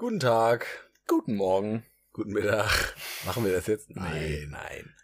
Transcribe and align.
Guten 0.00 0.18
Tag, 0.18 0.66
Guten 1.06 1.34
Morgen. 1.36 1.84
guten 2.14 2.32
Mittag. 2.32 2.94
Machen 3.26 3.44
wir 3.44 3.52
das 3.52 3.66
jetzt? 3.66 3.90
Nein, 3.90 4.48
nein. 4.50 4.94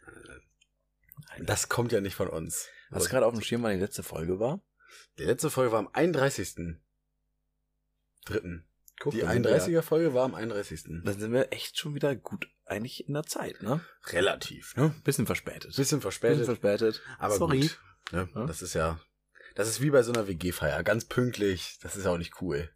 Das 1.40 1.68
kommt 1.68 1.92
ja 1.92 2.00
nicht 2.00 2.14
von 2.14 2.28
uns. 2.28 2.66
Hast 2.90 3.04
du 3.04 3.10
gerade 3.10 3.26
auf 3.26 3.34
dem 3.34 3.42
Schirm, 3.42 3.62
wann 3.62 3.74
die 3.74 3.80
letzte 3.80 4.02
Folge 4.02 4.40
war? 4.40 4.62
Die 5.18 5.24
letzte 5.24 5.50
Folge 5.50 5.70
war 5.72 5.80
am 5.80 5.90
31. 5.92 6.78
Dritten. 8.24 8.66
Guck, 8.98 9.12
Die 9.12 9.20
dann 9.20 9.32
sind 9.32 9.44
wir 9.44 9.60
31er 9.60 9.82
Folge 9.82 10.14
war 10.14 10.24
am 10.24 10.34
31. 10.34 10.84
Ja, 10.88 11.00
dann 11.04 11.20
sind 11.20 11.30
wir 11.34 11.52
echt 11.52 11.78
schon 11.78 11.94
wieder 11.94 12.16
gut 12.16 12.48
eigentlich 12.64 13.06
in 13.06 13.12
der 13.12 13.24
Zeit, 13.24 13.60
ne? 13.62 13.84
Relativ, 14.06 14.74
ne? 14.76 14.94
Bisschen 15.04 15.26
verspätet. 15.26 15.76
Bisschen 15.76 16.00
verspätet, 16.00 16.38
Bisschen 16.38 16.56
verspätet. 16.56 17.02
aber 17.18 17.36
Sorry. 17.36 17.60
gut. 17.60 17.80
Ne? 18.12 18.30
Ja. 18.34 18.46
Das 18.46 18.62
ist 18.62 18.72
ja, 18.72 18.98
das 19.56 19.68
ist 19.68 19.82
wie 19.82 19.90
bei 19.90 20.02
so 20.02 20.14
einer 20.14 20.26
WG-Feier. 20.26 20.82
Ganz 20.84 21.04
pünktlich. 21.04 21.78
Das 21.82 21.96
ist 21.96 22.06
ja 22.06 22.12
auch 22.12 22.16
nicht 22.18 22.40
cool. 22.40 22.70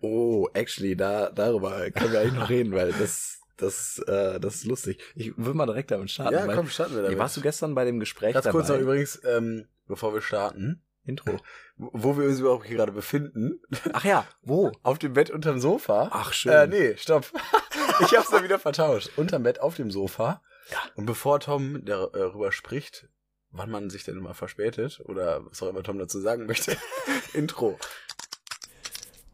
Oh, 0.00 0.48
actually, 0.54 0.96
da, 0.96 1.30
darüber 1.30 1.90
können 1.90 2.12
wir 2.12 2.20
eigentlich 2.20 2.34
noch 2.34 2.48
reden, 2.48 2.72
weil 2.72 2.92
das, 2.92 3.40
das, 3.56 3.98
äh, 4.06 4.40
das 4.40 4.56
ist 4.56 4.64
lustig. 4.64 5.02
Ich 5.14 5.36
will 5.36 5.54
mal 5.54 5.66
direkt 5.66 5.90
damit 5.90 6.10
starten. 6.10 6.34
ja, 6.34 6.54
komm, 6.54 6.68
starten 6.68 6.94
wir 6.94 7.02
damit. 7.02 7.18
warst 7.18 7.36
du 7.36 7.40
gestern 7.40 7.74
bei 7.74 7.84
dem 7.84 8.00
Gespräch 8.00 8.32
Ganz 8.34 8.44
dabei? 8.44 8.58
kurz 8.58 8.68
noch 8.68 8.78
übrigens, 8.78 9.20
ähm, 9.24 9.68
bevor 9.86 10.14
wir 10.14 10.22
starten, 10.22 10.82
Intro. 11.04 11.38
wo 11.76 12.16
wir 12.16 12.26
uns 12.26 12.40
überhaupt 12.40 12.66
hier 12.66 12.76
gerade 12.76 12.92
befinden. 12.92 13.60
Ach 13.92 14.04
ja, 14.04 14.26
wo? 14.42 14.72
Auf 14.82 14.98
dem 14.98 15.12
Bett 15.12 15.30
unterm 15.30 15.60
Sofa. 15.60 16.08
Ach, 16.12 16.32
schön. 16.32 16.52
Äh, 16.52 16.66
nee, 16.66 16.96
stopp. 16.96 17.26
ich 18.00 18.16
hab's 18.16 18.30
dann 18.30 18.44
wieder 18.44 18.58
vertauscht. 18.58 19.10
Unterm 19.16 19.42
Bett 19.42 19.60
auf 19.60 19.76
dem 19.76 19.90
Sofa. 19.90 20.42
Ja. 20.70 20.78
Und 20.94 21.06
bevor 21.06 21.40
Tom 21.40 21.84
darüber 21.84 22.52
spricht, 22.52 23.08
wann 23.50 23.70
man 23.70 23.90
sich 23.90 24.04
denn 24.04 24.16
immer 24.16 24.34
verspätet 24.34 25.00
oder 25.06 25.44
was 25.46 25.62
auch 25.62 25.68
immer 25.68 25.82
Tom 25.82 25.98
dazu 25.98 26.20
sagen 26.20 26.46
möchte, 26.46 26.76
Intro. 27.32 27.78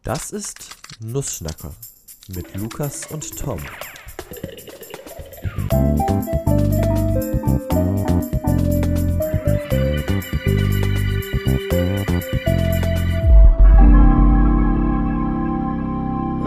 Das 0.07 0.31
ist 0.31 0.69
Nussschnacker 1.01 1.75
mit 2.29 2.55
Lukas 2.55 3.07
und 3.07 3.37
Tom. 3.37 3.59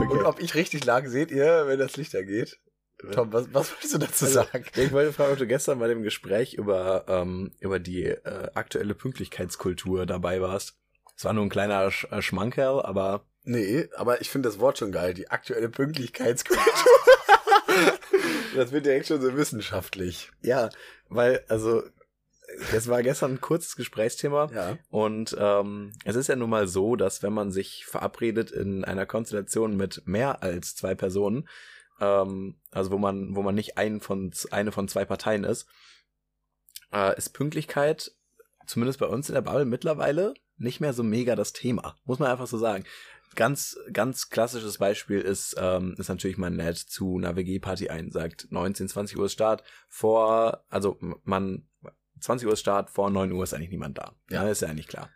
Und 0.10 0.24
ob 0.24 0.40
ich 0.40 0.56
richtig 0.56 0.86
lag, 0.86 1.06
seht 1.08 1.30
ihr, 1.30 1.68
wenn 1.68 1.80
das 1.80 1.98
Licht 1.98 2.16
angeht. 2.16 2.58
Tom, 3.12 3.34
was, 3.34 3.54
was 3.54 3.74
wolltest 3.74 3.94
du 3.94 3.98
dazu 3.98 4.24
Also, 4.24 4.36
sagen? 4.36 4.64
Ich 4.78 4.94
wollte 4.94 5.12
fragen, 5.12 5.34
ob 5.34 5.38
du 5.38 5.48
gestern 5.48 5.80
bei 5.80 5.90
dem 5.90 6.04
Gespräch 6.04 6.54
über, 6.54 7.04
ähm, 7.10 7.52
über 7.60 7.80
die 7.80 8.06
äh, 8.06 8.52
aktuelle 8.54 8.96
Pünktlichkeitskultur 8.96 10.06
dabei 10.06 10.40
warst. 10.40 10.78
Es 11.18 11.26
war 11.26 11.34
nur 11.34 11.44
ein 11.44 11.50
kleiner 11.50 11.92
Sch 11.92 12.08
äh, 12.10 12.22
Schmankerl, 12.22 12.82
aber 12.82 13.26
Nee, 13.44 13.88
aber 13.96 14.22
ich 14.22 14.30
finde 14.30 14.50
das 14.50 14.60
Wort 14.60 14.78
schon 14.78 14.92
geil, 14.92 15.14
die 15.14 15.30
aktuelle 15.30 15.70
Pünktlichkeitskultur. 15.70 16.64
das 18.56 18.72
wird 18.72 18.86
direkt 18.86 19.08
schon 19.08 19.22
so 19.22 19.36
wissenschaftlich. 19.36 20.32
ja, 20.42 20.70
weil, 21.10 21.44
also, 21.48 21.84
das 22.72 22.88
war 22.88 23.04
gestern 23.04 23.34
ein 23.34 23.42
kurzes 23.42 23.76
Gesprächsthema. 23.76 24.50
Ja. 24.54 24.78
Und 24.90 25.36
ähm, 25.40 25.94
es 26.04 26.16
ist 26.16 26.28
ja 26.28 26.36
nun 26.36 26.50
mal 26.50 26.68
so, 26.68 26.96
dass 26.96 27.24
wenn 27.24 27.34
man 27.34 27.52
sich 27.52 27.86
verabredet 27.86 28.52
in 28.52 28.84
einer 28.84 29.06
Konstellation 29.06 29.78
mit 29.78 30.04
mehr 30.06 30.44
als 30.44 30.76
zwei 30.76 30.96
Personen, 30.96 31.48
ähm, 32.00 32.60
also 32.72 32.92
wo 32.92 32.98
man, 32.98 33.36
wo 33.36 33.42
man 33.42 33.56
nicht 33.56 33.78
ein 33.78 34.02
von, 34.02 34.32
eine 34.52 34.72
von 34.72 34.88
zwei 34.88 35.06
Parteien 35.06 35.44
ist, 35.44 35.68
äh, 36.92 37.16
ist 37.18 37.34
Pünktlichkeit, 37.34 38.12
zumindest 38.66 39.00
bei 39.00 39.08
uns 39.08 39.30
in 39.30 39.36
der 39.36 39.42
Bubble 39.42 39.66
mittlerweile, 39.66 40.34
nicht 40.58 40.82
mehr 40.82 40.94
so 40.94 41.04
mega 41.04 41.36
das 41.36 41.54
Thema. 41.54 41.96
Muss 42.04 42.20
man 42.20 42.30
einfach 42.30 42.48
so 42.48 42.58
sagen. 42.58 42.84
Ganz, 43.36 43.78
ganz 43.94 44.30
klassisches 44.30 44.78
Beispiel 44.80 45.22
ist, 45.22 45.56
ähm, 45.60 45.96
ist 45.98 46.10
natürlich 46.10 46.38
man 46.38 46.56
lädt 46.56 46.78
zu 46.78 47.18
einer 47.18 47.36
WG-Party 47.36 47.90
ein, 47.90 48.12
sagt 48.12 48.48
19, 48.52 48.88
20 48.90 49.18
Uhr 49.18 49.26
ist 49.26 49.34
Start, 49.34 49.64
vor, 49.88 50.64
also 50.70 50.98
man, 51.24 51.68
20 52.20 52.48
Uhr 52.48 52.54
ist 52.54 52.60
Start, 52.62 52.90
vor 52.90 53.10
9 53.10 53.32
Uhr 53.32 53.44
ist 53.44 53.54
eigentlich 53.54 53.70
niemand 53.70 53.98
da. 53.98 54.16
Ja. 54.30 54.44
Ja, 54.44 54.50
ist 54.50 54.62
ja 54.62 54.68
eigentlich 54.68 54.88
klar. 54.88 55.10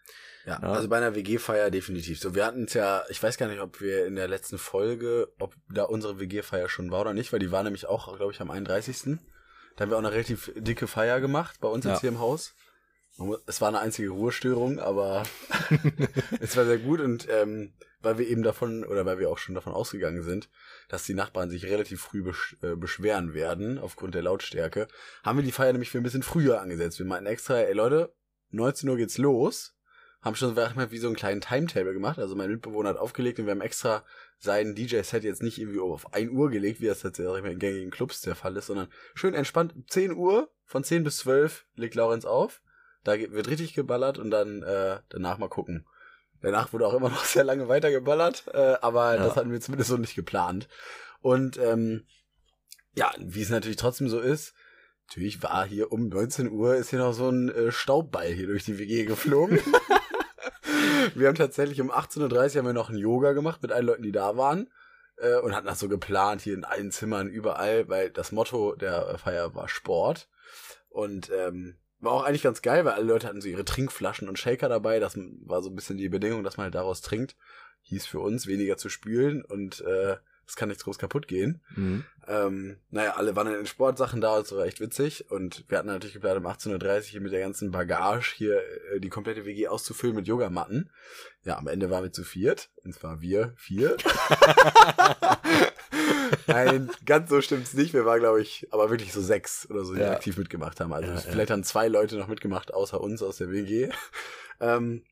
Ja, 0.46 0.60
Ja. 0.62 0.74
also 0.74 0.88
bei 0.90 0.98
einer 0.98 1.16
WG-Feier 1.16 1.72
definitiv 1.72 2.20
so. 2.20 2.36
Wir 2.36 2.46
hatten 2.46 2.66
es 2.66 2.74
ja, 2.74 3.04
ich 3.10 3.22
weiß 3.22 3.38
gar 3.38 3.48
nicht, 3.48 3.60
ob 3.62 3.82
wir 3.82 4.06
in 4.06 4.16
der 4.16 4.28
letzten 4.28 4.58
Folge, 4.58 5.34
ob 5.40 5.56
da 5.74 5.84
unsere 5.84 6.20
WG-Feier 6.20 6.70
schon 6.70 6.92
war 6.92 7.02
oder 7.02 7.14
nicht, 7.14 7.32
weil 7.34 7.40
die 7.40 7.52
war 7.52 7.64
nämlich 7.64 7.88
auch, 7.88 8.16
glaube 8.18 8.32
ich, 8.32 8.42
am 8.42 8.52
31. 8.52 9.20
Da 9.76 9.84
haben 9.84 9.90
wir 9.90 9.96
auch 9.96 10.02
eine 10.02 10.12
relativ 10.12 10.52
dicke 10.56 10.88
Feier 10.88 11.20
gemacht 11.20 11.60
bei 11.62 11.68
uns 11.68 11.84
Ja. 11.86 11.92
jetzt 11.92 12.02
hier 12.02 12.10
im 12.10 12.20
Haus. 12.20 12.54
Es 13.46 13.62
war 13.62 13.68
eine 13.68 13.80
einzige 13.80 14.10
Ruhestörung, 14.10 14.80
aber 14.80 15.24
es 16.40 16.58
war 16.58 16.66
sehr 16.66 16.80
gut 16.80 17.00
und 17.00 17.28
ähm, 17.30 17.74
weil 18.02 18.18
wir 18.18 18.28
eben 18.28 18.44
davon, 18.44 18.84
oder 18.84 19.06
weil 19.06 19.20
wir 19.20 19.30
auch 19.30 19.38
schon 19.38 19.56
davon 19.56 19.72
ausgegangen 19.72 20.24
sind, 20.24 20.50
dass 20.90 21.06
die 21.06 21.14
Nachbarn 21.14 21.50
sich 21.50 21.66
relativ 21.66 22.02
früh 22.02 22.24
besch 22.24 22.58
äh, 22.62 22.76
beschweren 22.76 23.34
werden 23.34 23.78
aufgrund 23.78 24.16
der 24.16 24.24
Lautstärke, 24.24 24.88
haben 25.24 25.38
wir 25.38 25.44
die 25.44 25.52
Feier 25.52 25.72
nämlich 25.72 25.92
für 25.92 26.00
ein 26.00 26.04
bisschen 26.04 26.24
früher 26.24 26.60
angesetzt. 26.60 27.00
Wir 27.00 27.06
meinten 27.06 27.28
extra, 27.28 27.60
ey 27.60 27.74
Leute, 27.74 28.14
19 28.50 28.90
Uhr 28.90 28.98
geht's 28.98 29.18
los 29.18 29.76
haben 30.24 30.36
schon 30.36 30.56
mal, 30.56 30.92
wie 30.92 30.98
so 30.98 31.08
einen 31.08 31.18
kleinen 31.18 31.42
Timetable 31.42 31.94
gemacht. 31.94 32.18
Also 32.18 32.36
mein 32.36 32.50
Mitbewohner 32.50 32.90
hat 32.90 32.98
aufgelegt 32.98 33.40
und 33.40 33.46
wir 33.46 33.52
haben 33.52 33.62
extra 33.62 34.06
sein 34.40 34.74
DJ-Set 34.74 35.24
jetzt 35.24 35.44
nicht 35.44 35.60
irgendwie 35.60 35.80
auf 35.80 36.14
1 36.14 36.32
Uhr 36.32 36.50
gelegt, 36.50 36.80
wie 36.80 36.88
das 36.88 37.04
jetzt 37.04 37.18
sag 37.18 37.36
ich 37.36 37.44
mal, 37.44 37.52
in 37.52 37.60
gängigen 37.60 37.92
Clubs 37.92 38.22
der 38.22 38.36
Fall 38.36 38.56
ist, 38.56 38.68
sondern 38.68 38.88
schön 39.16 39.34
entspannt. 39.34 39.74
10 39.88 40.14
Uhr, 40.14 40.50
von 40.66 40.84
10 40.84 41.04
bis 41.04 41.18
12 41.18 41.66
legt 41.76 41.96
Laurenz 41.96 42.24
auf. 42.24 42.62
Da 43.04 43.18
wird 43.20 43.48
richtig 43.50 43.74
geballert 43.74 44.18
und 44.18 44.32
dann 44.32 44.64
äh, 44.64 45.00
danach 45.10 45.38
mal 45.38 45.50
gucken. 45.50 45.86
Danach 46.42 46.74
wurde 46.74 46.88
auch 46.88 46.94
immer 46.94 47.10
noch 47.10 47.26
sehr 47.26 47.44
lange 47.44 47.68
weiter 47.68 47.92
geballert, 47.92 48.46
äh, 48.54 48.76
aber 48.82 49.16
Ja. 49.16 49.24
das 49.24 49.36
hatten 49.36 49.52
wir 49.52 49.62
zumindest 49.62 49.90
so 49.90 49.98
nicht 49.98 50.16
geplant. 50.16 50.68
Und 51.22 51.58
ähm, 51.58 52.06
ja, 52.96 53.12
wie 53.18 53.42
es 53.42 53.50
natürlich 53.50 53.78
trotzdem 53.78 54.08
so 54.10 54.20
ist, 54.20 54.54
natürlich 55.08 55.42
war 55.44 55.66
hier 55.66 55.92
um 55.92 56.08
19 56.10 56.52
Uhr 56.52 56.76
ist 56.76 56.90
hier 56.90 57.00
noch 57.00 57.14
so 57.14 57.30
ein 57.30 57.50
äh, 57.50 57.72
Staubball 57.72 58.28
hier 58.28 58.48
durch 58.48 58.66
die 58.66 58.78
WG 58.78 59.06
geflogen. 59.06 59.60
wir 61.16 61.28
haben 61.28 61.36
tatsächlich 61.36 61.82
um 61.82 61.92
18.30 61.92 62.22
Uhr 62.22 62.58
haben 62.60 62.66
wir 62.68 62.74
noch 62.74 62.90
ein 62.90 62.98
Yoga 62.98 63.34
gemacht 63.34 63.62
mit 63.62 63.72
allen 63.72 63.86
Leuten, 63.86 64.04
die 64.04 64.12
da 64.12 64.38
waren. 64.38 64.70
Äh, 65.18 65.38
und 65.40 65.56
hatten 65.56 65.68
das 65.68 65.80
so 65.80 65.90
geplant, 65.90 66.42
hier 66.42 66.54
in 66.56 66.64
allen 66.66 66.92
Zimmern, 66.92 67.30
überall, 67.30 67.88
weil 67.90 68.10
das 68.10 68.32
Motto 68.32 68.76
der 68.76 69.18
Feier 69.18 69.54
war 69.56 69.68
Sport. 69.70 70.30
Und 70.90 71.30
ähm, 71.32 71.78
war 72.04 72.12
auch 72.12 72.24
eigentlich 72.24 72.44
ganz 72.44 72.62
geil, 72.62 72.86
weil 72.86 72.94
alle 72.94 73.06
Leute 73.06 73.28
hatten 73.28 73.42
so 73.42 73.48
ihre 73.48 73.66
Trinkflaschen 73.66 74.30
und 74.30 74.40
Shaker 74.40 74.70
dabei. 74.70 75.00
Das 75.00 75.18
war 75.18 75.62
so 75.62 75.70
ein 75.70 75.76
bisschen 75.76 75.98
die 75.98 76.10
Bedingung, 76.10 76.44
dass 76.44 76.58
man 76.58 76.66
halt 76.66 76.76
daraus 76.76 77.02
trinkt. 77.02 77.36
Hieß 77.84 78.06
für 78.06 78.20
uns, 78.20 78.48
weniger 78.48 78.78
zu 78.78 78.90
spülen 78.90 79.44
und 79.44 79.82
äh, 79.82 80.18
es 80.54 80.58
kann 80.58 80.70
nichts 80.70 80.84
groß 80.84 81.00
kaputt 81.00 81.28
gehen. 81.28 81.62
Mhm. 81.76 82.06
Ähm, 82.28 82.78
naja, 82.92 83.16
alle 83.16 83.36
waren 83.36 83.48
in 83.48 83.66
Sportsachen 83.66 84.22
da, 84.22 84.38
das 84.38 84.56
war 84.56 84.66
echt 84.66 84.80
witzig. 84.80 85.32
Und 85.32 85.66
wir 85.68 85.80
hatten 85.80 85.88
natürlich 85.88 86.14
geplant, 86.14 86.38
um 86.38 86.46
18.30 86.46 86.96
Uhr 86.98 87.02
hier 87.02 87.22
mit 87.22 87.34
der 87.34 87.40
ganzen 87.42 87.72
Bagage 87.72 88.36
hier 88.36 88.62
äh, 88.94 89.00
die 89.00 89.10
komplette 89.10 89.46
WG 89.46 89.68
auszufüllen 89.68 90.16
mit 90.16 90.28
Yogamatten. 90.28 90.92
Ja, 91.44 91.58
am 91.58 91.68
Ende 91.68 91.90
waren 91.90 92.04
wir 92.04 92.12
zu 92.12 92.24
viert. 92.24 92.70
Und 92.84 92.94
zwar 92.94 93.20
wir 93.20 93.54
vier. 93.58 93.98
Nein, 96.48 96.92
ganz 97.06 97.30
so 97.32 97.42
stimmt's 97.42 97.74
nicht. 97.74 97.94
Wir 97.94 98.06
waren, 98.06 98.20
glaube 98.20 98.42
ich, 98.42 98.68
aber 98.72 98.92
wirklich 98.92 99.12
so 99.12 99.22
sechs 99.22 99.68
oder 99.72 99.84
so, 99.84 99.96
die 99.96 100.02
Ja. 100.02 100.12
aktiv 100.12 100.38
mitgemacht 100.38 100.80
haben. 100.80 100.94
Also 100.94 101.10
Ja, 101.12 101.18
vielleicht 101.18 101.50
haben 101.50 101.64
zwei 101.64 101.88
Leute 101.88 102.16
noch 102.18 102.28
mitgemacht, 102.28 102.72
außer 102.74 103.02
uns 103.02 103.24
aus 103.24 103.38
der 103.38 103.50
WG. 103.50 103.90
Ähm, 104.60 105.04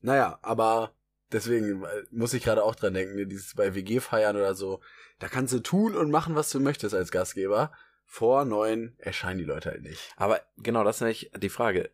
naja, 0.00 0.38
aber 0.42 0.90
deswegen 1.32 1.84
äh, 1.84 2.04
muss 2.10 2.34
ich 2.34 2.44
gerade 2.44 2.62
auch 2.62 2.74
dran 2.74 2.94
denken, 2.94 3.16
ne, 3.16 3.26
dieses 3.26 3.54
bei 3.54 3.74
WG-Feiern 3.74 4.36
oder 4.36 4.54
so, 4.54 4.80
da 5.18 5.28
kannst 5.28 5.52
du 5.52 5.60
tun 5.60 5.94
und 5.94 6.10
machen, 6.10 6.34
was 6.34 6.50
du 6.50 6.60
möchtest 6.60 6.94
als 6.94 7.10
Gastgeber. 7.10 7.72
Vor 8.04 8.44
neun 8.44 8.94
erscheinen 8.98 9.38
die 9.38 9.44
Leute 9.44 9.70
halt 9.70 9.82
nicht. 9.82 10.12
Aber 10.16 10.40
genau, 10.56 10.84
das 10.84 10.96
ist 10.96 11.00
nämlich 11.00 11.30
die 11.36 11.48
Frage. 11.48 11.90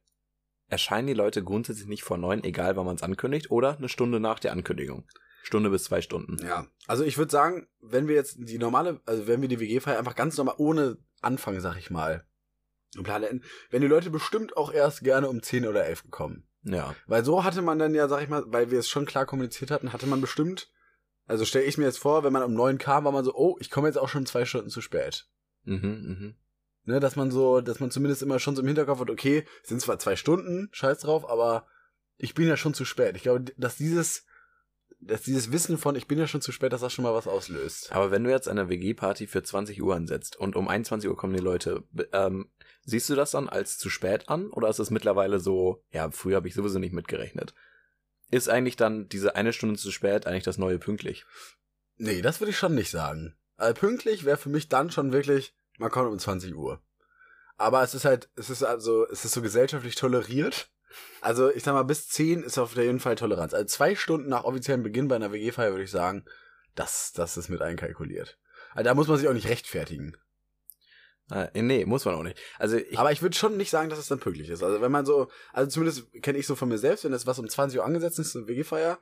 Erscheinen 0.68 1.06
die 1.06 1.14
Leute 1.14 1.42
grundsätzlich 1.42 1.86
nicht 1.86 2.02
vor 2.02 2.18
neun, 2.18 2.44
egal 2.44 2.76
wann 2.76 2.86
man 2.86 2.96
es 2.96 3.02
ankündigt, 3.02 3.50
oder 3.50 3.76
eine 3.76 3.88
Stunde 3.88 4.20
nach 4.20 4.38
der 4.38 4.52
Ankündigung? 4.52 5.06
Stunde 5.42 5.70
bis 5.70 5.84
zwei 5.84 6.00
Stunden. 6.00 6.38
Ja, 6.44 6.66
also 6.86 7.04
ich 7.04 7.18
würde 7.18 7.32
sagen, 7.32 7.66
wenn 7.80 8.08
wir 8.08 8.14
jetzt 8.14 8.36
die 8.38 8.58
normale, 8.58 9.00
also 9.06 9.26
wenn 9.26 9.40
wir 9.40 9.48
die 9.48 9.60
WG-Feier 9.60 9.98
einfach 9.98 10.14
ganz 10.14 10.36
normal 10.36 10.54
ohne 10.58 10.98
Anfang, 11.20 11.60
sag 11.60 11.76
ich 11.78 11.90
mal, 11.90 12.24
im 12.96 13.04
Plan 13.04 13.22
hätten, 13.22 13.42
wenn 13.70 13.82
die 13.82 13.88
Leute 13.88 14.10
bestimmt 14.10 14.56
auch 14.56 14.72
erst 14.72 15.02
gerne 15.02 15.28
um 15.28 15.42
10 15.42 15.66
oder 15.66 15.84
11 15.86 16.04
gekommen. 16.04 16.46
Ja. 16.64 16.94
Weil 17.06 17.24
so 17.24 17.44
hatte 17.44 17.62
man 17.62 17.78
dann 17.78 17.94
ja, 17.94 18.08
sag 18.08 18.22
ich 18.22 18.28
mal, 18.28 18.44
weil 18.46 18.70
wir 18.70 18.78
es 18.78 18.88
schon 18.88 19.06
klar 19.06 19.26
kommuniziert 19.26 19.70
hatten, 19.70 19.92
hatte 19.92 20.06
man 20.06 20.20
bestimmt, 20.20 20.70
also 21.26 21.44
stelle 21.44 21.64
ich 21.64 21.78
mir 21.78 21.84
jetzt 21.84 21.98
vor, 21.98 22.24
wenn 22.24 22.32
man 22.32 22.42
um 22.42 22.54
9 22.54 22.78
kam, 22.78 23.04
war 23.04 23.12
man 23.12 23.24
so, 23.24 23.34
oh, 23.34 23.56
ich 23.60 23.70
komme 23.70 23.88
jetzt 23.88 23.96
auch 23.96 24.08
schon 24.08 24.26
zwei 24.26 24.44
Stunden 24.44 24.70
zu 24.70 24.80
spät. 24.80 25.26
Mhm, 25.64 25.78
mhm. 25.80 26.34
Ne, 26.84 26.98
dass 26.98 27.14
man 27.14 27.30
so, 27.30 27.60
dass 27.60 27.78
man 27.78 27.92
zumindest 27.92 28.22
immer 28.22 28.40
schon 28.40 28.56
so 28.56 28.62
im 28.62 28.66
Hinterkopf 28.66 29.00
hat, 29.00 29.10
okay, 29.10 29.46
es 29.62 29.68
sind 29.68 29.80
zwar 29.80 30.00
zwei 30.00 30.16
Stunden, 30.16 30.68
scheiß 30.72 30.98
drauf, 30.98 31.28
aber 31.28 31.66
ich 32.16 32.34
bin 32.34 32.48
ja 32.48 32.56
schon 32.56 32.74
zu 32.74 32.84
spät. 32.84 33.14
Ich 33.16 33.22
glaube, 33.22 33.44
dass 33.56 33.76
dieses, 33.76 34.26
dass 35.04 35.22
dieses 35.22 35.50
Wissen 35.50 35.78
von, 35.78 35.96
ich 35.96 36.06
bin 36.06 36.18
ja 36.18 36.26
schon 36.26 36.40
zu 36.40 36.52
spät, 36.52 36.72
dass 36.72 36.80
das 36.80 36.92
schon 36.92 37.02
mal 37.02 37.14
was 37.14 37.26
auslöst. 37.26 37.92
Aber 37.92 38.10
wenn 38.10 38.24
du 38.24 38.30
jetzt 38.30 38.48
eine 38.48 38.68
WG-Party 38.68 39.26
für 39.26 39.42
20 39.42 39.82
Uhr 39.82 39.94
ansetzt 39.94 40.36
und 40.36 40.56
um 40.56 40.68
21 40.68 41.08
Uhr 41.10 41.16
kommen 41.16 41.34
die 41.34 41.42
Leute, 41.42 41.84
ähm, 42.12 42.50
siehst 42.84 43.10
du 43.10 43.14
das 43.14 43.32
dann 43.32 43.48
als 43.48 43.78
zu 43.78 43.90
spät 43.90 44.28
an 44.28 44.50
oder 44.50 44.68
ist 44.68 44.78
es 44.78 44.90
mittlerweile 44.90 45.40
so, 45.40 45.84
ja, 45.90 46.10
früher 46.10 46.36
habe 46.36 46.48
ich 46.48 46.54
sowieso 46.54 46.78
nicht 46.78 46.92
mitgerechnet? 46.92 47.54
Ist 48.30 48.48
eigentlich 48.48 48.76
dann 48.76 49.08
diese 49.08 49.34
eine 49.34 49.52
Stunde 49.52 49.78
zu 49.78 49.90
spät 49.90 50.26
eigentlich 50.26 50.44
das 50.44 50.58
neue 50.58 50.78
pünktlich? 50.78 51.26
Nee, 51.96 52.22
das 52.22 52.40
würde 52.40 52.50
ich 52.50 52.58
schon 52.58 52.74
nicht 52.74 52.90
sagen. 52.90 53.36
Also 53.56 53.74
pünktlich 53.74 54.24
wäre 54.24 54.36
für 54.36 54.48
mich 54.48 54.68
dann 54.68 54.90
schon 54.90 55.12
wirklich, 55.12 55.54
man 55.78 55.90
kommt 55.90 56.10
um 56.10 56.18
20 56.18 56.54
Uhr. 56.54 56.82
Aber 57.56 57.82
es 57.82 57.94
ist 57.94 58.04
halt, 58.04 58.30
es 58.34 58.50
ist 58.50 58.62
also, 58.62 59.06
es 59.08 59.24
ist 59.24 59.32
so 59.32 59.42
gesellschaftlich 59.42 59.94
toleriert. 59.94 60.70
Also 61.20 61.50
ich 61.50 61.62
sag 61.62 61.74
mal, 61.74 61.82
bis 61.82 62.08
10 62.08 62.42
ist 62.42 62.58
auf 62.58 62.76
jeden 62.76 63.00
Fall 63.00 63.16
Toleranz. 63.16 63.54
Also 63.54 63.66
zwei 63.66 63.94
Stunden 63.94 64.28
nach 64.28 64.44
offiziellem 64.44 64.82
Beginn 64.82 65.08
bei 65.08 65.16
einer 65.16 65.32
WG-Feier 65.32 65.70
würde 65.70 65.84
ich 65.84 65.90
sagen, 65.90 66.24
das, 66.74 67.12
das 67.12 67.36
ist 67.36 67.48
mit 67.48 67.62
einkalkuliert. 67.62 68.38
Also 68.74 68.84
da 68.84 68.94
muss 68.94 69.08
man 69.08 69.18
sich 69.18 69.28
auch 69.28 69.34
nicht 69.34 69.48
rechtfertigen. 69.48 70.16
Äh, 71.30 71.62
nee, 71.62 71.84
muss 71.84 72.04
man 72.04 72.14
auch 72.14 72.22
nicht. 72.22 72.38
Also 72.58 72.76
ich, 72.76 72.98
Aber 72.98 73.12
ich 73.12 73.22
würde 73.22 73.36
schon 73.36 73.56
nicht 73.56 73.70
sagen, 73.70 73.88
dass 73.88 73.98
es 73.98 74.08
dann 74.08 74.20
pünktlich 74.20 74.48
ist. 74.48 74.62
Also 74.62 74.80
wenn 74.80 74.92
man 74.92 75.06
so, 75.06 75.28
also 75.52 75.70
zumindest 75.70 76.12
kenne 76.22 76.38
ich 76.38 76.46
so 76.46 76.56
von 76.56 76.68
mir 76.68 76.78
selbst, 76.78 77.04
wenn 77.04 77.12
das 77.12 77.26
was 77.26 77.38
um 77.38 77.48
20 77.48 77.78
Uhr 77.78 77.84
angesetzt 77.84 78.18
ist, 78.18 78.36
eine 78.36 78.46
WG-Feier, 78.46 78.98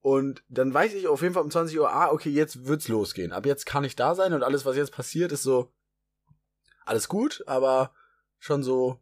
und 0.00 0.44
dann 0.48 0.72
weiß 0.72 0.94
ich 0.94 1.08
auf 1.08 1.22
jeden 1.22 1.34
Fall 1.34 1.42
um 1.42 1.50
20 1.50 1.80
Uhr, 1.80 1.90
ah, 1.90 2.12
okay, 2.12 2.30
jetzt 2.30 2.66
wird's 2.66 2.86
losgehen. 2.86 3.32
Ab 3.32 3.44
jetzt 3.44 3.66
kann 3.66 3.82
ich 3.82 3.96
da 3.96 4.14
sein 4.14 4.32
und 4.34 4.44
alles, 4.44 4.64
was 4.64 4.76
jetzt 4.76 4.92
passiert, 4.92 5.32
ist 5.32 5.42
so, 5.42 5.72
alles 6.84 7.08
gut, 7.08 7.42
aber 7.48 7.92
schon 8.38 8.62
so, 8.62 9.00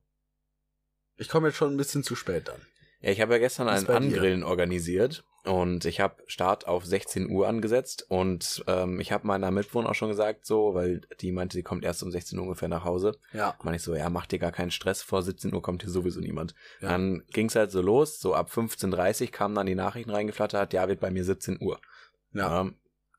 ich 1.16 1.28
komme 1.28 1.48
jetzt 1.48 1.56
schon 1.56 1.72
ein 1.72 1.76
bisschen 1.76 2.02
zu 2.02 2.16
spät 2.16 2.48
dann. 2.48 2.60
Ja, 3.00 3.10
ich 3.10 3.20
habe 3.20 3.34
ja 3.34 3.38
gestern 3.38 3.68
ein 3.68 3.84
bei 3.84 3.92
dir? 3.92 3.96
Angrillen 3.96 4.44
organisiert 4.44 5.24
und 5.44 5.84
ich 5.84 6.00
habe 6.00 6.22
Start 6.26 6.66
auf 6.66 6.86
16 6.86 7.28
Uhr 7.28 7.46
angesetzt 7.46 8.06
und 8.08 8.64
ähm, 8.66 8.98
ich 8.98 9.12
habe 9.12 9.26
meiner 9.26 9.50
Mitwohnerin 9.50 9.90
auch 9.90 9.94
schon 9.94 10.08
gesagt, 10.08 10.46
so, 10.46 10.72
weil 10.72 11.02
die 11.20 11.30
meinte, 11.30 11.54
sie 11.54 11.62
kommt 11.62 11.84
erst 11.84 12.02
um 12.02 12.10
16 12.10 12.38
Uhr 12.38 12.44
ungefähr 12.44 12.68
nach 12.68 12.84
Hause. 12.84 13.18
Ja. 13.34 13.54
Meine 13.62 13.76
ich 13.76 13.82
so, 13.82 13.94
ja, 13.94 14.08
mach 14.08 14.24
dir 14.24 14.38
gar 14.38 14.52
keinen 14.52 14.70
Stress, 14.70 15.02
vor 15.02 15.22
17 15.22 15.52
Uhr 15.52 15.60
kommt 15.60 15.82
hier 15.82 15.90
sowieso 15.90 16.20
niemand. 16.20 16.54
Ja. 16.80 16.88
Dann 16.88 17.24
ging's 17.30 17.54
halt 17.54 17.70
so 17.70 17.82
los, 17.82 18.20
so 18.20 18.34
ab 18.34 18.50
15.30 18.50 19.22
Uhr 19.24 19.30
kamen 19.32 19.54
dann 19.54 19.66
die 19.66 19.74
Nachrichten 19.74 20.10
reingeflattert, 20.10 20.72
ja, 20.72 20.88
wird 20.88 21.00
bei 21.00 21.10
mir 21.10 21.24
17 21.24 21.58
Uhr. 21.60 21.78
Ja. 22.32 22.62
Ähm, 22.62 22.76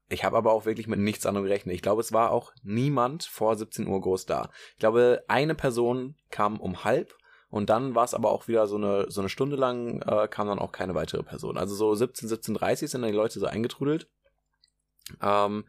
ich 0.09 0.23
habe 0.23 0.37
aber 0.37 0.51
auch 0.51 0.65
wirklich 0.65 0.87
mit 0.87 0.99
nichts 0.99 1.25
anderem 1.27 1.45
gerechnet. 1.45 1.75
Ich 1.75 1.81
glaube, 1.81 2.01
es 2.01 2.11
war 2.11 2.31
auch 2.31 2.53
niemand 2.63 3.23
vor 3.23 3.55
17 3.55 3.87
Uhr 3.87 4.01
groß 4.01 4.25
da. 4.25 4.49
Ich 4.73 4.79
glaube, 4.79 5.23
eine 5.27 5.55
Person 5.55 6.15
kam 6.29 6.59
um 6.59 6.83
halb 6.83 7.15
und 7.55 7.69
dann 7.69 7.95
war 7.95 8.03
es 8.03 8.13
aber 8.13 8.31
auch 8.31 8.49
wieder 8.49 8.67
so 8.67 8.75
eine, 8.75 9.05
so 9.07 9.21
eine 9.21 9.29
Stunde 9.29 9.55
lang, 9.55 10.01
äh, 10.01 10.27
kam 10.27 10.49
dann 10.49 10.59
auch 10.59 10.73
keine 10.73 10.93
weitere 10.93 11.23
Person. 11.23 11.57
Also 11.57 11.73
so 11.73 11.95
17, 11.95 12.27
17.30 12.27 12.89
sind 12.89 13.01
dann 13.01 13.11
die 13.11 13.15
Leute 13.15 13.39
so 13.39 13.45
eingetrudelt. 13.45 14.09
Ähm, 15.21 15.63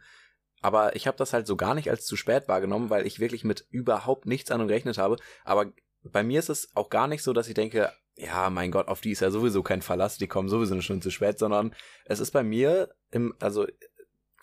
aber 0.61 0.97
ich 0.97 1.07
habe 1.07 1.17
das 1.17 1.33
halt 1.33 1.47
so 1.47 1.55
gar 1.55 1.77
nicht 1.77 1.89
als 1.89 2.05
zu 2.05 2.17
spät 2.17 2.49
wahrgenommen, 2.49 2.91
weil 2.91 3.07
ich 3.07 3.21
wirklich 3.21 3.45
mit 3.45 3.69
überhaupt 3.71 4.27
nichts 4.27 4.51
anderem 4.51 4.67
gerechnet 4.67 4.99
habe. 4.99 5.19
Aber 5.45 5.67
bei 6.03 6.25
mir 6.25 6.41
ist 6.41 6.49
es 6.49 6.75
auch 6.75 6.91
gar 6.91 7.07
nicht 7.07 7.23
so, 7.23 7.33
dass 7.33 7.47
ich 7.47 7.55
denke, 7.55 7.93
ja, 8.17 8.51
mein 8.51 8.73
Gott, 8.73 8.89
auf 8.89 9.01
die 9.01 9.13
ist 9.13 9.21
ja 9.21 9.31
sowieso 9.31 9.63
kein 9.63 9.81
Verlass, 9.81 10.19
die 10.19 10.27
kommen 10.27 10.49
sowieso 10.49 10.75
eine 10.75 10.83
Stunde 10.83 11.05
zu 11.05 11.13
spät, 11.13 11.39
sondern 11.39 11.73
es 12.05 12.19
ist 12.19 12.33
bei 12.33 12.43
mir 12.43 12.97
im, 13.13 13.33
also 13.39 13.65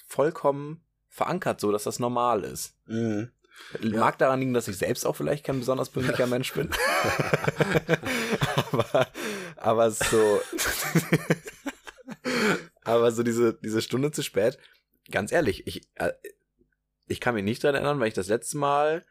vollkommen 0.08 0.86
verankert 1.10 1.60
so, 1.60 1.74
dass 1.74 1.84
das 1.84 2.00
normal 2.00 2.46
ist. 2.46 2.78
Mhm. 2.86 3.34
Mag 3.82 4.18
daran 4.18 4.40
liegen, 4.40 4.54
dass 4.54 4.68
ich 4.68 4.78
selbst 4.78 5.06
auch 5.06 5.16
vielleicht 5.16 5.46
kein 5.46 5.60
besonders 5.60 5.90
pünktlicher 5.90 6.28
Mensch 6.28 6.54
bin. 6.54 6.70
aber, 8.72 9.08
aber 9.58 9.92
so, 9.92 10.42
aber 12.84 13.12
so 13.12 13.24
diese, 13.24 13.54
diese 13.54 13.82
Stunde 13.82 14.12
zu 14.12 14.22
spät, 14.22 14.58
ganz 15.12 15.32
ehrlich, 15.32 15.68
ich, 15.68 15.88
äh, 15.96 16.12
ich 17.08 17.20
kann 17.20 17.36
mich 17.36 17.44
nicht 17.44 17.64
daran 17.64 17.76
erinnern, 17.76 18.00
weil 18.00 18.08
ich 18.08 18.14
das 18.14 18.28
letzte 18.28 18.58
Mal 18.58 19.06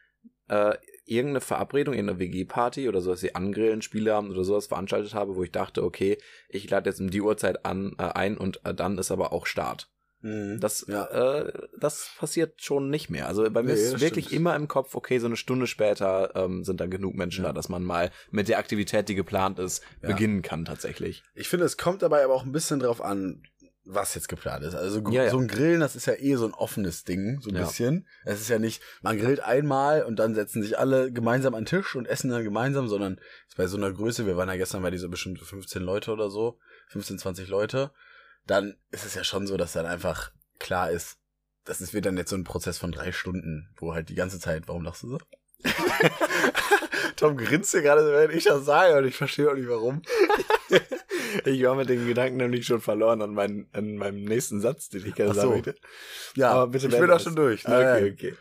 äh, 0.49 0.75
irgendeine 1.05 1.41
Verabredung, 1.41 1.95
irgendeine 1.95 2.19
WG-Party 2.19 2.88
oder 2.88 3.00
so, 3.00 3.11
dass 3.11 3.21
sie 3.21 3.35
Angrillen, 3.35 3.83
Spieleabend 3.83 4.33
oder 4.33 4.45
sowas 4.45 4.67
veranstaltet 4.67 5.15
habe, 5.15 5.37
wo 5.37 5.43
ich 5.43 5.53
dachte, 5.53 5.83
okay, 5.83 6.19
ich 6.49 6.69
lade 6.71 6.88
jetzt 6.88 7.00
um 7.00 7.11
die 7.11 7.21
Uhrzeit 7.21 7.65
an, 7.65 7.95
äh, 7.99 8.05
ein 8.05 8.37
und 8.37 8.65
äh, 8.65 8.75
dann 8.75 8.99
ist 8.99 9.11
aber 9.11 9.33
auch 9.33 9.47
Start. 9.47 9.92
Mhm. 10.23 10.61
Das, 10.61 10.85
Ja. 10.89 11.05
äh, 11.41 11.53
das 11.79 12.11
passiert 12.19 12.63
schon 12.63 12.89
nicht 12.91 13.11
mehr. 13.11 13.27
Also 13.29 13.43
bei 13.51 13.63
mir 13.63 13.75
Nee, 13.75 13.81
ist 13.81 14.01
wirklich 14.01 14.27
stimmt. 14.27 14.41
immer 14.41 14.57
im 14.57 14.69
Kopf, 14.69 14.95
okay, 14.95 15.19
so 15.19 15.27
eine 15.27 15.37
Stunde 15.37 15.67
später 15.67 16.33
ähm, 16.35 16.65
sind 16.65 16.81
da 16.81 16.87
genug 16.87 17.15
Menschen 17.15 17.43
Ja. 17.45 17.49
da, 17.51 17.53
dass 17.55 17.69
man 17.69 17.83
mal 17.85 18.11
mit 18.31 18.49
der 18.49 18.59
Aktivität, 18.59 19.09
die 19.09 19.15
geplant 19.15 19.59
ist, 19.59 19.83
Ja. 20.03 20.09
beginnen 20.09 20.43
kann 20.43 20.65
tatsächlich. 20.65 21.23
Ich 21.35 21.49
finde, 21.49 21.67
es 21.67 21.77
kommt 21.77 22.03
dabei 22.03 22.25
aber 22.25 22.35
auch 22.35 22.45
ein 22.45 22.53
bisschen 22.53 22.81
drauf 22.81 23.03
an, 23.03 23.43
was 23.85 24.15
jetzt 24.15 24.29
geplant 24.29 24.63
ist. 24.63 24.77
Also 24.77 25.03
Ja, 25.11 25.29
so 25.29 25.39
ein 25.39 25.49
Grillen, 25.49 25.81
das 25.81 25.97
ist 25.97 26.07
ja 26.07 26.15
eh 26.17 26.37
so 26.37 26.47
ein 26.47 26.55
offenes 26.55 27.03
Ding, 27.03 27.41
so 27.41 27.51
ein 27.51 27.57
Ja. 27.57 27.63
bisschen. 27.63 28.07
Es 28.25 28.41
ist 28.41 28.49
ja 28.49 28.61
nicht, 28.61 28.81
man 29.03 29.19
grillt 29.19 29.41
einmal 29.41 30.05
und 30.05 30.21
dann 30.21 30.37
setzen 30.37 30.63
sich 30.63 30.79
alle 30.79 31.11
gemeinsam 31.11 31.55
an 31.57 31.65
den 31.65 31.67
Tisch 31.81 31.97
und 31.97 32.07
essen 32.07 32.31
dann 32.31 32.45
gemeinsam, 32.45 32.87
sondern 32.89 33.19
ist 33.49 33.57
bei 33.57 33.67
so 33.67 33.77
einer 33.77 33.93
Größe, 33.93 34.25
wir 34.25 34.37
waren 34.37 34.49
ja 34.49 34.55
gestern 34.57 34.83
bei 34.83 34.93
dieser 34.93 35.09
bestimmt 35.09 35.41
so 35.41 35.45
15 35.45 35.83
Leute 35.83 36.13
oder 36.13 36.31
so, 36.31 36.61
15, 36.91 37.19
20 37.19 37.49
Leute, 37.49 37.91
dann 38.47 38.77
ist 38.91 39.05
es 39.05 39.15
ja 39.15 39.25
schon 39.25 39.47
so, 39.47 39.56
dass 39.56 39.73
dann 39.73 39.87
einfach 39.87 40.33
klar 40.59 40.91
ist, 40.91 41.19
das 41.65 41.81
ist, 41.81 41.94
wird 41.94 42.06
dann 42.06 42.17
jetzt 42.17 42.31
so 42.31 42.37
ein 42.37 42.44
Prozess 42.44 42.79
von 42.79 42.93
drei 42.93 43.12
Stunden, 43.12 43.69
wo 43.77 43.94
halt 43.94 44.09
die 44.09 44.15
ganze 44.15 44.41
Zeit, 44.41 44.67
warum 44.67 44.83
lachst 44.85 45.05
du 45.05 45.11
so? 45.11 45.19
Tom 47.17 47.37
grinst 47.37 47.71
hier 47.71 47.83
gerade, 47.83 48.05
während 48.05 48.35
ich 48.35 48.44
das 48.44 48.65
sage 48.65 48.97
und 48.97 49.05
ich 49.05 49.17
verstehe 49.17 49.50
auch 49.50 49.55
nicht 49.55 49.69
warum. 49.69 50.03
Ich 51.44 51.62
war 51.62 51.75
mit 51.75 51.89
den 51.89 52.06
Gedanken 52.06 52.37
nämlich 52.37 52.67
schon 52.67 52.81
verloren 52.81 53.23
an, 53.23 53.33
meinen, 53.33 53.67
an 53.73 53.97
meinem 53.97 54.25
nächsten 54.25 54.61
Satz, 54.61 54.91
den 54.91 55.06
ich 55.06 55.15
gerne 55.15 55.31
Ach 55.31 55.35
so. 55.35 55.41
sagen 55.41 55.53
möchte. 55.53 55.75
Ja, 56.37 56.50
Aber 56.50 56.67
bitte 56.69 56.88
ich 56.88 56.99
bin 56.99 57.11
auch 57.11 57.21
schon 57.21 57.37
durch. 57.37 57.65
Okay, 57.65 57.73
Nein, 57.73 58.12
okay. 58.12 58.35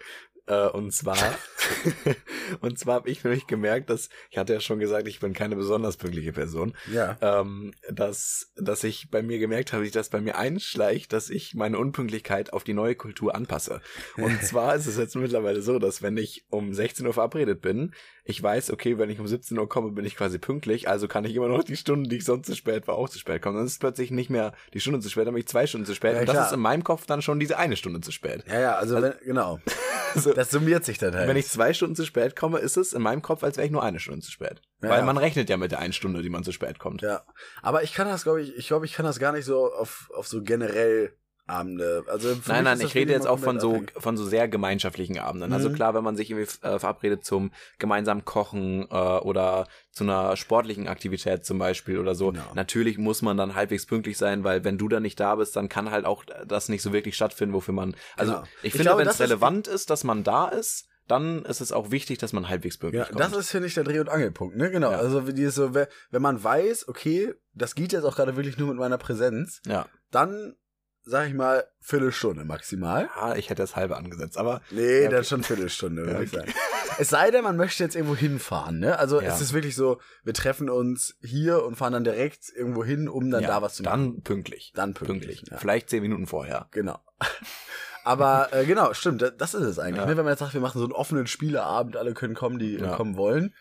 Äh, 0.52 0.68
und 0.68 0.92
zwar, 0.92 1.18
und 2.60 2.78
zwar 2.78 2.96
habe 2.96 3.10
ich 3.10 3.24
nämlich 3.24 3.48
gemerkt, 3.48 3.90
dass, 3.90 4.10
ich 4.30 4.38
hatte 4.38 4.54
ja 4.54 4.60
schon 4.60 4.80
gesagt, 4.80 5.08
ich 5.08 5.20
bin 5.22 5.32
keine 5.34 5.56
besonders 5.56 5.96
pünktliche 5.96 6.34
Person, 6.34 6.74
Ja. 6.92 7.18
ähm, 7.22 7.74
dass, 7.90 8.52
dass 8.58 8.84
ich 8.84 9.10
bei 9.10 9.22
mir 9.22 9.40
gemerkt 9.40 9.72
habe, 9.72 9.90
dass 9.90 10.10
bei 10.10 10.20
mir 10.20 10.38
einschleicht, 10.38 11.14
dass 11.14 11.30
ich 11.30 11.56
meine 11.56 11.78
Unpünktlichkeit 11.78 12.52
auf 12.52 12.64
die 12.66 12.74
neue 12.74 12.96
Kultur 12.96 13.34
anpasse. 13.34 13.82
Und 14.18 14.42
zwar 14.44 14.76
ist 14.76 14.88
es 14.88 14.98
jetzt 14.98 15.16
mittlerweile 15.16 15.62
so, 15.62 15.80
dass 15.80 16.02
wenn 16.02 16.18
ich 16.18 16.46
um 16.50 16.74
16 16.74 17.06
Uhr 17.08 17.14
verabredet 17.14 17.62
bin, 17.62 17.94
ich 18.24 18.42
weiß, 18.42 18.72
okay, 18.72 18.98
wenn 18.98 19.10
ich 19.10 19.20
um 19.20 19.28
17 19.28 19.58
Uhr 19.58 19.68
komme, 19.68 19.92
bin 19.92 20.06
ich 20.06 20.16
quasi 20.16 20.38
pünktlich, 20.38 20.88
also 20.88 21.08
kann 21.08 21.26
ich 21.26 21.34
immer 21.36 21.48
noch 21.48 21.64
die 21.64 21.76
Stunde, 21.78 22.10
die 22.10 22.18
ich 22.18 22.26
sonst 22.26 22.46
zu 22.48 22.56
spät 22.56 22.88
war, 22.88 22.96
auch 22.96 23.10
zu 23.10 23.18
spät 23.20 23.42
kommen. 23.42 23.56
Dann 23.56 23.66
ist 23.66 23.74
es 23.74 23.80
plötzlich 23.80 24.12
nicht 24.12 24.30
mehr 24.30 24.54
die 24.74 24.80
Stunde 24.80 25.00
zu 25.00 25.10
spät, 25.10 25.26
dann 25.26 25.34
bin 25.34 25.42
ich 25.42 25.48
zwei 25.48 25.66
Stunden 25.66 25.86
zu 25.86 25.96
spät. 25.96 26.14
Ja, 26.14 26.20
und 26.20 26.28
das 26.30 26.48
ist 26.48 26.54
in 26.54 26.60
meinem 26.60 26.84
Kopf 26.84 27.06
dann 27.06 27.22
schon 27.22 27.40
diese 27.40 27.58
eine 27.58 27.76
Stunde 27.76 28.02
zu 28.02 28.12
spät. 28.12 28.44
Ja, 28.48 28.60
ja, 28.60 28.76
also, 28.76 29.02
wenn, 29.02 29.14
genau. 29.24 29.60
Also, 30.14 30.34
Das 30.42 30.50
summiert 30.50 30.84
sich 30.84 30.98
dann 30.98 31.16
halt. 31.16 31.28
wenn 31.28 31.38
ich 31.38 31.48
zwei 31.48 31.72
Stunden 31.74 31.96
zu 31.96 32.04
spät 32.04 32.36
komme, 32.36 32.58
ist 32.58 32.76
es 32.76 32.94
in 32.94 33.02
meinem 33.04 33.22
Kopf, 33.22 33.44
als 33.44 33.58
wäre 33.58 33.66
ich 33.68 33.72
nur 33.72 33.84
eine 33.84 34.00
Stunde 34.00 34.22
zu 34.22 34.32
spät. 34.32 34.62
Ja, 34.82 34.90
Weil 34.90 35.04
man 35.04 35.18
rechnet 35.18 35.50
ja 35.50 35.58
mit 35.58 35.72
der 35.72 35.78
einen 35.80 35.94
Stunde, 35.94 36.24
die 36.24 36.30
man 36.30 36.44
zu 36.44 36.52
spät 36.52 36.80
kommt. 36.80 37.04
ja. 37.04 37.24
Aber 37.62 37.84
ich 37.84 37.94
kann 37.94 38.08
das, 38.08 38.24
glaube 38.24 38.42
ich, 38.42 38.56
ich 38.58 38.68
glaube, 38.68 38.88
ich 38.88 38.94
kann 38.94 39.06
das 39.06 39.20
gar 39.20 39.34
nicht 39.34 39.46
so 39.46 39.72
auf, 39.72 40.10
auf 40.16 40.28
so 40.28 40.42
generell 40.42 41.14
Abende. 41.52 42.04
Also 42.08 42.36
Nein, 42.48 42.64
nein, 42.64 42.82
ich 42.82 42.96
rede 42.96 43.12
jetzt 43.14 43.28
auch 43.28 43.40
von 43.40 43.60
so, 43.60 43.72
abhängig. 43.72 43.94
von 43.98 44.18
so 44.18 44.26
sehr 44.26 44.48
gemeinschaftlichen 44.48 45.20
Abenden. 45.20 45.54
Also 45.54 45.70
Mhm. 45.70 45.74
klar, 45.76 45.94
wenn 45.94 46.04
man 46.04 46.16
sich 46.16 46.32
irgendwie 46.32 46.50
äh, 46.66 46.80
verabredet 46.80 47.24
zum 47.26 47.52
gemeinsamen 47.78 48.26
Kochen 48.26 48.88
äh, 48.90 48.96
oder 48.96 49.68
zu 49.92 50.04
einer 50.06 50.36
sportlichen 50.38 50.88
Aktivität 50.88 51.46
zum 51.46 51.60
Beispiel 51.60 52.00
oder 52.00 52.16
so. 52.16 52.32
Genau. 52.32 52.44
Natürlich 52.56 52.98
muss 52.98 53.22
man 53.22 53.38
dann 53.38 53.56
halbwegs 53.56 53.86
pünktlich 53.86 54.18
sein, 54.18 54.44
weil 54.44 54.64
wenn 54.64 54.78
du 54.78 54.88
da 54.88 55.00
nicht 55.00 55.20
da 55.20 55.36
bist, 55.36 55.56
dann 55.56 55.70
kann 55.70 55.92
halt 55.92 56.06
auch 56.06 56.24
das 56.48 56.70
nicht 56.70 56.82
so 56.82 56.94
wirklich 56.94 57.16
stattfinden, 57.16 57.54
wofür 57.54 57.74
man. 57.74 57.96
Also 58.16 58.32
Genau. 58.34 58.44
ich 58.64 58.68
Ich 58.70 58.74
finde, 58.74 58.98
wenn 58.98 59.08
es 59.08 59.20
relevant 59.20 59.68
ist, 59.68 59.90
dass 59.90 60.04
man 60.04 60.24
da 60.24 60.48
ist, 60.48 60.88
dann 61.08 61.44
ist 61.44 61.60
es 61.60 61.74
auch 61.74 61.92
wichtig, 61.92 62.20
dass 62.20 62.32
man 62.32 62.48
halbwegs 62.48 62.78
pünktlich 62.78 63.02
Ja, 63.02 63.10
kommt. 63.10 63.20
das 63.20 63.34
ist, 63.36 63.50
finde 63.52 63.68
ich, 63.68 63.74
der 63.74 63.84
Dreh- 63.84 64.00
und 64.00 64.08
Angelpunkt, 64.08 64.56
ne? 64.56 64.72
Genau. 64.72 64.92
Ja. 64.92 64.98
Also, 65.00 65.20
dieses 65.20 65.56
so, 65.56 65.74
we- 65.74 65.90
wenn 66.10 66.22
man 66.22 66.42
weiß, 66.42 66.88
okay, 66.88 67.34
das 67.54 67.76
geht 67.76 67.92
jetzt 67.92 68.06
auch 68.06 68.16
gerade 68.16 68.38
wirklich 68.38 68.58
nur 68.58 68.70
mit 68.70 68.78
meiner 68.78 68.98
Präsenz, 68.98 69.62
ja. 69.66 69.88
dann, 70.12 70.56
sag 71.04 71.28
ich 71.28 71.34
mal, 71.34 71.66
Viertelstunde 71.80 72.46
maximal. 72.46 73.10
ja, 73.16 73.36
ich 73.36 73.50
hätte 73.50 73.62
das 73.64 73.76
halbe 73.76 73.98
angesetzt, 73.98 74.38
aber 74.38 74.62
Nee, 74.72 74.82
Ja, 75.02 75.08
okay. 75.08 75.10
das 75.12 75.22
ist 75.22 75.30
schon 75.30 75.44
Viertelstunde, 75.44 76.02
würde 76.04 76.14
Ja, 76.14 76.22
ich 76.22 76.34
okay. 76.34 76.40
sagen. 76.48 76.54
Es 76.98 77.08
sei 77.10 77.32
denn, 77.32 77.44
man 77.44 77.56
möchte 77.56 77.84
jetzt 77.84 77.96
irgendwo 77.96 78.16
hinfahren, 78.16 78.80
ne? 78.80 79.00
Also, 79.00 79.22
Ja. 79.22 79.34
es 79.34 79.40
ist 79.42 79.54
wirklich 79.54 79.76
so, 79.76 80.00
wir 80.24 80.34
treffen 80.34 80.70
uns 80.70 81.16
hier 81.22 81.64
und 81.64 81.76
fahren 81.78 81.94
dann 81.94 82.04
direkt 82.04 82.50
irgendwo 82.54 82.84
hin, 82.84 83.08
um 83.08 83.32
dann 83.32 83.42
ja, 83.44 83.48
da 83.48 83.62
was 83.62 83.76
zu 83.76 83.84
machen. 83.84 84.14
dann 84.16 84.22
pünktlich. 84.24 84.74
Dann 84.76 84.94
pünktlich. 84.94 85.38
Pünktlich. 85.40 85.60
Vielleicht 85.60 85.90
zehn 85.90 86.02
Minuten 86.02 86.28
vorher. 86.28 86.68
Genau. 86.72 87.00
Aber 88.04 88.50
äh, 88.52 88.66
genau, 88.66 88.94
stimmt, 88.94 89.22
das, 89.22 89.38
das 89.38 89.54
ist 89.54 89.64
es 89.64 89.80
eigentlich. 89.80 90.06
Ne? 90.06 90.18
Wenn 90.18 90.26
man 90.26 90.34
jetzt 90.34 90.40
sagt, 90.40 90.54
wir 90.54 90.62
machen 90.62 90.80
so 90.80 90.84
einen 90.86 90.92
offenen 90.94 91.28
Spieleabend, 91.28 91.96
alle 91.98 92.14
können 92.14 92.36
kommen, 92.36 92.60
die 92.60 92.78
kommen 92.78 93.16
wollen. 93.16 93.54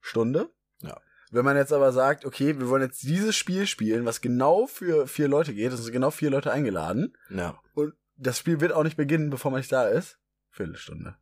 Stunde. 0.00 0.50
Ja. 0.82 1.00
Wenn 1.30 1.44
man 1.44 1.56
jetzt 1.56 1.72
aber 1.72 1.92
sagt, 1.92 2.24
okay, 2.24 2.58
wir 2.58 2.68
wollen 2.68 2.82
jetzt 2.82 3.02
dieses 3.02 3.36
Spiel 3.36 3.66
spielen, 3.66 4.04
was 4.04 4.20
genau 4.20 4.66
für 4.66 5.06
vier 5.06 5.28
Leute 5.28 5.54
geht, 5.54 5.72
es 5.72 5.82
sind 5.82 5.92
genau 5.92 6.10
vier 6.10 6.30
Leute 6.30 6.52
eingeladen 6.52 7.16
Ja. 7.30 7.60
und 7.74 7.94
das 8.16 8.38
Spiel 8.38 8.60
wird 8.60 8.72
auch 8.72 8.82
nicht 8.84 8.96
beginnen, 8.96 9.30
bevor 9.30 9.50
man 9.50 9.60
nicht 9.60 9.72
da 9.72 9.86
ist. 9.88 10.18
Viertelstunde. 10.50 11.16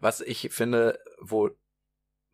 Was 0.00 0.20
ich 0.20 0.48
finde, 0.52 0.98
wo 1.20 1.50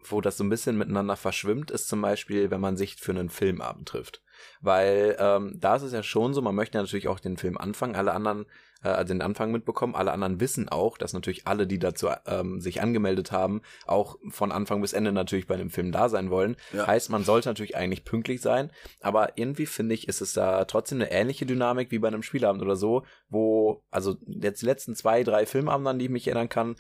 wo 0.09 0.21
das 0.21 0.37
so 0.37 0.45
ein 0.45 0.49
bisschen 0.49 0.79
miteinander 0.79 1.17
verschwimmt, 1.17 1.71
ist 1.71 1.89
zum 1.89 2.01
Beispiel, 2.01 2.51
wenn 2.51 2.61
man 2.61 2.77
sich 2.77 2.97
für 2.97 3.11
einen 3.11 3.29
Filmabend 3.29 3.89
trifft. 3.89 4.23
Weil 4.61 5.17
ähm, 5.19 5.55
da 5.59 5.77
ist 5.77 5.83
es 5.83 5.93
ja 5.93 6.03
schon 6.03 6.33
so, 6.33 6.43
man 6.43 6.55
möchte 6.55 6.79
natürlich 6.79 7.09
auch 7.09 7.19
den 7.19 7.37
Film 7.37 7.59
anfangen, 7.59 7.97
alle 7.97 8.13
anderen, 8.13 8.47
äh, 8.83 8.89
also 8.89 9.15
den 9.15 9.23
Anfang 9.23 9.53
mitbekommen, 9.53 9.95
alle 9.95 10.13
anderen 10.13 10.41
wissen 10.41 10.69
auch, 10.69 10.99
dass 10.99 11.13
natürlich 11.13 11.47
alle, 11.47 11.67
die 11.67 11.79
dazu 11.79 12.09
ähm, 12.27 12.61
sich 12.61 12.81
angemeldet 12.81 13.33
haben, 13.33 13.63
auch 13.87 14.17
von 14.31 14.53
Anfang 14.53 14.81
bis 14.81 14.93
Ende 14.93 15.13
natürlich 15.13 15.47
bei 15.47 15.57
dem 15.57 15.71
Film 15.71 15.93
da 15.93 16.09
sein 16.09 16.31
wollen. 16.31 16.57
Ja. 16.73 16.87
Heißt, 16.87 17.11
man 17.11 17.25
sollte 17.25 17.49
natürlich 17.49 17.77
eigentlich 17.77 18.05
pünktlich 18.05 18.41
sein, 18.41 18.71
aber 19.01 19.37
irgendwie 19.37 19.67
finde 19.67 19.95
ich, 19.95 20.09
ist 20.09 20.21
es 20.21 20.33
da 20.33 20.65
trotzdem 20.65 21.01
eine 21.01 21.11
ähnliche 21.11 21.47
Dynamik 21.47 21.91
wie 21.91 21.99
bei 21.99 22.09
einem 22.09 22.23
Spielabend 22.23 22.63
oder 22.63 22.77
so, 22.77 23.05
wo, 23.29 23.83
also 23.91 24.17
jetzt 24.27 24.63
die 24.63 24.67
letzten 24.67 24.95
zwei, 24.95 25.23
drei 25.23 25.47
Filmabend, 25.47 25.87
an 25.87 25.99
die 25.99 26.07
ich 26.07 26.11
mich 26.11 26.27
erinnern 26.27 26.49
kann, 26.49 26.77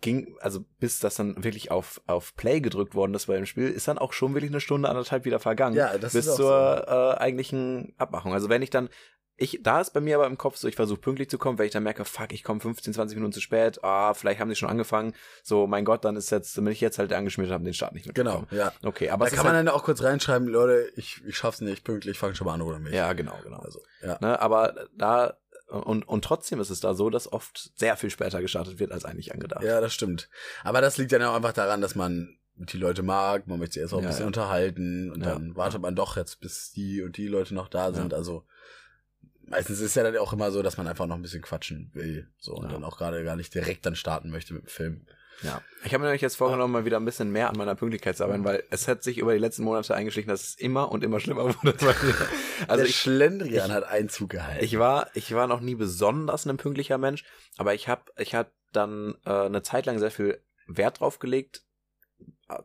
ging, 0.00 0.36
also 0.40 0.64
bis 0.78 0.98
das 0.98 1.16
dann 1.16 1.42
wirklich 1.44 1.70
auf, 1.70 2.00
auf 2.06 2.34
Play 2.36 2.60
gedrückt 2.60 2.94
worden 2.94 3.14
ist 3.14 3.26
bei 3.26 3.36
dem 3.36 3.46
Spiel, 3.46 3.68
ist 3.68 3.88
dann 3.88 3.98
auch 3.98 4.12
schon 4.12 4.34
wirklich 4.34 4.50
eine 4.50 4.60
Stunde, 4.60 4.88
anderthalb 4.88 5.24
wieder 5.24 5.38
vergangen. 5.38 5.76
Ja, 5.76 5.96
das 5.98 6.12
bis 6.12 6.26
ist 6.26 6.32
auch 6.32 6.36
zur 6.36 6.84
äh, 6.88 7.20
eigentlichen 7.20 7.94
Abmachung. 7.96 8.32
Also 8.32 8.48
wenn 8.48 8.62
ich 8.62 8.70
dann, 8.70 8.88
ich, 9.36 9.60
da 9.62 9.80
ist 9.80 9.90
bei 9.92 10.00
mir 10.00 10.14
aber 10.16 10.26
im 10.26 10.38
Kopf 10.38 10.56
so, 10.56 10.68
ich 10.68 10.76
versuche 10.76 11.00
pünktlich 11.00 11.28
zu 11.28 11.38
kommen, 11.38 11.58
wenn 11.58 11.66
ich 11.66 11.72
dann 11.72 11.82
merke, 11.82 12.04
fuck, 12.04 12.32
ich 12.32 12.44
komme 12.44 12.60
15, 12.60 12.94
20 12.94 13.16
Minuten 13.16 13.32
zu 13.32 13.40
spät, 13.40 13.82
ah, 13.82 14.14
vielleicht 14.14 14.40
haben 14.40 14.48
sie 14.48 14.54
schon 14.56 14.68
angefangen, 14.70 15.12
so, 15.42 15.66
mein 15.66 15.84
Gott, 15.84 16.04
dann 16.04 16.14
ist 16.16 16.30
jetzt, 16.30 16.54
bin 16.54 16.66
ich 16.68 16.80
jetzt 16.80 16.98
halt 16.98 17.12
angeschmiert 17.12 17.50
habe, 17.50 17.64
den 17.64 17.74
Start 17.74 17.94
nicht 17.94 18.14
Genau, 18.14 18.40
mitbekommen. 18.42 18.60
ja. 18.82 18.88
Okay, 18.88 19.10
aber 19.10 19.24
da 19.24 19.30
kann 19.34 19.44
man 19.44 19.56
halt, 19.56 19.66
dann 19.66 19.74
auch 19.74 19.82
kurz 19.82 20.02
reinschreiben, 20.02 20.46
Leute, 20.48 20.88
ich, 20.96 21.20
ich 21.26 21.36
schaff's 21.36 21.60
nicht 21.60 21.84
pünktlich, 21.84 22.18
fang 22.18 22.34
schon 22.34 22.46
mal 22.46 22.54
an 22.54 22.62
ohne 22.62 22.78
mich. 22.78 22.92
ja, 22.94 23.12
genau, 23.12 23.34
genau. 23.42 23.58
Also, 23.58 23.80
ja. 24.02 24.18
Ne, 24.20 24.40
aber 24.40 24.86
da, 24.96 25.36
und, 25.68 26.06
und 26.06 26.24
trotzdem 26.24 26.60
ist 26.60 26.70
es 26.70 26.78
da 26.80 26.94
so, 26.94 27.10
dass 27.10 27.32
oft 27.32 27.72
sehr 27.76 27.96
viel 27.96 28.10
später 28.10 28.40
gestartet 28.40 28.78
wird, 28.78 28.92
als 28.92 29.04
eigentlich 29.04 29.32
angedacht. 29.34 29.64
Ja, 29.64 29.80
das 29.80 29.92
stimmt. 29.94 30.28
Aber 30.62 30.80
das 30.80 30.96
liegt 30.98 31.10
dann 31.10 31.22
auch 31.22 31.34
einfach 31.34 31.52
daran, 31.54 31.80
dass 31.80 31.94
man 31.96 32.38
die 32.56 32.76
Leute 32.78 33.02
mag, 33.02 33.48
man 33.48 33.58
möchte 33.58 33.74
sie 33.74 33.80
erst 33.80 33.92
auch 33.94 33.98
ein 33.98 34.04
Ja, 34.04 34.10
bisschen 34.10 34.22
ja. 34.22 34.26
unterhalten 34.28 35.10
und 35.10 35.24
Ja. 35.24 35.30
dann 35.32 35.56
wartet 35.56 35.80
man 35.82 35.96
doch 35.96 36.16
jetzt, 36.16 36.38
bis 36.38 36.70
die 36.70 37.02
und 37.02 37.16
die 37.16 37.26
Leute 37.26 37.52
noch 37.52 37.66
da 37.66 37.92
sind. 37.92 38.14
Also 38.14 38.44
meistens 39.46 39.80
ist 39.80 39.94
ja 39.96 40.02
dann 40.02 40.16
auch 40.18 40.32
immer 40.32 40.50
so, 40.50 40.62
dass 40.62 40.76
man 40.76 40.86
einfach 40.88 41.06
noch 41.06 41.16
ein 41.16 41.22
bisschen 41.22 41.42
quatschen 41.42 41.90
will. 41.94 42.28
So 42.38 42.54
und 42.54 42.64
Ja. 42.66 42.72
dann 42.72 42.84
auch 42.84 42.96
gerade 42.98 43.22
gar 43.24 43.36
nicht 43.36 43.54
direkt 43.54 43.84
dann 43.86 43.96
starten 43.96 44.30
möchte 44.30 44.54
mit 44.54 44.64
dem 44.64 44.68
Film. 44.68 45.06
Ja. 45.42 45.60
Ich 45.84 45.92
habe 45.92 45.98
mir 45.98 46.06
nämlich 46.06 46.22
jetzt 46.22 46.36
vorgenommen, 46.36 46.72
mal 46.72 46.84
wieder 46.84 46.96
ein 46.98 47.04
bisschen 47.04 47.30
mehr 47.32 47.50
an 47.50 47.56
meiner 47.56 47.74
Pünktlichkeit 47.74 48.16
zu 48.16 48.22
arbeiten, 48.24 48.44
weil 48.44 48.62
es 48.70 48.86
hat 48.86 49.02
sich 49.02 49.18
über 49.18 49.32
die 49.32 49.40
letzten 49.40 49.64
Monate 49.64 49.92
eingeschlichen, 49.94 50.28
dass 50.28 50.42
es 50.44 50.54
immer 50.54 50.92
und 50.92 51.02
immer 51.02 51.18
schlimmer 51.18 51.44
wurde. 51.64 51.74
Also 52.68 52.76
Der 52.76 52.84
ich, 52.86 52.96
Schlendrian 52.96 53.72
hat 53.72 53.82
Einzug 53.84 54.30
gehalten. 54.30 54.64
ich 54.64 54.78
war, 54.78 55.08
ich 55.14 55.34
war 55.34 55.48
noch 55.48 55.60
nie 55.60 55.74
besonders 55.74 56.46
ein 56.46 56.56
pünktlicher 56.56 56.98
Mensch, 56.98 57.24
aber 57.56 57.74
ich 57.74 57.88
habe, 57.88 58.02
ich 58.16 58.34
habe 58.36 58.50
dann 58.72 59.16
äh, 59.26 59.30
eine 59.46 59.62
Zeit 59.62 59.86
lang 59.86 59.98
sehr 59.98 60.12
viel 60.12 60.40
Wert 60.68 61.00
drauf 61.00 61.18
gelegt, 61.18 61.62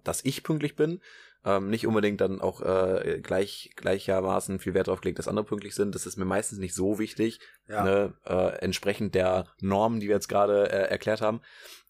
dass 0.03 0.23
ich 0.23 0.43
pünktlich 0.43 0.75
bin. 0.75 1.01
Ähm, 1.45 1.69
nicht 1.69 1.87
unbedingt 1.87 2.19
dann 2.19 2.41
auch 2.41 2.61
äh, 2.61 3.21
gleich 3.23 3.71
gleichermaßen 3.77 4.59
viel 4.59 4.73
Wert 4.73 4.87
drauf 4.87 4.99
gelegt, 4.99 5.19
dass 5.19 5.29
andere 5.29 5.45
pünktlich 5.45 5.73
sind. 5.73 5.95
Das 5.95 6.05
ist 6.05 6.17
mir 6.17 6.25
meistens 6.25 6.59
nicht 6.59 6.75
so 6.75 6.99
wichtig, 6.99 7.39
ja. 7.67 7.83
ne, 7.83 8.13
äh, 8.25 8.57
entsprechend 8.59 9.15
der 9.15 9.47
Normen, 9.61 10.01
die 10.01 10.07
wir 10.07 10.15
jetzt 10.15 10.27
gerade 10.27 10.69
äh, 10.69 10.89
erklärt 10.89 11.21
haben. 11.21 11.39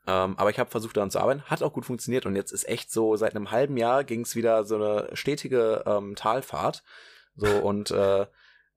Ähm, 0.05 0.37
aber 0.37 0.51
ich 0.51 0.59
habe 0.59 0.69
versucht 0.69 0.97
daran 0.97 1.11
zu 1.11 1.19
arbeiten, 1.19 1.43
hat 1.43 1.63
auch 1.63 1.73
gut 1.73 1.85
funktioniert 1.85 2.25
und 2.25 2.35
jetzt 2.35 2.51
ist 2.51 2.67
echt 2.67 2.91
so, 2.91 3.15
seit 3.15 3.35
einem 3.35 3.51
halben 3.51 3.75
Jahr 3.75 4.03
ging 4.03 4.21
es 4.21 4.35
wieder 4.35 4.63
so 4.65 4.75
eine 4.75 5.09
stetige 5.13 5.83
ähm, 5.85 6.15
Talfahrt. 6.15 6.83
So 7.35 7.47
und, 7.47 7.91
äh, 7.91 8.25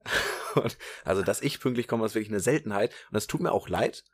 und 0.55 0.79
also 1.05 1.23
dass 1.23 1.43
ich 1.43 1.61
pünktlich 1.61 1.87
komme, 1.87 2.07
ist 2.07 2.15
wirklich 2.15 2.31
eine 2.31 2.41
Seltenheit 2.41 2.93
und 3.11 3.15
das 3.15 3.27
tut 3.27 3.41
mir 3.41 3.53
auch 3.53 3.69
leid. 3.69 4.05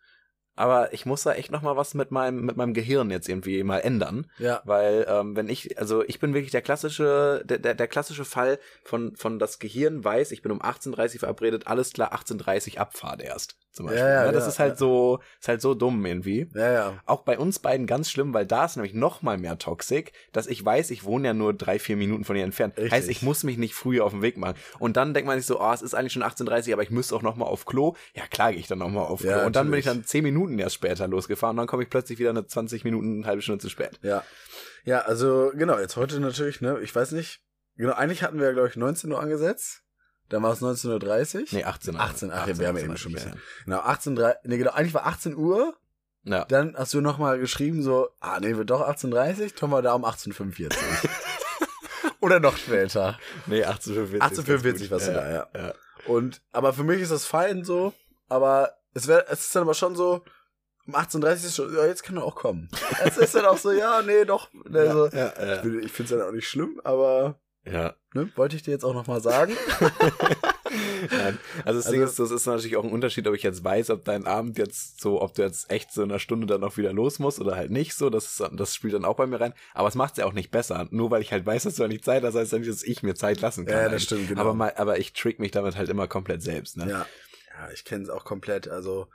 Aber 0.59 0.93
ich 0.93 1.07
muss 1.07 1.23
da 1.23 1.35
echt 1.35 1.53
noch 1.53 1.63
mal 1.63 1.77
was 1.77 1.95
mit 1.95 2.11
meinem 2.11 2.45
mit 2.45 2.57
meinem 2.57 2.75
Gehirn 2.75 3.11
jetzt 3.11 3.29
irgendwie 3.29 3.63
mal 3.63 3.79
ändern, 3.79 4.27
ja. 4.39 4.61
weil 4.65 5.07
ähm, 5.09 5.37
wenn 5.37 5.49
ich 5.49 5.79
also 5.79 6.03
ich 6.03 6.19
bin 6.19 6.35
wirklich 6.35 6.51
der 6.51 6.63
klassische 6.63 7.45
der, 7.45 7.59
der, 7.59 7.75
der 7.75 7.87
klassische 7.87 8.25
Fall 8.25 8.59
von 8.83 9.15
von 9.15 9.39
das 9.39 9.61
Gehirn 9.61 10.03
weiß, 10.03 10.33
ich 10.33 10.43
bin 10.43 10.51
um 10.51 10.61
18:30 10.61 11.15
Uhr 11.15 11.21
verabredet, 11.21 11.69
alles 11.69 11.93
klar 11.93 12.13
18:30 12.13 12.79
Abfahrt 12.79 13.23
erst 13.23 13.57
zum 13.79 13.87
Beispiel. 13.87 14.03
Ja, 14.03 14.25
ja, 14.25 14.27
ne? 14.27 14.33
Das 14.33 14.45
ja, 14.45 14.49
ist 14.49 14.59
halt 14.59 14.73
ja. 14.73 14.77
so 14.77 15.21
ist 15.41 15.49
halt 15.49 15.61
so 15.63 15.75
dumm 15.75 16.05
irgendwie. 16.05 16.49
Ja, 16.55 16.73
ja. 16.73 16.95
Auch 17.07 17.23
bei 17.23 17.39
uns 17.39 17.61
beiden 17.61 17.87
ganz 17.87 18.11
schlimm, 18.11 18.35
weil 18.35 18.45
da 18.45 18.65
ist 18.65 18.77
nämlich 18.77 18.95
noch 18.95 19.23
mal 19.23 19.39
mehr 19.39 19.57
Toxik, 19.59 20.13
dass 20.33 20.49
ich 20.49 20.65
weiß, 20.65 20.91
ich 20.91 21.05
wohne 21.05 21.29
ja 21.29 21.35
nur 21.35 21.55
drei, 21.55 21.79
vier 21.79 21.97
Minuten 21.97 22.25
von 22.25 22.35
ihr 22.35 22.43
entfernt. 22.43 22.77
Richtig. 22.77 22.93
Heißt, 22.93 23.09
ich 23.09 23.23
muss 23.23 23.45
mich 23.45 23.57
nicht 23.57 23.75
früher 23.75 24.05
auf 24.05 24.13
den 24.13 24.23
Weg 24.23 24.37
machen. 24.37 24.57
Und 24.81 24.97
dann 24.97 25.15
denkt 25.15 25.29
man 25.29 25.39
sich 25.39 25.47
so, 25.47 25.61
oh, 25.61 25.73
es 25.73 25.83
ist 25.83 25.95
eigentlich 25.95 26.13
schon 26.13 26.25
18.30 26.25 26.73
aber 26.73 26.83
ich 26.83 26.91
müsste 26.91 27.15
auch 27.15 27.23
noch 27.23 27.37
mal 27.37 27.45
auf 27.45 27.67
Klo. 27.67 27.95
Ja, 28.15 28.27
klar 28.27 28.51
gehe 28.51 28.61
ich 28.61 28.67
dann 28.67 28.81
noch 28.81 28.89
mal 28.89 29.05
auf 29.05 29.21
Klo. 29.21 29.31
Ja, 29.31 29.47
und 29.47 29.55
dann 29.55 29.71
bin 29.71 29.79
ich 29.79 29.85
dann 29.85 30.05
zehn 30.05 30.25
Minuten 30.25 30.48
erst 30.57 30.77
später 30.77 31.09
losgefahren 31.09 31.55
und 31.55 31.59
dann 31.59 31.67
komme 31.67 31.83
ich 31.83 31.91
plötzlich 31.91 32.19
wieder 32.19 32.31
eine 32.31 32.47
20 32.47 32.85
Minuten, 32.85 33.19
eine 33.19 33.27
halbe 33.27 33.43
Stunde 33.43 33.61
zu 33.61 33.69
spät. 33.69 33.99
Ja. 34.03 34.23
Ja, 34.85 35.01
also 35.01 35.51
genau, 35.55 35.79
jetzt 35.79 35.97
heute 35.97 36.21
natürlich, 36.21 36.61
ne, 36.61 36.79
ich 36.81 36.95
weiß 36.95 37.13
nicht. 37.13 37.43
Genau, 37.77 37.93
eigentlich 37.93 38.23
hatten 38.23 38.41
wir 38.41 38.53
glaube 38.53 38.69
ich, 38.69 38.77
19 38.77 39.11
Uhr 39.13 39.21
angesetzt. 39.21 39.83
Dann 40.29 40.43
war 40.43 40.53
es 40.53 40.61
19.30 40.61 41.37
Uhr. 41.37 41.45
Nee, 41.53 41.65
18. 41.65 41.97
18, 41.97 42.31
ach, 42.31 42.47
ja, 42.47 42.59
wir 42.59 42.69
haben 42.69 42.77
ja 42.77 42.85
eben 42.85 42.93
18, 42.93 42.97
schon 42.97 43.13
ein 43.13 43.15
bisschen. 43.15 43.33
ja. 43.33 43.39
Genau, 43.65 43.81
18.30 43.81 44.37
nee, 44.45 44.59
genau, 44.59 44.71
eigentlich 44.73 44.95
war 44.95 45.07
18 45.07 45.37
Uhr. 45.37 45.75
Ja. 46.25 46.45
Dann 46.45 46.77
hast 46.77 46.93
du 46.93 47.01
nochmal 47.01 47.39
geschrieben 47.39 47.83
so, 47.83 48.09
ah, 48.21 48.39
nee, 48.41 48.57
wird 48.57 48.71
doch 48.71 48.87
18.30 48.87 49.55
Tom 49.55 49.71
war 49.71 49.83
da 49.83 49.95
um 49.95 50.05
18.45 50.05 50.75
Oder 52.21 52.41
noch 52.41 52.57
später. 52.57 53.19
Nee, 53.47 53.63
1845. 53.65 54.23
1845 54.23 54.91
warst 54.91 55.09
du 55.09 55.13
da, 55.13 55.31
ja. 55.31 55.47
ja. 55.55 55.75
Und, 56.07 56.43
aber 56.53 56.73
für 56.73 56.83
mich 56.83 57.01
ist 57.01 57.13
das 57.13 57.25
fein 57.25 57.65
so, 57.65 57.95
aber 58.29 58.75
es 58.93 59.07
wäre, 59.07 59.27
es 59.29 59.41
ist 59.41 59.57
dann 59.57 59.63
aber 59.63 59.75
schon 59.75 59.95
so, 59.95 60.25
um 60.89 60.95
18.30 60.97 61.33
ist 61.35 61.55
schon, 61.57 61.73
ja, 61.75 61.87
jetzt 61.87 62.03
kann 62.03 62.17
er 62.17 62.25
auch 62.25 62.35
kommen. 62.35 62.69
Es 63.05 63.17
ist 63.19 63.35
dann 63.35 63.45
auch 63.45 63.59
so, 63.59 63.71
ja, 63.71 64.03
nee, 64.03 64.25
doch. 64.25 64.49
Also, 64.73 65.07
ja, 65.09 65.33
ja, 65.39 65.57
ich 65.57 65.63
bin- 65.63 65.83
ich 65.85 65.93
finde 65.93 66.15
es 66.15 66.19
dann 66.19 66.29
auch 66.29 66.33
nicht 66.33 66.49
schlimm, 66.49 66.81
aber, 66.83 67.39
ja. 67.65 67.95
ne, 68.15 68.31
wollte 68.37 68.57
ich 68.57 68.63
dir 68.63 68.71
jetzt 68.73 68.85
auch 68.85 68.95
nochmal 68.95 69.21
sagen. 69.21 69.55
Nein. 71.11 71.39
Also 71.65 71.79
das 71.79 71.87
Also- 71.87 71.93
Ding 71.93 72.03
ist, 72.03 72.19
das 72.19 72.31
ist 72.31 72.47
natürlich 72.47 72.77
auch 72.77 72.85
ein 72.85 72.91
Unterschied, 72.93 73.27
ob 73.29 73.35
ich 73.35 73.43
jetzt 73.43 73.65
weiß, 73.65 73.91
ob 73.91 74.05
dein 74.05 74.27
Abend 74.27 74.59
jetzt 74.59 75.01
so, 75.01 75.21
ob 75.23 75.35
du 75.35 75.43
jetzt 75.43 75.71
echt 75.71 75.93
so 75.93 76.03
in 76.03 76.11
einer 76.11 76.19
Stunde 76.19 76.47
dann 76.47 76.65
auch 76.65 76.77
wieder 76.77 76.93
los 76.93 77.19
musst 77.19 77.41
oder 77.41 77.57
halt 77.57 77.71
nicht 77.71 77.95
so. 77.95 78.11
Das, 78.11 78.25
ist, 78.41 78.51
das 78.53 78.75
spielt 78.75 78.95
dann 78.95 79.05
auch 79.05 79.17
bei 79.17 79.27
mir 79.27 79.41
rein. 79.41 79.55
Aber 79.75 79.89
es 79.89 79.95
macht 79.95 80.13
es 80.13 80.19
ja 80.19 80.27
auch 80.27 80.33
nicht 80.33 80.51
besser. 80.51 80.89
Nur 80.91 81.11
weil 81.11 81.23
ich 81.23 81.33
halt 81.33 81.47
weiß, 81.47 81.65
dass 81.65 81.77
du 81.77 81.83
ja 81.83 81.89
nicht 81.89 82.05
Zeit 82.05 82.23
hast, 82.25 82.35
heißt 82.35 82.53
ja 82.53 82.59
nicht, 82.59 82.71
dass 82.71 82.83
ich 82.83 83.03
mir 83.03 83.15
Zeit 83.15 83.41
lassen 83.41 83.65
kann. 83.67 83.77
Ja, 83.85 83.89
das 83.89 84.03
stimmt, 84.03 84.29
genau. 84.29 84.41
Aber, 84.41 84.55
mal, 84.55 84.73
aber 84.77 84.99
ich 84.99 85.13
trick 85.13 85.39
mich 85.39 85.53
damit 85.53 85.77
halt 85.77 85.89
immer 85.89 86.09
komplett 86.09 86.43
selbst. 86.43 86.77
Ne? 86.77 86.89
Ja. 86.91 87.07
Ja, 87.61 87.71
ich 87.73 87.85
kenne 87.85 88.05
es 88.05 88.11
auch 88.11 88.25
komplett, 88.25 88.69
also, 88.69 89.09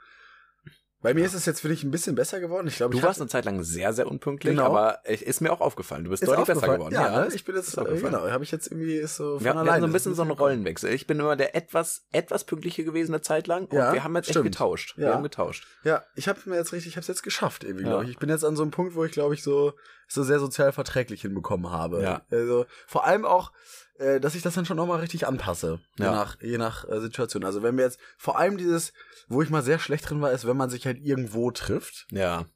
bei 1.04 1.14
mir 1.14 1.24
ist 1.24 1.34
es 1.34 1.44
jetzt 1.46 1.62
wirklich 1.62 1.84
ein 1.84 1.90
bisschen 1.92 2.16
besser 2.16 2.40
geworden. 2.40 2.66
Ich 2.66 2.76
glaube, 2.76 2.92
Du 2.92 2.98
ich 2.98 3.04
warst 3.04 3.20
hab- 3.20 3.22
eine 3.22 3.28
Zeit 3.30 3.44
lang 3.44 3.62
sehr, 3.62 3.92
sehr 3.92 4.08
unpünktlich, 4.08 4.54
Genau. 4.56 4.64
aber 4.66 4.98
es 5.04 5.22
ist 5.22 5.40
mir 5.40 5.52
auch 5.52 5.60
aufgefallen. 5.60 6.02
Du 6.04 6.10
bist 6.10 6.22
ist 6.24 6.28
deutlich 6.28 6.46
besser 6.46 6.66
geworden. 6.76 6.92
Ja, 6.94 7.10
ne? 7.18 7.24
das 7.26 7.34
ich 7.34 7.44
bin 7.44 7.54
jetzt, 7.54 7.76
äh, 7.78 7.84
genau, 7.84 8.28
habe 8.28 8.42
ich 8.42 8.50
jetzt 8.50 8.66
irgendwie 8.72 8.96
ist 8.96 9.16
so 9.16 9.36
von 9.36 9.44
Wir, 9.44 9.52
wir 9.52 9.60
alleine. 9.60 9.70
haben 9.72 9.80
so 9.82 9.86
ein 9.86 9.92
bisschen 9.92 10.14
so 10.16 10.22
einen. 10.22 10.30
Rollenwechsel. 10.32 10.90
Ich 10.92 11.06
bin 11.06 11.20
immer 11.20 11.36
der 11.36 11.54
etwas, 11.54 12.06
etwas 12.10 12.44
pünktliche 12.44 12.82
gewesen 12.84 13.12
eine 13.14 13.20
Zeit 13.22 13.46
lang 13.46 13.66
und 13.66 13.74
Ja, 13.74 13.92
wir 13.92 14.02
haben 14.02 14.16
jetzt 14.16 14.30
stimmt. 14.30 14.46
echt 14.46 14.52
getauscht. 14.54 14.96
Wir 14.96 15.08
Ja. 15.08 15.14
haben 15.14 15.22
getauscht. 15.22 15.66
Ja, 15.84 16.02
ich 16.16 16.26
habe 16.26 16.40
mir 16.46 16.56
jetzt 16.56 16.72
richtig, 16.72 16.88
ich 16.92 16.96
habe 16.96 17.02
es 17.02 17.08
jetzt 17.08 17.22
geschafft 17.22 17.62
irgendwie, 17.64 17.84
Ja. 17.84 17.90
glaube 17.90 18.04
ich. 18.04 18.10
Ich 18.10 18.18
bin 18.18 18.30
jetzt 18.30 18.44
an 18.44 18.56
so 18.56 18.62
einem 18.62 18.70
Punkt, 18.72 18.94
wo 18.96 19.04
ich 19.04 19.12
glaube 19.12 19.34
ich 19.34 19.42
so 19.42 19.74
so 20.08 20.22
sehr 20.22 20.38
sozial 20.38 20.70
verträglich 20.72 21.22
hinbekommen 21.22 21.70
habe. 21.70 22.02
Ja. 22.02 22.22
Also 22.30 22.66
vor 22.86 23.04
allem 23.06 23.24
auch, 23.24 23.52
äh, 23.98 24.20
dass 24.20 24.34
ich 24.34 24.42
das 24.42 24.54
dann 24.54 24.66
schon 24.66 24.76
nochmal 24.76 25.00
richtig 25.00 25.26
anpasse, 25.26 25.80
je 25.98 26.04
Ja. 26.04 26.12
nach 26.12 26.40
je 26.40 26.58
nach 26.58 26.88
äh, 26.88 27.00
Situation. 27.00 27.44
Also 27.44 27.62
wenn 27.62 27.76
wir 27.76 27.84
jetzt 27.84 27.98
vor 28.18 28.38
allem 28.38 28.56
dieses, 28.56 28.92
wo 29.28 29.42
ich 29.42 29.50
mal 29.50 29.62
sehr 29.62 29.78
schlecht 29.78 30.08
drin 30.08 30.20
war, 30.20 30.32
ist, 30.32 30.46
wenn 30.46 30.56
man 30.56 30.70
sich 30.70 30.86
halt 30.86 30.98
irgendwo 30.98 31.50
trifft. 31.50 32.06
Ja. 32.10 32.46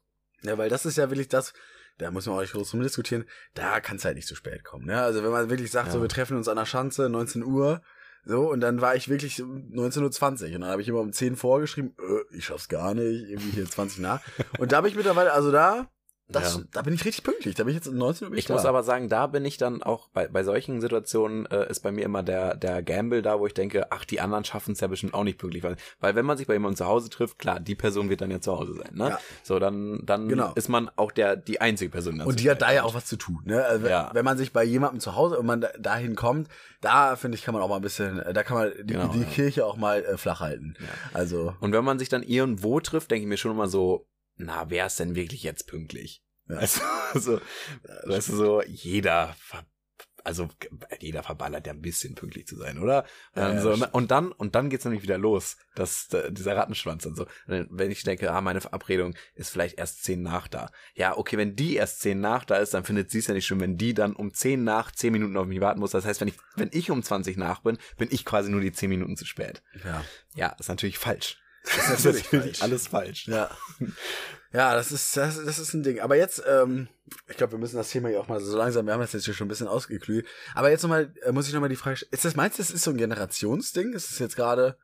Ja, 0.41 0.57
weil 0.57 0.69
das 0.69 0.85
ist 0.85 0.97
ja 0.97 1.09
wirklich 1.09 1.27
das. 1.27 1.53
Da 1.97 2.11
muss 2.11 2.25
man 2.25 2.35
auch 2.37 2.41
nicht 2.41 2.53
groß 2.53 2.71
drum 2.71 2.81
diskutieren. 2.81 3.25
Da 3.55 3.81
kann 3.81 3.97
es 3.97 4.05
halt 4.05 4.15
nicht 4.15 4.27
zu 4.27 4.35
spät 4.35 4.63
kommen. 4.63 4.85
Ne? 4.85 5.01
Also 5.01 5.21
wenn 5.23 5.31
man 5.31 5.49
wirklich 5.49 5.69
sagt, 5.69 5.87
Ja. 5.87 5.93
so 5.93 6.01
wir 6.01 6.07
treffen 6.07 6.37
uns 6.37 6.47
an 6.47 6.55
der 6.55 6.65
Schanze 6.65 7.09
19 7.09 7.43
Uhr, 7.43 7.81
so 8.25 8.49
und 8.49 8.61
dann 8.61 8.79
war 8.79 8.95
ich 8.95 9.09
wirklich 9.09 9.41
um 9.41 9.69
19.20 9.73 10.49
Uhr 10.49 10.55
und 10.55 10.61
dann 10.61 10.69
habe 10.71 10.81
ich 10.81 10.87
immer 10.87 10.99
um 11.01 11.11
10 11.11 11.35
vorgeschrieben, 11.35 11.95
äh, 11.99 12.35
ich 12.37 12.45
schaff's 12.45 12.69
gar 12.69 12.93
nicht, 12.93 13.29
irgendwie 13.29 13.51
hier 13.51 13.65
20 13.69 13.99
nach. 13.99 14.21
Und 14.59 14.71
da 14.71 14.79
bin 14.81 14.91
ich 14.91 14.95
mittlerweile, 14.97 15.31
also 15.33 15.51
da, 15.51 15.89
das, 16.31 16.57
Ja. 16.57 16.61
da 16.71 16.81
bin 16.83 16.93
ich 16.93 17.05
richtig 17.05 17.23
pünktlich. 17.23 17.55
Da 17.55 17.63
bin 17.63 17.71
ich 17.71 17.75
jetzt 17.77 17.87
um 17.87 17.97
19 17.97 18.29
Uhr. 18.29 18.33
Ich 18.35 18.45
da. 18.45 18.53
muss 18.53 18.65
aber 18.65 18.83
sagen, 18.83 19.09
da 19.09 19.27
bin 19.27 19.43
ich 19.45 19.57
dann 19.57 19.81
auch, 19.83 20.09
bei, 20.09 20.27
bei 20.27 20.43
solchen 20.43 20.79
Situationen 20.81 21.45
äh, 21.47 21.69
ist 21.69 21.81
bei 21.81 21.91
mir 21.91 22.03
immer 22.05 22.21
der, 22.23 22.55
der 22.55 22.83
Gamble 22.83 23.21
da, 23.21 23.39
wo 23.39 23.47
ich 23.47 23.53
denke, 23.53 23.91
ach, 23.91 24.05
die 24.05 24.21
anderen 24.21 24.43
schaffen 24.45 24.73
es 24.73 24.79
ja 24.79 24.87
bestimmt 24.87 25.13
auch 25.13 25.23
nicht 25.23 25.37
pünktlich. 25.39 25.63
Weil, 25.63 25.75
weil 25.99 26.15
wenn 26.15 26.25
man 26.25 26.37
sich 26.37 26.47
bei 26.47 26.53
jemandem 26.53 26.77
zu 26.77 26.85
Hause 26.85 27.09
trifft, 27.09 27.39
klar, 27.39 27.59
die 27.59 27.75
Person 27.75 28.09
wird 28.09 28.21
dann 28.21 28.31
ja 28.31 28.39
zu 28.41 28.51
Hause 28.57 28.75
sein. 28.75 28.91
Ne? 28.93 29.09
Ja. 29.09 29.19
So, 29.43 29.59
dann, 29.59 30.01
dann 30.05 30.27
Genau. 30.29 30.53
ist 30.55 30.69
man 30.69 30.89
auch 30.95 31.11
der 31.11 31.35
die 31.35 31.61
einzige 31.61 31.89
Person. 31.91 32.21
Und 32.21 32.39
die 32.39 32.49
hat 32.49 32.61
da 32.61 32.71
ja 32.71 32.83
auch 32.83 32.93
was 32.93 33.05
zu 33.05 33.15
tun. 33.17 33.41
Ne? 33.45 33.63
Also 33.65 33.83
wenn- 33.83 33.91
Ja. 33.91 34.09
Wenn 34.13 34.25
man 34.25 34.37
sich 34.37 34.53
bei 34.53 34.63
jemandem 34.63 34.99
zu 34.99 35.15
Hause 35.15 35.39
und 35.39 35.45
man 35.45 35.61
da, 35.61 35.69
dahin 35.79 36.15
kommt, 36.15 36.47
da 36.81 37.15
finde 37.15 37.35
ich, 37.37 37.43
kann 37.43 37.53
man 37.53 37.61
auch 37.63 37.69
mal 37.69 37.75
ein 37.77 37.81
bisschen, 37.81 38.21
da 38.33 38.43
kann 38.43 38.57
man 38.57 38.71
die, 38.83 38.93
Genau, 38.93 39.07
die 39.07 39.19
ja. 39.21 39.25
Kirche 39.25 39.65
auch 39.65 39.77
mal 39.77 40.03
äh, 40.03 40.17
flach 40.17 40.39
halten. 40.39 40.75
Also, 41.13 41.53
Und 41.59 41.73
wenn 41.73 41.83
man 41.83 41.99
sich 41.99 42.07
dann 42.09 42.23
irgendwo 42.23 42.79
trifft, 42.79 43.11
denke 43.11 43.23
ich 43.23 43.27
mir 43.29 43.37
schon 43.37 43.51
immer 43.51 43.67
so, 43.67 44.05
na, 44.39 44.69
wer 44.71 44.87
ist 44.87 44.99
denn 44.99 45.13
wirklich 45.15 45.43
jetzt 45.43 45.67
pünktlich? 45.67 46.23
Also, 46.47 46.81
so, 47.13 47.39
weißt 48.05 48.29
du, 48.29 48.35
so, 48.35 48.61
jeder, 48.63 49.35
also 50.23 50.49
jeder 50.99 51.21
verballert 51.23 51.67
ja 51.67 51.73
ein 51.73 51.81
bisschen 51.81 52.15
pünktlich 52.15 52.47
zu 52.47 52.55
sein, 52.55 52.79
oder? 52.79 53.05
Ja, 53.35 53.51
Ähm, 53.51 53.61
so, 53.61 53.75
stimmt. 53.75 53.93
und 53.93 54.11
dann, 54.11 54.31
und 54.31 54.55
dann 54.55 54.69
geht's 54.69 54.83
nämlich 54.85 55.03
wieder 55.03 55.17
los, 55.17 55.57
dass 55.75 56.11
äh, 56.13 56.31
dieser 56.31 56.55
Rattenschwanz 56.55 57.05
und 57.05 57.15
so. 57.15 57.27
Wenn 57.45 57.91
ich 57.91 58.03
denke, 58.03 58.31
ah, 58.31 58.41
meine 58.41 58.61
Verabredung 58.61 59.15
ist 59.35 59.49
vielleicht 59.51 59.77
erst 59.77 60.03
zehn 60.03 60.21
nach 60.23 60.47
da. 60.47 60.71
Ja, 60.95 61.17
okay, 61.17 61.37
wenn 61.37 61.55
die 61.55 61.75
erst 61.75 62.01
zehn 62.01 62.19
nach 62.19 62.45
da 62.45 62.55
ist, 62.57 62.73
dann 62.73 62.83
findet 62.83 63.11
sie 63.11 63.19
es 63.19 63.27
ja 63.27 63.33
nicht 63.33 63.45
schön, 63.45 63.59
wenn 63.59 63.77
die 63.77 63.93
dann 63.93 64.13
um 64.15 64.33
zehn 64.33 64.63
nach 64.63 64.91
zehn 64.91 65.13
Minuten 65.13 65.37
auf 65.37 65.45
mich 65.47 65.61
warten 65.61 65.79
muss. 65.79 65.91
Das 65.91 66.05
heißt, 66.05 66.19
wenn 66.21 66.27
ich, 66.29 66.35
wenn 66.55 66.69
ich 66.73 66.89
um 66.91 67.03
20 67.03 67.37
nach 67.37 67.61
bin, 67.61 67.77
bin 67.97 68.09
ich 68.11 68.25
quasi 68.25 68.49
nur 68.51 68.61
die 68.61 68.71
zehn 68.71 68.89
Minuten 68.89 69.15
zu 69.17 69.25
spät. 69.25 69.61
Ja. 69.85 70.03
Ja, 70.35 70.55
ist 70.59 70.69
natürlich 70.69 70.97
falsch. 70.97 71.37
Das 71.75 72.05
ist 72.05 72.05
natürlich 72.05 72.27
falsch. 72.27 72.61
alles 72.61 72.87
falsch. 72.87 73.27
Ja. 73.27 73.49
Ja, 74.51 74.73
das 74.73 74.91
ist, 74.91 75.15
das, 75.15 75.43
das 75.43 75.59
ist 75.59 75.73
ein 75.73 75.83
Ding. 75.83 75.99
Aber 75.99 76.15
jetzt, 76.15 76.41
ähm, 76.47 76.87
ich 77.27 77.37
glaube, 77.37 77.53
wir 77.53 77.59
müssen 77.59 77.75
das 77.75 77.91
Thema 77.91 78.09
hier 78.09 78.19
auch 78.19 78.27
mal 78.27 78.39
so 78.39 78.57
langsam, 78.57 78.85
wir 78.87 78.93
haben 78.93 79.01
das 79.01 79.13
jetzt 79.13 79.25
hier 79.25 79.33
schon 79.35 79.45
ein 79.45 79.49
bisschen 79.49 79.67
ausgeklügelt. 79.67 80.25
Aber 80.55 80.71
jetzt 80.71 80.81
nochmal, 80.81 81.13
äh, 81.21 81.31
muss 81.31 81.47
ich 81.47 81.53
nochmal 81.53 81.69
die 81.69 81.75
Frage 81.75 81.97
stellen, 81.97 82.11
ist 82.13 82.25
das, 82.25 82.35
meinst 82.35 82.57
du, 82.57 82.63
das 82.63 82.71
ist 82.71 82.83
so 82.83 82.91
ein 82.91 82.97
Generationsding? 82.97 83.93
Ist 83.93 84.11
das 84.11 84.17
jetzt 84.17 84.35
gerade, 84.35 84.75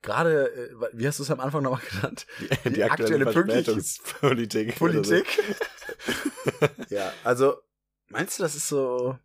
gerade, 0.00 0.50
äh, 0.50 0.70
wie 0.94 1.06
hast 1.06 1.18
du 1.18 1.24
es 1.24 1.30
am 1.30 1.40
Anfang 1.40 1.62
nochmal 1.62 1.82
genannt? 1.90 2.26
Die, 2.64 2.84
aktuelle, 2.84 3.30
Verspätungspolitik. 3.30 4.76
Politik? 4.76 5.26
ja, 6.88 7.12
also, 7.22 7.58
meinst 8.08 8.38
du, 8.38 8.44
das 8.44 8.54
ist 8.54 8.68
so, 8.68 9.18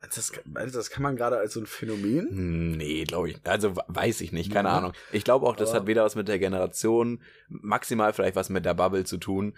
das, 0.00 0.32
meinst 0.44 0.74
du, 0.74 0.78
das 0.78 0.90
kann 0.90 1.02
man 1.02 1.16
gerade 1.16 1.38
als 1.38 1.54
so 1.54 1.60
ein 1.60 1.66
Phänomen? 1.66 2.76
Nee, 2.76 3.04
glaube 3.04 3.30
ich. 3.30 3.40
Also 3.44 3.76
we- 3.76 3.82
weiß 3.88 4.20
ich 4.20 4.32
nicht, 4.32 4.52
keine 4.52 4.68
Ja. 4.68 4.78
Ahnung. 4.78 4.92
Ich 5.12 5.24
glaube 5.24 5.46
auch, 5.46 5.56
das 5.56 5.70
Aber- 5.70 5.80
hat 5.80 5.86
weder 5.86 6.04
was 6.04 6.14
mit 6.14 6.28
der 6.28 6.38
Generation, 6.38 7.22
maximal 7.48 8.12
vielleicht 8.12 8.36
was 8.36 8.48
mit 8.48 8.64
der 8.64 8.74
Bubble 8.74 9.04
zu 9.04 9.18
tun. 9.18 9.56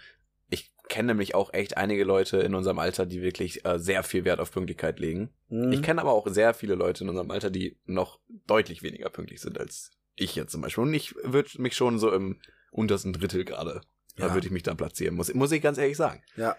Ich 0.48 0.72
kenne 0.88 1.08
nämlich 1.08 1.34
auch 1.34 1.52
echt 1.52 1.76
einige 1.76 2.04
Leute 2.04 2.38
in 2.38 2.54
unserem 2.54 2.78
Alter, 2.80 3.06
die 3.06 3.22
wirklich 3.22 3.64
äh, 3.64 3.78
sehr 3.78 4.02
viel 4.02 4.24
Wert 4.24 4.40
auf 4.40 4.50
Pünktlichkeit 4.50 4.98
legen. 4.98 5.30
Mhm. 5.48 5.72
Ich 5.72 5.82
kenne 5.82 6.00
aber 6.00 6.12
auch 6.12 6.26
sehr 6.28 6.54
viele 6.54 6.74
Leute 6.74 7.04
in 7.04 7.10
unserem 7.10 7.30
Alter, 7.30 7.50
die 7.50 7.78
noch 7.84 8.18
deutlich 8.46 8.82
weniger 8.82 9.10
pünktlich 9.10 9.40
sind 9.40 9.58
als 9.60 9.92
ich 10.16 10.34
jetzt 10.34 10.52
zum 10.52 10.60
Beispiel. 10.62 10.82
Und 10.84 10.92
ich 10.94 11.14
würde 11.22 11.50
mich 11.62 11.74
schon 11.76 11.98
so 11.98 12.12
im 12.12 12.40
untersten 12.72 13.12
Drittel 13.12 13.44
gerade, 13.44 13.80
da 14.16 14.26
Ja. 14.28 14.34
würde 14.34 14.46
ich 14.48 14.52
mich 14.52 14.62
dann 14.64 14.76
platzieren, 14.76 15.14
muss, 15.14 15.32
muss 15.34 15.52
ich 15.52 15.62
ganz 15.62 15.78
ehrlich 15.78 15.96
sagen. 15.96 16.22
Ja. 16.36 16.56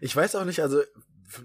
Ich 0.00 0.16
weiß 0.16 0.34
auch 0.36 0.44
nicht, 0.44 0.60
also 0.60 0.80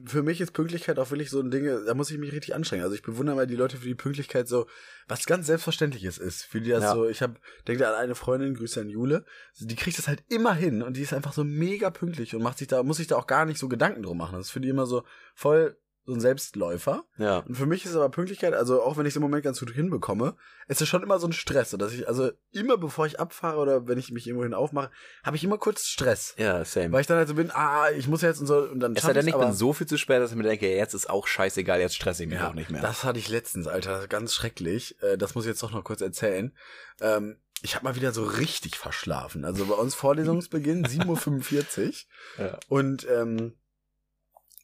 für 0.06 0.24
mich 0.24 0.42
ist 0.42 0.51
Pünktlichkeit 0.51 0.98
auch 0.98 1.12
wirklich 1.12 1.30
so 1.30 1.39
ein 1.39 1.51
Ding, 1.51 1.65
da 1.86 1.94
muss 1.94 2.10
ich 2.10 2.18
mich 2.18 2.32
richtig 2.32 2.56
anstrengen. 2.56 2.84
Also 2.84 2.96
ich 2.96 3.04
bewundere 3.04 3.36
mal 3.36 3.48
die 3.48 3.56
Leute 3.56 3.77
für 3.77 3.88
die 3.88 3.96
Pünktlichkeit 3.96 4.48
so, 4.48 4.68
was 5.08 5.25
ganz 5.25 5.48
Selbstverständliches 5.48 6.18
ist. 6.18 6.44
Für 6.44 6.60
die 6.60 6.72
das 6.72 6.84
Ja. 6.84 6.94
so, 6.94 7.08
ich 7.08 7.22
habe, 7.22 7.36
denke 7.68 7.88
an 7.88 7.94
eine 7.94 8.15
Freundin, 8.15 8.56
Grüße 8.56 8.82
an 8.82 8.89
Jule, 8.89 9.25
die 9.60 9.75
kriegt 9.75 9.98
das 9.98 10.08
halt 10.08 10.24
immer 10.27 10.54
hin 10.54 10.82
und 10.82 10.98
die 10.98 11.01
ist 11.01 11.13
einfach 11.13 11.34
so 11.34 11.44
mega 11.44 11.92
pünktlich 11.92 12.36
und 12.36 12.42
macht 12.42 12.58
sich 12.58 12.68
da, 12.68 12.82
muss 12.84 12.98
sich 12.98 13.08
da 13.08 13.15
auch 13.15 13.27
gar 13.27 13.46
nicht 13.46 13.60
so 13.60 13.70
Gedanken 13.70 14.01
drum 14.04 14.18
machen. 14.18 14.38
Das 14.38 14.48
ist 14.48 14.51
für 14.51 14.62
die 14.62 14.70
immer 14.70 14.88
so 14.88 15.04
voll 15.36 15.77
so 16.05 16.13
ein 16.13 16.19
Selbstläufer. 16.19 17.03
Ja. 17.17 17.39
Und 17.39 17.55
für 17.55 17.65
mich 17.65 17.83
ist 17.85 17.95
aber 17.95 18.09
Pünktlichkeit, 18.09 18.53
also 18.53 18.81
auch 18.83 18.95
wenn 18.97 19.05
ich 19.05 19.13
es 19.13 19.15
im 19.15 19.24
Moment 19.24 19.43
ganz 19.43 19.59
gut 19.59 19.71
hinbekomme, 19.71 20.35
ist 20.67 20.81
es 20.81 20.88
schon 20.88 21.01
immer 21.01 21.19
so 21.19 21.27
ein 21.27 21.33
Stress. 21.33 21.71
Dass 21.71 21.93
ich, 21.93 22.07
also 22.07 22.31
immer 22.51 22.77
bevor 22.77 23.07
ich 23.07 23.19
abfahre 23.19 23.57
oder 23.57 23.88
wenn 23.88 23.97
ich 23.97 24.12
mich 24.12 24.27
irgendwohin 24.27 24.53
aufmache, 24.53 24.91
habe 25.24 25.35
ich 25.35 25.43
immer 25.43 25.57
kurz 25.57 25.88
Stress. 25.88 26.35
Ja, 26.38 26.63
same. 26.63 26.91
Weil 26.91 27.01
ich 27.01 27.07
dann 27.07 27.17
halt 27.17 27.27
so 27.27 27.33
bin, 27.33 27.50
ah, 27.51 27.89
ich 27.91 28.07
muss 28.07 28.21
jetzt 28.21 28.39
und 28.39 28.45
so, 28.47 28.59
und 28.59 28.79
dann 28.79 28.95
es 28.95 29.01
sei 29.01 29.13
denn, 29.13 29.27
ich 29.27 29.33
aber 29.33 29.45
bin 29.47 29.53
so 29.55 29.74
viel 29.74 29.88
zu 29.88 29.97
spät, 29.97 30.21
dass 30.21 30.31
ich 30.31 30.38
mir 30.38 30.43
denke, 30.43 30.69
jetzt 30.74 30.93
ist 30.93 31.09
auch 31.09 31.25
scheißegal, 31.25 31.79
jetzt 31.79 31.95
stresse 31.95 32.24
ich 32.24 32.29
mich 32.29 32.39
ja, 32.39 32.50
auch 32.50 32.53
nicht 32.53 32.69
mehr. 32.69 32.81
Das 32.81 33.03
hatte 33.03 33.17
ich 33.19 33.29
letztens, 33.29 33.67
Alter, 33.67 34.07
ganz 34.07 34.33
schrecklich. 34.33 35.01
Äh, 35.01 35.17
Das 35.17 35.33
muss 35.33 35.45
ich 35.45 35.50
jetzt 35.50 35.63
doch 35.63 35.71
noch 35.71 35.83
kurz 35.83 36.01
erzählen. 36.01 36.55
Ähm, 37.01 37.38
Ich 37.63 37.74
habe 37.74 37.85
mal 37.85 37.95
wieder 37.95 38.12
so 38.12 38.24
richtig 38.24 38.77
verschlafen. 38.77 39.43
Also 39.43 39.65
bei 39.65 39.74
uns 39.75 39.95
Vorlesungsbeginn 39.95 40.85
7.45 40.85 42.05
Uhr. 42.38 42.45
Ja. 42.45 42.59
Und 42.67 43.07
ähm, 43.09 43.53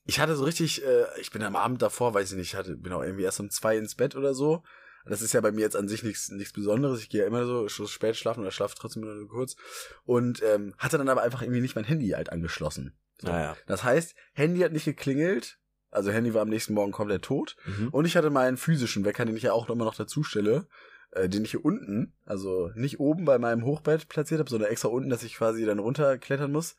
ich 0.06 0.20
hatte 0.20 0.36
so 0.36 0.44
richtig, 0.44 0.84
äh, 0.84 1.06
ich 1.20 1.32
bin 1.32 1.44
am 1.44 1.56
Abend 1.56 1.82
davor, 1.82 2.14
weiß 2.14 2.32
ich 2.32 2.38
nicht, 2.38 2.56
hatte, 2.56 2.76
bin 2.76 2.94
auch 2.94 3.04
irgendwie 3.04 3.24
erst 3.24 3.40
um 3.40 3.50
zwei 3.50 3.78
ins 3.78 3.96
Bett 3.96 4.16
oder 4.16 4.34
so. 4.34 4.64
Das 5.06 5.22
ist 5.22 5.34
ja 5.34 5.42
bei 5.42 5.52
mir 5.52 5.62
jetzt 5.62 5.76
an 5.76 5.88
sich 5.88 6.04
nichts 6.04 6.30
nichts 6.30 6.54
Besonderes. 6.54 7.02
Ich 7.02 7.10
gehe 7.10 7.22
ja 7.22 7.28
immer 7.28 7.46
so 7.46 7.68
spät 7.68 8.16
schlafen 8.16 8.42
oder 8.42 8.52
schlafe 8.52 8.76
trotzdem 8.78 9.02
nur 9.04 9.28
kurz. 9.28 9.56
Und 10.04 10.44
ähm, 10.44 10.76
hatte 10.78 10.98
dann 10.98 11.10
aber 11.10 11.24
einfach 11.24 11.42
irgendwie 11.42 11.62
nicht 11.62 11.76
mein 11.76 11.86
Handy 11.86 12.10
halt 12.10 12.32
angeschlossen. 12.32 12.96
So. 13.20 13.28
Naja. 13.28 13.58
Das 13.66 13.84
heißt, 13.84 14.16
Handy 14.34 14.60
hat 14.62 14.74
nicht 14.74 14.86
geklingelt. 14.86 15.58
Also 15.90 16.12
Handy 16.12 16.34
war 16.34 16.42
am 16.42 16.50
nächsten 16.50 16.74
Morgen 16.74 16.92
komplett 16.92 17.24
tot. 17.24 17.56
Mhm. 17.66 17.90
Und 17.90 18.06
ich 18.06 18.16
hatte 18.16 18.30
meinen 18.30 18.58
physischen 18.58 19.04
Wecker, 19.04 19.26
den 19.26 19.36
ich 19.36 19.44
ja 19.44 19.54
auch 19.54 19.70
immer 19.70 19.86
noch 19.86 19.96
dazu 19.96 20.24
stelle, 20.24 20.68
äh, 21.12 21.28
den 21.28 21.44
ich 21.44 21.52
hier 21.52 21.66
unten, 21.66 22.14
also 22.26 22.72
nicht 22.76 23.00
oben 23.00 23.26
bei 23.26 23.38
meinem 23.38 23.66
Hochbett 23.66 24.08
platziert 24.08 24.40
habe, 24.40 24.50
sondern 24.50 24.72
extra 24.72 24.88
unten, 24.88 25.10
dass 25.10 25.24
ich 25.24 25.36
quasi 25.36 25.66
dann 25.66 25.80
runterklettern 25.80 26.52
muss. 26.52 26.78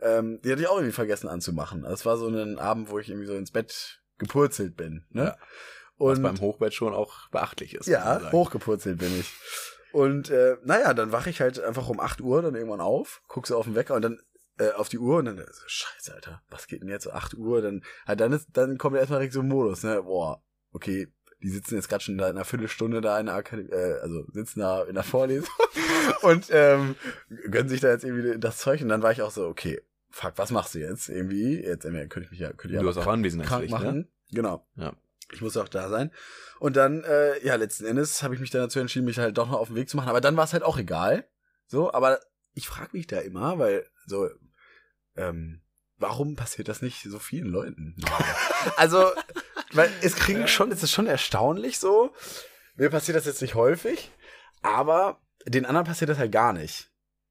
Ähm, 0.00 0.40
die 0.42 0.52
hatte 0.52 0.62
ich 0.62 0.68
auch 0.68 0.76
irgendwie 0.76 0.92
vergessen 0.92 1.28
anzumachen. 1.28 1.84
Es 1.84 2.06
war 2.06 2.16
so 2.16 2.28
ein 2.28 2.58
Abend, 2.58 2.90
wo 2.90 2.98
ich 2.98 3.08
irgendwie 3.08 3.26
so 3.26 3.34
ins 3.34 3.50
Bett 3.50 4.00
gepurzelt 4.18 4.76
bin. 4.76 5.04
Ne? 5.10 5.24
Ja. 5.24 5.36
Was 5.98 6.18
Und 6.18 6.22
beim 6.22 6.40
Hochbett 6.40 6.74
schon 6.74 6.94
auch 6.94 7.28
beachtlich 7.30 7.74
ist. 7.74 7.86
ja, 7.86 8.30
hochgepurzelt 8.30 8.98
bin 8.98 9.18
ich. 9.18 9.32
Und 9.92 10.30
äh, 10.30 10.56
naja, 10.64 10.94
dann 10.94 11.12
wache 11.12 11.30
ich 11.30 11.40
halt 11.40 11.60
einfach 11.60 11.88
um 11.88 11.98
8 11.98 12.20
Uhr 12.20 12.42
dann 12.42 12.54
irgendwann 12.54 12.80
auf, 12.80 13.22
guck 13.26 13.46
so 13.46 13.56
auf 13.56 13.64
den 13.64 13.74
Wecker 13.74 13.94
und 13.94 14.02
dann 14.02 14.20
äh, 14.58 14.70
auf 14.72 14.88
die 14.88 14.98
Uhr 14.98 15.18
und 15.18 15.24
dann 15.24 15.38
so, 15.38 15.62
scheiße, 15.66 16.14
Alter, 16.14 16.42
was 16.50 16.66
geht 16.66 16.82
denn 16.82 16.88
jetzt 16.88 17.04
so 17.04 17.10
8 17.10 17.34
Uhr? 17.34 17.62
Dann, 17.62 17.82
halt, 18.06 18.20
dann 18.20 18.32
ist, 18.32 18.48
dann 18.52 18.78
kommt 18.78 18.96
erstmal 18.96 19.20
direkt 19.20 19.34
so 19.34 19.40
ein 19.40 19.48
Modus, 19.48 19.82
ne? 19.82 20.02
Boah, 20.02 20.42
okay, 20.72 21.08
die 21.42 21.48
sitzen 21.48 21.76
jetzt 21.76 21.88
gerade 21.88 22.02
schon 22.02 22.18
da 22.18 22.28
in 22.28 22.36
einer 22.36 22.44
Viertelstunde 22.44 23.00
da 23.00 23.18
in 23.18 23.26
der 23.26 23.36
Akademie, 23.36 23.70
äh, 23.70 24.00
also 24.00 24.24
sitzen 24.32 24.60
da 24.60 24.84
in 24.84 24.94
der 24.94 25.04
Vorlesung 25.04 25.48
und 26.22 26.46
ähm, 26.50 26.96
gönnen 27.50 27.68
sich 27.68 27.80
da 27.80 27.90
jetzt 27.90 28.04
irgendwie 28.04 28.38
das 28.38 28.58
Zeug 28.58 28.82
und 28.82 28.88
dann 28.88 29.02
war 29.02 29.12
ich 29.12 29.22
auch 29.22 29.30
so, 29.30 29.46
okay, 29.46 29.80
fuck, 30.10 30.34
was 30.36 30.50
machst 30.50 30.74
du 30.74 30.78
jetzt? 30.80 31.08
Irgendwie, 31.08 31.60
jetzt 31.62 31.84
äh, 31.84 31.90
könnte 32.06 32.26
ich 32.26 32.30
mich 32.30 32.40
ja, 32.40 32.48
könnte 32.48 32.74
ich 32.74 32.80
Du 32.80 32.86
ja 32.86 32.90
hast 32.94 32.98
auch 32.98 33.06
Anwesenheitspflicht, 33.06 33.72
machen. 33.72 33.98
ne? 33.98 34.08
Genau. 34.30 34.66
Ja. 34.76 34.94
Ich 35.32 35.42
muss 35.42 35.56
auch 35.56 35.68
da 35.68 35.88
sein. 35.88 36.10
Und 36.58 36.76
dann, 36.76 37.04
äh, 37.04 37.44
ja, 37.44 37.54
letzten 37.56 37.84
Endes 37.84 38.22
habe 38.22 38.34
ich 38.34 38.40
mich 38.40 38.50
dann 38.50 38.62
dazu 38.62 38.80
entschieden, 38.80 39.04
mich 39.04 39.18
halt 39.18 39.36
doch 39.36 39.48
noch 39.50 39.58
auf 39.58 39.68
den 39.68 39.76
Weg 39.76 39.88
zu 39.90 39.96
machen. 39.96 40.08
Aber 40.08 40.20
dann 40.20 40.36
war 40.36 40.44
es 40.44 40.52
halt 40.52 40.62
auch 40.62 40.78
egal. 40.78 41.28
So, 41.66 41.92
aber 41.92 42.20
ich 42.54 42.66
frage 42.66 42.96
mich 42.96 43.06
da 43.06 43.18
immer, 43.18 43.58
weil 43.58 43.86
so, 44.06 44.28
ähm, 45.16 45.60
warum 45.98 46.34
passiert 46.34 46.68
das 46.68 46.80
nicht 46.80 47.02
so 47.02 47.18
vielen 47.18 47.48
Leuten? 47.48 47.94
also, 48.76 49.12
weil 49.72 49.90
es 50.00 50.16
kriegen 50.16 50.48
schon, 50.48 50.72
es 50.72 50.82
ist 50.82 50.92
schon 50.92 51.06
erstaunlich 51.06 51.78
so. 51.78 52.14
Mir 52.76 52.90
passiert 52.90 53.16
das 53.16 53.26
jetzt 53.26 53.42
nicht 53.42 53.54
häufig, 53.54 54.10
aber 54.62 55.20
den 55.44 55.66
anderen 55.66 55.86
passiert 55.86 56.08
das 56.10 56.18
halt 56.18 56.32
gar 56.32 56.52
nicht. 56.52 56.90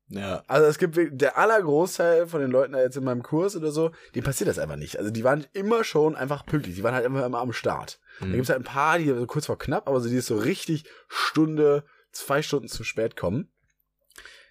Ja. 0.09 0.43
Also 0.47 0.67
es 0.67 0.77
gibt 0.77 0.97
der 1.21 1.37
allergroßteil 1.37 2.27
von 2.27 2.39
den 2.39 2.49
Leuten 2.49 2.73
da 2.73 2.79
jetzt 2.81 2.95
in 2.95 3.03
meinem 3.03 3.23
Kurs 3.23 3.55
oder 3.57 3.71
so, 3.71 3.91
denen 4.15 4.23
passiert 4.23 4.49
das 4.49 4.57
einfach 4.59 4.77
nicht. 4.77 4.97
Also 4.97 5.11
die 5.11 5.23
waren 5.23 5.45
immer 5.53 5.83
schon 5.83 6.15
einfach 6.15 6.45
pünktlich, 6.45 6.75
die 6.75 6.83
waren 6.83 6.95
halt 6.95 7.05
immer, 7.05 7.25
immer 7.25 7.39
am 7.39 7.51
Start. 7.53 7.99
Da 8.19 8.25
Mhm. 8.27 8.33
gibt's 8.33 8.49
halt 8.49 8.61
ein 8.61 8.63
paar, 8.63 8.97
die 8.99 9.05
so 9.05 9.25
kurz 9.27 9.45
vor 9.47 9.57
knapp, 9.57 9.87
aber 9.87 9.99
so 9.99 10.07
die 10.09 10.15
ist 10.15 10.27
so 10.27 10.37
richtig 10.37 10.85
Stunde, 11.07 11.83
zwei 12.11 12.41
Stunden 12.41 12.67
zu 12.69 12.83
spät 12.83 13.15
kommen. 13.17 13.51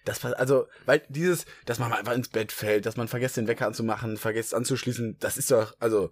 Das 0.05 0.23
war, 0.23 0.37
also, 0.39 0.67
weil 0.85 1.01
dieses, 1.09 1.45
dass 1.65 1.79
man 1.79 1.89
mal 1.89 1.97
einfach 1.97 2.13
ins 2.13 2.29
Bett 2.29 2.51
fällt, 2.53 2.85
dass 2.85 2.95
man 2.95 3.07
vergisst, 3.09 3.35
den 3.35 3.47
Wecker 3.47 3.67
anzumachen, 3.67 4.15
vergisst 4.17 4.53
anzuschließen, 4.53 5.17
das 5.19 5.37
ist 5.37 5.51
doch, 5.51 5.75
also, 5.79 6.11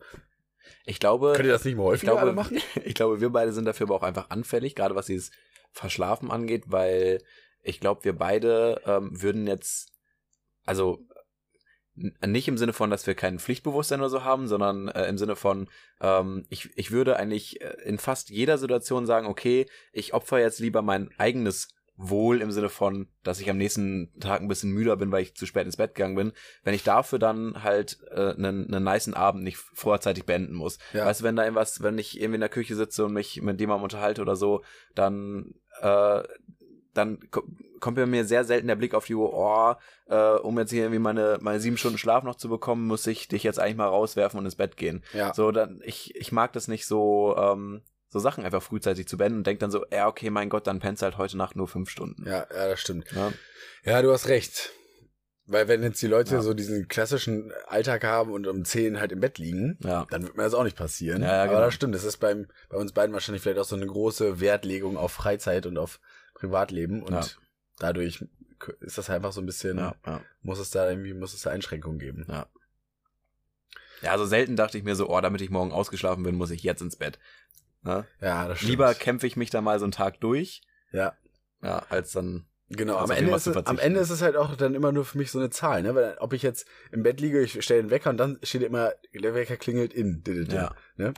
Ich 0.85 0.99
glaube, 0.99 1.33
könnt 1.33 1.45
ihr 1.45 1.51
das 1.53 1.63
nicht 1.63 1.75
mehr 1.75 1.85
ich 1.85 1.91
häufiger 1.91 2.13
alle 2.17 2.33
glaube, 2.33 2.35
machen? 2.35 2.57
ich 2.83 2.93
glaube, 2.95 3.21
wir 3.21 3.29
beide 3.29 3.53
sind 3.53 3.65
dafür 3.65 3.85
aber 3.87 3.95
auch 3.95 4.03
einfach 4.03 4.31
anfällig, 4.31 4.75
gerade 4.75 4.95
was 4.95 5.05
dieses 5.05 5.31
Verschlafen 5.71 6.29
angeht, 6.31 6.63
weil 6.67 7.21
ich 7.65 7.79
glaube, 7.79 8.03
wir 8.03 8.13
beide 8.13 8.81
ähm, 8.85 9.21
würden 9.21 9.47
jetzt, 9.47 9.91
also 10.65 10.99
nicht 11.95 12.47
im 12.47 12.57
Sinne 12.57 12.73
von, 12.73 12.89
dass 12.89 13.07
wir 13.07 13.15
kein 13.15 13.39
Pflichtbewusstsein 13.39 14.01
oder 14.01 14.09
so 14.09 14.23
haben, 14.23 14.47
sondern 14.47 14.89
äh, 14.89 15.07
im 15.07 15.17
Sinne 15.17 15.35
von, 15.35 15.69
ähm, 16.01 16.45
ich, 16.49 16.69
ich 16.75 16.91
würde 16.91 17.15
eigentlich 17.17 17.61
äh, 17.61 17.77
in 17.85 17.97
fast 17.97 18.29
jeder 18.29 18.57
Situation 18.57 19.05
sagen, 19.05 19.27
okay, 19.27 19.65
ich 19.93 20.13
opfer 20.13 20.39
jetzt 20.39 20.59
lieber 20.59 20.81
mein 20.81 21.09
eigenes 21.17 21.69
Wohl 21.97 22.41
im 22.41 22.51
Sinne 22.51 22.67
von, 22.67 23.07
dass 23.23 23.39
ich 23.39 23.49
am 23.49 23.57
nächsten 23.57 24.11
Tag 24.19 24.41
ein 24.41 24.49
bisschen 24.49 24.71
müder 24.71 24.97
bin, 24.97 25.13
weil 25.13 25.23
ich 25.23 25.35
zu 25.35 25.45
spät 25.45 25.65
ins 25.65 25.77
Bett 25.77 25.95
gegangen 25.95 26.17
bin, 26.17 26.33
wenn 26.65 26.73
ich 26.73 26.83
dafür 26.83 27.19
dann 27.19 27.63
halt 27.63 27.99
äh, 28.11 28.33
einen, 28.33 28.73
einen 28.73 28.83
niceen 28.83 29.13
Abend 29.13 29.45
nicht 29.45 29.55
vorzeitig 29.55 30.25
beenden 30.25 30.55
muss. 30.55 30.77
Ja. 30.91 31.05
Weißt 31.05 31.21
du, 31.21 31.23
wenn 31.23 31.37
da 31.37 31.43
irgendwas, 31.43 31.81
wenn 31.81 31.97
ich 31.97 32.19
irgendwie 32.19 32.35
in 32.35 32.41
der 32.41 32.49
Küche 32.49 32.75
sitze 32.75 33.05
und 33.05 33.13
mich 33.13 33.41
mit 33.41 33.61
jemandem 33.61 33.83
unterhalte 33.83 34.21
oder 34.21 34.35
so, 34.35 34.61
dann, 34.93 35.53
äh, 35.79 36.23
dann 36.97 37.19
ko 37.31 37.43
kommt 37.79 37.97
bei 37.97 38.05
mir 38.07 38.25
sehr 38.25 38.45
selten 38.45 38.67
der 38.67 38.75
Blick 38.75 38.95
auf 38.95 39.05
die 39.05 39.13
Uhr, 39.13 39.31
oh, 39.31 39.75
äh, 40.11 40.39
um 40.39 40.57
jetzt 40.57 40.71
hier 40.71 40.83
irgendwie 40.83 40.99
meine, 40.99 41.37
meine 41.41 41.59
sieben 41.59 41.77
Stunden 41.77 41.99
Schlaf 41.99 42.23
noch 42.23 42.35
zu 42.35 42.49
bekommen, 42.49 42.87
muss 42.87 43.05
ich 43.05 43.27
dich 43.27 43.43
jetzt 43.43 43.59
eigentlich 43.59 43.75
mal 43.77 43.87
rauswerfen 43.87 44.39
und 44.39 44.45
ins 44.45 44.55
Bett 44.55 44.75
gehen. 44.75 45.03
Ja. 45.13 45.33
So, 45.35 45.51
dann, 45.51 45.81
ich, 45.85 46.15
ich 46.15 46.31
mag 46.31 46.51
das 46.53 46.67
nicht 46.67 46.87
so, 46.87 47.35
ähm, 47.37 47.81
so 48.09 48.17
Sachen 48.17 48.43
einfach 48.43 48.63
frühzeitig 48.63 49.07
zu 49.07 49.17
beenden 49.17 49.39
und 49.39 49.47
denk 49.47 49.59
dann 49.59 49.69
so, 49.71 49.85
ja, 49.91 50.07
okay, 50.07 50.29
mein 50.31 50.49
Gott, 50.49 50.65
dann 50.65 50.79
pennst 50.79 51.03
halt 51.03 51.17
heute 51.19 51.37
Nacht 51.37 51.55
nur 51.55 51.67
fünf 51.67 51.89
Stunden. 51.91 52.23
Ja, 52.25 52.47
ja, 52.51 52.69
das 52.69 52.79
stimmt. 52.79 53.11
Ja. 53.11 53.31
Ja, 53.83 54.01
du 54.01 54.11
hast 54.11 54.29
recht. 54.29 54.71
Weil 55.47 55.67
wenn 55.67 55.83
jetzt 55.83 56.01
die 56.01 56.07
Leute 56.07 56.35
Ja. 56.35 56.41
so 56.41 56.55
diesen 56.55 56.87
klassischen 56.87 57.51
Alltag 57.67 58.03
haben 58.03 58.31
und 58.31 58.47
um 58.47 58.65
10 58.65 58.99
halt 58.99 59.11
im 59.11 59.19
Bett 59.19 59.37
liegen, 59.37 59.77
Ja. 59.83 60.07
dann 60.09 60.23
wird 60.23 60.35
mir 60.37 60.43
das 60.43 60.55
auch 60.55 60.63
nicht 60.63 60.75
passieren. 60.77 61.21
Ja, 61.21 61.27
ja, 61.35 61.41
Aber 61.43 61.49
genau. 61.51 61.65
das 61.65 61.73
stimmt, 61.75 61.93
das 61.93 62.03
ist 62.03 62.17
beim, 62.17 62.47
bei 62.69 62.77
uns 62.77 62.93
beiden 62.93 63.13
wahrscheinlich 63.13 63.43
vielleicht 63.43 63.59
auch 63.59 63.65
so 63.65 63.75
eine 63.75 63.85
große 63.85 64.39
Wertlegung 64.39 64.97
auf 64.97 65.11
Freizeit 65.11 65.67
und 65.67 65.77
auf 65.77 65.99
Privatleben 66.35 67.01
und 67.01 67.13
Ja. 67.13 67.25
dadurch 67.79 68.23
ist 68.81 68.97
das 68.97 69.09
einfach 69.09 69.31
so 69.31 69.41
ein 69.41 69.45
bisschen, 69.47 69.77
Ja, 69.79 69.95
ja. 70.05 70.21
muss 70.43 70.59
es 70.59 70.69
da 70.69 70.87
irgendwie, 70.89 71.13
muss 71.13 71.33
es 71.33 71.41
da 71.41 71.49
Einschränkungen 71.49 71.97
geben. 71.99 72.25
Ja. 72.29 72.47
Ja, 74.01 74.11
also 74.11 74.25
selten 74.25 74.55
dachte 74.55 74.77
ich 74.77 74.83
mir 74.83 74.95
so, 74.95 75.09
oh, 75.09 75.19
damit 75.21 75.41
ich 75.41 75.49
morgen 75.49 75.71
ausgeschlafen 75.71 76.23
bin, 76.23 76.35
muss 76.35 76.51
ich 76.51 76.61
jetzt 76.63 76.81
ins 76.81 76.97
Bett. 76.97 77.17
Ne? 77.81 78.05
Ja, 78.21 78.47
das 78.47 78.57
stimmt. 78.57 78.71
Lieber 78.71 78.93
kämpfe 78.93 79.25
ich 79.25 79.35
mich 79.35 79.49
da 79.49 79.61
mal 79.61 79.79
so 79.79 79.85
einen 79.85 79.91
Tag 79.91 80.19
durch, 80.19 80.61
Ja. 80.91 81.13
ja, 81.61 81.83
als 81.89 82.11
dann. 82.11 82.45
Genau, 82.69 82.97
Also 82.97 83.13
am 83.13 83.19
Ende, 83.19 83.33
es, 83.35 83.47
am. 83.47 83.77
Ende 83.77 83.99
ist 83.99 84.09
es 84.09 84.23
halt 84.23 84.35
auch 84.35 84.55
dann 84.55 84.73
immer 84.73 84.91
nur 84.91 85.05
für 85.05 85.19
mich 85.19 85.29
so 85.31 85.37
eine 85.37 85.51
Zahl, 85.51 85.83
ne? 85.83 85.93
Weil 85.93 86.17
ob 86.17 86.33
ich 86.33 86.41
jetzt 86.41 86.67
im 86.91 87.03
Bett 87.03 87.21
liege, 87.21 87.39
ich 87.41 87.63
stelle 87.63 87.83
den 87.83 87.91
Wecker 87.91 88.09
und 88.09 88.17
dann 88.17 88.39
steht 88.41 88.63
immer, 88.63 88.91
der 89.13 89.35
Wecker 89.35 89.55
klingelt 89.55 89.93
in. 89.93 90.23
Ja. 90.49 90.73
Ne? 90.97 91.13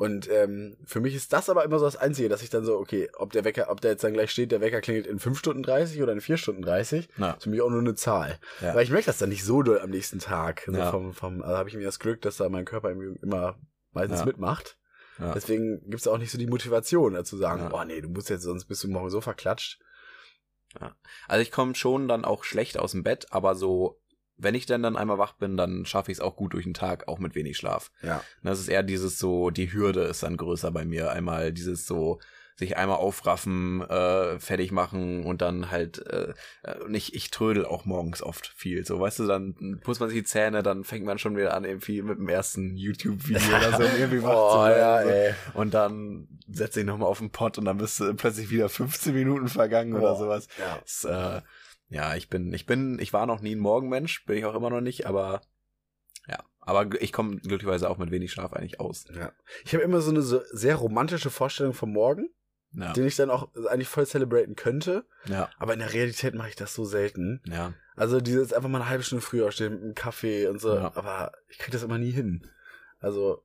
Und 0.00 0.30
ähm, 0.30 0.76
für 0.86 1.00
mich 1.00 1.14
ist 1.14 1.32
das 1.34 1.50
aber 1.50 1.62
immer 1.64 1.78
so 1.78 1.84
das 1.84 1.96
Einzige, 1.96 2.30
dass 2.30 2.42
ich 2.42 2.48
dann 2.48 2.64
so, 2.64 2.78
okay, 2.78 3.10
ob 3.18 3.32
der 3.32 3.44
Wecker, 3.44 3.70
ob 3.70 3.82
der 3.82 3.90
jetzt 3.90 4.02
dann 4.02 4.14
gleich 4.14 4.30
steht, 4.30 4.50
der 4.50 4.62
Wecker 4.62 4.80
klingelt 4.80 5.06
in 5.06 5.18
5 5.18 5.38
Stunden 5.38 5.62
30 5.62 6.02
oder 6.02 6.12
in 6.12 6.22
4 6.22 6.38
Stunden 6.38 6.62
30, 6.62 7.08
Ja. 7.18 7.32
ist 7.32 7.42
für 7.44 7.50
mich 7.50 7.60
auch 7.60 7.68
nur 7.68 7.80
eine 7.80 7.94
Zahl. 7.94 8.38
Ja. 8.62 8.74
Weil 8.74 8.82
ich 8.84 8.90
merke 8.90 9.06
das 9.06 9.18
dann 9.18 9.28
nicht 9.28 9.44
so 9.44 9.62
doll 9.62 9.78
am 9.78 9.90
nächsten 9.90 10.18
Tag. 10.18 10.62
So 10.66 10.72
Ja. 10.72 10.90
vom, 10.90 11.12
vom, 11.12 11.42
also 11.42 11.56
habe 11.58 11.68
ich 11.68 11.74
mir 11.76 11.84
das 11.84 11.98
Glück, 11.98 12.22
dass 12.22 12.38
da 12.38 12.48
mein 12.48 12.64
Körper 12.64 12.90
immer 12.90 13.58
meistens 13.92 14.20
Ja. 14.20 14.24
mitmacht. 14.26 14.78
Ja. 15.18 15.32
Deswegen 15.34 15.82
gibt's 15.90 16.08
auch 16.08 16.16
nicht 16.16 16.30
so 16.32 16.38
die 16.38 16.46
Motivation, 16.46 17.12
dazu 17.12 17.36
sagen, 17.36 17.64
Ja. 17.70 17.72
oh 17.78 17.84
nee, 17.84 18.00
du 18.00 18.08
musst 18.08 18.30
jetzt, 18.30 18.44
sonst 18.44 18.64
bist 18.64 18.82
du 18.82 18.88
morgen 18.88 19.10
so 19.10 19.20
verklatscht. 19.20 19.80
Also 21.28 21.42
ich 21.42 21.50
komme 21.50 21.74
schon 21.74 22.08
dann 22.08 22.24
auch 22.24 22.44
schlecht 22.44 22.78
aus 22.78 22.92
dem 22.92 23.02
Bett, 23.02 23.26
aber 23.30 23.54
so, 23.54 24.00
wenn 24.42 24.54
ich 24.54 24.66
denn 24.66 24.82
dann 24.82 24.96
einmal 24.96 25.18
wach 25.18 25.32
bin, 25.34 25.56
dann 25.56 25.84
schaffe 25.86 26.10
ich 26.10 26.18
es 26.18 26.22
auch 26.22 26.36
gut 26.36 26.52
durch 26.54 26.64
den 26.64 26.74
Tag, 26.74 27.08
auch 27.08 27.18
mit 27.18 27.34
wenig 27.34 27.56
Schlaf. 27.56 27.90
Ja. 28.02 28.22
Das 28.42 28.58
ist 28.60 28.68
eher 28.68 28.82
dieses 28.82 29.18
so, 29.18 29.50
die 29.50 29.72
Hürde 29.72 30.02
ist 30.02 30.22
dann 30.22 30.36
größer 30.36 30.70
bei 30.70 30.84
mir. 30.84 31.10
Einmal 31.10 31.52
dieses 31.52 31.86
so, 31.86 32.18
sich 32.56 32.76
einmal 32.76 32.98
aufraffen, 32.98 33.80
äh, 33.88 34.38
fertig 34.38 34.70
machen 34.70 35.24
und 35.24 35.40
dann 35.40 35.70
halt, 35.70 36.04
äh, 36.06 36.34
äh, 36.62 36.78
und 36.84 36.94
ich, 36.94 37.14
ich 37.14 37.30
trödel 37.30 37.64
auch 37.64 37.86
morgens 37.86 38.22
oft 38.22 38.46
viel. 38.54 38.84
So, 38.84 39.00
weißt 39.00 39.20
du, 39.20 39.26
dann 39.26 39.80
putzt 39.82 39.98
man 40.00 40.10
sich 40.10 40.18
die 40.18 40.24
Zähne, 40.24 40.62
dann 40.62 40.84
fängt 40.84 41.06
man 41.06 41.18
schon 41.18 41.36
wieder 41.38 41.54
an, 41.54 41.64
irgendwie 41.64 42.02
mit 42.02 42.18
dem 42.18 42.28
ersten 42.28 42.76
YouTube-Video 42.76 43.40
oder 43.56 43.76
so 43.78 43.82
irgendwie 43.82 44.22
wach 44.22 44.52
zu 44.52 44.58
Oh, 44.58 44.64
werden. 44.66 45.08
ja, 45.08 45.10
ey. 45.10 45.34
Und 45.54 45.72
dann 45.72 46.28
setze 46.50 46.80
ich 46.80 46.86
nochmal 46.86 47.08
auf 47.08 47.18
den 47.18 47.30
Pott 47.30 47.56
und 47.56 47.64
dann 47.64 47.78
bist 47.78 47.98
du 47.98 48.12
plötzlich 48.14 48.50
wieder 48.50 48.68
15 48.68 49.14
Minuten 49.14 49.48
vergangen 49.48 49.94
oder 49.94 50.12
Boah. 50.12 50.18
sowas. 50.18 50.46
Ja. 50.58 50.78
Das, 50.82 51.04
äh, 51.04 51.40
ja, 51.90 52.14
ich 52.16 52.28
bin, 52.30 52.52
ich 52.54 52.64
bin, 52.66 52.98
ich 52.98 53.12
war 53.12 53.26
noch 53.26 53.40
nie 53.42 53.54
ein 53.54 53.58
Morgenmensch, 53.60 54.24
bin 54.24 54.38
ich 54.38 54.44
auch 54.46 54.54
immer 54.54 54.70
noch 54.70 54.80
nicht, 54.80 55.06
aber 55.06 55.42
ja, 56.28 56.38
aber 56.60 57.00
ich 57.02 57.12
komme 57.12 57.36
glücklicherweise 57.36 57.90
auch 57.90 57.98
mit 57.98 58.10
wenig 58.10 58.32
Schlaf 58.32 58.52
eigentlich 58.52 58.80
aus. 58.80 59.04
Ja. 59.14 59.32
Ich 59.64 59.74
habe 59.74 59.82
immer 59.84 60.00
so 60.00 60.10
eine 60.10 60.22
so 60.22 60.40
sehr 60.52 60.76
romantische 60.76 61.30
Vorstellung 61.30 61.74
vom 61.74 61.92
Morgen, 61.92 62.30
Ja, 62.72 62.92
den 62.92 63.06
ich 63.06 63.16
dann 63.16 63.30
auch 63.30 63.48
eigentlich 63.68 63.88
voll 63.88 64.06
celebraten 64.06 64.54
könnte. 64.56 65.04
ja, 65.26 65.50
Aber 65.58 65.72
in 65.72 65.80
der 65.80 65.92
Realität 65.92 66.34
mache 66.34 66.48
ich 66.50 66.56
das 66.56 66.74
so 66.74 66.84
selten. 66.84 67.42
ja, 67.46 67.74
Also 67.96 68.20
dieses 68.20 68.52
einfach 68.52 68.68
mal 68.68 68.80
eine 68.80 68.88
halbe 68.88 69.02
Stunde 69.02 69.22
früher 69.24 69.46
aufstehen 69.48 69.72
mit 69.74 69.82
einem 69.82 69.94
Kaffee 69.94 70.46
und 70.46 70.60
so. 70.60 70.74
Ja. 70.76 70.92
Aber 70.94 71.32
ich 71.48 71.58
kriege 71.58 71.72
das 71.72 71.82
immer 71.82 71.98
nie 71.98 72.12
hin. 72.12 72.46
Also 73.00 73.42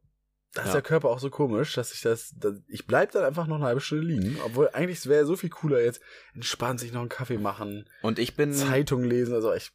da 0.55 0.61
ist 0.63 0.67
Ja. 0.69 0.73
der 0.73 0.81
Körper 0.81 1.09
auch 1.09 1.19
so 1.19 1.29
komisch, 1.29 1.73
dass 1.73 1.93
ich 1.93 2.01
das, 2.01 2.33
dass 2.37 2.55
ich 2.67 2.87
bleib 2.87 3.11
dann 3.11 3.23
einfach 3.23 3.45
noch 3.45 3.57
eine 3.57 3.65
halbe 3.65 3.81
Stunde 3.81 4.05
liegen. 4.07 4.37
Obwohl 4.43 4.69
eigentlich 4.73 4.97
es 4.99 5.07
wäre 5.07 5.25
so 5.25 5.35
viel 5.35 5.49
cooler 5.49 5.81
jetzt, 5.81 6.01
entspannt 6.33 6.79
sich 6.79 6.91
noch 6.91 7.01
einen 7.01 7.09
Kaffee 7.09 7.37
machen, 7.37 7.87
Und 8.01 8.17
ich 8.17 8.35
bin, 8.35 8.53
Zeitung 8.53 9.03
lesen. 9.03 9.33
Also 9.35 9.53
ich 9.53 9.71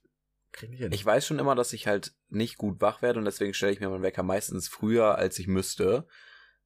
krieg 0.52 0.70
nicht 0.70 0.80
hin. 0.80 0.90
ich 0.92 1.06
weiß 1.06 1.24
schon 1.26 1.38
immer, 1.38 1.54
dass 1.54 1.72
ich 1.72 1.86
halt 1.86 2.12
nicht 2.28 2.56
gut 2.58 2.80
wach 2.80 3.02
werde 3.02 3.18
und 3.20 3.24
deswegen 3.24 3.54
stelle 3.54 3.72
ich 3.72 3.78
mir 3.80 3.88
meinen 3.88 4.02
Wecker 4.02 4.22
meistens 4.24 4.66
früher, 4.68 5.16
als 5.16 5.38
ich 5.38 5.46
müsste. 5.46 6.06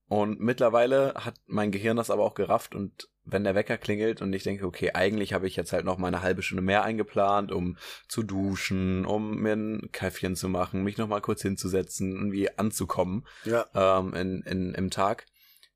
Und 0.07 0.39
mittlerweile 0.41 1.15
hat 1.17 1.35
mein 1.47 1.71
Gehirn 1.73 1.97
das 1.97 2.11
aber 2.11 2.23
auch 2.25 2.35
gerafft 2.35 2.75
und 2.75 3.09
wenn 3.25 3.45
der 3.45 3.55
Wecker 3.55 3.79
klingelt 3.79 4.21
und 4.21 4.33
ich 4.33 4.43
denke, 4.43 4.67
okay, 4.67 4.91
eigentlich 4.93 5.33
habe 5.33 5.47
ich 5.47 5.57
jetzt 5.57 5.73
halt 5.73 5.85
noch 5.85 5.99
mal 5.99 6.09
eine 6.09 6.23
halbe 6.23 6.43
Stunde 6.43 6.63
mehr 6.63 6.85
eingeplant, 6.85 7.53
um 7.53 7.77
zu 8.07 8.23
duschen, 8.23 9.07
um 9.07 9.41
mir 9.41 9.55
ein 9.55 9.91
Käffchen 9.93 10.37
zu 10.37 10.49
machen, 10.49 10.85
mich 10.85 10.99
noch 10.99 11.09
mal 11.09 11.21
kurz 11.21 11.43
hinzusetzen, 11.43 12.15
irgendwie 12.15 12.51
anzukommen 12.59 13.27
ja. 13.45 13.67
ähm, 13.75 14.15
in, 14.15 14.43
in, 14.43 14.75
im 14.75 14.91
Tag. 14.91 15.27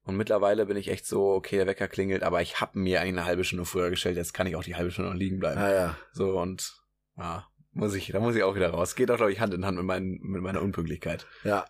Und 0.03 0.17
mittlerweile 0.17 0.67
bin 0.67 0.77
ich 0.77 0.89
echt 0.89 1.07
so, 1.07 1.33
okay, 1.33 1.57
der 1.57 1.67
Wecker 1.67 1.89
klingelt, 1.89 2.23
aber 2.23 2.41
ich 2.41 2.61
habe 2.61 2.79
mir 2.79 3.01
eigentlich 3.01 3.19
eine 3.19 3.25
halbe 3.27 3.45
Stunde 3.45 3.65
früher 3.65 3.91
gestellt, 3.91 4.17
jetzt 4.17 4.35
kann 4.35 4.47
ich 4.47 4.57
auch 4.57 4.65
die 4.65 4.77
halbe 4.77 4.91
Stunde 4.91 5.11
noch 5.11 5.19
liegen 5.19 5.39
bleiben. 5.39 5.61
Ah, 5.61 5.73
ja. 5.73 5.97
So 6.13 6.39
und 6.41 6.83
ja, 7.17 7.47
muss 7.73 7.95
ich, 7.95 8.09
da 8.09 8.21
muss 8.21 8.35
ich 8.35 8.43
auch 8.43 8.55
wieder 8.55 8.71
raus. 8.71 8.95
Geht 8.95 9.11
auch, 9.11 9.17
glaube 9.17 9.33
ich, 9.33 9.41
Hand 9.41 9.55
in 9.55 9.67
Hand 9.67 9.77
mit, 9.77 9.87
meinen, 9.87 10.19
mit 10.23 10.43
meiner 10.43 10.63
Unpünktlichkeit. 10.63 11.27
Ja. 11.45 11.67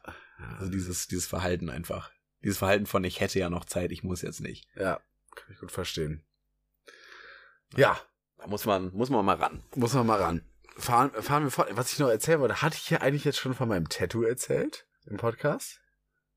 Also 0.59 0.71
dieses, 0.71 1.09
dieses 1.09 1.27
Verhalten 1.27 1.69
einfach. 1.69 2.11
Dieses 2.45 2.59
Verhalten 2.59 2.87
von 2.87 3.03
ich 3.03 3.21
hätte 3.21 3.39
ja 3.39 3.51
noch 3.51 3.65
Zeit, 3.65 3.91
ich 3.91 4.05
muss 4.05 4.23
jetzt 4.23 4.41
nicht. 4.41 4.69
Ja. 4.77 5.01
Kann 5.39 5.55
ich 5.55 5.61
gut 5.61 5.73
verstehen. 5.73 6.25
Ja. 7.77 7.99
Da 8.39 8.47
muss 8.47 8.65
man, 8.65 8.93
muss 8.93 9.11
man 9.11 9.25
mal 9.25 9.37
ran. 9.37 9.63
Muss 9.75 9.95
man 9.95 10.07
mal 10.07 10.21
ran. 10.21 10.45
Fahren, 10.77 11.11
fahren 11.23 11.45
wir 11.45 11.51
fort. 11.51 11.69
Was 11.73 11.93
ich 11.93 11.99
noch 11.99 12.09
erzählen 12.09 12.41
wollte, 12.41 12.63
hatte 12.63 12.77
ich 12.77 12.87
hier 12.87 13.03
eigentlich 13.03 13.25
jetzt 13.25 13.39
schon 13.39 13.55
von 13.55 13.69
meinem 13.69 13.89
Tattoo 13.89 14.23
erzählt? 14.23 14.87
Im 15.07 15.17
Podcast? 15.17 15.81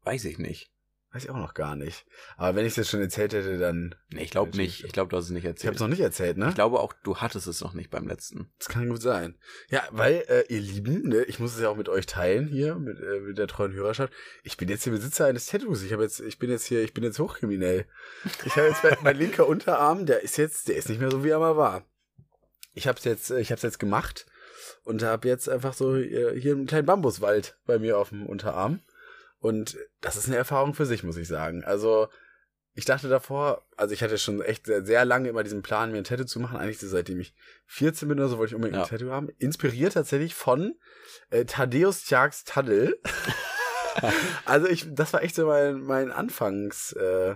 Weiß 0.04 0.26
ich 0.26 0.40
nicht. 0.40 0.72
Weiß 1.14 1.26
ich 1.26 1.30
auch 1.30 1.36
noch 1.38 1.54
gar 1.54 1.76
nicht. 1.76 2.06
Aber 2.38 2.56
wenn 2.56 2.66
ich 2.66 2.72
es 2.72 2.78
jetzt 2.78 2.90
schon 2.90 3.02
erzählt 3.02 3.34
hätte, 3.34 3.58
dann. 3.58 3.96
Nee, 4.14 4.24
ich 4.24 4.32
glaube 4.32 4.56
nicht. 4.56 4.86
Ich 4.86 4.94
glaube, 4.94 5.10
du 5.10 5.18
hast 5.18 5.26
es 5.26 5.32
nicht 5.32 5.44
Ich 5.44 5.48
habe 5.50 5.56
erzählt. 5.56 5.76
es 5.76 5.82
noch 5.82 5.90
nicht 5.90 6.00
erzählt, 6.00 6.38
ne? 6.38 6.48
Ich 6.50 6.56
glaube 6.56 6.80
auch, 6.80 6.94
du 7.04 7.18
hattest 7.18 7.48
es 7.48 7.60
noch 7.60 7.74
nicht 7.74 7.90
beim 7.90 8.08
letzten. 8.08 8.50
Das 8.60 8.70
kann 8.70 8.88
gut 8.88 9.02
sein. 9.02 9.38
Ja, 9.70 9.84
weil, 9.92 10.24
äh, 10.30 10.46
ihr 10.48 10.62
Lieben, 10.62 11.10
ne, 11.10 11.24
ich 11.24 11.40
muss 11.40 11.54
es 11.54 11.60
ja 11.62 11.68
auch 11.68 11.76
mit 11.76 11.90
euch 11.90 12.06
teilen 12.06 12.48
hier, 12.48 12.76
mit, 12.76 12.98
äh, 13.02 13.20
mit 13.20 13.38
der 13.38 13.48
treuen 13.48 13.74
Hörerschaft. 13.74 14.14
Ich 14.44 14.56
bin 14.56 14.70
jetzt 14.70 14.86
hier 14.86 14.94
Besitzer 14.94 15.26
eines 15.26 15.48
Tattoos. 15.48 15.84
Ich 15.84 15.92
habe 15.92 16.04
jetzt, 16.04 16.22
ich 16.22 16.40
bin 16.40 16.50
jetzt 16.50 16.66
hier, 16.66 16.82
ich 16.82 16.94
bin 16.94 17.04
jetzt 17.04 17.20
hochkriminell. 17.20 17.86
Ich 18.46 18.56
habe 18.56 18.68
jetzt 18.70 18.82
mein, 18.84 18.98
mein 19.02 19.18
linker 19.18 19.48
Unterarm, 19.48 20.06
der 20.06 20.22
ist 20.22 20.38
jetzt, 20.38 20.70
der 20.70 20.78
ist 20.78 20.88
nicht 20.88 21.02
mehr 21.02 21.12
so, 21.12 21.26
wie 21.26 21.30
er 21.30 21.40
mal 21.40 21.58
war. 21.58 21.84
Ich 22.74 22.88
hab's 22.88 23.04
jetzt, 23.04 23.32
äh, 23.32 23.42
ich 23.42 23.52
hab's 23.52 23.64
jetzt 23.64 23.80
gemacht 23.80 24.28
und 24.86 25.04
habe 25.04 25.28
jetzt 25.28 25.50
einfach 25.50 25.74
so 25.74 25.98
äh, 25.98 26.40
hier 26.40 26.54
einen 26.54 26.68
kleinen 26.68 26.86
Bambuswald 26.86 27.58
bei 27.66 27.80
mir 27.80 27.98
auf 27.98 28.10
dem 28.10 28.26
Unterarm. 28.26 28.80
Und 29.42 29.78
das 30.00 30.16
ist 30.16 30.28
eine 30.28 30.38
Erfahrung 30.38 30.74
für 30.74 30.86
sich, 30.86 31.04
muss 31.04 31.18
ich 31.18 31.28
sagen. 31.28 31.64
Also, 31.66 32.08
ich 32.74 32.86
dachte 32.86 33.10
davor, 33.10 33.68
also 33.76 33.94
ich 33.94 34.02
hatte 34.02 34.18
schon 34.18 34.42
echt 34.42 34.66
sehr, 34.68 34.86
sehr 34.86 35.04
lange 35.04 35.28
immer 35.28 35.44
diesen 35.44 35.62
Plan, 35.62 35.92
mir 35.92 35.98
ein 35.98 36.06
Tattoo 36.06 36.24
zu 36.24 36.40
machen. 36.40 36.58
Eigentlich 36.58 36.80
so 36.80 36.88
seitdem 36.88 37.20
ich 37.20 37.34
14 37.66 38.08
bin 38.08 38.18
oder 38.20 38.30
so, 38.30 38.38
wollte 38.38 38.52
ich 38.52 38.56
unbedingt 38.56 38.78
Ja. 38.78 38.84
ein 38.84 38.90
Tattoo 38.90 39.12
haben. 39.12 39.28
Inspiriert 39.40 39.94
tatsächlich 39.96 40.36
von 40.36 40.76
äh, 41.32 41.44
Thaddeus 41.44 42.04
Tjax 42.06 42.46
Taddel. 42.46 42.98
also 44.46 44.68
ich, 44.68 44.86
das 44.94 45.12
war 45.12 45.22
echt 45.22 45.36
so 45.36 45.48
mein, 45.48 45.82
mein 45.82 46.12
Anfangs, 46.12 46.94
äh, 46.94 47.36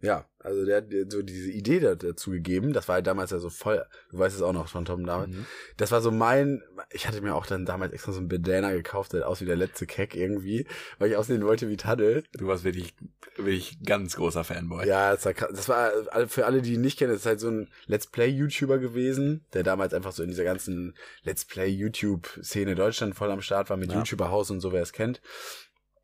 ja, 0.00 0.24
also 0.40 0.64
der 0.64 0.76
hat 0.78 0.84
so 1.08 1.22
diese 1.22 1.50
Idee 1.50 1.80
da- 1.80 1.96
dazu 1.96 2.30
gegeben. 2.30 2.72
Das 2.72 2.86
war 2.88 2.94
halt 2.94 3.06
damals 3.08 3.32
ja 3.32 3.38
so 3.38 3.50
voll, 3.50 3.84
du 4.10 4.18
weißt 4.18 4.36
es 4.36 4.42
auch 4.42 4.52
noch 4.52 4.68
von 4.68 4.84
Tom 4.84 5.04
damals. 5.04 5.34
Mhm. 5.34 5.46
Das 5.76 5.90
war 5.90 6.00
so 6.00 6.10
mein, 6.12 6.62
ich 6.90 7.08
hatte 7.08 7.20
mir 7.20 7.34
auch 7.34 7.46
dann 7.46 7.66
damals 7.66 7.92
extra 7.92 8.12
so 8.12 8.18
einen 8.18 8.28
Bandana 8.28 8.70
gekauft, 8.72 9.12
der 9.12 9.28
aus 9.28 9.40
wie 9.40 9.44
der 9.46 9.56
letzte 9.56 9.86
Keck 9.86 10.14
irgendwie, 10.14 10.66
weil 10.98 11.10
ich 11.10 11.16
aussehen 11.16 11.44
wollte 11.44 11.68
wie 11.68 11.76
Taddel. 11.76 12.22
Du 12.32 12.46
warst 12.46 12.62
wirklich, 12.64 12.94
wirklich 13.36 13.78
ganz 13.84 14.14
großer 14.16 14.44
Fanboy. 14.44 14.86
Ja, 14.86 15.12
das 15.12 15.24
war, 15.24 15.34
krass. 15.34 15.50
das 15.52 15.68
war 15.68 15.90
für 16.28 16.46
alle, 16.46 16.62
die 16.62 16.74
ihn 16.74 16.80
nicht 16.80 16.98
kennen, 16.98 17.10
das 17.12 17.22
ist 17.22 17.26
halt 17.26 17.40
so 17.40 17.48
ein 17.50 17.68
Let's 17.86 18.06
Play-YouTuber 18.06 18.78
gewesen, 18.78 19.44
der 19.52 19.64
damals 19.64 19.92
einfach 19.94 20.12
so 20.12 20.22
in 20.22 20.28
dieser 20.28 20.44
ganzen 20.44 20.94
Let's 21.24 21.44
Play-YouTube-Szene 21.44 22.74
Deutschland 22.76 23.14
voll 23.16 23.30
am 23.30 23.42
Start 23.42 23.68
war 23.70 23.76
mit 23.76 23.90
Ja. 23.90 23.98
YouTuber-Haus 23.98 24.50
und 24.52 24.60
so, 24.60 24.72
wer 24.72 24.82
es 24.82 24.92
kennt. 24.92 25.20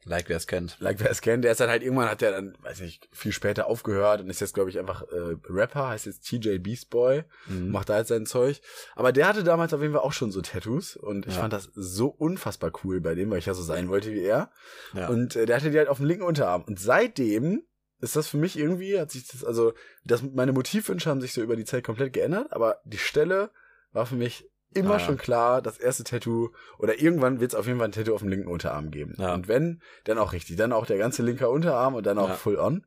Like, 0.06 0.28
wer 0.28 0.36
es 0.36 0.46
kennt. 0.46 0.76
Like, 0.80 1.00
wer 1.00 1.10
es 1.10 1.20
kennt, 1.22 1.44
der 1.44 1.52
ist 1.52 1.60
dann 1.60 1.70
halt 1.70 1.82
irgendwann, 1.82 2.08
hat 2.10 2.20
der 2.20 2.32
dann, 2.32 2.56
weiß 2.62 2.80
nicht, 2.80 3.08
viel 3.12 3.32
später 3.32 3.66
aufgehört 3.66 4.20
und 4.20 4.28
ist 4.30 4.40
jetzt, 4.40 4.52
glaube 4.54 4.68
ich, 4.70 4.78
einfach 4.78 5.02
äh, 5.02 5.36
Rapper, 5.48 5.88
heißt 5.88 6.06
jetzt 6.06 6.28
TJ 6.28 6.58
Beast 6.58 6.90
Boy, 6.90 7.24
Mhm. 7.46 7.70
macht 7.70 7.88
da 7.88 7.98
jetzt 7.98 8.08
sein 8.08 8.26
Zeug. 8.26 8.60
Aber 8.96 9.12
der 9.12 9.26
hatte 9.28 9.44
damals 9.44 9.72
auf 9.72 9.80
jeden 9.80 9.94
Fall 9.94 10.02
auch 10.02 10.12
schon 10.12 10.30
so 10.30 10.40
Tattoos 10.42 10.96
und 10.96 11.26
ich 11.26 11.34
Ja. 11.34 11.40
fand 11.40 11.52
das 11.52 11.70
so 11.74 12.08
unfassbar 12.08 12.72
cool 12.84 13.00
bei 13.00 13.14
dem, 13.14 13.30
weil 13.30 13.38
ich 13.38 13.46
ja 13.46 13.54
so 13.54 13.62
sein 13.62 13.88
wollte 13.88 14.12
wie 14.12 14.22
er. 14.22 14.50
Ja. 14.92 15.08
Und 15.08 15.36
äh, 15.36 15.46
der 15.46 15.56
hatte 15.56 15.70
die 15.70 15.78
halt 15.78 15.88
auf 15.88 15.96
dem 15.98 16.06
linken 16.06 16.24
Unterarm. 16.24 16.64
Und 16.64 16.78
seitdem 16.78 17.62
ist 18.00 18.16
das 18.16 18.28
für 18.28 18.36
mich 18.36 18.58
irgendwie, 18.58 19.00
hat 19.00 19.10
sich 19.10 19.26
das, 19.28 19.44
also, 19.44 19.72
das, 20.04 20.22
meine 20.22 20.52
Motivwünsche 20.52 21.08
haben 21.08 21.20
sich 21.22 21.32
so 21.32 21.40
über 21.42 21.56
die 21.56 21.64
Zeit 21.64 21.84
komplett 21.84 22.12
geändert, 22.12 22.52
aber 22.52 22.80
die 22.84 22.98
Stelle 22.98 23.50
war 23.92 24.04
für 24.04 24.16
mich 24.16 24.50
immer 24.74 24.94
Ah, 24.96 24.98
schon 25.00 25.16
klar, 25.16 25.62
das 25.62 25.78
erste 25.78 26.04
Tattoo, 26.04 26.50
oder 26.78 27.00
irgendwann 27.00 27.40
wird 27.40 27.52
es 27.52 27.54
auf 27.54 27.66
jeden 27.66 27.78
Fall 27.78 27.88
ein 27.88 27.92
Tattoo 27.92 28.14
auf 28.14 28.20
dem 28.20 28.28
linken 28.28 28.48
Unterarm 28.48 28.90
geben. 28.90 29.14
Ja. 29.18 29.34
Und 29.34 29.48
wenn, 29.48 29.80
dann 30.04 30.18
auch 30.18 30.32
richtig. 30.32 30.56
Dann 30.56 30.72
auch 30.72 30.86
der 30.86 30.98
ganze 30.98 31.22
linke 31.22 31.48
Unterarm 31.48 31.94
und 31.94 32.04
dann 32.06 32.18
auch 32.18 32.28
Ja. 32.28 32.34
full 32.34 32.58
on. 32.58 32.86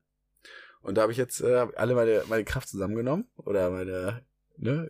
Und 0.82 0.95
da 0.95 1.02
habe 1.02 1.12
ich 1.12 1.17
jetzt 1.17 1.41
äh, 1.41 1.67
alle 1.76 1.95
meine, 1.95 2.23
meine 2.30 2.45
Kraft 2.45 2.69
zusammengenommen. 2.69 3.28
Oder 3.38 3.69
meine, 3.71 4.21
ne, 4.58 4.89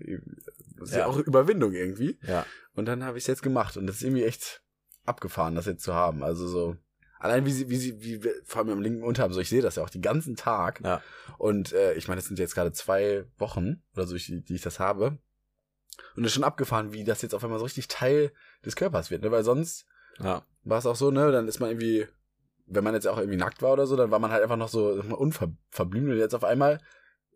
das 0.80 0.90
ist 0.90 0.96
ja, 0.96 1.02
Ja. 1.02 1.06
auch 1.08 1.18
Überwindung 1.18 1.74
irgendwie. 1.74 2.20
ja. 2.28 2.46
Und 2.76 2.86
dann 2.86 3.04
habe 3.04 3.18
ich 3.18 3.24
es 3.24 3.28
jetzt 3.28 3.42
gemacht. 3.42 3.76
Und 3.78 3.88
das 3.88 3.96
ist 3.98 4.04
irgendwie 4.04 4.24
echt 4.26 4.62
abgefahren, 5.06 5.56
das 5.56 5.66
jetzt 5.66 5.84
zu 5.84 5.94
haben. 5.96 6.24
Also 6.24 6.48
so. 6.48 6.76
Allein 7.20 7.48
wie 7.48 7.52
sie, 7.52 7.68
wie 7.70 7.78
sie, 7.78 8.00
wie 8.04 8.24
wir- 8.24 8.36
vor 8.46 8.62
allem 8.62 8.70
am 8.70 8.82
linken 8.82 9.02
Unterarm, 9.02 9.34
so 9.34 9.40
ich 9.40 9.50
sehe 9.50 9.64
das 9.64 9.78
ja 9.78 9.84
auch 9.84 9.90
den 9.90 10.04
ganzen 10.04 10.36
Tag. 10.36 10.82
Ja. 10.84 11.02
Und 11.40 11.74
äh, 11.74 11.94
ich 11.96 12.08
meine, 12.08 12.20
es 12.20 12.28
sind 12.28 12.38
jetzt 12.38 12.54
gerade 12.54 12.72
zwei 12.74 13.26
Wochen 13.40 13.82
oder 13.96 14.06
so, 14.06 14.16
die, 14.16 14.44
die 14.44 14.54
ich 14.56 14.62
das 14.62 14.80
habe. 14.80 15.18
Und 16.16 16.24
ist 16.26 16.34
schon 16.34 16.44
abgefahren, 16.44 16.94
wie 16.94 17.04
das 17.04 17.22
jetzt 17.22 17.34
auf 17.36 17.44
einmal 17.44 17.60
so 17.60 17.66
richtig 17.66 17.88
Teil 17.88 18.32
des 18.66 18.76
Körpers 18.76 19.12
wird, 19.12 19.22
ne? 19.24 19.32
Weil 19.32 19.44
sonst 19.44 19.86
Ja. 20.20 20.44
war 20.64 20.78
es 20.80 20.86
auch 20.86 20.96
so, 20.96 21.12
ne? 21.12 21.32
Dann 21.32 21.48
ist 21.48 21.60
man 21.60 21.70
irgendwie, 21.70 22.08
wenn 22.66 22.84
man 22.84 22.94
jetzt 22.94 23.08
auch 23.08 23.18
irgendwie 23.18 23.38
nackt 23.38 23.62
war 23.62 23.74
oder 23.74 23.88
so, 23.88 23.96
dann 23.96 24.12
war 24.12 24.20
man 24.20 24.32
halt 24.32 24.44
einfach 24.44 24.58
noch 24.58 24.70
so 24.70 24.90
unverblümt 24.92 26.10
und 26.10 26.18
jetzt 26.18 26.36
auf 26.36 26.44
einmal, 26.44 26.80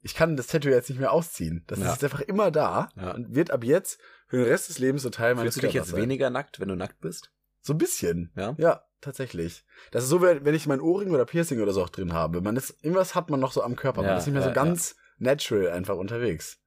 ich 0.01 0.15
kann 0.15 0.35
das 0.35 0.47
Tattoo 0.47 0.69
jetzt 0.69 0.89
nicht 0.89 0.99
mehr 0.99 1.11
ausziehen. 1.11 1.63
Das 1.67 1.79
Ja. 1.79 1.85
ist 1.85 2.01
jetzt 2.01 2.03
einfach 2.05 2.21
immer 2.21 2.49
da 2.51 2.89
Ja. 2.95 3.11
und 3.11 3.35
wird 3.35 3.51
ab 3.51 3.63
jetzt 3.63 3.99
für 4.27 4.37
den 4.37 4.45
Rest 4.47 4.69
des 4.69 4.79
Lebens 4.79 5.03
so 5.03 5.09
Teil 5.09 5.35
meines 5.35 5.53
Fühlst 5.53 5.57
du 5.57 5.61
dich 5.67 5.71
Körpers 5.73 5.87
jetzt 5.89 5.91
sein. 5.93 6.01
weniger 6.01 6.29
nackt, 6.29 6.59
wenn 6.59 6.67
du 6.69 6.75
nackt 6.75 6.99
bist? 7.01 7.31
So 7.61 7.73
ein 7.73 7.77
bisschen. 7.77 8.31
Ja? 8.35 8.55
Ja, 8.57 8.83
tatsächlich. 9.01 9.63
Das 9.91 10.03
ist 10.03 10.09
so, 10.09 10.21
wenn 10.21 10.53
ich 10.55 10.65
mein 10.67 10.81
Ohrring 10.81 11.11
oder 11.11 11.25
Piercing 11.25 11.61
oder 11.61 11.73
so 11.73 11.83
auch 11.83 11.89
drin 11.89 12.13
habe. 12.13 12.41
Man 12.41 12.55
ist, 12.57 12.71
irgendwas 12.83 13.13
hat 13.13 13.29
man 13.29 13.39
noch 13.39 13.51
so 13.51 13.61
am 13.61 13.75
Körper. 13.75 14.01
Man 14.01 14.11
Ja, 14.11 14.17
ist 14.17 14.25
nicht 14.25 14.33
mehr 14.33 14.43
so 14.43 14.51
ganz 14.51 14.95
natural 15.19 15.69
einfach 15.69 15.95
unterwegs. 15.97 16.57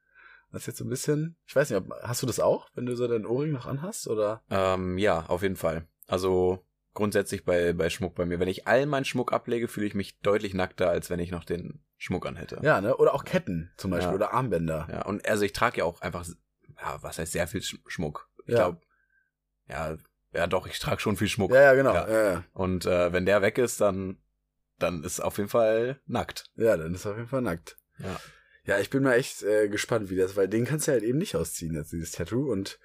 Das 0.55 0.63
ist 0.63 0.67
jetzt 0.69 0.79
so 0.79 0.85
ein 0.85 0.89
bisschen, 0.91 1.37
ich 1.47 1.55
weiß 1.55 1.71
nicht, 1.71 1.79
ob, 1.79 1.91
hast 2.03 2.23
du 2.23 2.27
das 2.27 2.41
auch, 2.41 2.69
wenn 2.75 2.87
du 2.87 2.97
so 2.97 3.07
dein 3.07 3.27
Ohrring 3.27 3.53
noch 3.53 3.67
anhast, 3.67 4.09
oder? 4.09 4.43
Ähm, 4.51 4.97
ja, 4.99 5.27
auf 5.27 5.43
jeden 5.43 5.57
Fall. 5.57 5.87
Also 6.07 6.65
grundsätzlich 6.95 7.45
bei, 7.45 7.73
bei 7.73 7.91
Schmuck 7.91 8.15
bei 8.15 8.25
mir. 8.25 8.39
Wenn 8.41 8.49
ich 8.49 8.67
all 8.67 8.87
meinen 8.87 9.05
Schmuck 9.05 9.33
ablege, 9.33 9.69
fühle 9.69 9.87
ich 9.87 9.95
mich 9.95 10.19
deutlich 10.21 10.55
nackter, 10.55 10.89
als 10.89 11.11
wenn 11.11 11.19
ich 11.19 11.31
noch 11.33 11.45
den 11.45 11.83
Schmuck 11.99 12.25
anhätte. 12.27 12.61
Ja, 12.63 12.81
ne? 12.81 12.97
Oder 12.97 13.15
auch 13.15 13.25
Ketten 13.25 13.73
zum 13.77 13.91
Beispiel, 13.91 14.11
Ja. 14.11 14.15
oder 14.15 14.33
Armbänder. 14.33 14.89
Ja, 14.91 15.05
und 15.07 15.27
also 15.29 15.45
ich 15.45 15.53
trage 15.53 15.79
ja 15.79 15.85
auch 15.85 16.01
einfach, 16.03 16.25
ja, 16.81 17.03
was 17.03 17.19
heißt 17.19 17.33
sehr 17.33 17.47
viel 17.49 17.61
Sch- 17.61 17.81
Schmuck. 17.87 18.29
Ich 18.47 18.53
Ja. 18.53 18.59
glaube, 18.69 18.81
ja, 19.69 19.97
ja 20.33 20.47
doch, 20.47 20.67
ich 20.67 20.79
trage 20.79 21.01
schon 21.01 21.17
viel 21.17 21.29
Schmuck. 21.29 21.51
Ja, 21.53 21.63
ja, 21.63 21.75
genau. 21.75 21.95
Ja. 21.95 22.09
Ja. 22.33 22.45
Und 22.53 22.87
äh, 22.87 23.13
wenn 23.13 23.27
der 23.27 23.43
weg 23.43 23.59
ist, 23.59 23.81
dann, 23.81 24.19
dann 24.79 25.03
ist 25.03 25.21
auf 25.21 25.39
jeden 25.39 25.49
Fall 25.51 26.01
nackt. 26.07 26.51
ja, 26.57 26.77
dann 26.77 26.95
ist 26.95 27.05
er 27.07 27.13
auf 27.13 27.17
jeden 27.17 27.29
Fall 27.29 27.43
nackt. 27.43 27.77
Ja. 27.99 28.21
Ja, 28.67 28.79
ich 28.79 28.91
bin 28.91 29.03
mal 29.03 29.15
echt 29.15 29.43
äh, 29.43 29.69
gespannt, 29.69 30.11
wie 30.11 30.17
das, 30.17 30.37
weil 30.37 30.49
den 30.49 30.65
kannst 30.65 30.89
du 30.89 30.93
halt 30.93 31.03
eben 31.03 31.19
nicht 31.19 31.37
ausziehen, 31.37 31.75
jetzt 31.75 31.93
dieses 31.93 32.13
Tattoo. 32.13 32.51
Und 32.51 32.79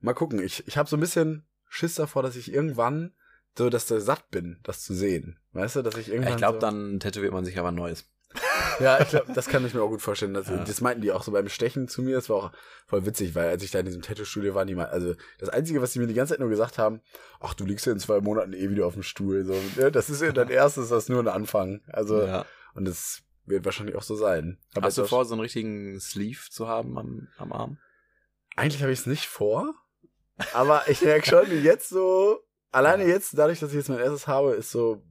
mal 0.00 0.14
gucken, 0.14 0.42
ich, 0.42 0.66
ich 0.66 0.78
habe 0.78 0.88
so 0.88 0.96
ein 0.96 1.00
bisschen 1.00 1.46
Schiss 1.68 1.94
davor, 1.94 2.22
dass 2.22 2.36
ich 2.36 2.52
irgendwann 2.52 3.14
so, 3.56 3.68
dass 3.68 3.86
du 3.86 4.00
satt 4.00 4.30
bin, 4.30 4.58
das 4.62 4.82
zu 4.82 4.94
sehen. 4.94 5.38
Weißt 5.52 5.76
du, 5.76 5.82
dass 5.82 5.96
ich 5.96 6.08
irgendwann. 6.08 6.32
Ich 6.32 6.38
glaube, 6.38 6.56
so, 6.56 6.60
dann 6.60 7.00
tätowiert 7.00 7.32
man 7.32 7.44
sich 7.44 7.58
aber 7.58 7.68
ein 7.68 7.74
neues. 7.74 8.06
Ja, 8.78 8.98
ich 8.98 9.10
glaube, 9.10 9.30
das 9.34 9.48
kann 9.48 9.66
ich 9.66 9.74
mir 9.74 9.82
auch 9.82 9.90
gut 9.90 10.00
vorstellen. 10.00 10.32
Dass, 10.32 10.48
Ja. 10.48 10.64
Das 10.64 10.80
meinten 10.80 11.02
die 11.02 11.12
auch 11.12 11.22
so 11.22 11.32
beim 11.32 11.50
Stechen 11.50 11.86
zu 11.86 12.00
mir. 12.00 12.14
Das 12.14 12.30
war 12.30 12.36
auch 12.36 12.52
voll 12.86 13.04
witzig, 13.04 13.34
weil 13.34 13.48
als 13.48 13.62
ich 13.62 13.70
da 13.70 13.80
in 13.80 13.84
diesem 13.84 14.00
Tattoo-Studio 14.00 14.54
war, 14.54 14.64
die 14.64 14.74
mal, 14.74 14.86
also 14.86 15.14
das 15.38 15.50
Einzige, 15.50 15.82
was 15.82 15.92
die 15.92 15.98
mir 15.98 16.06
die 16.06 16.14
ganze 16.14 16.32
Zeit 16.32 16.40
nur 16.40 16.48
gesagt 16.48 16.78
haben, 16.78 17.02
ach, 17.40 17.52
du 17.52 17.66
liegst 17.66 17.84
ja 17.84 17.92
in 17.92 17.98
zwei 17.98 18.22
Monaten 18.22 18.54
eh 18.54 18.70
wieder 18.70 18.86
auf 18.86 18.94
dem 18.94 19.02
Stuhl. 19.02 19.44
So? 19.44 19.90
Das 19.90 20.08
ist 20.08 20.22
ja 20.22 20.32
dein 20.32 20.48
erstes, 20.50 20.88
das 20.88 21.02
ist 21.02 21.08
nur 21.10 21.20
ein 21.20 21.28
Anfang. 21.28 21.82
Also, 21.88 22.22
ja. 22.22 22.46
und 22.72 22.86
das 22.86 23.22
wird 23.50 23.64
wahrscheinlich 23.64 23.96
auch 23.96 24.02
so 24.02 24.14
sein. 24.16 24.58
Aber 24.74 24.86
Hast 24.86 24.96
du 24.96 25.02
jetzt 25.02 25.10
vor, 25.10 25.24
so 25.24 25.34
einen 25.34 25.42
richtigen 25.42 26.00
Sleeve 26.00 26.40
zu 26.50 26.66
haben 26.68 26.96
am, 26.98 27.28
am 27.38 27.52
Arm? 27.52 27.78
Eigentlich 28.56 28.82
habe 28.82 28.92
ich 28.92 29.00
es 29.00 29.06
nicht 29.06 29.26
vor, 29.26 29.74
aber 30.54 30.88
ich 30.88 31.02
merke 31.02 31.26
schon, 31.28 31.50
jetzt 31.62 31.88
so, 31.88 32.40
alleine 32.72 33.04
jetzt, 33.06 33.36
dadurch, 33.36 33.60
dass 33.60 33.70
ich 33.70 33.76
jetzt 33.76 33.88
mein 33.88 33.98
erstes 33.98 34.26
habe, 34.26 34.52
ist 34.54 34.70
so, 34.70 35.02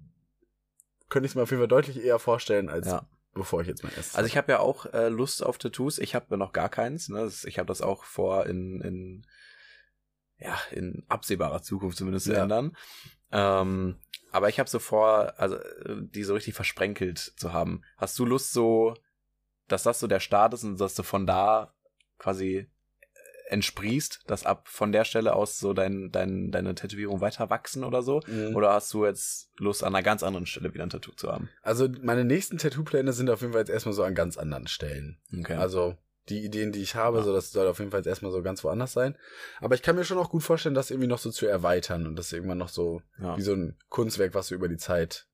könnte 1.09 1.25
ich 1.25 1.31
es 1.31 1.35
mir 1.35 1.43
auf 1.43 1.49
jeden 1.51 1.61
Fall 1.61 1.67
deutlich 1.67 2.03
eher 2.03 2.19
vorstellen, 2.19 2.69
als 2.69 2.87
Ja. 2.87 3.07
bevor 3.33 3.61
ich 3.61 3.67
jetzt 3.67 3.83
mein 3.83 3.93
erstes 3.93 4.15
Also 4.15 4.27
ich 4.27 4.37
habe 4.37 4.51
ja 4.51 4.59
auch 4.59 4.85
äh, 4.93 5.09
Lust 5.09 5.43
auf 5.43 5.57
Tattoos. 5.57 5.97
Ich 5.99 6.15
habe 6.15 6.37
noch 6.37 6.53
gar 6.53 6.69
keins. 6.69 7.09
Ne? 7.09 7.29
Ich 7.45 7.57
habe 7.57 7.67
das 7.67 7.81
auch 7.81 8.03
vor, 8.03 8.45
in, 8.45 8.81
in 8.81 9.25
ja 10.37 10.57
in 10.71 11.03
absehbarer 11.09 11.61
Zukunft 11.61 11.97
zumindest 11.97 12.25
zu 12.27 12.33
Ja. 12.33 12.43
ändern. 12.43 12.75
Ähm, 13.31 13.95
aber 14.31 14.49
ich 14.49 14.59
habe 14.59 14.69
so 14.69 14.79
vor, 14.79 15.33
also 15.37 15.55
äh, 15.55 15.97
die 16.01 16.23
so 16.23 16.33
richtig 16.33 16.53
versprenkelt 16.53 17.17
zu 17.17 17.53
haben. 17.53 17.81
Hast 17.97 18.17
du 18.19 18.25
Lust 18.25 18.53
so, 18.53 18.95
dass 19.67 19.83
das 19.83 19.99
so 19.99 20.07
der 20.07 20.19
Start 20.19 20.53
ist 20.53 20.63
und 20.63 20.79
dass 20.79 20.95
du 20.95 21.03
von 21.03 21.25
da 21.25 21.73
quasi 22.17 22.57
äh, 22.57 22.67
entsprießt, 23.49 24.23
dass 24.27 24.45
ab 24.45 24.67
von 24.67 24.91
der 24.91 25.03
Stelle 25.03 25.33
aus 25.33 25.59
so 25.59 25.73
dein, 25.73 26.11
dein, 26.11 26.51
deine 26.51 26.75
Tätowierung 26.75 27.21
weiter 27.21 27.49
wachsen 27.49 27.83
oder 27.83 28.03
so? 28.03 28.21
Mhm. 28.27 28.55
Oder 28.55 28.73
hast 28.73 28.93
du 28.93 29.05
jetzt 29.05 29.51
Lust, 29.57 29.83
an 29.83 29.95
einer 29.95 30.03
ganz 30.03 30.23
anderen 30.23 30.45
Stelle 30.45 30.73
wieder 30.73 30.83
ein 30.83 30.91
Tattoo 30.91 31.13
zu 31.13 31.31
haben? 31.31 31.49
Also 31.61 31.87
meine 32.01 32.25
nächsten 32.25 32.57
Tattoo-Pläne 32.57 33.13
sind 33.13 33.29
auf 33.29 33.41
jeden 33.41 33.53
Fall 33.53 33.61
jetzt 33.61 33.71
erstmal 33.71 33.93
so 33.93 34.03
an 34.03 34.15
ganz 34.15 34.37
anderen 34.37 34.67
Stellen. 34.67 35.19
Okay. 35.37 35.55
Also 35.55 35.97
die 36.29 36.43
Ideen, 36.43 36.71
die 36.71 36.81
ich 36.81 36.95
habe, 36.95 37.17
Ja. 37.17 37.23
so 37.23 37.33
das 37.33 37.51
soll 37.51 37.67
auf 37.67 37.79
jeden 37.79 37.91
Fall 37.91 37.99
jetzt 37.99 38.07
erstmal 38.07 38.31
so 38.31 38.41
ganz 38.41 38.63
woanders 38.63 38.93
sein. 38.93 39.17
Aber 39.59 39.75
ich 39.75 39.81
kann 39.81 39.95
mir 39.95 40.03
schon 40.05 40.17
auch 40.17 40.29
gut 40.29 40.43
vorstellen, 40.43 40.75
das 40.75 40.91
irgendwie 40.91 41.07
noch 41.07 41.19
so 41.19 41.31
zu 41.31 41.45
erweitern 41.47 42.07
und 42.07 42.15
das 42.15 42.31
irgendwann 42.33 42.57
noch 42.57 42.69
so 42.69 43.01
ja. 43.19 43.37
wie 43.37 43.41
so 43.41 43.53
ein 43.53 43.77
Kunstwerk, 43.89 44.33
was 44.33 44.47
so 44.47 44.55
über 44.55 44.67
die 44.69 44.77
Zeit, 44.77 45.27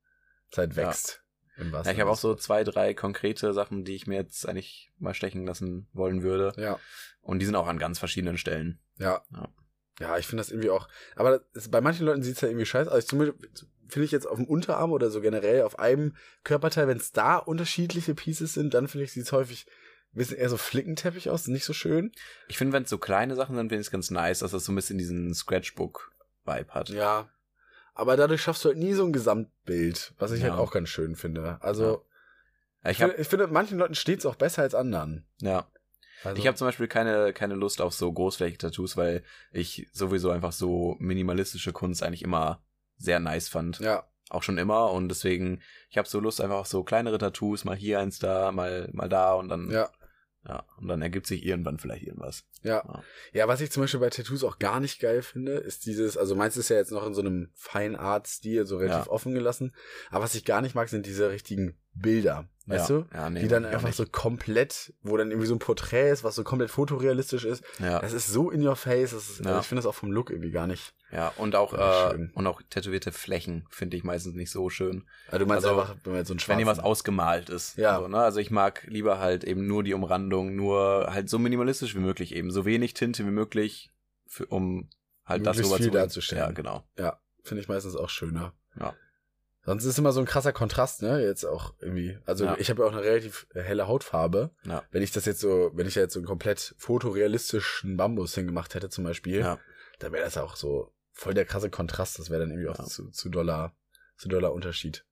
Zeit 0.50 0.76
wächst. 0.76 1.22
Ja, 1.58 1.90
ich 1.90 2.00
habe 2.00 2.10
auch 2.10 2.18
so 2.18 2.34
zwei, 2.34 2.64
drei 2.64 2.92
konkrete 2.92 3.54
Sachen, 3.54 3.84
die 3.84 3.94
ich 3.94 4.06
mir 4.06 4.16
jetzt 4.16 4.46
eigentlich 4.46 4.92
mal 4.98 5.14
stechen 5.14 5.46
lassen 5.46 5.88
wollen 5.94 6.22
würde. 6.22 6.52
Ja, 6.58 6.78
Und 7.22 7.38
die 7.38 7.46
sind 7.46 7.56
auch 7.56 7.66
an 7.66 7.78
ganz 7.78 7.98
verschiedenen 7.98 8.36
Stellen. 8.38 8.80
ja. 8.98 9.22
Ja. 9.32 9.48
Ja, 9.98 10.18
ich 10.18 10.26
finde 10.26 10.42
das 10.42 10.50
irgendwie 10.50 10.68
auch. 10.68 10.88
Aber 11.14 11.40
das, 11.54 11.70
bei 11.70 11.80
manchen 11.80 12.04
Leuten 12.04 12.22
sieht's 12.22 12.42
ja 12.42 12.48
irgendwie 12.48 12.66
scheiße 12.66 12.92
aus. 12.92 13.06
Zumindest 13.06 13.66
finde 13.88 14.04
ich 14.04 14.10
jetzt 14.12 14.26
auf 14.26 14.36
dem 14.36 14.44
Unterarm 14.46 14.92
oder 14.92 15.08
so 15.08 15.22
generell 15.22 15.62
auf 15.62 15.78
einem 15.78 16.14
Körperteil, 16.44 16.86
wenn 16.86 16.98
es 16.98 17.12
da 17.12 17.38
unterschiedliche 17.38 18.14
Pieces 18.14 18.52
sind, 18.52 18.74
dann 18.74 18.88
finde 18.88 19.04
ich, 19.04 19.12
sieht's 19.12 19.32
häufig 19.32 19.66
bisschen 20.16 20.38
eher 20.38 20.48
so 20.48 20.56
flickenteppich 20.56 21.30
aus, 21.30 21.46
nicht 21.46 21.64
so 21.64 21.72
schön. 21.72 22.12
Ich 22.48 22.58
finde, 22.58 22.72
wenn 22.72 22.82
es 22.84 22.90
so 22.90 22.98
kleine 22.98 23.34
Sachen 23.36 23.54
sind, 23.56 23.68
finde 23.68 23.80
ich 23.80 23.86
es 23.86 23.90
ganz 23.90 24.10
nice, 24.10 24.40
dass 24.40 24.50
das 24.52 24.64
so 24.64 24.72
ein 24.72 24.76
bisschen 24.76 24.98
diesen 24.98 25.34
Scratchbook-Vibe 25.34 26.68
hat. 26.70 26.88
Ja. 26.90 27.28
Aber 27.94 28.16
dadurch 28.16 28.42
schaffst 28.42 28.64
du 28.64 28.68
halt 28.68 28.78
nie 28.78 28.92
so 28.92 29.04
ein 29.04 29.12
Gesamtbild, 29.12 30.12
was 30.18 30.32
ich 30.32 30.42
Ja. 30.42 30.50
halt 30.50 30.58
auch 30.60 30.70
ganz 30.72 30.88
schön 30.88 31.16
finde. 31.16 31.58
Also, 31.62 32.04
Ja, 32.84 32.90
ich, 32.90 32.90
Ich 32.92 32.98
finde, 32.98 33.16
ich 33.16 33.28
finde, 33.28 33.46
manchen 33.48 33.78
Leuten 33.78 33.94
steht's 33.94 34.26
auch 34.26 34.36
besser 34.36 34.62
als 34.62 34.74
anderen. 34.74 35.26
ja. 35.40 35.66
Also, 36.24 36.40
Ich 36.40 36.46
habe 36.46 36.56
zum 36.56 36.66
Beispiel 36.66 36.88
keine, 36.88 37.34
keine 37.34 37.54
Lust 37.54 37.82
auf 37.82 37.92
so 37.92 38.10
großflächige 38.10 38.56
Tattoos, 38.58 38.96
weil 38.96 39.22
ich 39.52 39.86
sowieso 39.92 40.30
einfach 40.30 40.52
so 40.52 40.96
minimalistische 40.98 41.72
Kunst 41.74 42.02
eigentlich 42.02 42.22
immer 42.22 42.62
sehr 42.96 43.20
nice 43.20 43.48
fand. 43.50 43.80
ja, 43.80 44.08
Auch 44.30 44.42
schon 44.42 44.56
immer. 44.56 44.92
Und 44.92 45.10
deswegen, 45.10 45.60
ich 45.90 45.98
habe 45.98 46.08
so 46.08 46.18
Lust 46.18 46.40
einfach 46.40 46.56
auf 46.56 46.66
so 46.68 46.82
kleinere 46.84 47.18
Tattoos, 47.18 47.64
mal 47.64 47.76
hier 47.76 48.00
eins 48.00 48.18
da, 48.18 48.50
mal, 48.50 48.88
mal 48.92 49.10
da 49.10 49.34
und 49.34 49.48
dann, 49.50 49.70
ja, 49.70 49.90
ja, 50.48 50.64
und 50.78 50.88
dann 50.88 51.02
ergibt 51.02 51.26
sich 51.26 51.44
irgendwann 51.44 51.78
vielleicht 51.78 52.04
irgendwas. 52.06 52.44
ja. 52.62 52.76
Ja. 52.86 53.02
Ja, 53.32 53.48
was 53.48 53.60
ich 53.60 53.70
zum 53.70 53.82
Beispiel 53.82 54.00
bei 54.00 54.10
Tattoos 54.10 54.44
auch 54.44 54.58
gar 54.58 54.80
nicht 54.80 55.00
geil 55.00 55.22
finde, 55.22 55.52
ist 55.52 55.86
dieses, 55.86 56.16
also 56.16 56.34
meins 56.36 56.56
ist 56.56 56.68
ja 56.68 56.76
jetzt 56.76 56.92
noch 56.92 57.06
in 57.06 57.14
so 57.14 57.20
einem 57.20 57.50
Fine 57.54 57.98
Art 57.98 58.26
Stil, 58.28 58.64
so 58.66 58.76
relativ 58.78 59.06
Ja. 59.06 59.10
offen 59.10 59.34
gelassen. 59.34 59.74
Aber 60.10 60.24
was 60.24 60.34
ich 60.34 60.44
gar 60.44 60.60
nicht 60.62 60.74
mag, 60.74 60.88
sind 60.88 61.06
diese 61.06 61.30
richtigen 61.30 61.76
Bilder. 61.94 62.48
Weißt 62.68 62.90
ja. 62.90 62.96
du? 62.96 63.06
Ja, 63.14 63.30
nee, 63.30 63.40
die 63.42 63.48
dann 63.48 63.64
einfach 63.64 63.92
so 63.92 64.04
komplett, 64.06 64.92
wo 65.02 65.16
dann 65.16 65.30
irgendwie 65.30 65.46
so 65.46 65.54
ein 65.54 65.60
Porträt 65.60 66.10
ist, 66.10 66.24
was 66.24 66.34
so 66.34 66.42
komplett 66.42 66.70
fotorealistisch 66.70 67.44
ist. 67.44 67.62
Ja. 67.78 68.00
Das 68.00 68.12
ist 68.12 68.26
so 68.26 68.50
in 68.50 68.66
your 68.66 68.74
face. 68.74 69.12
Ist, 69.12 69.38
Ja. 69.38 69.46
also 69.50 69.60
ich 69.60 69.66
finde 69.66 69.80
das 69.82 69.86
auch 69.86 69.94
vom 69.94 70.10
Look 70.10 70.30
irgendwie 70.30 70.50
gar 70.50 70.66
nicht. 70.66 70.92
Ja, 71.12 71.32
und 71.36 71.54
auch, 71.54 71.72
äh, 71.74 72.28
und 72.34 72.46
auch 72.48 72.60
tätowierte 72.68 73.12
Flächen 73.12 73.66
finde 73.70 73.96
ich 73.96 74.02
meistens 74.02 74.34
nicht 74.34 74.50
so 74.50 74.68
schön. 74.68 75.04
Also 75.28 75.38
du 75.38 75.46
meinst 75.46 75.64
Also, 75.64 75.80
einfach, 75.80 75.94
wenn 76.02 76.12
man 76.14 76.18
jetzt 76.20 76.28
so 76.28 76.34
ein 76.34 76.36
Wenn 76.36 76.40
schwarzen... 76.40 76.58
jemand 76.58 76.82
ausgemalt 76.82 77.48
ist. 77.50 77.76
Ja. 77.76 78.00
So, 78.00 78.08
ne? 78.08 78.18
Also 78.18 78.40
ich 78.40 78.50
mag 78.50 78.82
lieber 78.88 79.20
halt 79.20 79.44
eben 79.44 79.68
nur 79.68 79.84
die 79.84 79.94
Umrandung, 79.94 80.56
nur 80.56 81.06
halt 81.12 81.30
so 81.30 81.38
minimalistisch 81.38 81.94
wie 81.94 82.00
möglich 82.00 82.34
eben. 82.34 82.50
So 82.50 82.64
wenig 82.64 82.94
Tinte 82.94 83.24
wie 83.24 83.30
möglich, 83.30 83.92
für, 84.26 84.46
um 84.46 84.90
halt 85.24 85.46
das 85.46 85.56
Möglichst 85.58 85.76
viel 85.76 85.86
rüberzubringen. 85.86 85.92
darzustellen. 86.02 86.42
Ja, 86.42 86.50
genau. 86.50 86.84
Ja, 86.98 87.20
finde 87.44 87.62
ich 87.62 87.68
meistens 87.68 87.94
auch 87.94 88.08
schöner. 88.10 88.52
Ja. 88.78 88.92
Sonst 89.66 89.84
ist 89.84 89.98
immer 89.98 90.12
so 90.12 90.20
ein 90.20 90.26
krasser 90.26 90.52
Kontrast, 90.52 91.02
ne? 91.02 91.20
Jetzt 91.22 91.44
auch 91.44 91.74
irgendwie. 91.80 92.18
Also 92.24 92.44
Ja. 92.44 92.56
ich 92.58 92.70
habe 92.70 92.82
ja 92.82 92.88
auch 92.88 92.92
eine 92.92 93.02
relativ 93.02 93.46
helle 93.52 93.88
Hautfarbe. 93.88 94.50
Ja. 94.64 94.84
Wenn 94.92 95.02
ich 95.02 95.10
das 95.10 95.24
jetzt 95.24 95.40
so, 95.40 95.72
wenn 95.74 95.86
ich 95.88 95.96
ja 95.96 96.02
jetzt 96.02 96.14
so 96.14 96.20
einen 96.20 96.26
komplett 96.26 96.74
fotorealistischen 96.78 97.96
Bambus 97.96 98.34
hingemacht 98.34 98.74
hätte 98.74 98.88
zum 98.90 99.04
Beispiel, 99.04 99.40
Ja. 99.40 99.58
dann 99.98 100.12
wäre 100.12 100.24
das 100.24 100.36
auch 100.36 100.56
so 100.56 100.92
voll 101.12 101.34
der 101.34 101.44
krasse 101.44 101.68
Kontrast. 101.68 102.18
Das 102.18 102.30
wäre 102.30 102.40
dann 102.40 102.50
irgendwie 102.50 102.68
auch 102.68 102.78
Ja. 102.78 102.84
zu, 102.84 103.10
zu 103.10 103.28
doller, 103.28 103.74
zu 104.16 104.28
doller 104.28 104.52
Unterschied. 104.52 105.04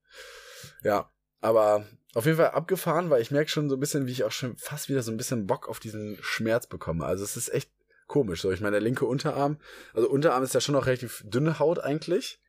Ja, 0.83 1.11
aber 1.40 1.85
auf 2.14 2.27
jeden 2.27 2.37
Fall 2.37 2.51
abgefahren, 2.53 3.11
weil 3.11 3.21
ich 3.23 3.31
merke 3.33 3.51
schon 3.51 3.69
so 3.69 3.77
ein 3.77 3.81
bisschen, 3.81 4.07
wie 4.07 4.12
ich 4.12 4.23
auch 4.25 4.33
schon 4.33 4.57
fast 4.57 4.88
wieder 4.88 5.03
so 5.03 5.11
ein 5.11 5.17
bisschen 5.17 5.47
Bock 5.47 5.69
auf 5.69 5.81
diesen 5.81 6.17
Schmerz 6.23 6.67
bekomme. 6.69 7.05
Also 7.05 7.25
es 7.25 7.37
ist 7.37 7.53
echt 7.53 7.71
komisch. 8.07 8.40
So, 8.43 8.53
ich 8.53 8.61
meine, 8.61 8.73
der 8.77 8.81
linke 8.83 9.05
Unterarm, 9.05 9.59
also 9.95 10.09
Unterarm 10.09 10.45
ist 10.45 10.55
ja 10.55 10.61
schon 10.61 10.75
noch 10.75 10.87
relativ 10.87 11.25
dünne 11.27 11.59
Haut 11.59 11.81
eigentlich. 11.81 12.40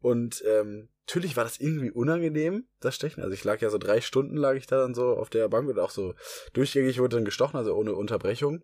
Und 0.00 0.44
ähm, 0.46 0.88
natürlich 1.08 1.36
war 1.38 1.44
das 1.44 1.58
irgendwie 1.58 1.90
unangenehm, 1.90 2.66
das 2.80 2.94
Stechen. 2.94 3.22
Also 3.22 3.32
ich 3.32 3.42
lag 3.42 3.60
ja 3.62 3.70
so 3.70 3.78
drei 3.78 4.00
Stunden 4.02 4.36
lag 4.36 4.54
ich 4.54 4.66
da 4.66 4.76
dann 4.76 4.94
so 4.94 5.16
auf 5.16 5.30
der 5.30 5.48
Bank 5.48 5.68
und 5.68 5.78
auch 5.78 5.90
so 5.90 6.14
durchgängig 6.52 6.98
wurde 6.98 7.16
dann 7.16 7.24
gestochen, 7.24 7.56
also 7.56 7.74
ohne 7.74 7.94
Unterbrechung. 7.94 8.62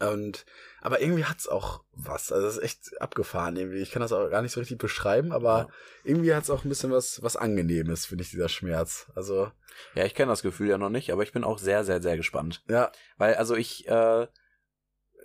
Und 0.00 0.44
aber 0.80 1.00
irgendwie 1.00 1.24
hat's 1.24 1.48
auch 1.48 1.84
was. 1.92 2.32
Also 2.32 2.46
das 2.46 2.56
ist 2.58 2.62
echt 2.62 3.00
abgefahren 3.00 3.56
irgendwie. 3.56 3.78
Ich 3.78 3.92
kann 3.92 4.02
das 4.02 4.12
auch 4.12 4.28
gar 4.30 4.42
nicht 4.42 4.52
so 4.52 4.60
richtig 4.60 4.78
beschreiben, 4.78 5.32
aber 5.32 5.58
Ja. 5.58 5.68
irgendwie 6.04 6.34
hat's 6.34 6.50
auch 6.50 6.64
ein 6.64 6.68
bisschen 6.68 6.90
was 6.90 7.22
was 7.22 7.36
angenehmes, 7.36 8.04
finde 8.06 8.24
ich 8.24 8.30
dieser 8.30 8.48
Schmerz. 8.48 9.06
Also 9.14 9.50
Ja, 9.94 10.04
ich 10.04 10.14
kenne 10.14 10.30
das 10.32 10.42
Gefühl 10.42 10.68
ja 10.68 10.76
noch 10.78 10.90
nicht, 10.90 11.12
aber 11.12 11.22
ich 11.22 11.32
bin 11.32 11.44
auch 11.44 11.58
sehr, 11.58 11.84
sehr, 11.84 12.02
sehr 12.02 12.16
gespannt. 12.18 12.62
ja, 12.68 12.90
Weil, 13.16 13.34
also 13.36 13.54
ich, 13.56 13.86
äh, 13.88 14.26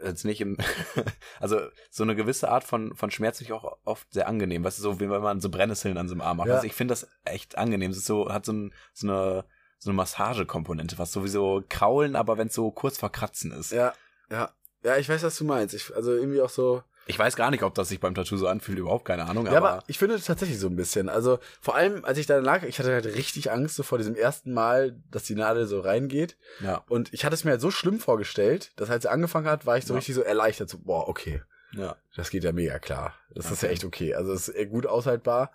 jetzt 0.03 0.25
nicht 0.25 0.41
im, 0.41 0.57
also 1.39 1.59
so 1.89 2.03
eine 2.03 2.15
gewisse 2.15 2.49
Art 2.49 2.63
von, 2.63 2.95
von 2.95 3.11
Schmerz 3.11 3.37
finde 3.37 3.53
ich 3.53 3.59
auch 3.59 3.77
oft 3.85 4.11
sehr 4.13 4.27
angenehm. 4.27 4.63
Weißt 4.63 4.77
du, 4.79 4.83
so 4.83 4.99
wie 4.99 5.09
wenn 5.09 5.21
man 5.21 5.41
so 5.41 5.49
Brennnesseln 5.49 5.97
an 5.97 6.07
so 6.07 6.13
einem 6.13 6.21
Arm 6.21 6.37
macht. 6.37 6.47
Ja. 6.47 6.55
Also 6.55 6.67
ich 6.67 6.73
finde 6.73 6.91
das 6.93 7.07
echt 7.25 7.57
angenehm. 7.57 7.91
Es 7.91 7.97
ist 7.97 8.05
so, 8.05 8.31
hat 8.31 8.45
so, 8.45 8.53
ein, 8.53 8.73
so 8.93 9.07
eine, 9.07 9.45
so 9.79 9.89
eine 9.89 9.97
Massagekomponente, 9.97 10.97
was 10.97 11.11
sowieso 11.11 11.63
kraulen, 11.69 12.15
aber 12.15 12.37
wenn 12.37 12.47
es 12.47 12.53
so 12.53 12.71
kurz 12.71 12.97
vor 12.97 13.11
Kratzen 13.11 13.51
ist. 13.51 13.71
ja, 13.71 13.93
ja. 14.29 14.51
Ja, 14.83 14.95
ich 14.97 15.09
weiß, 15.09 15.23
was 15.23 15.37
du 15.37 15.43
meinst. 15.43 15.73
Ich, 15.73 15.93
also 15.95 16.13
irgendwie 16.13 16.41
auch 16.41 16.49
so. 16.49 16.83
Ich 17.07 17.17
weiß 17.17 17.35
gar 17.35 17.51
nicht, 17.51 17.63
ob 17.63 17.73
das 17.73 17.89
sich 17.89 17.99
beim 17.99 18.13
Tattoo 18.15 18.37
so 18.37 18.47
anfühlt, 18.47 18.77
überhaupt 18.79 19.05
keine 19.05 19.25
Ahnung, 19.27 19.45
Ja, 19.45 19.53
aber, 19.57 19.71
aber 19.73 19.83
ich 19.87 19.97
finde 19.97 20.19
tatsächlich 20.21 20.59
so 20.59 20.67
ein 20.67 20.75
bisschen. 20.75 21.09
Also 21.09 21.39
vor 21.61 21.75
allem, 21.75 22.03
als 22.05 22.17
ich 22.17 22.25
da 22.25 22.37
lag, 22.39 22.63
ich 22.63 22.79
hatte 22.79 22.91
halt 22.93 23.05
richtig 23.05 23.51
Angst 23.51 23.75
so 23.75 23.83
vor 23.83 23.97
diesem 23.97 24.15
ersten 24.15 24.53
Mal, 24.53 24.95
dass 25.09 25.23
die 25.23 25.35
Nadel 25.35 25.65
so 25.67 25.79
reingeht. 25.79 26.37
ja. 26.59 26.83
Und 26.89 27.13
ich 27.13 27.25
hatte 27.25 27.33
es 27.33 27.43
mir 27.43 27.51
halt 27.51 27.61
so 27.61 27.71
schlimm 27.71 27.99
vorgestellt, 27.99 28.71
dass 28.75 28.89
als 28.89 29.05
er 29.05 29.11
angefangen 29.11 29.47
hat, 29.47 29.65
war 29.65 29.77
ich 29.77 29.85
so 29.85 29.93
Ja. 29.93 29.97
richtig 29.99 30.15
so 30.15 30.21
erleichtert. 30.21 30.69
So, 30.69 30.77
boah, 30.79 31.07
okay. 31.07 31.41
Ja. 31.73 31.95
Das 32.15 32.29
geht 32.29 32.43
ja 32.43 32.51
mega 32.51 32.79
klar. 32.79 33.13
Das 33.33 33.45
ist 33.51 33.59
Okay. 33.59 33.65
ja 33.67 33.71
echt 33.71 33.83
okay. 33.85 34.13
Also 34.15 34.33
es 34.33 34.47
ist 34.49 34.69
gut 34.69 34.85
aushaltbar. 34.85 35.51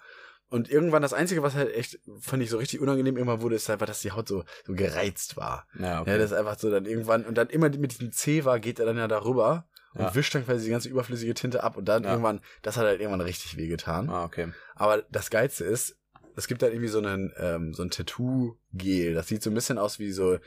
Und 0.48 0.70
irgendwann 0.70 1.00
das 1.00 1.14
Einzige, 1.14 1.42
was 1.42 1.54
halt 1.54 1.74
echt, 1.74 1.98
fand 2.20 2.42
ich 2.42 2.50
so 2.50 2.58
richtig 2.58 2.80
unangenehm 2.80 3.16
irgendwann 3.16 3.40
wurde, 3.40 3.56
ist 3.56 3.70
einfach, 3.70 3.86
dass 3.86 4.02
die 4.02 4.12
Haut 4.12 4.28
so, 4.28 4.44
so 4.66 4.74
gereizt 4.74 5.38
war. 5.38 5.66
Ja, 5.78 6.04
Ja, 6.04 6.18
das 6.18 6.30
ist 6.30 6.32
einfach 6.34 6.58
so 6.58 6.70
dann 6.70 6.84
irgendwann, 6.84 7.24
und 7.24 7.36
dann 7.38 7.48
immer 7.48 7.70
mit 7.70 7.92
diesem 7.92 8.12
Zewa 8.12 8.58
geht 8.58 8.78
er 8.78 8.84
dann 8.84 8.98
ja 8.98 9.08
darüber 9.08 9.66
und 9.94 10.00
Ja. 10.02 10.14
wischt 10.14 10.34
dann 10.34 10.44
quasi 10.44 10.64
die 10.64 10.70
ganze 10.70 10.88
überflüssige 10.88 11.34
Tinte 11.34 11.62
ab 11.62 11.76
und 11.76 11.86
dann 11.86 12.04
Ja. 12.04 12.10
irgendwann, 12.10 12.40
das 12.62 12.76
hat 12.76 12.84
halt 12.84 13.00
irgendwann 13.00 13.20
richtig 13.20 13.56
wehgetan. 13.56 14.08
Ah, 14.10 14.24
okay. 14.24 14.48
Aber 14.74 15.02
das 15.10 15.30
Geilste 15.30 15.64
ist, 15.64 15.96
es 16.36 16.46
gibt 16.48 16.62
halt 16.62 16.72
irgendwie 16.72 16.88
so 16.88 16.98
einen, 16.98 17.32
ähm, 17.36 17.74
so 17.74 17.82
ein 17.82 17.90
Tattoo-Gel. 17.90 19.14
Das 19.14 19.28
sieht 19.28 19.42
so 19.42 19.50
ein 19.50 19.54
bisschen 19.54 19.78
aus 19.78 19.98
wie 19.98 20.12
so 20.12 20.38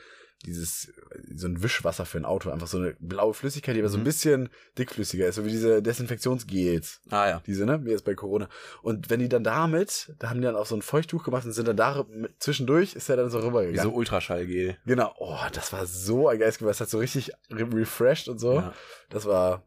dieses, 0.44 0.92
so 1.34 1.48
ein 1.48 1.62
Wischwasser 1.62 2.04
für 2.04 2.18
ein 2.18 2.24
Auto. 2.24 2.50
Einfach 2.50 2.66
so 2.66 2.78
eine 2.78 2.94
blaue 3.00 3.32
Flüssigkeit, 3.34 3.74
die 3.74 3.80
aber 3.80 3.88
so 3.88 3.96
ein 3.96 4.00
Mhm. 4.00 4.04
bisschen 4.04 4.48
dickflüssiger 4.78 5.26
ist. 5.26 5.36
So 5.36 5.44
wie 5.44 5.50
diese 5.50 5.82
Desinfektionsgels. 5.82 7.00
Ah 7.10 7.28
ja. 7.28 7.42
Diese, 7.46 7.64
ne? 7.64 7.84
Wie 7.84 7.90
jetzt 7.90 8.04
bei 8.04 8.14
Corona. 8.14 8.48
Und 8.82 9.08
wenn 9.10 9.20
die 9.20 9.28
dann 9.28 9.42
damit, 9.44 10.14
da 10.18 10.28
haben 10.30 10.40
die 10.40 10.44
dann 10.46 10.54
auch 10.56 10.66
so 10.66 10.76
ein 10.76 10.82
Feuchttuch 10.82 11.24
gemacht 11.24 11.44
und 11.46 11.52
sind 11.52 11.66
dann 11.66 11.76
da 11.76 12.04
zwischendurch, 12.38 12.94
ist 12.94 13.08
er 13.08 13.16
dann 13.16 13.30
so 13.30 13.40
Wie 13.42 13.46
rübergegangen. 13.46 13.90
so 13.90 13.96
Ultraschallgel. 13.96 14.76
Genau. 14.86 15.14
Oh, 15.18 15.38
das 15.52 15.72
war 15.72 15.86
so 15.86 16.28
ein 16.28 16.38
Geist, 16.38 16.60
das 16.60 16.80
hat 16.80 16.90
so 16.90 16.98
richtig 16.98 17.32
re 17.50 17.66
refreshed 17.72 18.28
und 18.28 18.38
so. 18.38 18.56
Ja. 18.56 18.74
Das 19.08 19.24
war, 19.24 19.62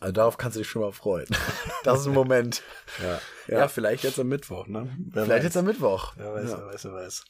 also 0.00 0.12
darauf 0.12 0.36
kannst 0.38 0.56
du 0.56 0.60
dich 0.60 0.68
schon 0.68 0.82
mal 0.82 0.92
freuen. 0.92 1.28
das 1.84 2.00
ist 2.00 2.06
ein 2.08 2.14
Moment. 2.14 2.62
Ja. 3.00 3.20
Ja. 3.46 3.58
ja. 3.60 3.68
vielleicht 3.68 4.02
jetzt 4.04 4.18
am 4.18 4.28
Mittwoch, 4.28 4.66
ne? 4.66 4.94
Wer 5.12 5.24
Vielleicht 5.24 5.38
weiß. 5.38 5.44
jetzt 5.44 5.56
am 5.56 5.64
Mittwoch. 5.66 6.14
Wer 6.16 6.34
weiß, 6.34 6.50
Ja. 6.50 6.58
wer 6.58 6.66
weiß, 6.66 6.84
wer 6.84 6.92
weiß. 6.94 7.24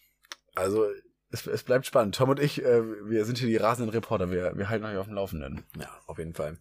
Also, 0.54 0.86
es, 1.32 1.46
es 1.46 1.62
bleibt 1.64 1.86
spannend. 1.86 2.14
Tom 2.14 2.28
und 2.30 2.40
ich, 2.40 2.62
äh, 2.64 2.82
wir 3.08 3.24
sind 3.24 3.38
hier 3.38 3.48
die 3.48 3.56
rasenden 3.56 3.92
Reporter. 3.92 4.30
Wir, 4.30 4.56
wir 4.56 4.68
halten 4.68 4.84
euch 4.84 4.96
auf 4.96 5.06
dem 5.06 5.14
Laufenden, 5.14 5.64
Ja, 5.78 5.88
auf 6.06 6.18
jeden 6.18 6.34
Fall. 6.34 6.58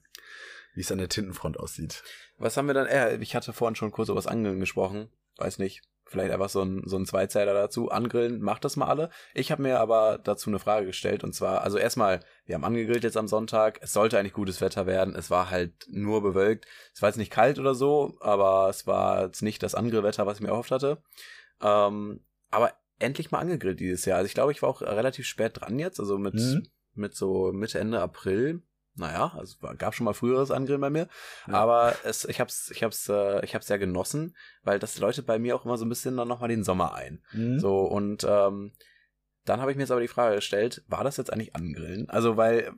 wie 0.73 0.81
es 0.81 0.91
an 0.91 0.97
der 0.97 1.09
Tintenfront 1.09 1.59
aussieht. 1.59 2.03
Was 2.37 2.57
haben 2.57 2.67
wir 2.67 2.73
dann? 2.73 2.87
Äh, 2.87 3.17
ich 3.17 3.35
hatte 3.35 3.53
vorhin 3.53 3.75
schon 3.75 3.91
kurz 3.91 4.09
über 4.09 4.15
das 4.17 4.27
Angeln 4.27 4.59
gesprochen. 4.59 5.09
Weiß 5.37 5.59
nicht. 5.59 5.81
Vielleicht 6.05 6.33
einfach 6.33 6.49
so 6.49 6.61
ein, 6.61 6.81
so 6.85 6.97
ein 6.97 7.05
Zweizeiler 7.05 7.53
dazu. 7.53 7.89
Angrillen, 7.89 8.41
macht 8.41 8.65
das 8.65 8.75
mal 8.75 8.87
alle. 8.87 9.09
Ich 9.33 9.49
habe 9.49 9.61
mir 9.61 9.79
aber 9.79 10.17
dazu 10.21 10.49
eine 10.49 10.59
Frage 10.59 10.85
gestellt. 10.87 11.23
Und 11.23 11.33
zwar, 11.33 11.61
also 11.61 11.77
erstmal, 11.77 12.19
wir 12.45 12.55
haben 12.55 12.65
angegrillt 12.65 13.05
jetzt 13.05 13.15
am 13.15 13.29
Sonntag. 13.29 13.79
Es 13.81 13.93
sollte 13.93 14.19
eigentlich 14.19 14.33
gutes 14.33 14.59
Wetter 14.59 14.85
werden. 14.87 15.15
Es 15.15 15.29
war 15.29 15.49
halt 15.49 15.73
nur 15.89 16.21
bewölkt. 16.21 16.65
Es 16.93 17.01
war 17.01 17.07
jetzt 17.07 17.17
nicht 17.17 17.31
kalt 17.31 17.59
oder 17.59 17.75
so, 17.75 18.17
aber 18.19 18.67
es 18.69 18.87
war 18.87 19.25
jetzt 19.27 19.41
nicht 19.41 19.63
das 19.63 19.73
Angrillwetter, 19.73 20.25
was 20.25 20.37
ich 20.37 20.41
mir 20.43 20.49
erhofft 20.49 20.71
hatte. 20.71 21.01
Ähm, 21.61 22.19
aber 22.49 22.73
endlich 23.01 23.31
mal 23.31 23.39
angegrillt 23.39 23.79
dieses 23.79 24.05
Jahr. 24.05 24.17
Also 24.17 24.27
ich 24.27 24.33
glaube, 24.33 24.51
ich 24.51 24.61
war 24.61 24.69
auch 24.69 24.81
relativ 24.81 25.25
spät 25.27 25.59
dran 25.59 25.79
jetzt. 25.79 25.99
Also 25.99 26.17
mit, 26.17 26.33
Mhm. 26.35 26.67
mit 26.93 27.15
so 27.15 27.51
Mitte, 27.53 27.79
Ende 27.79 27.99
April. 28.01 28.61
Naja, 28.95 29.31
also 29.37 29.55
gab 29.77 29.95
schon 29.95 30.03
mal 30.03 30.13
früheres 30.13 30.51
Angrillen 30.51 30.81
bei 30.81 30.89
mir. 30.89 31.07
Ja. 31.47 31.53
Aber 31.53 31.95
es, 32.03 32.25
ich 32.25 32.41
hab's, 32.41 32.69
ich 32.71 32.83
hab's, 32.83 33.07
äh, 33.07 33.43
ich 33.45 33.55
hab's 33.55 33.67
sehr 33.67 33.79
genossen, 33.79 34.35
weil 34.63 34.79
das 34.79 34.99
läutet 34.99 35.25
bei 35.25 35.39
mir 35.39 35.55
auch 35.55 35.63
immer 35.65 35.77
so 35.77 35.85
ein 35.85 35.89
bisschen 35.89 36.17
dann 36.17 36.27
nochmal 36.27 36.49
den 36.49 36.65
Sommer 36.65 36.93
ein. 36.93 37.23
Mhm. 37.31 37.59
So, 37.59 37.79
und 37.79 38.25
ähm, 38.27 38.73
dann 39.45 39.61
habe 39.61 39.71
ich 39.71 39.77
mir 39.77 39.83
jetzt 39.83 39.91
aber 39.91 40.01
die 40.01 40.09
Frage 40.09 40.35
gestellt, 40.35 40.83
war 40.87 41.03
das 41.05 41.15
jetzt 41.17 41.31
eigentlich 41.31 41.55
Angrillen? 41.55 42.09
Also, 42.09 42.35
weil 42.35 42.73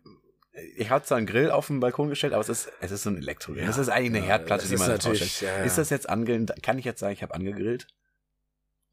äh, 0.53 0.61
ich 0.77 0.91
habe 0.91 1.03
zwar 1.03 1.17
einen 1.17 1.25
Grill 1.25 1.49
auf 1.49 1.65
den 1.65 1.79
Balkon 1.79 2.09
gestellt, 2.09 2.33
aber 2.33 2.41
es 2.41 2.49
ist, 2.49 2.71
es 2.79 2.91
ist 2.91 3.03
so 3.03 3.09
ein 3.09 3.17
Elektrogrill. 3.17 3.65
das 3.65 3.79
ist 3.79 3.89
eigentlich 3.89 4.09
eine 4.11 4.19
Ja, 4.19 4.25
Herdplatte, 4.25 4.67
die 4.67 4.75
ist 4.75 4.79
man 4.81 4.97
draufstellt. 4.99 5.41
ja, 5.41 5.57
ja. 5.57 5.63
Ist 5.63 5.79
das 5.79 5.89
jetzt 5.89 6.07
Angrillen? 6.07 6.45
Kann 6.61 6.77
ich 6.77 6.85
jetzt 6.85 6.99
sagen, 6.99 7.13
ich 7.13 7.23
habe 7.23 7.33
angegrillt? 7.33 7.87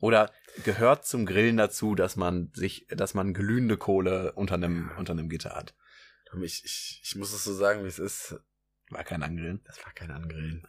Oder 0.01 0.31
gehört 0.65 1.07
zum 1.07 1.27
Grillen 1.27 1.57
dazu, 1.57 1.95
dass 1.95 2.17
man 2.17 2.51
sich, 2.55 2.87
dass 2.91 3.15
man 3.15 3.35
glühende 3.35 3.77
Kohle 3.77 4.33
unter 4.33 4.55
einem, 4.55 4.91
unter 4.99 5.13
einem 5.13 5.29
Gitter 5.29 5.51
hat? 5.55 5.75
Ich, 6.43 6.63
ich, 6.65 7.01
ich 7.05 7.17
muss 7.17 7.33
es 7.33 7.45
so 7.45 7.55
sagen, 7.55 7.83
wie 7.85 7.89
es 7.89 7.99
ist. 7.99 8.37
War 8.91 9.05
kein 9.05 9.23
Angrillen. 9.23 9.61
Das 9.67 9.85
war 9.85 9.93
kein 9.93 10.11
Angrillen. 10.11 10.67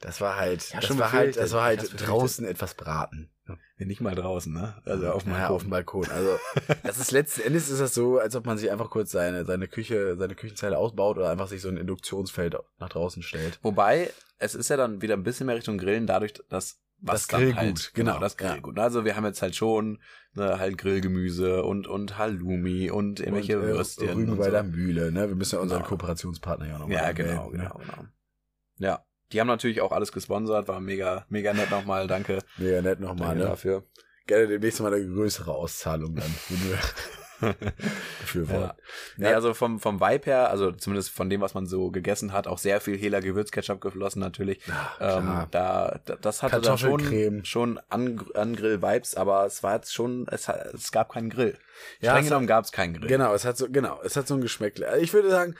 Das 0.00 0.20
war 0.20 0.36
halt, 0.36 0.70
Ja, 0.70 0.76
das 0.76 0.86
schon 0.86 0.98
war 0.98 1.12
halt, 1.12 1.36
das 1.36 1.52
war 1.52 1.72
Ich 1.72 1.78
hab's 1.78 1.88
halt 1.88 1.92
befürchtet. 1.92 2.08
draußen 2.08 2.44
etwas 2.46 2.74
braten. 2.74 3.30
Nee, 3.78 3.86
Nicht 3.86 4.00
mal 4.00 4.14
draußen, 4.14 4.52
ne? 4.52 4.80
Also 4.84 5.10
auf 5.10 5.24
dem 5.24 5.32
ja, 5.32 5.38
Balkon. 5.38 5.56
auf 5.56 5.62
dem 5.62 5.70
Balkon. 5.70 6.08
Also, 6.10 6.38
das 6.84 6.98
ist 6.98 7.10
letzten 7.10 7.40
Endes 7.40 7.68
ist 7.68 7.80
das 7.80 7.94
so, 7.94 8.18
als 8.18 8.36
ob 8.36 8.46
man 8.46 8.58
sich 8.58 8.70
einfach 8.70 8.90
kurz 8.90 9.10
seine, 9.10 9.44
seine 9.44 9.66
Küche, 9.66 10.16
seine 10.16 10.34
Küchenzeile 10.36 10.78
ausbaut 10.78 11.16
oder 11.16 11.30
einfach 11.30 11.48
sich 11.48 11.62
so 11.62 11.68
ein 11.68 11.76
Induktionsfeld 11.78 12.56
nach 12.78 12.88
draußen 12.90 13.22
stellt. 13.22 13.58
Wobei, 13.62 14.12
es 14.38 14.54
ist 14.54 14.68
ja 14.68 14.76
dann 14.76 15.02
wieder 15.02 15.14
ein 15.14 15.24
bisschen 15.24 15.46
mehr 15.46 15.56
Richtung 15.56 15.78
Grillen, 15.78 16.06
dadurch, 16.06 16.34
dass 16.48 16.78
was 17.00 17.26
Das 17.26 17.28
Grillgut, 17.28 17.56
halt, 17.56 17.90
genau, 17.94 18.18
das 18.18 18.36
ja. 18.40 18.50
Grillgut. 18.52 18.78
Also 18.78 19.04
wir 19.04 19.16
haben 19.16 19.24
jetzt 19.24 19.40
halt 19.42 19.54
schon 19.56 20.00
ne, 20.34 20.58
halt 20.58 20.78
Grillgemüse 20.78 21.62
und 21.64 21.86
und 21.86 22.18
Halloumi 22.18 22.90
und 22.90 23.20
irgendwelche 23.20 23.58
und, 23.58 23.64
äh, 23.64 23.68
Würstchen. 23.68 24.08
Rügen 24.10 24.32
und 24.32 24.38
bei 24.38 24.46
so. 24.46 24.50
der 24.50 24.62
Mühle, 24.64 25.12
ne? 25.12 25.28
Wir 25.28 25.36
müssen 25.36 25.56
ja 25.56 25.60
unseren 25.60 25.78
Genau. 25.78 25.88
Kooperationspartner 25.90 26.66
ja 26.66 26.74
auch 26.76 26.80
noch 26.80 26.88
mal 26.88 26.94
Ja, 26.94 27.00
erwähnen, 27.02 27.28
genau, 27.28 27.50
ne? 27.50 27.58
genau, 27.58 27.78
genau. 27.78 28.04
Ja, 28.78 29.04
die 29.32 29.40
haben 29.40 29.46
natürlich 29.48 29.80
auch 29.80 29.92
alles 29.92 30.12
gesponsert, 30.12 30.68
war 30.68 30.80
mega, 30.80 31.26
mega 31.28 31.52
nett 31.52 31.70
nochmal, 31.70 32.06
danke. 32.06 32.38
Mega 32.56 32.80
nett 32.82 33.00
nochmal, 33.00 33.36
ne? 33.36 33.44
dafür. 33.44 33.84
Gerne 34.26 34.46
demnächst 34.46 34.80
mal 34.80 34.92
eine 34.92 35.06
größere 35.06 35.52
Auszahlung 35.52 36.14
dann. 36.16 36.34
wollen. 38.48 38.60
Ja. 38.62 38.76
Nee, 39.16 39.26
also 39.34 39.54
vom, 39.54 39.78
vom 39.80 40.00
Vibe 40.00 40.26
her, 40.26 40.50
also 40.50 40.72
zumindest 40.72 41.10
von 41.10 41.30
dem, 41.30 41.40
was 41.40 41.54
man 41.54 41.66
so 41.66 41.90
gegessen 41.90 42.32
hat, 42.32 42.46
auch 42.46 42.58
sehr 42.58 42.80
viel 42.80 42.96
Hela 42.96 43.20
Gewürzketchup 43.20 43.80
geflossen 43.80 44.20
natürlich. 44.20 44.60
Ja, 44.66 45.18
Ähm, 45.18 45.46
da, 45.50 46.00
da, 46.04 46.16
das 46.16 46.42
hatte 46.42 46.60
dann 46.60 46.78
schon, 46.78 47.44
schon 47.44 47.80
an, 47.88 48.24
an 48.34 48.56
aber 49.16 49.46
es 49.46 49.62
war 49.62 49.74
jetzt 49.76 49.94
schon, 49.94 50.26
es, 50.30 50.48
hat- 50.48 50.74
es 50.74 50.92
gab 50.92 51.12
keinen 51.12 51.30
Grill. 51.30 51.56
Ja, 52.00 52.12
Streng 52.12 52.24
genommen 52.24 52.46
gab 52.46 52.64
es 52.64 52.72
keinen 52.72 52.94
Grill. 52.94 53.08
Genau, 53.08 53.32
es 53.34 53.44
hat 53.44 53.56
so, 53.56 53.68
genau, 53.70 54.00
es 54.02 54.16
hat 54.16 54.26
so 54.28 54.34
ein 54.34 54.40
Geschmäckle. 54.40 54.88
Also 54.88 55.02
ich 55.02 55.12
würde 55.12 55.30
sagen, 55.30 55.54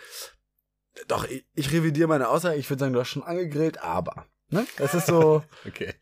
doch, 1.07 1.25
ich, 1.29 1.47
ich 1.55 1.73
revidiere 1.73 2.09
meine 2.09 2.29
Aussage. 2.29 2.57
Ich 2.59 2.69
würde 2.71 2.81
sagen, 2.81 2.93
du 2.93 3.01
hast 3.01 3.09
schon 3.09 3.23
angegrillt, 3.23 3.83
aber, 3.83 4.27
ne? 4.51 4.67
Das 4.79 4.95
ist 4.95 5.07
so, 5.07 5.45
Okay. 5.67 5.95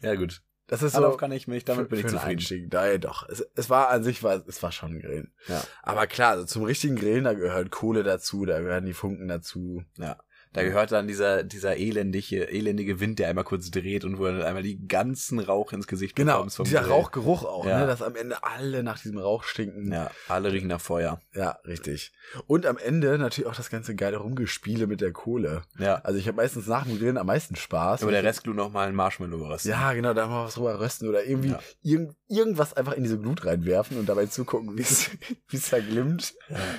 Ja, 0.00 0.14
gut. 0.16 0.42
Das 0.70 0.82
ist 0.82 0.94
Darauf 0.94 1.14
so. 1.14 1.16
kann 1.16 1.32
ich 1.32 1.48
mich, 1.48 1.64
damit 1.64 1.88
bin 1.88 1.98
ich 1.98 2.06
zufrieden. 2.06 2.38
Einstieg. 2.38 2.70
Da, 2.70 2.88
ja, 2.88 2.96
doch. 2.96 3.28
Es, 3.28 3.44
es 3.56 3.68
war 3.68 3.88
an 3.88 4.04
sich, 4.04 4.22
war, 4.22 4.40
es 4.46 4.62
war 4.62 4.70
schon 4.70 4.92
ein 4.92 5.00
Grillen. 5.00 5.34
Ja. 5.48 5.60
Aber 5.82 6.06
klar, 6.06 6.30
also 6.30 6.44
zum 6.44 6.62
richtigen 6.62 6.94
Grillen, 6.94 7.24
da 7.24 7.32
gehört 7.34 7.72
Kohle 7.72 8.04
dazu, 8.04 8.44
da 8.44 8.60
gehören 8.60 8.86
die 8.86 8.92
Funken 8.92 9.26
dazu. 9.26 9.82
Ja. 9.96 10.16
Da 10.52 10.64
gehört 10.64 10.90
dann 10.90 11.06
dieser, 11.06 11.44
dieser 11.44 11.76
elendige, 11.76 12.48
elendige 12.50 12.98
Wind, 12.98 13.18
der 13.20 13.28
einmal 13.28 13.44
kurz 13.44 13.70
dreht 13.70 14.04
und 14.04 14.18
wo 14.18 14.24
du 14.24 14.32
dann 14.38 14.42
einmal 14.42 14.64
die 14.64 14.84
ganzen 14.88 15.38
Rauch 15.38 15.72
ins 15.72 15.86
Gesicht 15.86 16.16
Genau, 16.16 16.34
bekommst 16.38 16.56
vom 16.56 16.64
dieser 16.64 16.80
Grill. 16.80 16.90
Rauchgeruch 16.92 17.44
auch, 17.44 17.64
Ja. 17.66 17.80
ne? 17.80 17.86
Dass 17.86 18.02
am 18.02 18.16
Ende 18.16 18.42
alle 18.42 18.82
nach 18.82 18.98
diesem 19.00 19.18
Rauch 19.18 19.44
stinken. 19.44 19.92
Ja, 19.92 20.10
alle 20.28 20.52
riechen 20.52 20.66
nach 20.68 20.80
Feuer. 20.80 21.20
Ja, 21.34 21.58
richtig. 21.66 22.12
Und 22.48 22.66
am 22.66 22.78
Ende 22.78 23.16
natürlich 23.18 23.48
auch 23.48 23.54
das 23.54 23.70
ganze 23.70 23.94
geile 23.94 24.16
Rumgespiele 24.16 24.88
mit 24.88 25.00
der 25.00 25.12
Kohle. 25.12 25.62
Ja. 25.78 25.96
Also 26.02 26.18
ich 26.18 26.26
habe 26.26 26.36
meistens 26.38 26.66
nach 26.66 26.84
dem 26.84 26.98
Grillen 26.98 27.16
am 27.16 27.26
meisten 27.26 27.54
Spaß. 27.54 28.02
Aber 28.02 28.10
der 28.10 28.24
Restglut 28.24 28.56
noch 28.56 28.72
mal 28.72 28.88
ein 28.88 28.94
Marshmallow 28.96 29.46
rösten. 29.46 29.70
Ja, 29.70 29.92
genau, 29.92 30.14
da 30.14 30.26
mal 30.26 30.46
was 30.46 30.54
drüber 30.54 30.80
rösten 30.80 31.08
oder 31.08 31.24
irgendwie 31.24 31.50
Ja. 31.50 31.60
irgend, 31.82 32.16
irgendwas 32.28 32.74
einfach 32.74 32.94
in 32.94 33.04
diese 33.04 33.18
Glut 33.18 33.44
reinwerfen 33.46 33.98
und 33.98 34.08
dabei 34.08 34.26
zugucken, 34.26 34.76
wie 34.76 34.82
es 34.82 35.10
wie 35.48 35.56
es 35.56 35.70
da 35.70 35.78
glimmt. 35.78 36.34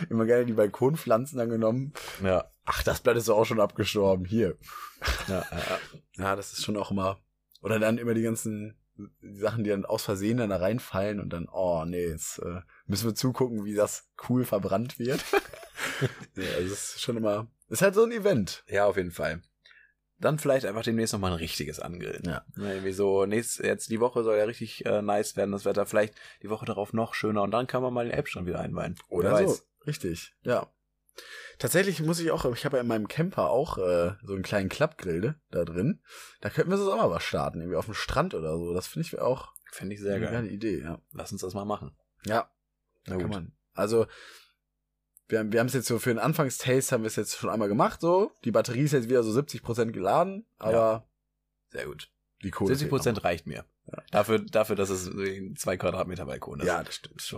Immer 0.09 0.25
gerne 0.25 0.45
die 0.45 0.53
Balkonpflanzen 0.53 1.37
dann 1.37 1.49
genommen. 1.49 1.93
Ja. 2.21 2.50
Ach, 2.73 2.83
das 2.83 3.01
Blatt 3.01 3.17
ist 3.17 3.29
auch 3.29 3.43
schon 3.43 3.59
abgestorben. 3.59 4.25
Hier. 4.25 4.57
Ja, 5.27 5.45
ja, 6.15 6.35
das 6.37 6.53
ist 6.53 6.63
schon 6.63 6.77
auch 6.77 6.91
immer. 6.91 7.19
Oder 7.61 7.79
dann 7.79 7.97
immer 7.97 8.13
die 8.13 8.21
ganzen 8.21 8.79
Sachen, 9.21 9.65
die 9.65 9.71
dann 9.71 9.83
aus 9.83 10.03
Versehen 10.03 10.37
dann 10.37 10.51
da 10.51 10.55
reinfallen 10.55 11.19
und 11.19 11.31
dann, 11.31 11.49
oh 11.51 11.83
nee, 11.85 12.07
jetzt 12.07 12.39
äh, 12.39 12.61
müssen 12.85 13.09
wir 13.09 13.15
zugucken, 13.15 13.65
wie 13.65 13.73
das 13.73 14.09
cool 14.29 14.45
verbrannt 14.45 14.99
wird. 14.99 15.21
ja, 16.37 16.43
also 16.55 16.73
es 16.73 16.95
ist 16.95 17.01
schon 17.01 17.17
immer. 17.17 17.47
Ist 17.67 17.81
halt 17.81 17.93
so 17.93 18.05
ein 18.05 18.11
Event. 18.13 18.63
Ja, 18.67 18.85
auf 18.85 18.95
jeden 18.95 19.11
Fall. 19.11 19.41
Dann 20.17 20.39
vielleicht 20.39 20.65
einfach 20.65 20.83
demnächst 20.83 21.11
nochmal 21.11 21.31
ein 21.31 21.39
richtiges 21.39 21.81
Angrillen. 21.81 22.23
Ja. 22.25 22.45
Irgendwie 22.55 22.93
so, 22.93 23.25
nächst, 23.25 23.59
jetzt 23.59 23.89
die 23.89 23.99
Woche 23.99 24.23
soll 24.23 24.37
ja 24.37 24.45
richtig 24.45 24.85
äh, 24.85 25.01
nice 25.01 25.35
werden, 25.35 25.51
das 25.51 25.65
Wetter. 25.65 25.85
Vielleicht 25.85 26.13
die 26.41 26.49
Woche 26.49 26.65
darauf 26.65 26.93
noch 26.93 27.15
schöner 27.15 27.41
und 27.41 27.51
dann 27.51 27.67
kann 27.67 27.81
man 27.81 27.93
mal 27.93 28.05
den 28.05 28.13
Elbstrand 28.13 28.47
wieder 28.47 28.61
einweihen. 28.61 28.95
Oder 29.09 29.31
Wer 29.31 29.37
so. 29.39 29.43
weiß. 29.45 29.67
Richtig, 29.87 30.35
ja. 30.43 30.71
Tatsächlich 31.59 32.01
muss 32.01 32.19
ich 32.19 32.31
auch, 32.31 32.45
ich 32.53 32.65
habe 32.65 32.77
ja 32.77 32.81
in 32.81 32.87
meinem 32.87 33.07
Camper 33.07 33.49
auch 33.49 33.77
äh, 33.77 34.13
so 34.23 34.33
einen 34.33 34.43
kleinen 34.43 34.69
Klappgrill 34.69 35.35
da 35.51 35.65
drin. 35.65 36.01
Da 36.39 36.49
könnten 36.49 36.71
wir 36.71 36.77
so 36.77 36.91
auch 36.91 36.97
mal 36.97 37.11
was 37.11 37.23
starten, 37.23 37.59
irgendwie 37.59 37.77
auf 37.77 37.85
dem 37.85 37.93
Strand 37.93 38.33
oder 38.33 38.57
so. 38.57 38.73
Das 38.73 38.87
finde 38.87 39.07
ich 39.07 39.19
auch 39.19 39.53
Finde 39.71 39.95
ich 39.95 40.01
sehr 40.01 40.15
eine 40.15 40.25
geil. 40.25 40.33
geile 40.33 40.49
Idee, 40.49 40.81
ja. 40.81 41.01
Lass 41.13 41.31
uns 41.31 41.41
das 41.41 41.53
mal 41.53 41.65
machen. 41.65 41.95
Ja, 42.25 42.51
Na 43.05 43.15
kann 43.15 43.23
gut. 43.23 43.31
man. 43.31 43.51
Also, 43.73 44.05
wir 45.29 45.39
haben 45.39 45.53
wir 45.53 45.61
haben 45.61 45.67
es 45.67 45.73
jetzt 45.73 45.87
so 45.87 45.97
für 45.97 46.09
den 46.09 46.19
Anfangstaste 46.19 46.93
haben 46.93 47.03
wir 47.03 47.07
es 47.07 47.15
jetzt 47.15 47.37
schon 47.37 47.49
einmal 47.49 47.69
gemacht, 47.69 48.01
so. 48.01 48.31
Die 48.43 48.51
Batterie 48.51 48.81
ist 48.81 48.91
jetzt 48.91 49.07
wieder 49.09 49.23
so 49.23 49.31
70% 49.31 49.91
geladen, 49.91 50.45
aber 50.57 51.07
Sehr 51.69 51.85
gut. 51.85 52.11
die 52.43 52.51
Kohle. 52.51 52.75
70 52.75 52.89
Prozent 52.89 53.23
reicht 53.23 53.47
mir. 53.47 53.65
Ja. 53.87 54.03
Dafür, 54.11 54.39
dafür, 54.39 54.75
dass 54.75 54.89
es 54.89 55.07
ein 55.07 55.55
zwei 55.55 55.77
Quadratmeter 55.77 56.25
Balkon 56.25 56.59
ist. 56.59 56.67
Ja, 56.67 56.83
das 56.83 56.95
stimmt. 56.95 57.21
Ist 57.21 57.33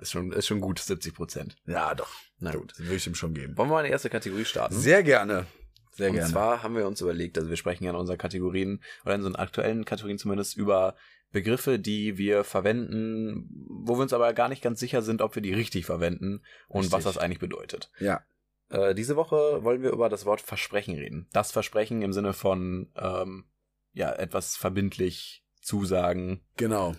ist 0.00 0.10
schon, 0.12 0.32
ist 0.32 0.46
schon 0.46 0.60
gut, 0.60 0.78
70 0.78 1.14
Prozent. 1.14 1.56
Ja, 1.66 1.94
doch. 1.94 2.10
Na 2.38 2.52
gut. 2.52 2.78
Würde 2.78 2.94
ich 2.94 3.06
ihm 3.06 3.14
schon 3.14 3.34
geben. 3.34 3.56
Wollen 3.56 3.68
wir 3.68 3.74
mal 3.74 3.80
eine 3.80 3.90
erste 3.90 4.10
Kategorie 4.10 4.44
starten? 4.44 4.74
Sehr 4.74 5.02
gerne. 5.02 5.46
Sehr 5.92 6.10
und 6.10 6.16
gerne. 6.16 6.30
zwar 6.30 6.62
haben 6.62 6.76
wir 6.76 6.86
uns 6.86 7.00
überlegt, 7.00 7.38
also 7.38 7.50
wir 7.50 7.56
sprechen 7.56 7.84
ja 7.84 7.90
in 7.90 7.96
unseren 7.96 8.18
Kategorien 8.18 8.82
oder 9.04 9.14
in 9.14 9.20
unseren 9.20 9.36
aktuellen 9.36 9.84
Kategorien 9.84 10.18
zumindest 10.18 10.56
über 10.56 10.96
Begriffe, 11.30 11.78
die 11.78 12.16
wir 12.18 12.44
verwenden, 12.44 13.48
wo 13.68 13.96
wir 13.96 14.02
uns 14.02 14.12
aber 14.12 14.32
gar 14.32 14.48
nicht 14.48 14.62
ganz 14.62 14.80
sicher 14.80 15.02
sind, 15.02 15.20
ob 15.20 15.34
wir 15.34 15.42
die 15.42 15.52
richtig 15.52 15.84
verwenden 15.86 16.42
und 16.68 16.82
Richtig. 16.82 16.92
was 16.92 17.04
das 17.04 17.18
eigentlich 17.18 17.40
bedeutet. 17.40 17.90
ja. 17.98 18.22
Äh, 18.70 18.94
diese 18.94 19.14
Woche 19.14 19.62
wollen 19.62 19.82
wir 19.82 19.90
über 19.90 20.08
das 20.08 20.24
Wort 20.24 20.40
Versprechen 20.40 20.94
reden. 20.96 21.28
Das 21.32 21.52
Versprechen 21.52 22.00
im 22.00 22.14
Sinne 22.14 22.32
von, 22.32 22.90
ähm, 22.96 23.44
ja, 23.92 24.10
etwas 24.10 24.56
verbindlich 24.56 25.44
zusagen. 25.60 26.40
Genau. 26.56 26.94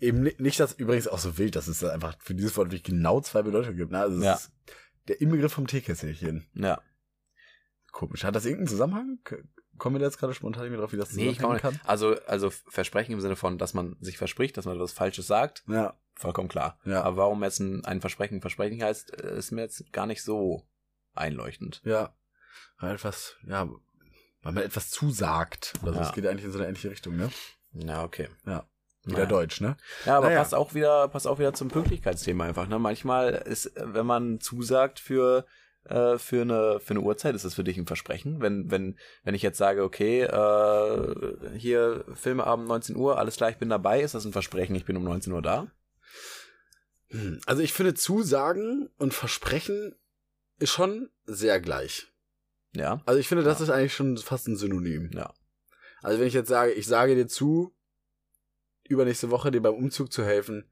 Eben 0.00 0.22
ni- 0.22 0.34
nicht, 0.38 0.60
dass 0.60 0.72
übrigens 0.74 1.08
auch 1.08 1.18
so 1.18 1.38
wild, 1.38 1.56
dass 1.56 1.68
es 1.68 1.82
einfach 1.84 2.16
für 2.20 2.34
dieses 2.34 2.56
Wort 2.56 2.68
wirklich 2.68 2.82
genau 2.82 3.20
zwei 3.20 3.42
Bedeutungen 3.42 3.76
gibt. 3.76 3.92
Ne? 3.92 4.00
Also 4.00 4.22
Ja. 4.22 4.34
ist 4.34 4.52
der 5.08 5.20
Inbegriff 5.20 5.52
vom 5.52 5.66
Teekesselchen. 5.66 6.46
Ja. 6.54 6.80
Komisch. 7.92 8.24
Hat 8.24 8.34
das 8.34 8.44
irgendeinen 8.44 8.68
Zusammenhang? 8.68 9.18
Kommen 9.78 9.96
wir 9.96 10.00
da 10.00 10.06
jetzt 10.06 10.18
gerade 10.18 10.34
spontan 10.34 10.70
drauf, 10.72 10.92
wie 10.92 10.96
das 10.96 11.12
Nee, 11.12 11.28
ich 11.30 11.36
zusammenhängen 11.38 11.72
nicht. 11.72 11.86
Also, 11.86 12.16
also 12.26 12.50
Versprechen 12.50 13.12
im 13.12 13.20
Sinne 13.20 13.36
von, 13.36 13.58
dass 13.58 13.74
man 13.74 13.96
sich 14.00 14.18
verspricht, 14.18 14.56
dass 14.56 14.64
man 14.64 14.76
etwas 14.76 14.92
Falsches 14.92 15.26
sagt, 15.26 15.64
kann? 15.66 15.74
Ja. 15.74 16.00
vollkommen 16.14 16.48
klar. 16.48 16.78
Ja. 16.84 17.02
Aber 17.02 17.16
warum 17.18 17.42
jetzt 17.44 17.60
ein, 17.60 17.84
ein 17.84 18.00
Versprechen 18.00 18.40
Versprechen 18.40 18.82
heißt, 18.82 19.22
äh, 19.22 19.36
ist 19.38 19.50
mir 19.50 19.62
jetzt 19.62 19.92
gar 19.92 20.06
nicht 20.06 20.22
so 20.22 20.66
einleuchtend. 21.14 21.82
Ja. 21.84 22.14
Weil 22.78 22.94
etwas, 22.94 23.36
ja, 23.46 23.68
weil 24.42 24.52
man 24.52 24.62
etwas 24.62 24.90
zusagt. 24.90 25.74
Also 25.82 25.98
Ja. 25.98 26.06
es 26.08 26.14
geht 26.14 26.26
eigentlich 26.26 26.44
in 26.46 26.52
so 26.52 26.58
eine 26.58 26.68
ähnliche 26.68 26.90
Richtung, 26.90 27.16
ne? 27.16 27.30
Ja, 27.72 28.02
okay. 28.04 28.28
Ja. 28.46 28.66
Wieder 29.06 29.18
Naja. 29.18 29.28
Deutsch, 29.28 29.60
ne? 29.60 29.76
Ja, 30.04 30.18
aber 30.18 30.26
Naja. 30.26 30.40
passt 30.40 30.54
auch 30.54 30.74
wieder, 30.74 31.08
passt 31.08 31.26
auch 31.26 31.38
wieder 31.38 31.54
zum 31.54 31.68
Pünktlichkeitsthema 31.68 32.44
einfach. 32.44 32.66
Ne? 32.68 32.78
Manchmal 32.78 33.30
ist, 33.34 33.70
wenn 33.76 34.04
man 34.06 34.40
zusagt 34.40 34.98
für 35.00 35.46
äh, 35.84 36.18
für 36.18 36.42
eine 36.42 36.80
für 36.80 36.90
eine 36.94 37.00
Uhrzeit, 37.00 37.34
ist 37.36 37.44
das 37.44 37.54
für 37.54 37.62
dich 37.62 37.76
ein 37.78 37.86
Versprechen. 37.86 38.40
Wenn 38.40 38.70
wenn 38.70 38.98
wenn 39.22 39.34
ich 39.36 39.42
jetzt 39.42 39.58
sage, 39.58 39.84
okay, 39.84 40.22
äh, 40.22 41.56
hier 41.56 42.04
Filmeabend 42.14 42.66
19 42.66 42.96
Uhr, 42.96 43.18
alles 43.18 43.36
klar, 43.36 43.50
ich 43.50 43.58
bin 43.58 43.68
dabei, 43.68 44.00
ist 44.00 44.14
das 44.16 44.24
ein 44.24 44.32
Versprechen, 44.32 44.74
ich 44.74 44.84
bin 44.84 44.96
um 44.96 45.04
19 45.04 45.32
Uhr 45.32 45.42
da? 45.42 45.68
Hm. 47.10 47.40
Also 47.46 47.62
ich 47.62 47.72
finde 47.72 47.94
Zusagen 47.94 48.90
und 48.98 49.14
Versprechen 49.14 49.94
ist 50.58 50.70
schon 50.70 51.10
sehr 51.24 51.60
gleich. 51.60 52.08
Ja, 52.74 53.00
Also 53.06 53.20
ich 53.20 53.28
finde, 53.28 53.44
das 53.44 53.58
Ja. 53.60 53.64
ist 53.66 53.70
eigentlich 53.70 53.94
schon 53.94 54.16
fast 54.18 54.48
ein 54.48 54.56
Synonym. 54.56 55.10
ja, 55.14 55.32
Also 56.02 56.18
wenn 56.18 56.26
ich 56.26 56.34
jetzt 56.34 56.48
sage, 56.48 56.72
ich 56.72 56.86
sage 56.86 57.14
dir 57.14 57.28
zu, 57.28 57.75
übernächste 58.88 59.30
Woche 59.30 59.50
dir 59.50 59.62
beim 59.62 59.74
Umzug 59.74 60.12
zu 60.12 60.24
helfen, 60.24 60.64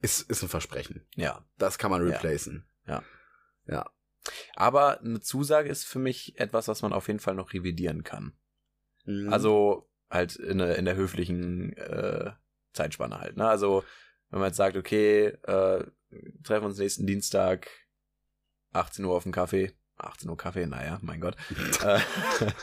ist, 0.00 0.28
ist 0.30 0.42
ein 0.42 0.48
Versprechen. 0.48 1.06
ja. 1.16 1.44
Das 1.58 1.78
kann 1.78 1.90
man 1.90 2.06
Ja. 2.06 2.14
replacen. 2.14 2.66
Ja. 2.86 3.02
Ja. 3.66 3.90
Aber 4.56 5.00
eine 5.00 5.20
Zusage 5.20 5.68
ist 5.68 5.84
für 5.84 5.98
mich 5.98 6.38
etwas, 6.38 6.68
was 6.68 6.82
man 6.82 6.92
auf 6.92 7.06
jeden 7.08 7.20
Fall 7.20 7.34
noch 7.34 7.52
revidieren 7.52 8.04
kann. 8.04 8.32
Mhm. 9.04 9.32
Also 9.32 9.90
halt 10.10 10.36
in, 10.36 10.58
der- 10.58 10.76
in 10.76 10.84
der 10.84 10.96
höflichen 10.96 11.72
äh, 11.76 12.32
Zeitspanne 12.72 13.20
halt. 13.20 13.36
Ne? 13.36 13.48
Also 13.48 13.84
wenn 14.30 14.40
man 14.40 14.48
jetzt 14.48 14.56
sagt, 14.56 14.76
okay, 14.76 15.26
äh, 15.26 15.84
treffen 16.44 16.66
uns 16.66 16.78
nächsten 16.78 17.06
Dienstag 17.06 17.68
18 18.72 19.04
Uhr 19.04 19.14
auf 19.14 19.22
dem 19.24 19.32
Kaffee. 19.32 19.72
18 19.96 20.28
Uhr 20.30 20.36
Kaffee, 20.36 20.66
naja, 20.66 20.98
mein 21.02 21.20
Gott. 21.20 21.36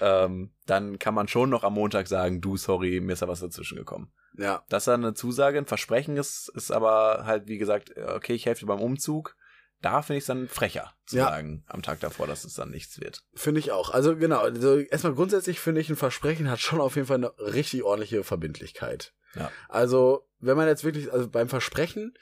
äh, 0.00 0.24
ähm, 0.24 0.52
dann 0.66 0.98
kann 0.98 1.14
man 1.14 1.28
schon 1.28 1.50
noch 1.50 1.64
am 1.64 1.74
Montag 1.74 2.08
sagen, 2.08 2.40
du, 2.40 2.56
sorry, 2.56 3.00
mir 3.00 3.12
ist 3.14 3.22
da 3.22 3.28
was 3.28 3.40
dazwischen 3.40 3.76
gekommen. 3.78 4.12
ja. 4.36 4.64
Das 4.68 4.82
ist 4.82 4.88
dann 4.88 5.04
eine 5.04 5.14
Zusage, 5.14 5.58
ein 5.58 5.66
Versprechen 5.66 6.16
ist, 6.16 6.48
ist 6.54 6.70
aber 6.70 7.24
halt, 7.26 7.46
wie 7.48 7.58
gesagt, 7.58 7.96
okay, 7.96 8.34
ich 8.34 8.46
helfe 8.46 8.60
dir 8.60 8.66
beim 8.66 8.80
Umzug. 8.80 9.36
Da 9.82 10.02
finde 10.02 10.18
ich 10.18 10.22
es 10.24 10.26
dann 10.26 10.46
frecher 10.48 10.92
zu 11.06 11.16
Ja. 11.16 11.24
sagen 11.24 11.64
am 11.66 11.80
Tag 11.80 12.00
davor, 12.00 12.26
dass 12.26 12.44
es 12.44 12.52
dann 12.54 12.70
nichts 12.70 13.00
wird. 13.00 13.22
Finde 13.34 13.60
ich 13.60 13.72
auch. 13.72 13.90
Also 13.90 14.14
genau, 14.14 14.40
also 14.40 14.76
erstmal 14.78 15.14
grundsätzlich 15.14 15.58
finde 15.58 15.80
ich, 15.80 15.88
ein 15.88 15.96
Versprechen 15.96 16.50
hat 16.50 16.60
schon 16.60 16.80
auf 16.82 16.96
jeden 16.96 17.06
Fall 17.08 17.16
eine 17.16 17.32
richtig 17.38 17.82
ordentliche 17.82 18.22
Verbindlichkeit. 18.22 19.14
Ja. 19.34 19.50
Also, 19.68 20.26
wenn 20.38 20.56
man 20.58 20.66
jetzt 20.68 20.84
wirklich, 20.84 21.10
also 21.12 21.28
beim 21.30 21.48
Versprechen 21.48 22.12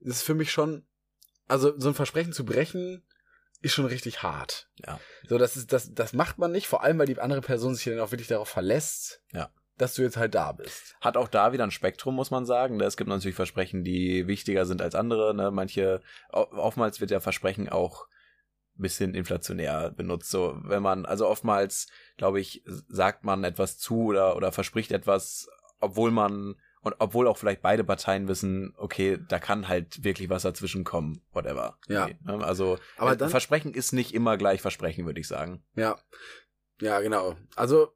ist 0.00 0.16
es 0.16 0.22
für 0.22 0.34
mich 0.34 0.50
schon, 0.50 0.86
also 1.46 1.72
so 1.78 1.88
ein 1.88 1.94
Versprechen 1.94 2.32
zu 2.32 2.44
brechen, 2.44 3.04
ist 3.64 3.72
schon 3.74 3.86
richtig 3.86 4.22
hart. 4.22 4.68
Ja. 4.86 5.00
So, 5.28 5.38
das 5.38 5.56
ist, 5.56 5.72
das, 5.72 5.92
das 5.94 6.12
macht 6.12 6.38
man 6.38 6.52
nicht, 6.52 6.66
vor 6.66 6.82
allem, 6.82 6.98
weil 6.98 7.06
die 7.06 7.18
andere 7.18 7.40
Person 7.40 7.74
sich 7.74 7.84
dann 7.84 8.00
auch 8.00 8.12
wirklich 8.12 8.28
darauf 8.28 8.48
verlässt, 8.48 9.22
Ja. 9.32 9.50
dass 9.78 9.94
du 9.94 10.02
jetzt 10.02 10.16
halt 10.16 10.34
da 10.34 10.52
bist. 10.52 10.96
Hat 11.00 11.16
auch 11.16 11.28
da 11.28 11.52
wieder 11.52 11.64
ein 11.64 11.70
Spektrum, 11.70 12.14
muss 12.14 12.30
man 12.30 12.44
sagen. 12.46 12.80
Es 12.80 12.96
gibt 12.96 13.08
natürlich 13.08 13.34
Versprechen, 13.36 13.82
die 13.82 14.26
wichtiger 14.26 14.66
sind 14.66 14.82
als 14.82 14.94
andere. 14.94 15.34
Ne? 15.34 15.50
Manche, 15.50 16.00
oftmals 16.30 17.00
wird 17.00 17.10
ja 17.10 17.20
Versprechen 17.20 17.68
auch 17.68 18.06
ein 18.76 18.82
bisschen 18.82 19.14
inflationär 19.14 19.90
benutzt. 19.92 20.30
So, 20.30 20.58
wenn 20.62 20.82
man, 20.82 21.06
also 21.06 21.26
oftmals, 21.28 21.86
glaube 22.16 22.40
ich, 22.40 22.62
sagt 22.66 23.24
man 23.24 23.44
etwas 23.44 23.78
zu 23.78 24.06
oder, 24.06 24.36
oder 24.36 24.52
verspricht 24.52 24.92
etwas, 24.92 25.48
obwohl 25.80 26.10
man, 26.10 26.56
und 26.84 26.94
obwohl 26.98 27.26
auch 27.26 27.36
vielleicht 27.36 27.62
beide 27.62 27.82
Parteien 27.84 28.28
wissen, 28.28 28.74
okay, 28.76 29.18
da 29.28 29.38
kann 29.38 29.68
halt 29.68 30.04
wirklich 30.04 30.30
was 30.30 30.42
dazwischen 30.42 30.84
kommen, 30.84 31.20
whatever. 31.32 31.78
Ja. 31.88 32.06
Nee, 32.06 32.16
ne? 32.24 32.44
Also, 32.44 32.78
Aber 32.96 33.12
äh, 33.12 33.16
dann- 33.16 33.30
Versprechen 33.30 33.74
ist 33.74 33.92
nicht 33.92 34.14
immer 34.14 34.36
gleich 34.36 34.60
Versprechen, 34.62 35.06
würde 35.06 35.20
ich 35.20 35.26
sagen. 35.28 35.62
Ja. 35.74 35.98
Ja, 36.80 37.00
genau. 37.00 37.36
Also, 37.56 37.92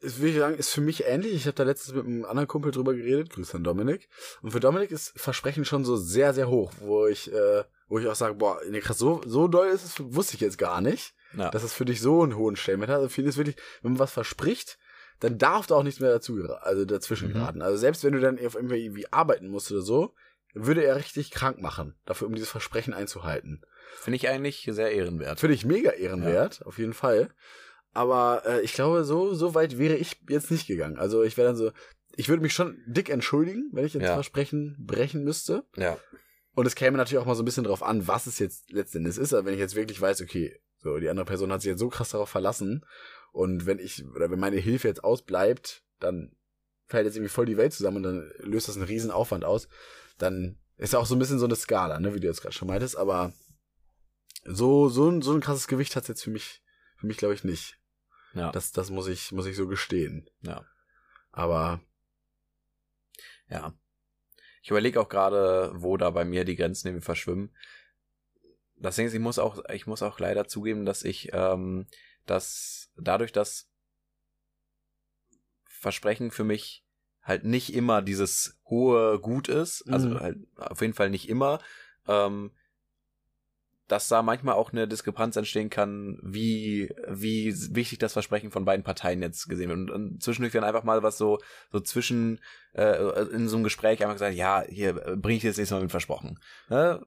ist, 0.00 0.18
würde 0.18 0.30
ich 0.30 0.38
sagen, 0.38 0.56
ist 0.56 0.70
für 0.70 0.80
mich 0.80 1.04
ähnlich. 1.04 1.32
Ich 1.34 1.46
habe 1.46 1.54
da 1.54 1.62
letztens 1.62 1.94
mit 1.94 2.04
einem 2.06 2.24
anderen 2.24 2.48
Kumpel 2.48 2.72
drüber 2.72 2.94
geredet, 2.94 3.30
Grüße 3.30 3.56
an 3.56 3.64
Dominik. 3.64 4.08
Und 4.42 4.50
für 4.50 4.60
Dominik 4.60 4.90
ist 4.90 5.12
Versprechen 5.18 5.64
schon 5.64 5.84
so 5.84 5.96
sehr, 5.96 6.34
sehr 6.34 6.48
hoch, 6.48 6.72
wo 6.80 7.06
ich, 7.06 7.32
äh, 7.32 7.64
wo 7.88 7.98
ich 7.98 8.06
auch 8.08 8.14
sage, 8.14 8.34
boah, 8.34 8.60
nee, 8.68 8.80
krass, 8.80 8.98
so, 8.98 9.20
so 9.24 9.46
doll 9.48 9.68
ist 9.68 9.84
es, 9.84 9.94
wusste 10.14 10.34
ich 10.34 10.40
jetzt 10.40 10.58
gar 10.58 10.80
nicht, 10.80 11.14
Ja. 11.36 11.50
dass 11.50 11.62
es 11.62 11.72
für 11.72 11.84
dich 11.84 12.00
so 12.00 12.22
einen 12.22 12.36
hohen 12.36 12.56
Stellenwert 12.56 12.90
hat. 12.90 12.96
Also 12.96 13.08
für 13.08 13.20
ihn 13.22 13.28
ist 13.28 13.36
wirklich, 13.36 13.56
wenn 13.82 13.92
man 13.92 13.98
was 14.00 14.12
verspricht, 14.12 14.78
dann 15.24 15.38
darf 15.38 15.66
da 15.66 15.74
auch 15.76 15.82
nichts 15.82 16.00
mehr 16.00 16.10
dazu, 16.10 16.42
also 16.60 16.84
dazwischen 16.84 17.28
Mhm. 17.28 17.32
geraten. 17.34 17.62
Also 17.62 17.76
selbst 17.76 18.04
wenn 18.04 18.12
du 18.12 18.20
dann 18.20 18.38
auf 18.44 18.54
irgendwie 18.54 19.10
arbeiten 19.12 19.48
musst 19.48 19.70
oder 19.72 19.82
so, 19.82 20.14
würde 20.54 20.84
er 20.84 20.96
richtig 20.96 21.30
krank 21.32 21.60
machen, 21.60 21.94
dafür, 22.06 22.28
um 22.28 22.34
dieses 22.34 22.50
Versprechen 22.50 22.94
einzuhalten. 22.94 23.62
Finde 24.00 24.16
ich 24.16 24.28
eigentlich 24.28 24.68
sehr 24.70 24.92
ehrenwert. 24.92 25.40
Finde 25.40 25.54
ich 25.54 25.64
mega 25.64 25.90
ehrenwert, 25.90 26.64
auf 26.64 26.78
jeden 26.78 26.94
Fall. 26.94 27.30
Aber 27.92 28.42
äh, 28.46 28.60
ich 28.62 28.72
glaube, 28.72 29.04
so, 29.04 29.34
so 29.34 29.54
weit 29.54 29.78
wäre 29.78 29.94
ich 29.96 30.16
jetzt 30.28 30.50
nicht 30.50 30.66
gegangen. 30.66 30.98
Also 30.98 31.22
ich 31.22 31.36
wäre 31.36 31.48
dann 31.48 31.56
so, 31.56 31.70
ich 32.16 32.28
würde 32.28 32.42
mich 32.42 32.52
schon 32.52 32.76
dick 32.86 33.08
entschuldigen, 33.10 33.70
wenn 33.72 33.84
ich 33.84 33.94
jetzt 33.94 34.04
Ja. 34.04 34.14
Versprechen 34.14 34.76
brechen 34.78 35.24
müsste. 35.24 35.64
Ja. 35.76 35.96
Und 36.54 36.66
es 36.66 36.74
käme 36.76 36.96
natürlich 36.96 37.18
auch 37.20 37.26
mal 37.26 37.34
so 37.34 37.42
ein 37.42 37.46
bisschen 37.46 37.64
drauf 37.64 37.82
an, 37.82 38.06
was 38.06 38.26
es 38.26 38.38
jetzt 38.38 38.70
letztendlich 38.70 39.16
ist. 39.18 39.32
Aber 39.32 39.46
wenn 39.46 39.54
ich 39.54 39.60
jetzt 39.60 39.74
wirklich 39.74 40.00
weiß, 40.00 40.22
okay, 40.22 40.56
so 40.78 40.98
die 40.98 41.08
andere 41.08 41.26
Person 41.26 41.52
hat 41.52 41.62
sich 41.62 41.70
jetzt 41.70 41.80
so 41.80 41.88
krass 41.88 42.10
darauf 42.10 42.28
verlassen 42.28 42.84
und 43.34 43.66
wenn 43.66 43.80
ich 43.80 44.04
oder 44.14 44.30
wenn 44.30 44.38
meine 44.38 44.58
Hilfe 44.58 44.86
jetzt 44.86 45.02
ausbleibt, 45.02 45.82
dann 45.98 46.36
fällt 46.86 47.04
jetzt 47.04 47.16
irgendwie 47.16 47.32
voll 47.32 47.46
die 47.46 47.56
Welt 47.56 47.72
zusammen 47.72 47.96
und 47.96 48.02
dann 48.04 48.32
löst 48.38 48.68
das 48.68 48.76
einen 48.76 48.84
riesen 48.84 49.10
Aufwand 49.10 49.44
aus, 49.44 49.68
dann 50.18 50.56
ist 50.76 50.92
ja 50.92 51.00
auch 51.00 51.06
so 51.06 51.16
ein 51.16 51.18
bisschen 51.18 51.40
so 51.40 51.44
eine 51.44 51.56
Skala, 51.56 51.98
ne, 51.98 52.14
wie 52.14 52.20
du 52.20 52.28
jetzt 52.28 52.42
gerade 52.42 52.54
schon 52.54 52.68
meintest, 52.68 52.96
aber 52.96 53.32
so 54.44 54.88
so 54.88 55.10
ein 55.10 55.20
so 55.20 55.32
ein 55.32 55.40
krasses 55.40 55.66
Gewicht 55.66 55.96
hat's 55.96 56.06
jetzt 56.06 56.22
für 56.22 56.30
mich 56.30 56.62
für 56.96 57.08
mich 57.08 57.16
glaube 57.16 57.34
ich 57.34 57.42
nicht. 57.42 57.80
Ja. 58.34 58.52
Das 58.52 58.70
das 58.70 58.90
muss 58.90 59.08
ich 59.08 59.32
muss 59.32 59.46
ich 59.46 59.56
so 59.56 59.66
gestehen. 59.66 60.30
ja. 60.42 60.64
Aber 61.32 61.80
Ja. 63.48 63.74
Ich 64.62 64.70
überlege 64.70 65.00
auch 65.00 65.08
gerade, 65.08 65.72
wo 65.74 65.96
da 65.96 66.10
bei 66.10 66.24
mir 66.24 66.44
die 66.44 66.54
Grenzen 66.54 66.86
irgendwie 66.86 67.04
verschwimmen. 67.04 67.52
Das 68.76 68.94
Ding 68.94 69.06
ist, 69.06 69.12
ich 69.12 69.20
muss 69.20 69.40
auch, 69.40 69.62
ich 69.70 69.88
muss 69.88 70.02
auch 70.02 70.20
leider 70.20 70.46
zugeben, 70.46 70.86
dass 70.86 71.02
ich, 71.02 71.30
ähm, 71.32 71.86
dass 72.26 72.83
dadurch, 72.96 73.32
dass 73.32 73.68
Versprechen 75.66 76.30
für 76.30 76.44
mich 76.44 76.84
halt 77.22 77.44
nicht 77.44 77.74
immer 77.74 78.02
dieses 78.02 78.58
hohe 78.66 79.18
Gut 79.20 79.48
ist, 79.48 79.82
also 79.90 80.08
Mhm. 80.08 80.20
halt 80.20 80.38
auf 80.56 80.80
jeden 80.80 80.94
Fall 80.94 81.10
nicht 81.10 81.28
immer, 81.28 81.58
ähm, 82.06 82.52
dass 83.86 84.08
da 84.08 84.22
manchmal 84.22 84.54
auch 84.54 84.72
eine 84.72 84.88
Diskrepanz 84.88 85.36
entstehen 85.36 85.68
kann, 85.68 86.18
wie, 86.22 86.90
wie 87.06 87.54
wichtig 87.74 87.98
das 87.98 88.14
Versprechen 88.14 88.50
von 88.50 88.64
beiden 88.64 88.82
Parteien 88.82 89.20
jetzt 89.20 89.46
gesehen 89.46 89.68
wird. 89.68 89.78
Und, 89.78 89.90
und 89.90 90.22
zwischendurch 90.22 90.54
werden 90.54 90.64
einfach 90.64 90.84
mal 90.84 91.02
was 91.02 91.18
so, 91.18 91.38
so 91.70 91.80
zwischen, 91.80 92.40
äh, 92.72 92.96
in 93.32 93.48
so 93.48 93.56
einem 93.56 93.64
Gespräch 93.64 94.02
einfach 94.02 94.14
gesagt, 94.14 94.36
ja, 94.36 94.62
hier 94.66 95.06
äh, 95.06 95.16
bring 95.16 95.36
ich 95.36 95.42
dir 95.42 95.48
jetzt 95.48 95.58
nächstes 95.58 95.76
Mal 95.76 95.82
mit 95.82 95.90
versprochen. 95.90 96.38
Ne? 96.70 97.04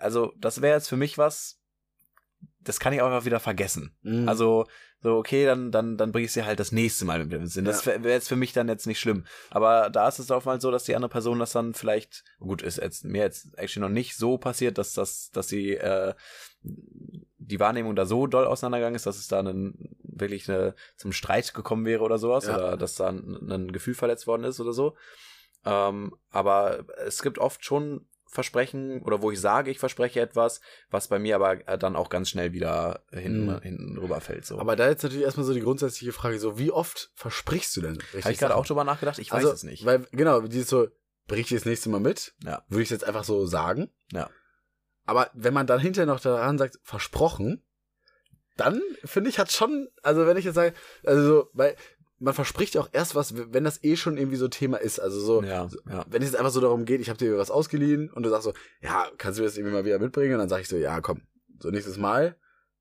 Also, 0.00 0.34
das 0.38 0.60
wäre 0.60 0.74
jetzt 0.76 0.88
für 0.88 0.96
mich 0.96 1.18
was, 1.18 1.61
das 2.60 2.78
kann 2.80 2.92
ich 2.92 3.00
auch 3.02 3.06
einfach 3.06 3.24
wieder 3.24 3.40
vergessen. 3.40 3.96
mh, 4.02 4.30
Also, 4.30 4.66
so, 5.00 5.16
okay, 5.16 5.44
dann, 5.46 5.72
dann, 5.72 5.96
dann 5.96 6.12
bring 6.12 6.24
ich 6.24 6.32
sie 6.32 6.44
halt 6.44 6.60
das 6.60 6.70
nächste 6.70 7.04
Mal 7.04 7.18
mit 7.18 7.32
dem 7.32 7.46
Sinn. 7.46 7.64
Das 7.64 7.84
wäre 7.86 8.08
jetzt 8.08 8.28
für 8.28 8.36
mich 8.36 8.52
dann 8.52 8.68
jetzt 8.68 8.86
nicht 8.86 9.00
schlimm. 9.00 9.24
Aber 9.50 9.90
da 9.90 10.06
ist 10.06 10.20
es 10.20 10.30
auch 10.30 10.44
mal 10.44 10.60
so, 10.60 10.70
dass 10.70 10.84
die 10.84 10.94
andere 10.94 11.08
Person 11.10 11.40
das 11.40 11.50
dann 11.52 11.74
vielleicht, 11.74 12.22
gut, 12.38 12.62
ist 12.62 12.76
jetzt 12.78 13.04
mir 13.04 13.22
jetzt 13.22 13.48
actually 13.58 13.88
noch 13.88 13.92
nicht 13.92 14.16
so 14.16 14.38
passiert, 14.38 14.78
dass 14.78 14.92
das, 14.92 15.30
dass 15.32 15.48
sie 15.48 15.72
äh, 15.74 16.14
die 16.62 17.58
Wahrnehmung 17.58 17.96
da 17.96 18.06
so 18.06 18.28
doll 18.28 18.44
auseinandergegangen 18.46 18.94
ist, 18.94 19.06
dass 19.06 19.18
es 19.18 19.26
da 19.26 19.40
einen, 19.40 19.96
wirklich 20.04 20.48
eine, 20.48 20.76
zum 20.96 21.10
Streit 21.10 21.52
gekommen 21.54 21.84
wäre 21.84 22.02
oder 22.04 22.18
sowas, 22.18 22.46
Ja. 22.46 22.54
oder 22.56 22.76
dass 22.76 22.94
da 22.94 23.08
ein, 23.08 23.50
ein 23.50 23.72
Gefühl 23.72 23.94
verletzt 23.94 24.28
worden 24.28 24.44
ist 24.44 24.60
oder 24.60 24.72
so. 24.72 24.94
Ähm, 25.64 26.14
aber 26.30 26.84
es 27.04 27.22
gibt 27.22 27.38
oft 27.38 27.64
schon 27.64 28.06
Versprechen 28.32 29.02
oder 29.02 29.20
wo 29.20 29.30
ich 29.30 29.38
sage, 29.38 29.70
ich 29.70 29.78
verspreche 29.78 30.18
etwas, 30.18 30.62
was 30.90 31.08
bei 31.08 31.18
mir 31.18 31.36
aber 31.36 31.68
äh, 31.68 31.76
dann 31.76 31.96
auch 31.96 32.08
ganz 32.08 32.30
schnell 32.30 32.54
wieder 32.54 33.04
hinten, 33.12 33.44
Mhm. 33.44 33.60
hinten 33.60 33.98
rüberfällt. 33.98 34.46
So. 34.46 34.58
aber 34.58 34.74
da 34.74 34.88
jetzt 34.88 35.02
natürlich 35.02 35.22
erstmal 35.22 35.44
so 35.44 35.52
die 35.52 35.60
grundsätzliche 35.60 36.12
Frage, 36.14 36.38
so 36.38 36.58
wie 36.58 36.70
oft 36.70 37.10
versprichst 37.14 37.76
du 37.76 37.82
denn 37.82 37.96
richtig? 37.96 38.24
Habe 38.24 38.32
ich 38.32 38.38
gerade 38.38 38.56
auch 38.56 38.64
drüber 38.64 38.84
nachgedacht? 38.84 39.18
Ich 39.18 39.30
weiß 39.30 39.44
also, 39.44 39.52
es 39.52 39.64
nicht. 39.64 39.84
Weil, 39.84 40.06
genau, 40.12 40.40
dieses 40.40 40.70
so, 40.70 40.88
brich 41.28 41.52
ich 41.52 41.58
das 41.58 41.66
nächste 41.66 41.90
Mal 41.90 42.00
mit? 42.00 42.32
Ja. 42.42 42.64
Würde 42.68 42.82
ich 42.82 42.86
es 42.86 42.92
jetzt 42.92 43.04
einfach 43.04 43.24
so 43.24 43.44
sagen? 43.44 43.90
Ja. 44.12 44.30
Aber 45.04 45.30
wenn 45.34 45.52
man 45.52 45.66
dann 45.66 45.78
hinterher 45.80 46.06
noch 46.06 46.20
daran 46.20 46.56
sagt, 46.56 46.78
versprochen, 46.82 47.62
dann 48.56 48.80
finde 49.04 49.28
ich, 49.30 49.38
hat 49.38 49.52
schon, 49.52 49.88
also 50.02 50.26
wenn 50.26 50.36
ich 50.38 50.44
jetzt 50.46 50.54
sage, 50.54 50.74
also 51.04 51.22
so, 51.22 51.50
weil 51.52 51.76
man 52.22 52.34
verspricht 52.34 52.74
ja 52.74 52.80
auch 52.80 52.88
erst 52.92 53.14
was, 53.14 53.34
wenn 53.36 53.64
das 53.64 53.82
eh 53.82 53.96
schon 53.96 54.16
irgendwie 54.16 54.36
so 54.36 54.46
Thema 54.48 54.76
ist. 54.76 55.00
Also 55.00 55.20
so, 55.20 55.42
Ja, 55.42 55.68
so 55.68 55.78
ja. 55.88 56.04
wenn 56.08 56.22
es 56.22 56.28
jetzt 56.30 56.38
einfach 56.38 56.52
so 56.52 56.60
darum 56.60 56.84
geht, 56.84 57.00
ich 57.00 57.08
habe 57.08 57.18
dir 57.18 57.36
was 57.36 57.50
ausgeliehen 57.50 58.10
und 58.10 58.22
du 58.22 58.30
sagst 58.30 58.44
so, 58.44 58.52
ja, 58.80 59.10
kannst 59.18 59.38
du 59.38 59.42
das 59.42 59.56
irgendwie 59.56 59.74
mal 59.74 59.84
wieder 59.84 59.98
mitbringen? 59.98 60.34
Und 60.34 60.38
dann 60.38 60.48
sage 60.48 60.62
ich 60.62 60.68
so, 60.68 60.76
ja, 60.76 61.00
komm, 61.00 61.22
so 61.58 61.70
nächstes 61.70 61.98
Mal. 61.98 62.36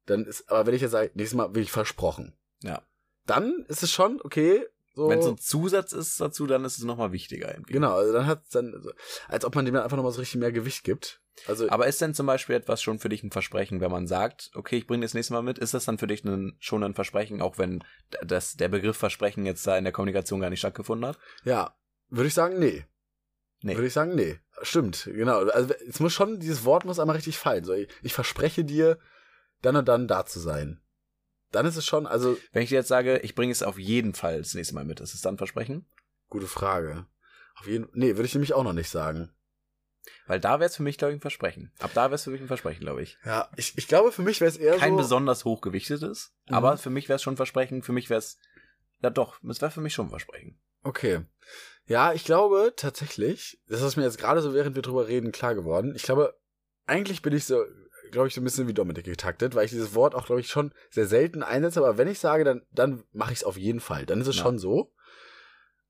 Dann 0.06 0.26
ist, 0.26 0.50
aber 0.52 0.68
wenn 0.68 0.76
ich 0.76 0.82
jetzt 0.82 0.92
sage, 0.92 1.12
nächstes 1.16 1.36
Mal 1.36 1.50
wirklich 1.50 1.72
versprochen. 1.72 2.38
Ja. 2.62 2.84
Dann 3.26 3.66
ist 3.68 3.84
es 3.84 3.92
schon, 3.92 4.20
okay, 4.24 4.64
so. 4.94 5.08
Wenn 5.08 5.20
es 5.20 5.26
ein 5.26 5.38
Zusatz 5.38 5.94
ist 5.94 6.20
dazu, 6.20 6.48
dann 6.48 6.66
ist 6.66 6.78
es 6.78 6.84
nochmal 6.84 7.12
wichtiger 7.12 7.54
irgendwie. 7.54 7.74
Genau, 7.74 7.96
also 7.96 8.12
dann 8.12 8.26
hat 8.26 8.44
dann, 8.52 8.76
so, 8.82 8.92
als 9.28 9.46
ob 9.46 9.56
man 9.56 9.66
dem 9.66 9.74
dann 9.74 9.84
einfach 9.84 9.98
nochmal 9.98 10.12
so 10.12 10.20
richtig 10.20 10.40
mehr 10.40 10.52
Gewicht 10.52 10.84
gibt. 10.84 11.22
Also, 11.48 11.70
Aber 11.70 11.88
ist 11.88 12.02
denn 12.02 12.14
zum 12.14 12.26
Beispiel 12.26 12.56
etwas 12.56 12.82
schon 12.82 13.00
für 13.00 13.08
dich 13.08 13.24
ein 13.24 13.32
Versprechen, 13.32 13.80
wenn 13.80 13.92
man 13.92 14.06
sagt, 14.06 14.52
okay, 14.54 14.78
ich 14.78 14.88
bringe 14.88 15.06
das 15.06 15.14
nächste 15.14 15.34
Mal 15.34 15.44
mit, 15.44 15.58
ist 15.58 15.74
das 15.74 15.86
dann 15.86 15.98
für 15.98 16.08
dich 16.08 16.26
ein, 16.26 16.58
schon 16.60 16.84
ein 16.84 16.94
Versprechen, 16.94 17.42
auch 17.42 17.58
wenn 17.58 17.84
das, 18.22 18.56
der 18.56 18.68
Begriff 18.68 18.98
Versprechen 18.98 19.46
jetzt 19.46 19.66
da 19.66 19.78
in 19.78 19.86
der 19.86 19.94
Kommunikation 19.94 20.42
gar 20.42 20.50
nicht 20.50 20.60
stattgefunden 20.60 21.08
hat? 21.08 21.18
ja, 21.46 21.74
würde 22.10 22.28
ich 22.28 22.34
sagen, 22.34 22.60
nee. 22.60 22.86
Nee. 23.64 23.76
Würde 23.76 23.88
ich 23.88 23.94
sagen, 23.94 24.16
nee. 24.16 24.40
Stimmt, 24.64 25.06
genau. 25.06 25.48
Also 25.48 25.74
es 25.88 26.00
muss 26.00 26.14
schon, 26.14 26.40
dieses 26.40 26.66
Wort 26.66 26.84
muss 26.84 27.00
einmal 27.00 27.16
richtig 27.16 27.38
fallen. 27.38 27.64
So, 27.64 27.74
ich, 27.74 27.88
ich 28.02 28.14
verspreche 28.14 28.66
dir, 28.66 29.00
dann 29.62 29.76
und 29.76 29.88
dann 29.88 30.08
da 30.08 30.26
zu 30.26 30.40
sein. 30.40 30.82
Dann 31.52 31.66
ist 31.66 31.76
es 31.76 31.86
schon, 31.86 32.08
also, 32.08 32.38
Wenn 32.52 32.64
ich 32.64 32.70
dir 32.70 32.76
jetzt 32.76 32.88
sage, 32.88 33.20
ich 33.20 33.36
bringe 33.36 33.52
es 33.52 33.64
auf 33.64 33.78
jeden 33.78 34.14
Fall 34.14 34.38
das 34.40 34.54
nächste 34.54 34.76
Mal 34.76 34.86
mit, 34.86 35.00
ist 35.00 35.14
es 35.14 35.22
dann 35.22 35.36
ein 35.36 35.38
Versprechen? 35.38 35.86
gute 36.30 36.48
Frage. 36.48 37.06
Auf 37.60 37.68
jeden 37.68 37.90
Nee, 37.94 38.16
würde 38.16 38.24
ich 38.26 38.34
nämlich 38.34 38.54
auch 38.54 38.64
noch 38.64 38.72
nicht 38.74 38.90
sagen. 38.90 39.30
Weil 40.28 40.40
da 40.40 40.60
wäre 40.60 40.70
es 40.70 40.78
für 40.78 40.84
mich, 40.84 40.98
glaube 40.98 41.12
ich, 41.14 41.18
ein 41.18 41.22
Versprechen. 41.22 41.72
Ab 41.80 41.92
da 41.94 42.06
wäre 42.06 42.16
es 42.16 42.24
für 42.24 42.30
mich 42.32 42.42
ein 42.42 42.48
Versprechen, 42.48 42.80
glaube 42.82 43.04
ich. 43.04 43.18
Ja, 43.26 43.50
ich, 43.58 43.78
ich 43.78 43.88
glaube, 43.88 44.12
für 44.12 44.22
mich 44.22 44.40
wäre 44.42 44.50
es 44.50 44.58
eher 44.58 44.78
Kein 44.78 44.94
so. 44.94 44.98
besonders 44.98 45.44
hochgewichtetes, 45.46 46.34
Mhm. 46.48 46.56
aber 46.56 46.78
für 46.78 46.90
mich 46.90 47.10
wäre 47.10 47.18
es 47.18 47.22
schon 47.22 47.34
ein 47.34 47.38
Versprechen, 47.38 47.84
für 47.84 47.92
mich 47.92 48.10
wäre 48.10 48.18
es, 48.20 48.38
ja 49.04 49.10
doch, 49.10 49.44
es 49.44 49.62
wäre 49.62 49.72
für 49.72 49.82
mich 49.82 49.94
schon 49.94 50.08
ein 50.08 50.10
Versprechen. 50.10 50.60
Okay. 50.84 51.26
Ja, 51.86 52.14
ich 52.14 52.24
glaube 52.24 52.74
tatsächlich, 52.78 53.62
das 53.68 53.82
ist 53.82 53.98
mir 53.98 54.04
jetzt 54.04 54.18
gerade 54.18 54.42
so, 54.42 54.54
während 54.54 54.76
wir 54.76 54.82
drüber 54.82 55.08
reden, 55.08 55.32
klar 55.32 55.54
geworden. 55.54 55.94
Ich 55.96 56.04
glaube, 56.04 56.40
eigentlich 56.86 57.22
bin 57.22 57.34
ich 57.34 57.46
so, 57.46 57.64
glaube 58.12 58.28
ich, 58.28 58.34
so 58.36 58.42
ein 58.42 58.44
bisschen 58.44 58.68
wie 58.68 58.74
Dominik 58.74 59.06
getaktet, 59.06 59.56
weil 59.56 59.66
ich 59.66 59.72
dieses 59.72 59.96
Wort 59.96 60.14
auch, 60.16 60.26
glaube 60.26 60.42
ich, 60.42 60.48
schon 60.50 60.74
sehr 60.90 61.08
selten 61.08 61.44
einsetze. 61.44 61.80
Aber 61.80 61.98
wenn 61.98 62.08
ich 62.08 62.20
sage, 62.20 62.44
dann, 62.44 62.62
dann 62.72 63.04
mache 63.14 63.32
ich 63.34 63.40
es 63.40 63.44
auf 63.44 63.58
jeden 63.58 63.80
Fall. 63.80 64.06
Dann 64.06 64.22
ist 64.22 64.28
es 64.28 64.38
Ja. 64.38 64.44
schon 64.44 64.60
so. 64.60 64.94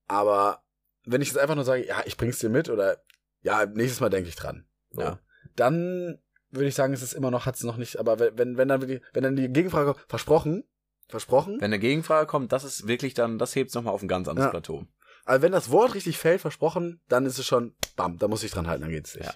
Aber 0.08 0.64
wenn 1.06 1.22
ich 1.22 1.30
jetzt 1.30 1.38
einfach 1.38 1.56
nur 1.56 1.64
sage, 1.64 1.86
ja, 1.86 2.02
ich 2.06 2.18
bring's 2.18 2.40
dir 2.40 2.50
mit 2.50 2.70
oder 2.70 2.98
ja, 3.42 3.66
nächstes 3.66 4.00
Mal 4.02 4.10
denke 4.10 4.30
ich 4.30 4.36
dran. 4.36 4.66
So. 4.92 5.02
Ja. 5.02 5.20
Dann 5.56 6.20
würde 6.52 6.68
ich 6.68 6.76
sagen, 6.76 6.94
es 6.94 7.02
ist 7.02 7.14
immer 7.14 7.32
noch, 7.32 7.46
hat 7.46 7.56
es 7.56 7.64
noch 7.64 7.78
nicht, 7.78 7.98
aber 7.98 8.20
wenn, 8.20 8.58
wenn, 8.58 8.68
dann 8.68 8.82
wirklich, 8.82 9.02
wenn 9.14 9.24
dann 9.24 9.36
die 9.36 9.48
Gegenfrage 9.50 9.94
kommt, 9.94 10.06
versprochen, 10.10 10.64
versprochen, 11.08 11.56
Wenn 11.60 11.66
eine 11.66 11.80
Gegenfrage 11.80 12.28
kommt, 12.28 12.52
das 12.52 12.64
ist 12.64 12.88
wirklich 12.88 13.14
dann, 13.14 13.38
das 13.38 13.56
hebt 13.56 13.70
es 13.70 13.76
nochmal 13.76 13.94
auf 13.94 14.02
ein 14.02 14.08
ganz 14.08 14.28
anderes 14.28 14.48
Ja. 14.48 14.52
Plateau. 14.52 14.86
Also 15.26 15.42
wenn 15.42 15.52
das 15.52 15.70
Wort 15.72 15.94
richtig 15.94 16.18
fällt, 16.18 16.42
versprochen, 16.42 17.02
dann 17.08 17.26
ist 17.26 17.38
es 17.38 17.46
schon, 17.46 17.76
bam, 17.96 18.18
da 18.18 18.28
muss 18.28 18.44
ich 18.44 18.52
dran 18.52 18.68
halten, 18.68 18.82
dann 18.84 18.92
geht's 18.92 19.16
nicht. 19.16 19.26
Ja. 19.28 19.36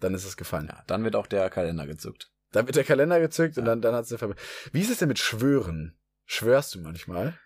Dann 0.00 0.14
ist 0.14 0.24
es 0.24 0.36
gefallen. 0.36 0.68
Ja, 0.70 0.82
dann 0.86 1.04
wird 1.04 1.16
auch 1.16 1.26
der 1.26 1.48
Kalender 1.50 1.86
gezückt. 1.86 2.30
Dann 2.52 2.66
wird 2.66 2.76
der 2.76 2.84
Kalender 2.84 3.18
gezückt 3.20 3.56
und 3.58 3.64
Ja. 3.64 3.70
dann, 3.70 3.82
dann 3.82 3.94
hat 3.94 4.04
es 4.04 4.10
eine 4.12 4.18
Verbindung. 4.18 4.44
Wie 4.72 4.80
ist 4.80 4.90
es 4.90 4.98
denn 4.98 5.08
mit 5.08 5.18
Schwören? 5.18 5.98
Schwörst 6.26 6.74
du 6.74 6.80
manchmal? 6.80 7.38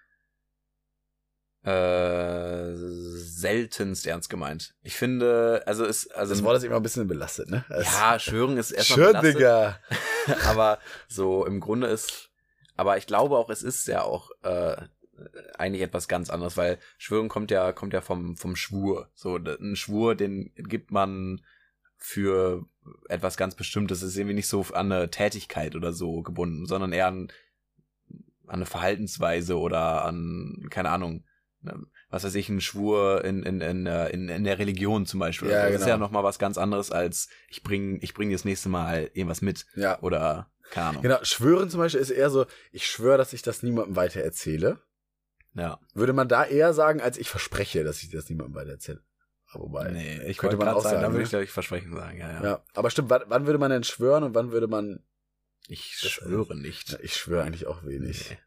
Äh, 1.63 2.73
seltenst 2.75 4.07
ernst 4.07 4.31
gemeint. 4.31 4.75
Ich 4.83 4.97
finde, 4.97 5.63
also 5.67 5.85
ist, 5.85 6.07
also 6.17 6.33
Das 6.33 6.43
Wort 6.43 6.57
ist 6.57 6.65
immer 6.65 6.77
ein 6.77 6.83
bisschen 6.83 7.07
belastet, 7.07 7.51
ne? 7.51 7.65
Es- 7.69 7.93
ja, 7.93 8.19
schwören 8.19 8.57
ist 8.57 8.71
erstmal 8.71 9.09
belastet, 9.09 9.35
Digga. 9.37 9.79
aber 10.49 10.79
so 11.07 11.45
im 11.45 11.61
Grunde 11.61 11.89
ist, 11.89 12.31
aber 12.77 12.97
ich 12.97 13.07
glaube 13.07 13.37
auch, 13.37 13.51
es 13.51 13.63
ist 13.63 13.87
ja 13.89 14.03
auch 14.03 14.31
äh, 14.43 14.77
eigentlich 15.59 15.83
etwas 15.83 16.09
ganz 16.09 16.31
anderes, 16.31 16.57
weil 16.57 16.79
Schwören 16.97 17.29
kommt 17.29 17.51
ja 17.51 17.73
kommt 17.73 17.93
ja 17.93 18.01
vom 18.01 18.39
vom 18.39 18.57
Schwur. 18.57 19.11
So 19.15 19.37
ein 19.37 19.77
Schwur, 19.77 20.15
den 20.15 20.55
gibt 20.57 20.91
man 20.91 21.45
für 22.01 22.65
etwas 23.09 23.37
ganz 23.37 23.55
Bestimmtes. 23.55 24.03
Es 24.03 24.09
ist 24.11 24.17
irgendwie 24.17 24.35
nicht 24.35 24.49
so 24.49 24.63
an 24.73 24.91
eine 24.91 25.11
Tätigkeit 25.11 25.77
oder 25.77 25.93
so 25.93 26.23
gebunden, 26.23 26.67
sondern 26.67 26.93
eher 26.93 27.07
an, 27.07 27.31
an 28.47 28.57
eine 28.57 28.67
Verhaltensweise 28.67 29.59
oder 29.59 30.05
an 30.05 30.67
keine 30.71 30.89
Ahnung. 30.89 31.25
ne, 31.61 31.79
Was 32.09 32.25
weiß 32.25 32.35
ich, 32.35 32.49
ein 32.49 32.63
Schwur 32.63 33.23
in, 33.25 33.43
in, 33.43 33.61
in, 33.61 33.87
äh, 33.87 34.09
in, 34.09 34.29
in 34.31 34.45
der 34.45 34.59
Religion 34.59 35.05
zum 35.05 35.21
Beispiel. 35.21 35.51
Ja, 35.51 35.65
das 35.67 35.73
ist 35.73 35.81
genau. 35.81 35.89
ja 35.91 35.97
nochmal 35.99 36.25
was 36.25 36.39
ganz 36.39 36.57
anderes 36.57 36.91
als 36.91 37.29
ich 37.49 37.63
bring, 37.63 37.99
ich 38.01 38.15
bring 38.15 38.33
das 38.33 38.47
nächste 38.47 38.71
Mal 38.71 39.11
irgendwas 39.13 39.43
mit. 39.43 39.67
Ja. 39.77 40.01
Oder, 40.01 40.51
keine 40.71 40.87
Ahnung. 40.89 41.03
Genau, 41.03 41.23
schwören 41.23 41.69
zum 41.69 41.81
Beispiel 41.81 42.01
ist 42.01 42.11
eher 42.11 42.31
so, 42.31 42.47
ich 42.73 42.87
schwöre, 42.87 43.19
dass 43.19 43.35
ich 43.35 43.43
das 43.43 43.63
niemandem 43.63 43.95
weiter 43.95 44.23
erzähle. 44.23 44.81
Ja. 45.53 45.81
Würde 45.95 46.15
man 46.15 46.29
da 46.29 46.45
eher 46.45 46.73
sagen, 46.73 47.03
als 47.03 47.19
ich 47.19 47.29
verspreche, 47.29 47.85
dass 47.85 48.03
ich 48.03 48.11
das 48.11 48.31
niemandem 48.31 48.55
weiter 48.55 48.71
erzähle. 48.71 49.03
Aber 49.53 49.65
Wobei. 49.65 49.91
Nee, 49.91 50.23
ich 50.27 50.39
könnte 50.39 50.57
man 50.57 50.69
auch 50.69 50.83
sagen, 50.83 50.97
da 50.97 51.01
sagen, 51.03 51.13
würde 51.13 51.19
ne? 51.19 51.25
ich, 51.25 51.31
glaube 51.31 51.45
ich, 51.45 51.51
Versprechen 51.51 51.95
sagen, 51.95 52.19
ja, 52.19 52.31
ja. 52.33 52.43
Ja. 52.43 52.65
Aber 52.75 52.91
stimmt, 52.91 53.11
wann, 53.11 53.23
wann 53.27 53.47
würde 53.47 53.59
man 53.59 53.71
denn 53.71 53.85
schwören 53.85 54.23
und 54.23 54.35
wann 54.35 54.53
würde 54.53 54.69
man, 54.69 55.03
Ich 55.67 55.99
Das- 56.03 56.11
schwöre 56.11 56.57
nicht. 56.57 56.91
ja, 56.91 56.99
ich 57.03 57.15
schwöre 57.17 57.43
eigentlich 57.45 57.67
auch 57.67 57.85
wenig. 57.85 58.31
Nee. 58.31 58.39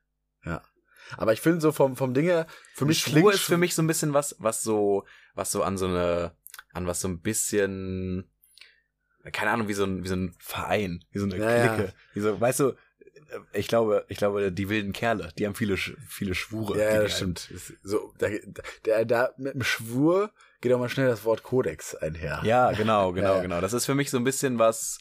Aber 1.18 1.34
ich 1.34 1.42
finde 1.42 1.60
so 1.60 1.72
vom, 1.74 1.98
vom 1.98 2.14
Ding 2.14 2.26
her, 2.26 2.48
für 2.74 2.86
mich 2.86 3.00
Schwur 3.00 3.12
klingt 3.14 3.34
ist 3.34 3.42
für 3.42 3.58
mich 3.58 3.76
so 3.76 3.82
ein 3.82 3.88
bisschen 3.88 4.14
was, 4.14 4.36
was 4.40 4.64
so, 4.64 5.06
was 5.36 5.52
so 5.52 5.62
an 5.62 5.78
so 5.78 5.86
eine, 5.88 6.32
an 6.72 6.88
was 6.88 7.02
so 7.02 7.10
ein 7.10 7.20
bisschen, 7.22 8.32
keine 9.34 9.52
Ahnung, 9.52 9.68
wie 9.68 9.74
so 9.74 9.84
ein, 9.84 10.04
wie 10.04 10.08
so 10.08 10.16
ein 10.16 10.34
Verein, 10.40 11.04
wie 11.12 11.20
so 11.20 11.26
eine 11.26 11.38
Ja, 11.38 11.56
ja. 11.58 11.76
Clique. 11.76 11.94
Wie 12.14 12.22
so, 12.22 12.40
weißt 12.40 12.62
du, 12.62 12.74
ich 13.52 13.68
glaube, 13.68 14.06
ich 14.08 14.18
glaube, 14.18 14.52
die 14.52 14.70
wilden 14.70 14.94
Kerle, 14.94 15.30
die 15.38 15.46
haben 15.46 15.56
viele, 15.56 15.76
viele 15.78 16.36
Schwure. 16.36 16.78
Ja, 16.80 16.94
ja, 16.94 17.02
das 17.04 17.18
stimmt. 17.18 17.52
Ist 17.52 17.74
So, 17.84 18.14
da, 18.18 18.28
da, 18.84 19.04
da, 19.06 19.34
mit 19.38 19.56
dem 19.56 19.64
Schwur 19.64 20.32
geht 20.64 20.74
auch 20.74 20.80
mal 20.80 20.90
schnell 20.90 21.08
das 21.08 21.24
Wort 21.26 21.44
Kodex 21.44 21.94
einher. 21.94 22.42
Ja, 22.44 22.72
genau, 22.72 23.12
genau, 23.14 23.28
Ja, 23.28 23.36
ja. 23.36 23.42
genau. 23.44 23.62
Das 23.62 23.74
ist 23.74 23.86
für 23.86 23.94
mich 23.94 24.10
so 24.10 24.18
ein 24.18 24.24
bisschen 24.24 24.58
was 24.58 24.98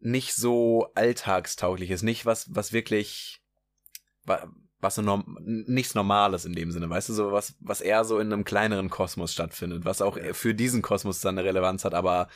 nicht 0.00 0.34
so 0.34 0.90
alltagstauglich 0.94 1.90
ist, 1.90 2.02
nicht 2.02 2.26
was, 2.26 2.52
was 2.54 2.72
wirklich, 2.72 3.40
wa- 4.24 4.50
was 4.80 4.96
so 4.96 5.02
norm, 5.02 5.38
nichts 5.42 5.94
Normales 5.94 6.44
in 6.44 6.54
dem 6.54 6.72
Sinne, 6.72 6.90
weißt 6.90 7.08
du, 7.10 7.12
so 7.12 7.30
was, 7.30 7.54
was 7.60 7.80
eher 7.80 8.04
so 8.04 8.18
in 8.18 8.32
einem 8.32 8.42
kleineren 8.44 8.90
Kosmos 8.90 9.32
stattfindet, 9.32 9.84
was 9.84 10.02
auch 10.02 10.18
für 10.32 10.54
diesen 10.54 10.82
Kosmos 10.82 11.20
dann 11.20 11.38
eine 11.38 11.46
Relevanz 11.46 11.84
hat, 11.84 11.94
aber 11.94 12.28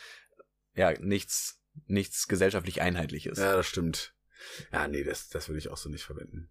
ja, 0.74 0.92
nichts, 1.00 1.60
nichts 1.86 2.28
gesellschaftlich 2.28 2.80
Einheitliches. 2.82 3.38
Ja, 3.38 3.56
das 3.56 3.66
stimmt. 3.66 4.14
Ja, 4.72 4.86
nee, 4.86 5.02
das, 5.02 5.28
das 5.28 5.48
würde 5.48 5.58
ich 5.58 5.68
auch 5.70 5.76
so 5.76 5.88
nicht 5.88 6.04
verwenden. 6.04 6.50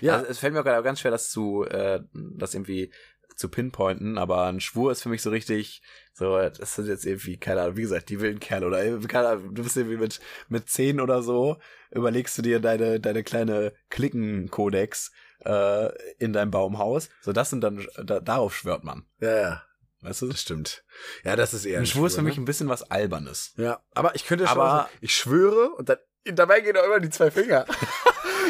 Ja. 0.00 0.08
Ja, 0.12 0.18
Also, 0.18 0.26
es 0.30 0.38
fällt 0.40 0.52
mir 0.52 0.60
auch 0.60 0.64
gerade 0.64 0.82
ganz 0.82 1.00
schwer, 1.00 1.10
das 1.10 1.30
zu, 1.30 1.64
äh, 1.64 2.00
das 2.12 2.52
irgendwie 2.54 2.92
zu 3.36 3.48
pinpointen, 3.48 4.18
aber 4.18 4.44
ein 4.46 4.60
Schwur 4.60 4.92
ist 4.92 5.02
für 5.02 5.08
mich 5.08 5.22
so 5.22 5.30
richtig, 5.30 5.82
so, 6.12 6.38
das 6.38 6.74
sind 6.76 6.86
jetzt 6.86 7.04
irgendwie, 7.04 7.36
keine 7.38 7.62
Ahnung, 7.62 7.76
wie 7.76 7.82
gesagt, 7.82 8.08
die 8.08 8.20
wilden 8.20 8.40
Kerle 8.40 8.66
oder, 8.66 8.84
äh, 8.84 8.98
keine 9.08 9.28
Ahnung, 9.28 9.54
du 9.54 9.62
bist 9.62 9.76
irgendwie 9.76 9.96
mit, 9.96 10.20
mit 10.48 10.68
zehn 10.68 11.00
oder 11.00 11.22
so, 11.22 11.58
überlegst 11.90 12.36
du 12.38 12.42
dir 12.42 12.60
deine, 12.60 13.00
deine 13.00 13.24
kleine 13.24 13.72
Klickenkodex, 13.90 15.10
äh, 15.44 15.90
in 16.18 16.32
deinem 16.32 16.50
Baumhaus, 16.50 17.08
so, 17.20 17.32
das 17.32 17.50
sind 17.50 17.62
dann, 17.62 17.86
da, 18.02 18.20
darauf 18.20 18.54
schwört 18.56 18.84
man, 18.84 19.04
ja, 19.20 19.40
ja, 19.40 19.62
weißt 20.02 20.22
du? 20.22 20.28
das 20.28 20.40
stimmt. 20.40 20.84
Ja, 21.24 21.34
das 21.36 21.54
ist 21.54 21.64
eher 21.64 21.80
Ein 21.80 21.86
Schwur 21.86 22.06
ist 22.06 22.14
für 22.14 22.22
mich 22.22 22.36
ne? 22.36 22.42
ein 22.42 22.46
bisschen 22.46 22.68
was 22.68 22.90
Albernes. 22.90 23.52
Ja, 23.56 23.82
aber 23.94 24.14
ich 24.14 24.26
könnte 24.26 24.46
schon 24.46 24.58
Aber- 24.60 24.70
sagen, 24.70 24.88
ich 25.00 25.14
schwöre 25.14 25.70
und 25.70 25.88
dann, 25.88 25.98
dabei 26.24 26.60
gehen 26.60 26.76
auch 26.76 26.84
immer 26.84 27.00
die 27.00 27.10
zwei 27.10 27.30
Finger. 27.30 27.66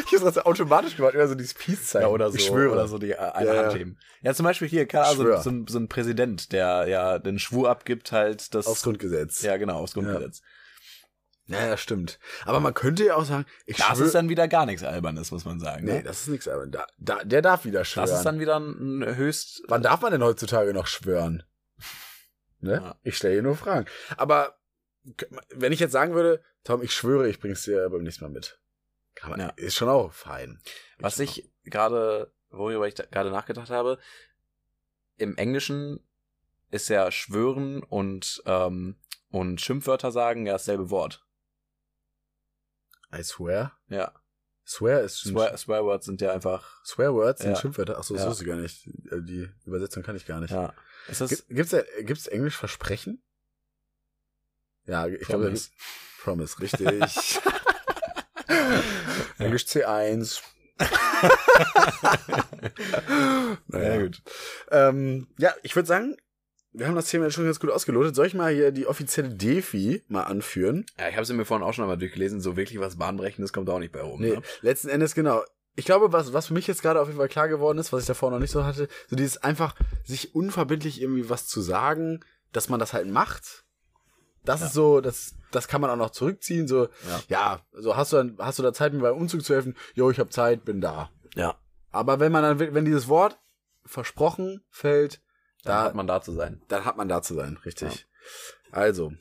ich 0.11 0.13
habe 0.13 0.25
das 0.25 0.37
automatisch 0.39 0.95
gemacht, 0.95 1.13
immer 1.15 1.27
so 1.27 1.35
dieses 1.35 1.53
Peace-Zeichen. 1.53 2.03
Ja, 2.07 2.11
oder 2.13 2.29
so, 2.31 2.37
Ich 2.37 2.45
schwöre. 2.45 2.71
oder 2.73 2.87
so 2.87 2.97
die 2.97 3.11
äh, 3.11 3.17
eine 3.17 3.55
Ja, 3.55 3.63
Hand 3.67 3.79
ja. 3.79 3.85
Ja, 4.21 4.33
zum 4.33 4.43
Beispiel 4.45 4.67
hier, 4.67 4.87
Ahnung, 4.93 5.15
Schwör. 5.25 5.41
so, 5.41 5.49
ein, 5.49 5.67
so 5.67 5.77
ein 5.79 5.87
Präsident, 5.87 6.51
der 6.51 6.87
ja 6.87 7.19
den 7.19 7.39
Schwur 7.39 7.69
abgibt, 7.69 8.11
halt 8.11 8.53
das. 8.55 8.67
Aufs 8.67 8.83
Grundgesetz. 8.83 9.41
Ja, 9.41 9.57
genau, 9.57 9.77
aufs 9.79 9.93
Grundgesetz. 9.93 10.41
ja, 11.47 11.67
ja, 11.67 11.77
stimmt. 11.77 12.19
Aber 12.45 12.59
man 12.59 12.73
könnte 12.73 13.05
ja 13.05 13.15
auch 13.15 13.25
sagen, 13.25 13.45
ich 13.65 13.77
Das 13.77 13.99
ist 13.99 14.15
dann 14.15 14.29
wieder 14.29 14.47
gar 14.47 14.65
nichts 14.65 14.83
Albernes, 14.83 15.31
muss 15.31 15.45
man 15.45 15.59
sagen. 15.59 15.85
nee, 15.85 15.97
ne? 15.97 16.03
das 16.03 16.21
ist 16.21 16.27
nichts, 16.29 16.47
aber 16.47 16.65
da, 16.65 16.87
da, 16.97 17.23
der 17.23 17.41
darf 17.41 17.65
wieder 17.65 17.85
schwören. 17.85 18.09
das 18.09 18.17
ist 18.17 18.23
dann 18.25 18.39
wieder 18.39 18.59
ein 18.59 19.01
ein 19.03 19.15
höchst. 19.15 19.61
Wann 19.67 19.83
darf 19.83 20.01
man 20.01 20.11
denn 20.11 20.23
heutzutage 20.23 20.73
noch 20.73 20.87
schwören? 20.87 21.43
Ne? 22.61 22.73
Ja. 22.75 22.95
Ich 23.03 23.17
stelle 23.17 23.33
hier 23.33 23.43
nur 23.43 23.55
Fragen. 23.55 23.85
Aber 24.17 24.57
wenn 25.53 25.71
ich 25.71 25.79
jetzt 25.79 25.91
sagen 25.91 26.15
würde, 26.15 26.41
Tom, 26.63 26.81
ich 26.81 26.93
schwöre, 26.93 27.29
ich 27.29 27.39
bring's 27.39 27.61
dir 27.63 27.87
beim 27.91 28.01
nächsten 28.01 28.23
Mal 28.23 28.31
mit. 28.31 28.59
Kann 29.15 29.31
man, 29.31 29.39
Ja. 29.39 29.47
Ist 29.55 29.75
schon 29.75 29.89
auch 29.89 30.11
fein. 30.13 30.61
Was 30.99 31.15
schon 31.15 31.25
ich 31.25 31.49
gerade, 31.63 32.31
worüber 32.49 32.87
ich 32.87 32.95
gerade 32.95 33.31
nachgedacht 33.31 33.69
habe, 33.69 33.99
im 35.17 35.35
Englischen 35.37 35.99
ist 36.71 36.89
ja 36.89 37.09
schwören 37.11 37.81
und, 37.83 38.43
ähm, 38.45 38.97
und 39.29 39.61
Schimpfwörter 39.61 40.11
sagen 40.11 40.45
ja 40.45 40.53
dasselbe 40.53 40.89
Wort. 40.89 41.25
I 43.13 43.23
swear. 43.23 43.77
Ja. 43.87 44.11
Swear 44.67 45.01
ist 45.01 45.25
ein 45.25 45.31
Swear, 45.33 45.55
Swearwords 45.57 46.05
sind 46.07 46.21
ja 46.21 46.33
einfach. 46.33 46.83
Swearwords 46.83 47.41
sind 47.41 47.51
Ja. 47.51 47.55
Schimpfwörter. 47.59 47.97
Ach 47.99 48.03
so, 48.03 48.15
das 48.15 48.23
Ja. 48.23 48.29
wusste 48.29 48.43
ich 48.43 48.49
gar 48.49 48.57
nicht. 48.57 48.87
Äh, 49.11 49.21
Die 49.21 49.49
Übersetzung 49.65 50.01
kann 50.03 50.15
ich 50.15 50.25
gar 50.25 50.41
nicht. 50.41 50.51
Ja. 50.51 50.73
Ist 51.07 51.21
das, 51.21 51.29
Gibt- 51.29 51.47
Gibt's, 51.49 51.71
da- 51.71 51.83
gibt's 52.01 52.27
Englisch 52.27 52.57
Versprechen? 52.57 53.21
Ja, 54.85 55.07
ich 55.07 55.19
glaube. 55.27 55.53
Promise, 56.23 56.59
richtig. 56.59 57.39
Englisch 59.39 59.63
C1. 59.63 60.41
naja, 63.67 64.01
gut. 64.01 64.21
Ähm, 64.71 65.27
ja, 65.37 65.53
ich 65.63 65.75
würde 65.75 65.87
sagen, 65.87 66.17
wir 66.73 66.87
haben 66.87 66.95
das 66.95 67.07
Thema 67.09 67.25
jetzt 67.25 67.35
schon 67.35 67.45
ganz 67.45 67.59
gut 67.59 67.69
ausgelotet. 67.69 68.15
Soll 68.15 68.27
ich 68.27 68.33
mal 68.33 68.53
hier 68.53 68.71
die 68.71 68.85
offizielle 68.87 69.29
Defi 69.29 70.03
mal 70.07 70.23
anführen? 70.23 70.85
Ja, 70.99 71.07
ich 71.09 71.15
habe 71.15 71.25
sie 71.25 71.33
mir 71.33 71.45
vorhin 71.45 71.65
auch 71.65 71.73
schon 71.73 71.83
einmal 71.83 71.97
durchgelesen. 71.97 72.41
So 72.41 72.57
wirklich 72.57 72.79
was 72.79 72.97
Bahnbrechendes 72.97 73.53
kommt 73.53 73.69
auch 73.69 73.79
nicht 73.79 73.93
bei 73.93 74.01
rum. 74.01 74.19
Nee, 74.21 74.31
Ne? 74.35 74.41
letzten 74.61 74.89
Endes 74.89 75.15
genau. 75.15 75.43
Ich 75.77 75.85
glaube, 75.85 76.13
was, 76.13 76.33
was 76.33 76.47
für 76.47 76.53
mich 76.53 76.67
jetzt 76.67 76.81
gerade 76.81 77.01
auf 77.01 77.07
jeden 77.07 77.17
Fall 77.19 77.27
klar 77.27 77.47
geworden 77.49 77.77
ist, 77.77 77.91
was 77.91 78.01
ich 78.03 78.07
davor 78.07 78.31
noch 78.31 78.39
nicht 78.39 78.51
so 78.51 78.63
hatte, 78.63 78.87
so 79.09 79.15
dieses 79.15 79.37
einfach, 79.37 79.75
sich 80.05 80.33
unverbindlich 80.33 81.01
irgendwie 81.01 81.29
was 81.29 81.47
zu 81.47 81.59
sagen, 81.61 82.21
dass 82.53 82.69
man 82.69 82.79
das 82.79 82.93
halt 82.93 83.07
macht. 83.09 83.64
Das 84.45 84.61
ist 84.61 84.73
so, 84.73 85.01
das, 85.01 85.35
das 85.51 85.67
kann 85.67 85.81
man 85.81 85.89
auch 85.89 85.95
noch 85.97 86.11
zurückziehen. 86.11 86.67
So, 86.67 86.87
Ja. 87.07 87.21
ja, 87.27 87.61
so 87.73 87.95
hast 87.97 88.13
du 88.13 88.17
dann, 88.17 88.35
hast 88.39 88.59
du 88.59 88.63
da 88.63 88.73
Zeit, 88.73 88.93
mir 88.93 88.99
beim 89.01 89.17
Umzug 89.17 89.43
zu 89.43 89.53
helfen? 89.53 89.75
Jo, 89.93 90.09
ich 90.11 90.19
habe 90.19 90.29
Zeit, 90.29 90.65
bin 90.65 90.81
da. 90.81 91.09
Ja, 91.35 91.59
Aber 91.91 92.19
wenn 92.19 92.31
man 92.31 92.43
dann, 92.43 92.73
wenn 92.73 92.85
dieses 92.85 93.07
Wort 93.07 93.39
versprochen 93.85 94.63
fällt, 94.69 95.21
da 95.63 95.79
da, 95.79 95.83
hat 95.83 95.95
man 95.95 96.07
da 96.07 96.21
zu 96.21 96.31
sein. 96.31 96.61
dann 96.67 96.85
hat 96.85 96.97
man 96.97 97.07
da 97.09 97.21
zu 97.21 97.33
sein, 97.33 97.57
richtig. 97.65 98.07
Also, 98.71 99.13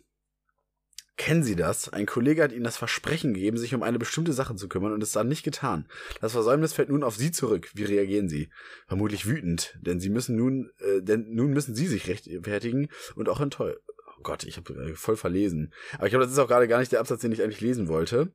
kennen 1.16 1.42
Sie 1.44 1.54
das? 1.56 1.88
Ein 1.92 2.06
Kollege 2.06 2.42
hat 2.42 2.52
Ihnen 2.52 2.64
das 2.64 2.76
Versprechen 2.76 3.34
gegeben, 3.34 3.56
sich 3.56 3.74
um 3.74 3.82
eine 3.82 3.98
bestimmte 3.98 4.32
Sache 4.32 4.56
zu 4.56 4.68
kümmern 4.68 4.92
und 4.92 5.02
es 5.02 5.12
dann 5.12 5.28
nicht 5.28 5.42
getan. 5.44 5.88
Das 6.20 6.32
Versäumnis 6.32 6.72
fällt 6.72 6.88
nun 6.88 7.04
auf 7.04 7.16
Sie 7.16 7.30
zurück. 7.30 7.70
Wie 7.74 7.84
reagieren 7.84 8.28
Sie? 8.28 8.50
Vermutlich 8.88 9.26
wütend, 9.26 9.78
denn 9.80 10.00
Sie 10.00 10.10
müssen 10.10 10.36
nun, 10.36 10.70
äh, 10.78 11.02
denn 11.02 11.32
nun 11.34 11.52
müssen 11.52 11.74
Sie 11.74 11.86
sich 11.86 12.08
rechtfertigen 12.08 12.88
und 13.14 13.28
auch 13.28 13.40
enttäuscht. 13.40 13.78
Oh 14.18 14.22
Gott, 14.22 14.44
ich 14.44 14.56
habe 14.56 14.74
äh, 14.74 14.94
voll 14.94 15.16
verlesen. 15.16 15.72
Aber 15.94 16.06
ich 16.06 16.10
glaube, 16.10 16.24
das 16.24 16.32
ist 16.32 16.38
auch 16.38 16.48
gerade 16.48 16.68
gar 16.68 16.78
nicht 16.78 16.92
der 16.92 17.00
Absatz, 17.00 17.20
den 17.20 17.32
ich 17.32 17.42
eigentlich 17.42 17.60
lesen 17.60 17.88
wollte. 17.88 18.32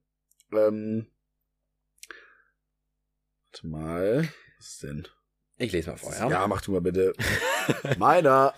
Ähm, 0.52 1.08
warte 3.52 3.68
mal. 3.68 4.30
Was 4.58 4.68
ist 4.68 4.84
denn? 4.84 5.08
Ich 5.58 5.72
lese 5.72 5.90
mal 5.90 5.98
vor, 5.98 6.14
Ja, 6.14 6.48
mach 6.48 6.62
du 6.62 6.72
mal 6.72 6.82
bitte. 6.82 7.14
Meiner. 7.98 8.54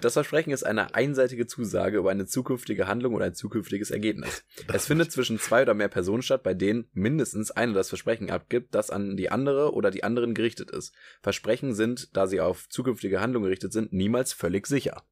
Das 0.00 0.14
Versprechen 0.14 0.52
ist 0.52 0.64
eine 0.64 0.94
einseitige 0.94 1.46
Zusage 1.46 1.98
über 1.98 2.10
eine 2.10 2.26
zukünftige 2.26 2.86
Handlung 2.86 3.14
oder 3.14 3.26
ein 3.26 3.34
zukünftiges 3.34 3.90
Ergebnis. 3.90 4.44
Es 4.72 4.86
findet 4.86 5.12
zwischen 5.12 5.38
zwei 5.38 5.62
oder 5.62 5.74
mehr 5.74 5.88
Personen 5.88 6.22
statt, 6.22 6.42
bei 6.42 6.54
denen 6.54 6.88
mindestens 6.92 7.50
eine 7.50 7.72
das 7.72 7.88
Versprechen 7.88 8.30
abgibt, 8.30 8.74
das 8.74 8.90
an 8.90 9.16
die 9.16 9.30
andere 9.30 9.74
oder 9.74 9.90
die 9.90 10.04
anderen 10.04 10.34
gerichtet 10.34 10.70
ist. 10.70 10.94
Versprechen 11.22 11.74
sind, 11.74 12.16
da 12.16 12.26
sie 12.26 12.40
auf 12.40 12.68
zukünftige 12.68 13.20
Handlungen 13.20 13.44
gerichtet 13.44 13.72
sind, 13.72 13.92
niemals 13.92 14.32
völlig 14.32 14.66
sicher. 14.66 15.02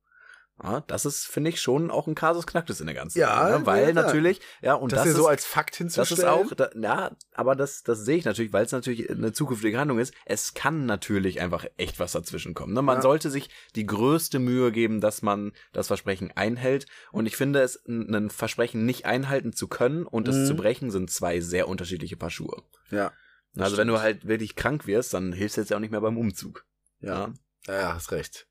Ja, 0.63 0.83
das 0.87 1.05
ist, 1.05 1.27
finde 1.27 1.51
ich, 1.51 1.61
schon 1.61 1.91
auch 1.91 2.07
ein 2.07 2.15
Kasus 2.15 2.47
Knacktus 2.47 2.79
in 2.81 2.87
der 2.87 2.95
ganzen 2.95 3.19
Ja, 3.19 3.49
Sache, 3.49 3.59
ne? 3.61 3.67
weil 3.67 3.87
ja, 3.89 3.93
natürlich, 3.93 4.41
ja, 4.63 4.75
und 4.75 4.93
das, 4.93 5.01
das, 5.01 5.09
ist, 5.09 5.17
so 5.17 5.27
als 5.27 5.45
Fakt 5.45 5.73
das 5.73 5.79
hinzustellen. 5.79 6.21
ist 6.21 6.25
auch, 6.25 6.55
da, 6.55 6.71
ja, 6.81 7.17
aber 7.35 7.57
das, 7.57 7.83
das 7.83 8.05
sehe 8.05 8.17
ich 8.19 8.25
natürlich, 8.25 8.53
weil 8.53 8.65
es 8.65 8.71
natürlich 8.71 9.11
eine 9.11 9.33
zukünftige 9.33 9.77
Handlung 9.79 9.99
ist. 9.99 10.15
Es 10.27 10.55
kann 10.55 10.87
natürlich 10.87 11.41
einfach 11.41 11.67
echt 11.77 11.99
was 11.99 12.13
dazwischen 12.13 12.55
kommen. 12.55 12.73
Ne? 12.73 12.83
Man 12.83 12.99
Ja. 12.99 13.03
sollte 13.03 13.31
sich 13.31 13.51
die 13.75 13.85
größte 13.85 14.39
Mühe 14.39 14.71
geben, 14.71 15.01
dass 15.01 15.23
man 15.23 15.53
das 15.73 15.89
Versprechen 15.89 16.31
einhält. 16.37 16.87
Und 17.11 17.27
ich 17.27 17.37
finde, 17.37 17.61
es 17.61 17.85
ein 17.89 18.31
Versprechen 18.31 18.87
nicht 18.87 19.07
einhalten 19.07 19.53
zu 19.55 19.67
können 19.67 20.07
und 20.07 20.29
es 20.29 20.37
Mhm. 20.37 20.47
zu 20.47 20.57
brechen, 20.57 20.91
sind 20.93 21.11
zwei 21.11 21.41
sehr 21.41 21.67
unterschiedliche 21.67 22.17
Paar 22.17 22.31
Schuhe. 22.31 22.63
Ja, 22.93 23.13
Das 23.55 23.65
Also 23.65 23.77
wenn 23.77 23.89
du 23.89 23.95
stimmt. 23.95 24.05
halt 24.05 24.29
wirklich 24.29 24.55
krank 24.55 24.87
wirst, 24.87 25.15
dann 25.15 25.33
hilfst 25.33 25.57
du 25.57 25.63
jetzt 25.63 25.71
ja 25.71 25.77
auch 25.77 25.81
nicht 25.81 25.91
mehr 25.91 26.01
beim 26.01 26.17
Umzug. 26.17 26.65
ja. 27.01 27.33
Ja, 27.67 27.75
ja, 27.81 27.95
hast 27.95 28.13
recht. 28.13 28.47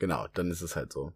Genau, 0.00 0.26
dann 0.34 0.50
ist 0.50 0.62
es 0.62 0.74
halt 0.74 0.92
so. 0.92 1.12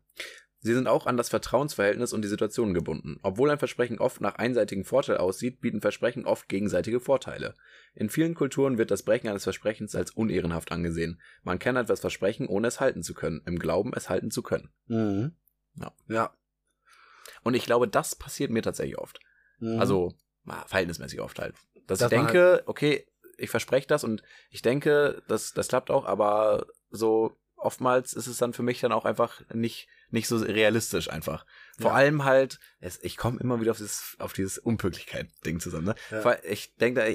Sie 0.60 0.72
sind 0.72 0.86
auch 0.86 1.06
an 1.06 1.16
das 1.16 1.28
Vertrauensverhältnis 1.28 2.12
und 2.12 2.22
die 2.22 2.28
Situation 2.28 2.72
gebunden. 2.72 3.18
Obwohl 3.22 3.50
ein 3.50 3.58
Versprechen 3.58 3.98
oft 3.98 4.20
nach 4.20 4.36
einseitigem 4.36 4.84
Vorteil 4.84 5.18
aussieht, 5.18 5.60
bieten 5.60 5.80
Versprechen 5.80 6.24
oft 6.24 6.48
gegenseitige 6.48 7.00
Vorteile. 7.00 7.54
In 7.94 8.08
vielen 8.08 8.34
Kulturen 8.34 8.78
wird 8.78 8.90
das 8.90 9.02
Brechen 9.02 9.28
eines 9.28 9.44
Versprechens 9.44 9.94
als 9.94 10.12
unehrenhaft 10.12 10.70
angesehen. 10.72 11.20
Man 11.42 11.58
kann 11.58 11.76
etwas 11.76 12.00
versprechen, 12.00 12.46
ohne 12.46 12.68
es 12.68 12.80
halten 12.80 13.02
zu 13.02 13.12
können, 13.12 13.42
im 13.44 13.58
Glauben, 13.58 13.92
es 13.94 14.08
halten 14.08 14.30
zu 14.30 14.42
können. 14.42 14.70
Mhm. 14.86 15.32
Ja. 15.74 15.92
Ja. 16.08 16.34
Und 17.42 17.54
ich 17.54 17.66
glaube, 17.66 17.88
das 17.88 18.14
passiert 18.14 18.50
mir 18.50 18.62
tatsächlich 18.62 18.98
oft. 18.98 19.20
Mhm. 19.58 19.80
Also, 19.80 20.14
na, 20.44 20.64
verhältnismäßig 20.66 21.20
oft 21.20 21.38
halt. 21.38 21.54
Dass, 21.86 21.98
Dass 21.98 22.12
ich 22.12 22.18
denke, 22.18 22.62
okay, 22.66 23.06
ich 23.36 23.50
verspreche 23.50 23.86
das 23.86 24.04
und 24.04 24.22
ich 24.50 24.62
denke, 24.62 25.22
das, 25.28 25.52
das 25.52 25.68
klappt 25.68 25.90
auch, 25.90 26.06
aber 26.06 26.66
so 26.90 27.36
oftmals 27.64 28.12
ist 28.12 28.26
es 28.26 28.38
dann 28.38 28.52
für 28.52 28.62
mich 28.62 28.80
dann 28.80 28.92
auch 28.92 29.04
einfach 29.04 29.40
nicht, 29.52 29.88
nicht 30.10 30.28
so 30.28 30.36
realistisch 30.36 31.10
einfach. 31.10 31.44
Vor 31.80 31.90
Ja. 31.90 31.96
allem 31.96 32.24
halt, 32.24 32.60
es, 32.80 32.98
ich 33.02 33.16
komme 33.16 33.40
immer 33.40 33.60
wieder 33.60 33.72
auf 33.72 33.78
dieses, 33.78 34.16
auf 34.18 34.32
dieses 34.32 34.58
Unpünktlichkeit-Ding 34.58 35.60
zusammen. 35.60 35.86
Ne? 35.86 35.94
Ja. 36.10 36.36
Ich 36.44 36.76
denke, 36.76 37.00
da, 37.00 37.06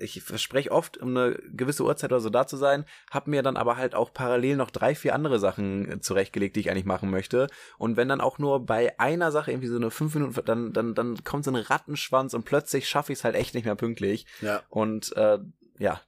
ich, 0.00 0.16
ich 0.16 0.22
verspreche 0.22 0.72
oft, 0.72 0.96
um 0.98 1.16
eine 1.16 1.34
gewisse 1.52 1.84
Uhrzeit 1.84 2.10
oder 2.10 2.20
so 2.20 2.30
da 2.30 2.46
zu 2.46 2.56
sein, 2.56 2.84
habe 3.10 3.30
mir 3.30 3.42
dann 3.42 3.56
aber 3.56 3.76
halt 3.76 3.94
auch 3.94 4.12
parallel 4.12 4.56
noch 4.56 4.70
drei, 4.70 4.94
vier 4.94 5.14
andere 5.14 5.38
Sachen 5.38 6.00
zurechtgelegt, 6.02 6.56
die 6.56 6.60
ich 6.60 6.70
eigentlich 6.70 6.84
machen 6.84 7.10
möchte. 7.10 7.46
Und 7.78 7.96
wenn 7.96 8.08
dann 8.08 8.20
auch 8.20 8.38
nur 8.38 8.64
bei 8.66 8.98
einer 8.98 9.30
Sache 9.30 9.52
irgendwie 9.52 9.68
so 9.68 9.76
eine 9.76 9.90
fünf 9.90 10.14
Minuten, 10.14 10.40
dann, 10.44 10.72
dann, 10.72 10.94
dann 10.94 11.22
kommt 11.24 11.44
so 11.44 11.50
ein 11.50 11.56
Rattenschwanz 11.56 12.34
und 12.34 12.44
plötzlich 12.44 12.88
schaffe 12.88 13.12
ich 13.12 13.18
es 13.20 13.24
halt 13.24 13.36
echt 13.36 13.54
nicht 13.54 13.64
mehr 13.64 13.76
pünktlich. 13.76 14.26
ja. 14.40 14.62
Und 14.68 15.14
äh, 15.16 15.38
ja, 15.78 16.00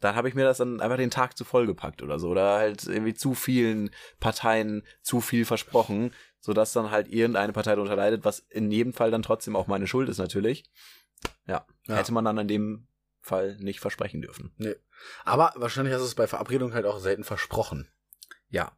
dann 0.00 0.14
habe 0.16 0.28
ich 0.28 0.34
mir 0.34 0.44
das 0.44 0.58
dann 0.58 0.80
einfach 0.80 0.96
den 0.96 1.10
Tag 1.10 1.36
zu 1.36 1.44
voll 1.44 1.66
gepackt 1.66 2.02
oder 2.02 2.18
so. 2.18 2.28
Oder 2.28 2.56
halt 2.58 2.86
irgendwie 2.86 3.14
zu 3.14 3.34
vielen 3.34 3.90
Parteien 4.18 4.82
zu 5.02 5.20
viel 5.20 5.44
versprochen, 5.44 6.12
sodass 6.40 6.72
dann 6.72 6.90
halt 6.90 7.08
irgendeine 7.08 7.52
Partei 7.52 7.74
darunter 7.74 7.96
leidet, 7.96 8.24
was 8.24 8.40
in 8.40 8.70
jedem 8.70 8.92
Fall 8.92 9.10
dann 9.10 9.22
trotzdem 9.22 9.56
auch 9.56 9.66
meine 9.66 9.86
Schuld 9.86 10.08
ist 10.08 10.18
natürlich. 10.18 10.64
Ja, 11.46 11.66
Ja. 11.86 11.96
hätte 11.96 12.12
man 12.12 12.24
dann 12.24 12.38
in 12.38 12.48
dem 12.48 12.86
Fall 13.20 13.56
nicht 13.58 13.80
versprechen 13.80 14.22
dürfen. 14.22 14.54
Aber 15.24 15.52
wahrscheinlich 15.56 15.92
hast 15.92 16.00
du 16.00 16.06
es 16.06 16.14
bei 16.14 16.26
Verabredungen 16.26 16.74
halt 16.74 16.86
auch 16.86 16.98
selten 16.98 17.24
versprochen. 17.24 17.90
Ja. 18.48 18.72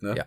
Ne? 0.00 0.14
Ja. 0.16 0.26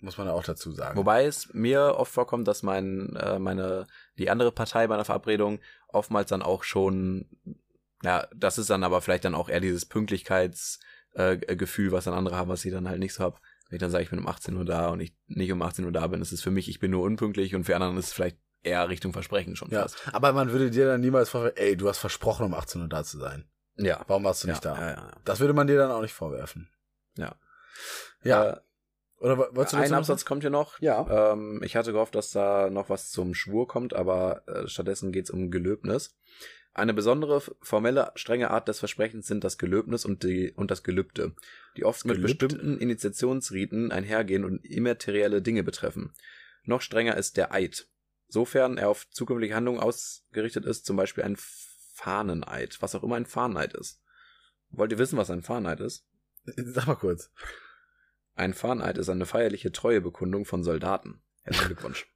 Muss 0.00 0.18
man 0.18 0.26
ja 0.26 0.34
auch 0.34 0.42
dazu 0.42 0.72
sagen. 0.72 0.98
Wobei 0.98 1.24
es 1.24 1.54
mir 1.54 1.94
oft 1.96 2.12
vorkommt, 2.12 2.46
dass 2.48 2.62
mein, 2.62 3.14
äh, 3.16 3.38
meine, 3.38 3.86
die 4.18 4.28
andere 4.28 4.52
Partei 4.52 4.86
bei 4.88 4.94
einer 4.94 5.04
Verabredung 5.04 5.60
oftmals 5.88 6.28
dann 6.28 6.42
auch 6.42 6.64
schon, 6.64 7.28
ja, 8.06 8.28
das 8.32 8.56
ist 8.56 8.70
dann 8.70 8.84
aber 8.84 9.02
vielleicht 9.02 9.24
dann 9.24 9.34
auch 9.34 9.48
eher 9.48 9.58
dieses 9.58 9.84
Pünktlichkeitsgefühl, 9.84 11.88
äh, 11.88 11.92
was 11.92 12.04
dann 12.04 12.14
andere 12.14 12.36
haben, 12.36 12.48
was 12.48 12.64
ich 12.64 12.70
dann 12.70 12.88
halt 12.88 13.00
nicht 13.00 13.14
so 13.14 13.24
hab. 13.24 13.40
Wenn 13.68 13.78
ich 13.78 13.80
dann 13.80 13.90
sage, 13.90 14.04
ich 14.04 14.10
bin 14.10 14.20
um 14.20 14.28
18 14.28 14.56
Uhr 14.56 14.64
da 14.64 14.90
und 14.90 15.00
ich 15.00 15.16
nicht 15.26 15.50
um 15.50 15.60
18 15.60 15.84
Uhr 15.84 15.90
da 15.90 16.06
bin, 16.06 16.22
ist 16.22 16.30
es 16.30 16.40
für 16.40 16.52
mich, 16.52 16.68
ich 16.68 16.78
bin 16.78 16.92
nur 16.92 17.02
unpünktlich 17.02 17.56
und 17.56 17.64
für 17.64 17.74
anderen 17.74 17.96
ist 17.96 18.06
es 18.06 18.12
vielleicht 18.12 18.38
eher 18.62 18.88
Richtung 18.88 19.12
Versprechen 19.12 19.56
schon 19.56 19.70
ja. 19.70 19.82
fast. 19.82 20.00
Aber 20.12 20.32
man 20.32 20.52
würde 20.52 20.70
dir 20.70 20.86
dann 20.86 21.00
niemals 21.00 21.30
vorwerfen, 21.30 21.56
ey, 21.56 21.76
du 21.76 21.88
hast 21.88 21.98
versprochen, 21.98 22.46
um 22.46 22.54
18 22.54 22.82
Uhr 22.82 22.88
da 22.88 23.02
zu 23.02 23.18
sein. 23.18 23.50
Ja. 23.74 24.04
Warum 24.06 24.22
warst 24.22 24.44
du 24.44 24.46
ja, 24.46 24.54
nicht 24.54 24.64
da? 24.64 24.76
Ja, 24.76 24.90
ja. 24.90 25.10
Das 25.24 25.40
würde 25.40 25.52
man 25.52 25.66
dir 25.66 25.76
dann 25.76 25.90
auch 25.90 26.02
nicht 26.02 26.14
vorwerfen. 26.14 26.70
Ja. 27.16 27.34
Ja. 28.22 28.50
Äh, 28.50 28.60
Oder 29.18 29.36
wo- 29.36 29.48
wolltest 29.50 29.72
du 29.72 29.78
ein 29.78 29.94
Absatz 29.94 30.24
kommt 30.24 30.44
hier 30.44 30.50
noch. 30.50 30.80
Ja. 30.80 31.32
Ähm, 31.32 31.60
ich 31.64 31.74
hatte 31.74 31.92
gehofft, 31.92 32.14
dass 32.14 32.30
da 32.30 32.70
noch 32.70 32.88
was 32.88 33.10
zum 33.10 33.34
Schwur 33.34 33.66
kommt, 33.66 33.94
aber 33.94 34.46
äh, 34.46 34.68
stattdessen 34.68 35.10
geht 35.10 35.24
es 35.24 35.30
um 35.30 35.50
Gelöbnis. 35.50 36.16
Eine 36.76 36.92
besondere 36.92 37.40
formelle, 37.62 38.12
strenge 38.16 38.50
Art 38.50 38.68
des 38.68 38.80
Versprechens 38.80 39.26
sind 39.26 39.44
das 39.44 39.56
Gelöbnis 39.56 40.04
und, 40.04 40.22
die, 40.24 40.52
und 40.52 40.70
das 40.70 40.82
Gelübde, 40.82 41.34
die 41.74 41.86
oft 41.86 42.04
mit 42.04 42.16
Gelübde? 42.16 42.48
bestimmten 42.48 42.78
Initiationsriten 42.78 43.90
einhergehen 43.90 44.44
und 44.44 44.62
immaterielle 44.62 45.40
Dinge 45.40 45.62
betreffen. 45.62 46.12
Noch 46.64 46.82
strenger 46.82 47.16
ist 47.16 47.38
der 47.38 47.50
Eid. 47.50 47.88
Sofern 48.28 48.76
er 48.76 48.90
auf 48.90 49.08
zukünftige 49.08 49.54
Handlungen 49.54 49.80
ausgerichtet 49.80 50.66
ist, 50.66 50.84
zum 50.84 50.98
Beispiel 50.98 51.24
ein 51.24 51.38
Fahneneid, 51.38 52.76
was 52.82 52.94
auch 52.94 53.02
immer 53.02 53.16
ein 53.16 53.24
Fahneneid 53.24 53.72
ist. 53.72 54.02
Wollt 54.68 54.92
ihr 54.92 54.98
wissen, 54.98 55.16
was 55.16 55.30
ein 55.30 55.42
Fahneneid 55.42 55.80
ist? 55.80 56.06
Sag 56.44 56.88
mal 56.88 56.96
kurz. 56.96 57.30
Ein 58.34 58.52
Fahneneid 58.52 58.98
ist 58.98 59.08
eine 59.08 59.24
feierliche 59.24 59.72
Treuebekundung 59.72 60.44
von 60.44 60.62
Soldaten. 60.62 61.22
Herzlichen 61.40 61.68
Glückwunsch. 61.68 62.06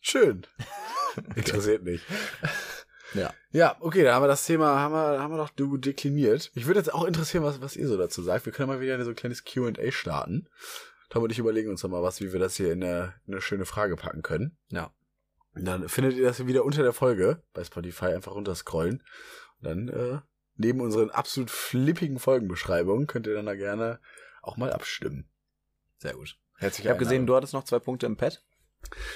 Schön. 0.00 0.46
Interessiert 1.36 1.82
mich. 1.82 2.00
Ja. 3.14 3.32
Ja, 3.52 3.76
okay, 3.80 4.04
da 4.04 4.14
haben 4.14 4.22
wir 4.22 4.28
das 4.28 4.46
Thema, 4.46 4.78
haben 4.78 4.94
wir, 4.94 5.20
haben 5.20 5.32
wir 5.32 5.38
doch 5.38 5.50
du 5.50 5.76
dekliniert. 5.76 6.50
Ich 6.54 6.66
würde 6.66 6.80
jetzt 6.80 6.94
auch 6.94 7.04
interessieren, 7.04 7.42
was, 7.42 7.60
was 7.60 7.76
ihr 7.76 7.88
so 7.88 7.96
dazu 7.96 8.22
sagt. 8.22 8.46
Wir 8.46 8.52
können 8.52 8.68
mal 8.68 8.80
wieder 8.80 9.02
so 9.04 9.10
ein 9.10 9.16
kleines 9.16 9.44
Q&A 9.44 9.90
starten. 9.90 10.48
Tom 11.08 11.24
und 11.24 11.32
ich 11.32 11.38
überlegen 11.38 11.70
uns 11.70 11.82
noch 11.82 11.90
mal 11.90 12.02
was, 12.02 12.20
wie 12.20 12.32
wir 12.32 12.38
das 12.38 12.56
hier 12.56 12.72
in 12.72 12.84
eine, 12.84 13.14
in 13.26 13.34
eine 13.34 13.42
schöne 13.42 13.66
Frage 13.66 13.96
packen 13.96 14.22
können. 14.22 14.56
Ja. 14.68 14.92
Und 15.54 15.64
dann 15.64 15.88
findet 15.88 16.14
ihr 16.14 16.24
das 16.24 16.46
wieder 16.46 16.64
unter 16.64 16.84
der 16.84 16.92
Folge 16.92 17.42
bei 17.52 17.64
Spotify 17.64 18.06
einfach 18.06 18.32
runterscrollen. 18.32 19.02
Und 19.60 19.64
dann 19.66 19.88
äh, 19.88 20.20
neben 20.54 20.80
unseren 20.80 21.10
absolut 21.10 21.50
flippigen 21.50 22.20
Folgenbeschreibungen 22.20 23.08
könnt 23.08 23.26
ihr 23.26 23.34
dann 23.34 23.46
da 23.46 23.56
gerne 23.56 23.98
auch 24.42 24.56
mal 24.56 24.72
abstimmen. 24.72 25.28
Sehr 25.98 26.14
gut. 26.14 26.38
Herzlich 26.56 26.84
Ich 26.84 26.90
habe 26.90 26.98
gesehen, 26.98 27.26
du 27.26 27.34
hattest 27.34 27.52
noch 27.52 27.64
zwei 27.64 27.80
Punkte 27.80 28.06
im 28.06 28.16
Pad. 28.16 28.42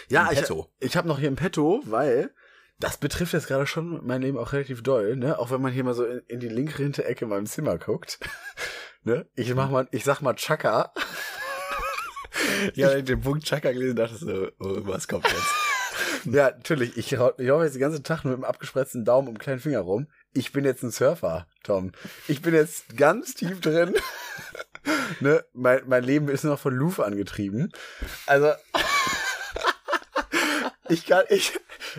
ja, 0.09 0.27
im 0.27 0.33
ich, 0.33 0.41
Petto. 0.41 0.73
ich 0.81 0.97
habe 0.97 1.07
noch 1.07 1.19
hier 1.19 1.29
im 1.29 1.37
Petto, 1.37 1.83
weil 1.85 2.35
das 2.79 2.97
betrifft 2.97 3.33
jetzt 3.33 3.47
gerade 3.47 3.67
schon 3.67 4.05
mein 4.05 4.23
Leben 4.23 4.39
auch 4.39 4.53
relativ 4.53 4.83
doll, 4.83 5.17
ne? 5.17 5.39
Auch 5.39 5.51
wenn 5.51 5.63
man 5.63 5.73
hier 5.73 5.85
mal 5.85 5.95
so 5.95 6.05
in, 6.05 6.21
in 6.29 6.41
die 6.41 6.49
linke 6.49 6.83
Hinterecke 6.83 7.25
in 7.25 7.31
meinem 7.31 7.47
Zimmer 7.47 7.79
guckt. 7.79 8.19
ne? 9.05 9.27
Ich 9.37 9.55
mach 9.55 9.71
mal, 9.71 9.89
ich 9.91 10.05
sag 10.05 10.21
mal 10.21 10.35
Chaka. 10.35 10.93
Ja, 12.75 12.95
ich 12.95 13.05
den 13.05 13.21
Punkt 13.21 13.45
Chaka 13.45 13.73
gelesen 13.73 13.97
dachte 13.97 14.17
so, 14.17 14.49
oh, 14.59 14.81
was 14.87 15.09
kommt 15.09 15.27
jetzt? 15.27 15.55
Ja, 16.25 16.51
natürlich. 16.51 16.97
Ich, 16.97 17.13
ich 17.13 17.19
laufe 17.19 17.65
jetzt 17.65 17.75
den 17.75 17.81
ganzen 17.81 18.03
Tag 18.03 18.25
mit 18.25 18.33
einem 18.33 18.45
abgespreizten 18.45 19.05
Daumen 19.05 19.29
und 19.29 19.35
einem 19.35 19.39
kleinen 19.39 19.61
Finger 19.61 19.81
rum. 19.81 20.09
Ich 20.33 20.53
bin 20.53 20.65
jetzt 20.65 20.83
ein 20.83 20.91
Surfer, 20.91 21.47
Tom. 21.63 21.93
Ich 22.29 22.41
bin 22.41 22.55
jetzt 22.55 22.97
ganz 22.97 23.35
tief 23.35 23.61
drin. 23.61 23.95
ne? 25.21 25.45
mein, 25.53 25.83
mein 25.87 26.03
Leben 26.03 26.29
ist 26.29 26.45
noch 26.45 26.59
von 26.59 26.75
Lufe 26.75 27.05
angetrieben. 27.05 27.71
Also, 28.27 28.53
ich 30.89 31.07
kann, 31.07 31.25
ich, 31.29 31.53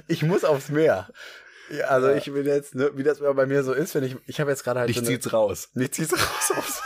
ich 0.08 0.24
muss 0.24 0.44
aufs 0.44 0.70
Meer. 0.70 1.10
Ja, 1.72 1.86
also 1.88 2.10
Ja. 2.10 2.16
ich 2.16 2.26
bin 2.26 2.46
jetzt, 2.46 2.76
ne, 2.76 2.92
wie 2.96 3.04
das 3.04 3.20
bei 3.20 3.46
mir 3.46 3.64
so 3.64 3.74
ist, 3.74 3.96
wenn 3.96 4.04
ich, 4.04 4.16
ich 4.28 4.40
habe 4.40 4.52
jetzt 4.52 4.64
gerade 4.64 4.82
halt 4.82 4.90
Ich 4.90 4.98
so 4.98 5.02
eine- 5.06 5.20
zieh's 5.20 5.34
raus. 5.34 5.70
Ich 5.76 5.92
zieh's 5.92 6.14
raus 6.14 6.52
aufs. 6.58 6.82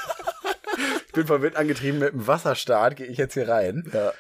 ich 1.08 1.12
bin 1.14 1.28
vom 1.28 1.42
Wind 1.42 1.56
angetrieben 1.58 2.00
mit 2.00 2.14
dem 2.14 2.28
Wasserstart, 2.28 2.96
gehe 2.96 3.08
ich 3.08 3.18
jetzt 3.18 3.34
hier 3.34 3.48
rein. 3.50 3.90
Ja. 3.94 4.14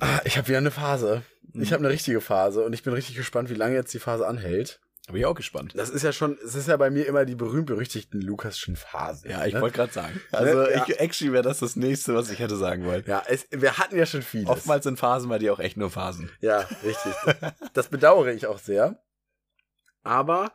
Ah, 0.00 0.20
ich 0.24 0.36
habe 0.38 0.48
wieder 0.48 0.58
eine 0.58 0.70
Phase. 0.70 1.22
Ich 1.52 1.72
habe 1.72 1.80
eine 1.84 1.92
richtige 1.92 2.20
Phase 2.20 2.64
und 2.64 2.72
ich 2.72 2.82
bin 2.82 2.92
richtig 2.94 3.14
gespannt, 3.16 3.48
wie 3.50 3.54
lange 3.54 3.74
jetzt 3.76 3.92
die 3.94 4.00
Phase 4.00 4.26
anhält. 4.26 4.80
Bin 5.08 5.16
ich 5.16 5.26
auch 5.26 5.34
gespannt. 5.34 5.72
Das 5.76 5.90
ist 5.90 6.02
ja 6.02 6.12
schon, 6.12 6.38
es 6.42 6.54
ist 6.54 6.66
ja 6.66 6.78
bei 6.78 6.88
mir 6.90 7.06
immer 7.06 7.26
die 7.26 7.34
berühmt-berüchtigten 7.34 8.22
Lukaschen 8.22 8.74
Phasen. 8.74 9.30
Ja, 9.30 9.44
ich 9.44 9.52
ne? 9.52 9.60
wollte 9.60 9.76
gerade 9.76 9.92
sagen. 9.92 10.18
Also, 10.32 10.62
Ja. 10.62 10.84
ich, 10.88 10.98
actually 10.98 11.32
wäre 11.32 11.42
das 11.42 11.58
das 11.58 11.76
nächste, 11.76 12.14
was 12.14 12.30
ich 12.30 12.38
hätte 12.38 12.56
sagen 12.56 12.86
wollen. 12.86 13.04
Ja, 13.06 13.22
es, 13.26 13.46
wir 13.50 13.76
hatten 13.76 13.96
ja 13.98 14.06
schon 14.06 14.22
vieles. 14.22 14.48
Oftmals 14.48 14.84
sind 14.84 14.98
Phasen 14.98 15.28
bei 15.28 15.38
dir 15.38 15.52
auch 15.52 15.58
echt 15.60 15.76
nur 15.76 15.90
Phasen. 15.90 16.30
Ja, 16.40 16.66
richtig. 16.82 17.12
Das 17.74 17.88
bedauere 17.88 18.28
ich 18.32 18.46
auch 18.46 18.58
sehr. 18.58 18.98
Aber, 20.02 20.52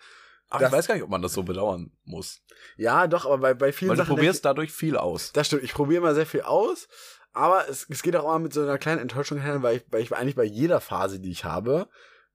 Aber 0.50 0.60
Das- 0.62 0.70
ich 0.72 0.78
weiß 0.78 0.88
gar 0.88 0.96
nicht, 0.96 1.04
ob 1.04 1.10
man 1.12 1.22
das 1.22 1.34
so 1.34 1.44
bedauern 1.44 1.92
muss. 2.04 2.42
ja, 2.76 3.06
doch, 3.08 3.26
aber 3.28 3.38
bei, 3.38 3.54
bei 3.54 3.72
vielen 3.72 3.90
Weil 3.90 3.98
du 3.98 4.04
Sachen. 4.04 4.16
probierst 4.16 4.44
dadurch 4.46 4.72
viel 4.72 4.98
aus. 4.98 5.32
Das 5.32 5.46
stimmt, 5.46 5.64
ich 5.64 5.74
probiere 5.74 6.02
immer 6.02 6.16
sehr 6.16 6.26
viel 6.26 6.42
aus, 6.42 6.88
aber 7.34 7.70
es, 7.70 7.86
es 7.88 8.02
geht 8.02 8.16
auch 8.16 8.24
immer 8.24 8.40
mit 8.40 8.54
so 8.54 8.64
einer 8.64 8.80
kleinen 8.80 9.00
Enttäuschung 9.02 9.40
her, 9.40 9.62
weil 9.62 9.78
ich, 9.78 9.84
weil 9.92 10.02
ich 10.02 10.12
eigentlich 10.16 10.36
bei 10.36 10.44
jeder 10.44 10.82
Phase, 10.82 11.20
die 11.20 11.30
ich 11.32 11.46
habe, 11.46 11.88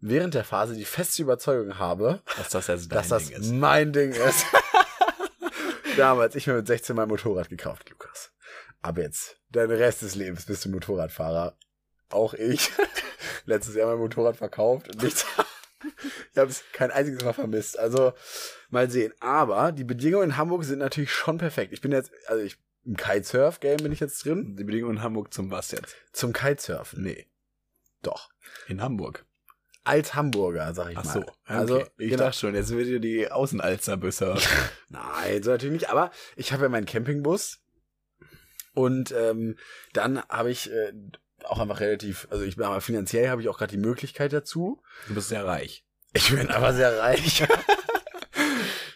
während 0.06 0.34
der 0.34 0.44
Phase 0.44 0.74
die 0.74 0.84
feste 0.84 1.22
Überzeugung 1.22 1.78
habe, 1.78 2.20
Dass 2.36 2.50
das 2.50 2.66
jetzt 2.66 2.92
dein 2.92 2.98
dass 2.98 3.08
das 3.08 3.28
Ding 3.28 3.58
mein 3.58 3.92
Ding 3.92 4.12
ist. 4.12 4.44
Damals, 5.96 6.34
ich 6.34 6.46
mir 6.46 6.54
mit 6.54 6.66
16 6.66 6.94
mein 6.94 7.08
Motorrad 7.08 7.48
gekauft, 7.48 7.88
Lukas. 7.88 8.30
Aber 8.82 9.00
jetzt, 9.00 9.40
dein 9.50 9.70
Rest 9.70 10.02
des 10.02 10.14
Lebens 10.14 10.44
bist 10.44 10.64
du 10.64 10.68
Motorradfahrer. 10.68 11.56
Auch 12.10 12.34
ich. 12.34 12.70
Letztes 13.46 13.74
Jahr 13.76 13.88
mein 13.88 13.98
Motorrad 13.98 14.36
verkauft 14.36 14.88
und 14.88 15.02
nichts. 15.02 15.24
ich 16.32 16.38
habe 16.38 16.50
es 16.50 16.62
kein 16.72 16.90
einziges 16.90 17.24
Mal 17.24 17.32
vermisst. 17.32 17.78
Also, 17.78 18.12
mal 18.68 18.90
sehen. 18.90 19.14
Aber 19.20 19.72
die 19.72 19.84
Bedingungen 19.84 20.30
in 20.30 20.36
Hamburg 20.36 20.64
sind 20.64 20.80
natürlich 20.80 21.12
schon 21.12 21.38
perfekt. 21.38 21.72
Ich 21.72 21.80
bin 21.80 21.92
jetzt, 21.92 22.10
also 22.26 22.44
ich, 22.44 22.58
im 22.84 22.98
Kitesurf-Game 22.98 23.78
bin 23.78 23.92
ich 23.92 24.00
jetzt 24.00 24.22
drin. 24.24 24.54
Die 24.56 24.64
Bedingungen 24.64 24.98
in 24.98 25.02
Hamburg 25.02 25.32
zum 25.32 25.50
was 25.50 25.70
jetzt? 25.70 25.96
Zum 26.12 26.34
Kitesurfen. 26.34 27.02
Nee. 27.02 27.26
Doch. 28.02 28.28
In 28.68 28.82
Hamburg. 28.82 29.24
Als 29.84 30.14
Hamburger, 30.14 30.72
sag 30.74 30.90
ich 30.90 30.96
Ach 30.98 31.04
mal. 31.04 31.12
so. 31.12 31.18
Okay. 31.20 31.30
Also, 31.44 31.80
ich 31.98 32.10
genau. 32.10 32.24
dachte 32.24 32.38
schon, 32.38 32.54
jetzt 32.54 32.70
wird 32.70 32.86
dir 32.88 33.00
die 33.00 33.30
Außenalster 33.30 33.96
besurft. 33.98 34.48
Nein, 34.88 35.42
so 35.42 35.50
natürlich 35.50 35.74
nicht. 35.74 35.90
Aber 35.90 36.10
ich 36.36 36.52
habe 36.52 36.62
ja 36.64 36.68
meinen 36.70 36.86
Campingbus 36.86 37.60
und 38.72 39.12
ähm, 39.12 39.56
dann 39.92 40.22
habe 40.28 40.50
ich 40.50 40.70
äh, 40.72 40.92
auch 41.44 41.58
einfach 41.60 41.80
relativ, 41.80 42.26
also 42.30 42.44
ich 42.44 42.56
bin 42.56 42.64
aber 42.64 42.80
finanziell 42.80 43.28
habe 43.28 43.42
ich 43.42 43.48
auch 43.48 43.58
gerade 43.58 43.72
die 43.72 43.78
Möglichkeit 43.78 44.32
dazu. 44.32 44.82
du 45.08 45.14
bist 45.14 45.28
sehr 45.28 45.44
reich. 45.44 45.84
Ich 46.14 46.30
bin 46.34 46.48
aber 46.50 46.72
sehr 46.72 46.98
reich. 46.98 47.44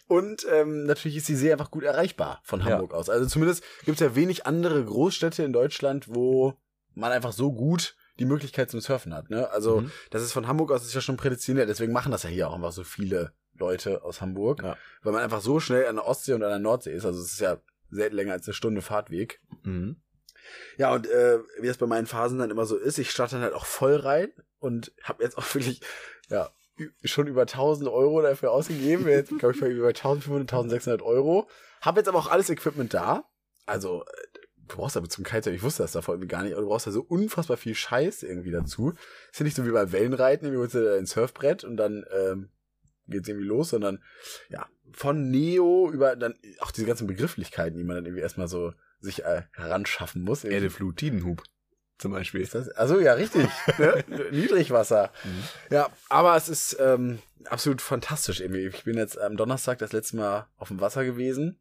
Und 0.07 0.47
ähm, 0.51 0.87
natürlich 0.87 1.19
ist 1.19 1.29
die 1.29 1.35
See 1.37 1.53
einfach 1.53 1.71
gut 1.71 1.85
erreichbar 1.85 2.41
von 2.43 2.61
Ja. 2.61 2.67
Hamburg 2.67 2.95
aus. 2.95 3.11
Also 3.11 3.27
zumindest 3.27 3.63
gibt 3.85 4.01
es 4.01 4.01
ja 4.01 4.15
wenig 4.17 4.47
andere 4.47 4.83
Großstädte 4.83 5.43
in 5.43 5.53
Deutschland, 5.53 6.07
wo 6.09 6.55
man 6.95 7.13
einfach 7.13 7.33
so 7.33 7.53
gut 7.53 7.95
die 8.19 8.25
Möglichkeit 8.27 8.71
zum 8.71 8.81
Surfen 8.81 9.15
hat. 9.15 9.31
Ne? 9.31 9.51
Also 9.51 9.83
Mhm. 9.83 9.91
das 10.11 10.23
ist 10.23 10.33
von 10.33 10.47
Hamburg 10.47 10.71
aus 10.73 10.85
ist 10.85 10.95
ja 10.95 11.01
schon 11.01 11.17
prädestiniert. 11.17 11.69
Deswegen 11.69 11.93
machen 11.93 12.13
das 12.13 12.23
ja 12.25 12.31
hier 12.31 12.49
auch 12.49 12.55
einfach 12.55 12.73
so 12.73 12.85
viele 12.85 13.33
Leute 13.55 14.03
aus 14.05 14.21
Hamburg, 14.21 14.63
Ja. 14.63 14.77
weil 15.03 15.13
man 15.13 15.23
einfach 15.23 15.41
so 15.41 15.61
schnell 15.61 15.87
an 15.87 15.97
der 15.97 16.07
Ostsee 16.07 16.33
und 16.35 16.43
an 16.43 16.51
der 16.51 16.59
Nordsee 16.59 16.93
ist. 16.93 17.05
Also 17.05 17.21
es 17.21 17.33
ist 17.33 17.41
ja 17.41 17.59
selten 17.91 18.17
länger 18.17 18.33
als 18.35 18.47
eine 18.47 18.55
Stunde 18.55 18.83
Fahrtweg. 18.83 19.41
Mhm. 19.63 19.97
Ja, 20.79 20.93
und 20.95 21.07
äh, 21.09 21.39
wie 21.61 21.67
es 21.67 21.77
bei 21.79 21.87
meinen 21.87 22.07
Phasen 22.07 22.39
dann 22.39 22.51
immer 22.51 22.65
so 22.67 22.77
ist, 22.77 22.99
ich 22.99 23.11
starte 23.11 23.35
dann 23.37 23.43
halt 23.45 23.55
auch 23.55 23.67
voll 23.67 23.97
rein 23.97 24.33
und 24.61 24.93
habe 25.03 25.23
jetzt 25.23 25.37
auch 25.37 25.55
wirklich, 25.55 25.81
ja, 26.31 26.51
schon 27.05 27.27
über 27.27 27.43
1000 27.43 27.89
Euro 27.89 28.23
dafür 28.23 28.53
ausgegeben. 28.53 29.07
Jetzt, 29.09 29.37
glaube 29.39 29.55
ich, 29.55 29.61
über 29.61 29.89
1500, 29.89 30.49
1600 30.53 31.03
Euro. 31.03 31.49
Habe 31.81 32.01
jetzt 32.01 32.09
aber 32.09 32.19
auch 32.19 32.29
alles 32.31 32.49
Equipment 32.51 32.95
da. 32.95 33.25
Also, 33.67 34.05
äh, 34.05 34.38
du 34.69 34.77
brauchst 34.77 34.97
aber 34.97 35.09
zum 35.09 35.25
Kitesurfen, 35.25 35.57
ich 35.57 35.63
wusste 35.63 35.83
das 35.83 35.93
davor 35.93 36.15
irgendwie 36.15 36.29
gar 36.29 36.43
nicht, 36.43 36.53
aber 36.53 36.63
du 36.63 36.69
brauchst 36.69 36.87
ja 36.87 36.93
so 36.93 37.03
unfassbar 37.03 37.57
viel 37.57 37.75
Scheiß 37.75 38.23
irgendwie 38.23 38.51
dazu. 38.51 38.93
Ist 39.33 39.41
ja 39.41 39.45
nicht 39.45 39.57
so 39.57 39.67
wie 39.67 39.71
beim 39.71 39.93
Wellenreiten, 39.93 40.47
irgendwie 40.47 40.61
holst 40.61 40.75
du 40.75 40.85
da 40.85 40.97
ein 40.97 41.07
Surfbrett 41.07 41.65
und 41.65 41.77
dann 41.77 42.05
ähm, 42.13 42.51
geht's 43.07 43.29
irgendwie 43.29 43.47
los, 43.47 43.71
sondern 43.71 44.03
ja, 44.49 44.67
von 44.93 45.31
Neo 45.31 45.91
über 45.91 46.17
dann 46.17 46.35
auch 46.61 46.71
diese 46.71 46.87
ganzen 46.87 47.07
Begrifflichkeiten, 47.07 47.79
die 47.79 47.85
man 47.85 47.97
dann 47.97 48.07
irgendwie 48.07 48.23
erstmal 48.23 48.49
so 48.49 48.73
sich 49.01 49.25
äh, 49.25 49.43
heranschaffen 49.53 50.23
muss. 50.23 50.45
Irgendwie. 50.45 50.57
Erdeflut, 50.57 50.97
Tidenhub 50.97 51.43
zum 51.99 52.13
Beispiel. 52.13 52.41
Ist 52.41 52.55
das? 52.55 52.69
Also 52.71 53.01
ja, 53.01 53.15
richtig. 53.15 53.49
ne? 53.79 54.05
Niedrigwasser. 54.31 55.11
Mhm. 55.25 55.45
Ja, 55.71 55.89
aber 56.09 56.37
es 56.37 56.49
ist 56.49 56.77
ähm, 56.81 57.19
absolut 57.45 57.83
fantastisch 57.83 58.41
irgendwie. 58.41 58.67
Ich 58.67 58.85
bin 58.85 58.97
jetzt 58.97 59.19
am 59.19 59.37
Donnerstag 59.37 59.79
das 59.79 59.93
letzte 59.93 60.17
Mal 60.17 60.47
auf 60.57 60.69
dem 60.69 60.81
Wasser 60.81 61.05
gewesen. 61.05 61.61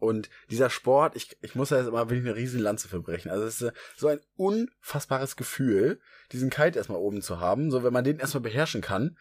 Und 0.00 0.30
dieser 0.50 0.70
Sport, 0.70 1.14
ich, 1.14 1.36
ich 1.42 1.54
muss 1.54 1.68
da 1.68 1.76
jetzt 1.76 1.86
immer 1.86 2.10
wirklich 2.10 2.26
eine 2.26 2.34
riesen 2.34 2.60
Lanze 2.60 2.88
verbrechen. 2.88 3.30
Also 3.30 3.44
es 3.44 3.60
ist 3.60 3.68
äh, 3.68 3.72
so 3.96 4.08
ein 4.08 4.20
unfassbares 4.36 5.36
Gefühl, 5.36 6.00
diesen 6.32 6.50
Kite 6.50 6.78
erstmal 6.78 6.98
oben 6.98 7.22
zu 7.22 7.38
haben. 7.38 7.70
So, 7.70 7.84
wenn 7.84 7.92
man 7.92 8.02
den 8.02 8.18
erstmal 8.18 8.42
beherrschen 8.42 8.80
kann. 8.80 9.16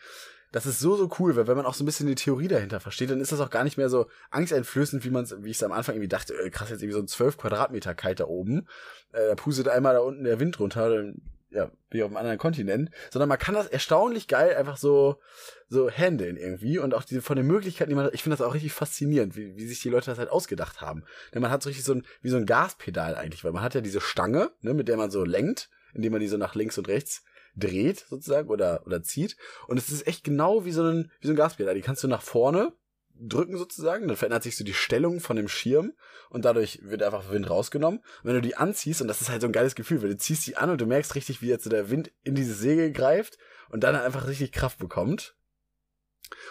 Das 0.52 0.66
ist 0.66 0.80
so, 0.80 0.96
so 0.96 1.10
cool, 1.20 1.36
weil 1.36 1.46
wenn 1.46 1.58
man 1.58 1.68
auch 1.68 1.76
so 1.76 1.84
ein 1.84 1.86
bisschen 1.86 2.08
die 2.08 2.16
Theorie 2.16 2.48
dahinter 2.48 2.80
versteht, 2.80 3.12
dann 3.12 3.22
ist 3.22 3.32
das 3.32 3.40
auch 3.40 3.52
gar 3.52 3.64
nicht 3.64 3.78
mehr 3.78 3.90
so 3.90 4.08
angsteinflößend, 4.32 5.06
wie 5.06 5.12
man 5.12 5.30
wie 5.44 5.52
ich 5.52 5.58
es 5.58 5.64
am 5.64 5.72
Anfang 5.72 5.94
irgendwie 5.94 6.08
dachte, 6.08 6.34
äh, 6.34 6.50
krass, 6.50 6.72
jetzt 6.72 6.82
irgendwie 6.82 6.96
so 6.96 7.02
ein 7.02 7.08
12 7.08 7.38
Quadratmeter 7.38 7.94
Kite 7.94 8.16
da 8.16 8.26
oben. 8.26 8.68
Äh, 9.12 9.28
da 9.28 9.36
pustet 9.36 9.68
einmal 9.68 9.94
da 9.94 10.00
unten 10.00 10.24
der 10.24 10.40
Wind 10.40 10.60
runter, 10.60 10.90
dann 10.90 11.22
ja, 11.52 11.72
ich 11.92 12.04
auf 12.04 12.10
einem 12.10 12.18
anderen 12.18 12.38
Kontinent, 12.38 12.92
sondern 13.10 13.30
man 13.30 13.40
kann 13.40 13.56
das 13.56 13.68
erstaunlich 13.68 14.28
geil 14.28 14.56
einfach 14.56 14.78
so, 14.78 15.20
so 15.68 15.90
handeln 15.90 16.38
irgendwie 16.38 16.78
und 16.78 16.94
auch 16.94 17.04
diese 17.04 17.22
von 17.22 17.38
den 17.38 17.48
Möglichkeiten, 17.48 17.90
die 17.90 17.96
man 17.96 18.10
ich 18.14 18.24
finde 18.24 18.38
das 18.38 18.46
auch 18.46 18.54
richtig 18.54 18.74
faszinierend, 18.74 19.36
wie, 19.36 19.56
wie 19.56 19.68
sich 19.68 19.82
die 19.82 19.90
Leute 19.90 20.08
das 20.08 20.20
halt 20.20 20.30
ausgedacht 20.30 20.82
haben. 20.82 21.04
Denn 21.34 21.42
man 21.42 21.52
hat 21.52 21.64
so 21.64 21.70
richtig 21.70 21.86
so 21.86 21.94
ein, 21.94 22.06
wie 22.22 22.30
so 22.30 22.38
ein 22.38 22.46
Gaspedal 22.46 23.16
eigentlich, 23.16 23.44
weil 23.44 23.52
man 23.52 23.64
hat 23.64 23.74
ja 23.74 23.82
diese 23.82 24.02
Stange, 24.02 24.52
ne, 24.62 24.74
mit 24.74 24.88
der 24.88 24.98
man 24.98 25.10
so 25.10 25.24
lenkt, 25.24 25.70
indem 25.94 26.12
man 26.12 26.22
die 26.22 26.28
so 26.28 26.38
nach 26.38 26.56
links 26.56 26.78
und 26.78 26.88
rechts 26.88 27.24
dreht 27.56 28.06
sozusagen 28.08 28.50
oder, 28.50 28.86
oder 28.86 29.02
zieht. 29.02 29.36
Und 29.68 29.78
es 29.78 29.90
ist 29.90 30.08
echt 30.08 30.24
genau 30.24 30.66
wie 30.66 30.72
so 30.72 30.84
ein, 30.84 31.12
wie 31.20 31.28
so 31.28 31.34
ein 31.34 31.38
Gaspedal. 31.38 31.74
Die 31.74 31.82
kannst 31.82 32.04
du 32.04 32.08
nach 32.08 32.22
vorne 32.22 32.74
drücken 33.20 33.58
sozusagen, 33.58 34.08
dann 34.08 34.18
verändert 34.18 34.44
sich 34.44 34.58
so 34.58 34.64
die 34.64 34.74
Stellung 34.74 35.20
von 35.20 35.36
dem 35.36 35.48
Schirm 35.48 35.94
und 36.30 36.46
dadurch 36.46 36.80
wird 36.84 37.04
einfach 37.04 37.32
Wind 37.32 37.50
rausgenommen. 37.50 38.00
Und 38.00 38.24
wenn 38.24 38.36
du 38.36 38.42
die 38.42 38.56
anziehst, 38.56 39.02
und 39.02 39.08
das 39.08 39.22
ist 39.22 39.30
halt 39.30 39.42
so 39.42 39.48
ein 39.48 39.54
geiles 39.54 39.76
Gefühl, 39.76 40.02
weil 40.02 40.10
du 40.10 40.18
ziehst 40.18 40.48
die 40.48 40.58
an 40.58 40.70
und 40.70 40.80
du 40.80 40.86
merkst 40.86 41.16
richtig, 41.16 41.42
wie 41.42 41.48
jetzt 41.48 41.64
so 41.64 41.70
der 41.70 41.90
Wind 41.90 42.12
in 42.24 42.36
dieses 42.36 42.60
Segel 42.60 42.92
greift 42.92 43.38
und 43.70 43.84
dann 43.84 43.96
halt 43.96 44.06
einfach 44.06 44.28
richtig 44.28 44.52
Kraft 44.52 44.80
bekommt. 44.80 45.36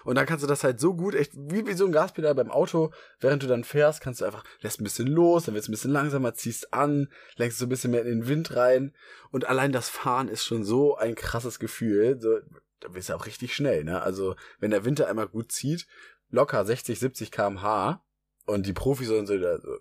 Und 0.04 0.16
dann 0.16 0.26
kannst 0.26 0.42
du 0.42 0.48
das 0.48 0.64
halt 0.64 0.80
so 0.80 0.94
gut, 0.94 1.14
echt 1.14 1.32
wie, 1.34 1.66
wie 1.66 1.74
so 1.74 1.86
ein 1.86 1.92
Gaspedal 1.92 2.34
beim 2.34 2.50
Auto, 2.50 2.92
während 3.20 3.42
du 3.42 3.46
dann 3.46 3.64
fährst, 3.64 4.00
kannst 4.00 4.20
du 4.20 4.24
einfach, 4.24 4.44
lässt 4.60 4.80
ein 4.80 4.84
bisschen 4.84 5.06
los, 5.06 5.44
dann 5.44 5.54
wird's 5.54 5.68
ein 5.68 5.72
bisschen 5.72 5.92
langsamer, 5.92 6.34
ziehst 6.34 6.72
an, 6.72 7.08
lenkst 7.36 7.58
so 7.58 7.66
ein 7.66 7.68
bisschen 7.68 7.92
mehr 7.92 8.02
in 8.02 8.08
den 8.08 8.28
Wind 8.28 8.56
rein. 8.56 8.94
Und 9.30 9.48
allein 9.48 9.72
das 9.72 9.88
Fahren 9.88 10.28
ist 10.28 10.44
schon 10.44 10.64
so 10.64 10.96
ein 10.96 11.14
krasses 11.14 11.58
Gefühl. 11.58 12.20
So, 12.20 12.40
da 12.80 12.88
bist 12.88 13.08
du 13.08 13.14
auch 13.14 13.26
richtig 13.26 13.54
schnell, 13.54 13.84
ne? 13.84 14.02
Also, 14.02 14.36
wenn 14.58 14.70
der 14.70 14.84
Winter 14.84 15.08
einmal 15.08 15.28
gut 15.28 15.52
zieht, 15.52 15.86
locker 16.31 16.64
60, 16.64 16.99
70 16.99 17.31
kmh 17.31 18.03
und 18.47 18.66
die 18.66 18.72
Profis 18.72 19.09
sollen 19.09 19.26
so, 19.26 19.35
also 19.35 19.79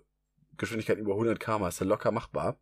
Geschwindigkeit 0.56 0.98
über 0.98 1.12
100 1.12 1.40
km 1.40 1.64
ist 1.64 1.80
ja 1.80 1.86
locker 1.86 2.10
machbar. 2.10 2.60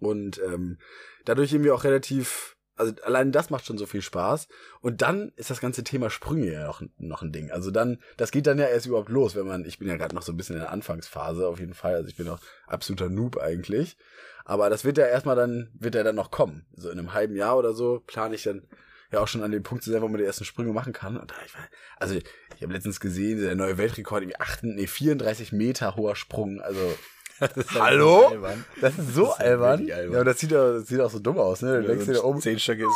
Und 0.00 0.38
ähm, 0.38 0.78
dadurch 1.24 1.52
irgendwie 1.52 1.70
auch 1.70 1.84
relativ, 1.84 2.56
also 2.76 2.92
allein 3.02 3.32
das 3.32 3.50
macht 3.50 3.66
schon 3.66 3.78
so 3.78 3.86
viel 3.86 4.02
Spaß. 4.02 4.48
Und 4.80 5.02
dann 5.02 5.32
ist 5.36 5.50
das 5.50 5.60
ganze 5.60 5.82
Thema 5.82 6.10
Sprünge 6.10 6.52
ja 6.52 6.66
noch, 6.66 6.82
noch 6.98 7.22
ein 7.22 7.32
Ding. 7.32 7.50
Also 7.50 7.70
dann, 7.70 8.00
das 8.16 8.30
geht 8.30 8.46
dann 8.46 8.58
ja 8.58 8.66
erst 8.66 8.86
überhaupt 8.86 9.08
los, 9.08 9.34
wenn 9.34 9.46
man, 9.46 9.64
ich 9.64 9.78
bin 9.78 9.88
ja 9.88 9.96
gerade 9.96 10.14
noch 10.14 10.22
so 10.22 10.32
ein 10.32 10.36
bisschen 10.36 10.56
in 10.56 10.62
der 10.62 10.72
Anfangsphase 10.72 11.46
auf 11.48 11.58
jeden 11.58 11.74
Fall, 11.74 11.94
also 11.94 12.08
ich 12.08 12.16
bin 12.16 12.26
noch 12.26 12.40
absoluter 12.66 13.08
Noob 13.08 13.38
eigentlich. 13.38 13.96
Aber 14.44 14.70
das 14.70 14.84
wird 14.84 14.98
ja 14.98 15.06
erstmal 15.06 15.36
dann, 15.36 15.70
wird 15.74 15.94
ja 15.94 16.02
dann 16.02 16.16
noch 16.16 16.30
kommen. 16.30 16.66
So 16.74 16.90
in 16.90 16.98
einem 16.98 17.12
halben 17.12 17.36
Jahr 17.36 17.58
oder 17.58 17.74
so 17.74 18.02
plane 18.06 18.34
ich 18.34 18.44
dann 18.44 18.66
ja 19.10 19.20
auch 19.20 19.28
schon 19.28 19.42
an 19.42 19.50
dem 19.52 19.62
Punkt 19.62 19.84
zu 19.84 19.90
sein, 19.90 20.02
wo 20.02 20.08
man 20.08 20.18
die 20.18 20.24
ersten 20.24 20.44
Sprünge 20.44 20.72
machen 20.72 20.92
kann. 20.92 21.16
Und 21.16 21.30
da, 21.30 21.34
ich 21.46 21.54
war, 21.54 21.62
also 21.98 22.14
ich 22.14 22.62
habe 22.62 22.72
letztens 22.72 23.00
gesehen, 23.00 23.40
der 23.40 23.54
neue 23.54 23.78
Weltrekord, 23.78 24.22
irgendwie 24.22 24.40
8, 24.40 24.64
nee, 24.64 24.86
34 24.86 25.52
Meter 25.52 25.96
hoher 25.96 26.16
Sprung. 26.16 26.60
Also 26.60 26.80
Das 27.40 27.56
ist 27.56 27.74
Hallo? 27.80 28.20
so 28.22 28.26
albern. 28.34 28.64
das 28.80 28.98
ist 28.98 29.14
so 29.14 29.24
Das 29.26 29.34
ist 29.34 29.40
albern. 29.40 29.86
Ja, 29.86 30.18
und 30.20 30.24
das 30.24 30.40
sieht, 30.40 30.52
auch, 30.54 30.72
das 30.72 30.88
sieht 30.88 31.00
auch 31.00 31.10
so 31.10 31.20
dumm 31.20 31.38
aus, 31.38 31.62
ne? 31.62 31.76
Du 31.76 31.82
Ja, 31.82 31.88
denkst 31.88 32.06
dir 32.06 32.14
so 32.14 32.22
da 32.22 32.26
oben. 32.26 32.40
zehnstöckiges 32.40 32.92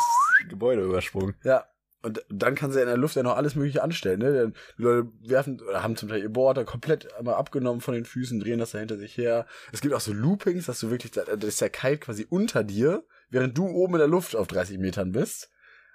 Gebäude 0.49 0.83
übersprungen. 0.83 1.35
Ja. 1.43 1.65
Und 2.01 2.21
dann 2.29 2.53
kann 2.55 2.69
sie 2.73 2.81
in 2.81 2.87
der 2.87 2.97
Luft 2.97 3.15
ja 3.15 3.23
noch 3.23 3.37
alles 3.37 3.55
Mögliche 3.55 3.81
anstellen. 3.81 4.19
Ne? 4.19 4.51
Die 4.77 4.81
Leute 4.83 5.07
werfen 5.21 5.61
oder 5.61 5.81
haben 5.83 5.95
zum 5.95 6.09
Teil 6.09 6.21
ihr 6.21 6.27
Board 6.27 6.57
da 6.57 6.65
komplett 6.65 7.13
einmal 7.13 7.35
abgenommen 7.35 7.79
von 7.79 7.93
den 7.93 8.03
Füßen, 8.03 8.41
drehen 8.41 8.59
das 8.59 8.71
da 8.71 8.79
hinter 8.79 8.97
sich 8.97 9.15
her. 9.17 9.45
Es 9.71 9.79
gibt 9.79 9.93
auch 9.93 10.01
so 10.01 10.11
Loopings, 10.11 10.65
dass 10.65 10.81
du 10.81 10.89
wirklich, 10.91 11.13
da 11.13 11.21
ist 11.21 11.61
der 11.61 11.69
Kite 11.69 11.99
quasi 11.99 12.27
unter 12.29 12.65
dir, 12.65 13.05
während 13.29 13.57
du 13.57 13.67
oben 13.69 13.93
in 13.93 13.99
der 13.99 14.09
Luft 14.09 14.35
auf 14.35 14.47
30 14.47 14.79
Metern 14.79 15.13
bist. 15.13 15.49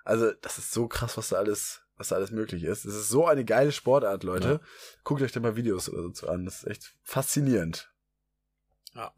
Also 0.04 0.32
das 0.40 0.58
ist 0.58 0.72
so 0.72 0.88
krass, 0.88 1.16
was 1.16 1.28
da 1.30 1.36
alles, 1.36 1.82
was 1.96 2.08
da 2.08 2.16
alles 2.16 2.30
möglich 2.30 2.64
ist. 2.64 2.84
Es 2.84 2.94
ist 2.94 3.08
so 3.08 3.26
eine 3.26 3.44
geile 3.44 3.72
Sportart, 3.72 4.22
Leute. 4.24 4.60
Ja. 4.62 4.68
Guckt 5.04 5.22
euch 5.22 5.32
da 5.32 5.40
mal 5.40 5.56
Videos 5.56 5.88
oder 5.88 6.14
so 6.14 6.28
an. 6.28 6.44
Das 6.44 6.62
ist 6.62 6.66
echt 6.66 6.94
faszinierend. 7.02 7.92
Ja. 8.94 9.12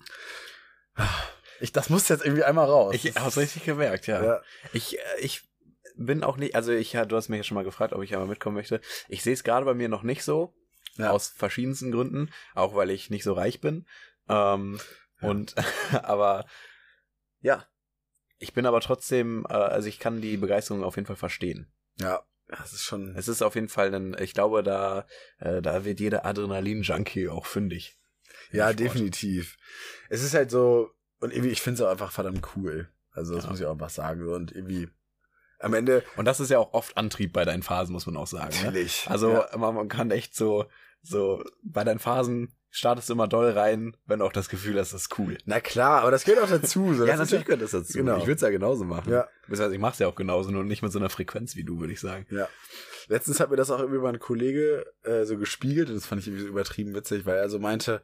Ich, 1.61 1.73
das 1.73 1.91
muss 1.91 2.09
jetzt 2.09 2.25
irgendwie 2.25 2.45
einmal 2.45 2.67
raus. 2.67 2.95
Ich 2.95 3.15
hab's 3.17 3.37
richtig 3.37 3.65
gemerkt, 3.65 4.07
ja. 4.07 4.25
Ja. 4.25 4.43
Ich, 4.73 4.99
äh, 4.99 5.03
ich 5.21 5.49
bin 5.97 6.25
auch 6.25 6.37
nicht, 6.37 6.55
also 6.55 6.73
ich, 6.73 6.93
du 6.93 7.17
hast 7.17 7.29
mich 7.29 7.39
ja 7.39 7.45
schon 7.45 7.55
mal 7.55 7.65
gefragt, 7.65 7.93
ob 7.93 8.03
ich 8.03 8.13
einmal 8.15 8.29
mitkommen 8.29 8.57
möchte. 8.57 8.81
Ich 9.09 9.23
sehe 9.23 9.35
es 9.35 9.45
gerade 9.45 9.67
bei 9.67 9.75
mir 9.75 9.89
noch 9.89 10.03
nicht 10.03 10.25
so, 10.25 10.55
Ja. 10.97 11.11
aus 11.11 11.29
verschiedensten 11.29 11.93
Gründen, 11.93 12.33
auch 12.55 12.75
weil 12.75 12.91
ich 12.91 13.11
nicht 13.11 13.25
so 13.25 13.35
reich 13.35 13.61
bin. 13.61 13.87
Ähm, 14.29 14.81
Ja. 15.21 15.29
Und, 15.29 15.55
aber, 16.03 16.47
ja. 17.41 17.67
Ich 18.43 18.53
bin 18.55 18.67
aber 18.67 18.81
trotzdem, 18.81 19.47
äh, 19.49 19.53
also 19.53 19.87
ich 19.89 19.99
kann 20.01 20.21
die 20.21 20.37
Begeisterung 20.37 20.83
auf 20.83 20.97
jeden 20.97 21.07
Fall 21.07 21.17
verstehen. 21.17 21.71
Ja, 22.01 22.23
das 22.49 22.73
ist 22.73 22.83
schon. 22.83 23.15
Es 23.17 23.29
ist 23.29 23.43
auf 23.43 23.55
jeden 23.55 23.69
Fall 23.69 23.95
ein, 23.95 24.17
ich 24.19 24.35
glaube, 24.35 24.63
da, 24.63 25.07
äh, 25.39 25.63
da 25.63 25.85
wird 25.85 26.01
jeder 26.01 26.25
Adrenalin-Junkie 26.25 27.29
auch 27.29 27.47
fündig. 27.47 27.97
Ja, 28.51 28.69
Sport. 28.73 28.81
definitiv. 28.81 29.57
Es 30.09 30.23
ist 30.25 30.35
halt 30.35 30.51
so, 30.51 30.91
und 31.21 31.33
irgendwie, 31.33 31.51
ich 31.51 31.61
finde 31.61 31.81
es 31.83 31.87
auch 31.87 31.91
einfach 31.93 32.11
verdammt 32.11 32.45
cool. 32.57 32.89
Also, 33.13 33.35
das 33.35 33.45
Ja. 33.45 33.51
muss 33.51 33.61
ich 33.61 33.67
auch 33.67 33.73
einfach 33.73 33.91
sagen. 33.91 34.27
Und 34.29 34.53
irgendwie, 34.53 34.89
am 35.59 35.75
Ende, 35.75 36.03
Und 36.17 36.25
das 36.25 36.41
ist 36.41 36.51
ja 36.51 36.59
auch 36.59 36.73
oft 36.73 36.97
Antrieb 36.97 37.35
bei 37.35 37.45
deinen 37.45 37.63
Phasen, 37.63 37.93
muss 37.93 38.07
man 38.07 38.17
auch 38.17 38.27
sagen. 38.27 38.55
Ne? 38.57 38.65
natürlich. 38.65 39.07
Also 39.09 39.31
ja, 39.33 39.57
man, 39.59 39.75
man 39.75 39.89
kann 39.89 40.11
echt 40.11 40.35
so, 40.35 40.65
so 41.03 41.45
bei 41.63 41.85
deinen 41.85 41.99
Phasen 41.99 42.57
startest 42.71 43.11
immer 43.11 43.27
doll 43.27 43.51
rein, 43.51 43.97
wenn 44.07 44.21
du 44.21 44.25
auch 44.25 44.33
das 44.33 44.49
Gefühl 44.49 44.79
hast, 44.79 44.93
das 44.95 45.03
ist 45.03 45.19
cool. 45.19 45.37
na 45.45 45.61
klar, 45.61 46.03
aber 46.03 46.13
das 46.13 46.25
gehört 46.25 46.45
auch 46.45 46.49
dazu. 46.49 46.95
So. 46.95 47.05
ja, 47.05 47.17
natürlich 47.17 47.45
gehört 47.45 47.63
das 47.63 47.73
dazu. 47.73 47.99
Genau. 47.99 48.19
Ich 48.19 48.23
würde 48.23 48.35
es 48.35 48.41
ja 48.41 48.51
genauso 48.51 48.85
machen. 48.85 49.13
Ja. 49.13 49.29
Beziehungsweise 49.43 49.75
ich 49.75 49.81
mache 49.81 49.93
es 49.95 49.99
ja 49.99 50.07
auch 50.07 50.15
genauso, 50.15 50.51
nur 50.51 50.63
nicht 50.63 50.83
mit 50.83 50.93
so 50.93 50.99
einer 50.99 51.11
Frequenz 51.11 51.57
wie 51.57 51.65
du, 51.65 51.81
würde 51.81 51.93
ich 51.93 52.01
sagen. 52.01 52.27
Ja. 52.31 52.49
Letztens 53.09 53.41
hat 53.41 53.51
mir 53.51 53.57
das 53.57 53.71
auch 53.71 53.81
irgendwie 53.81 53.99
mal 53.99 54.13
ein 54.13 54.21
Kollege 54.21 54.87
äh, 55.03 55.25
so 55.25 55.37
gespiegelt 55.37 55.89
und 55.89 55.97
das 55.97 56.07
fand 56.07 56.21
ich 56.21 56.29
irgendwie 56.29 56.45
so 56.45 56.49
übertrieben 56.49 56.95
witzig, 56.95 57.27
weil 57.27 57.39
er 57.39 57.49
so 57.49 57.59
meinte, 57.59 58.03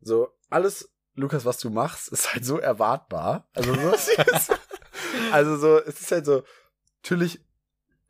so 0.00 0.28
alles, 0.48 0.92
Lukas, 1.14 1.44
was 1.44 1.58
du 1.58 1.70
machst, 1.70 2.08
ist 2.08 2.32
halt 2.32 2.44
so 2.44 2.58
erwartbar. 2.58 3.48
Also 3.52 3.74
so, 3.74 3.94
also 5.32 5.56
so, 5.56 5.78
es 5.80 6.00
ist 6.00 6.12
halt 6.12 6.26
so, 6.26 6.44
natürlich 7.02 7.40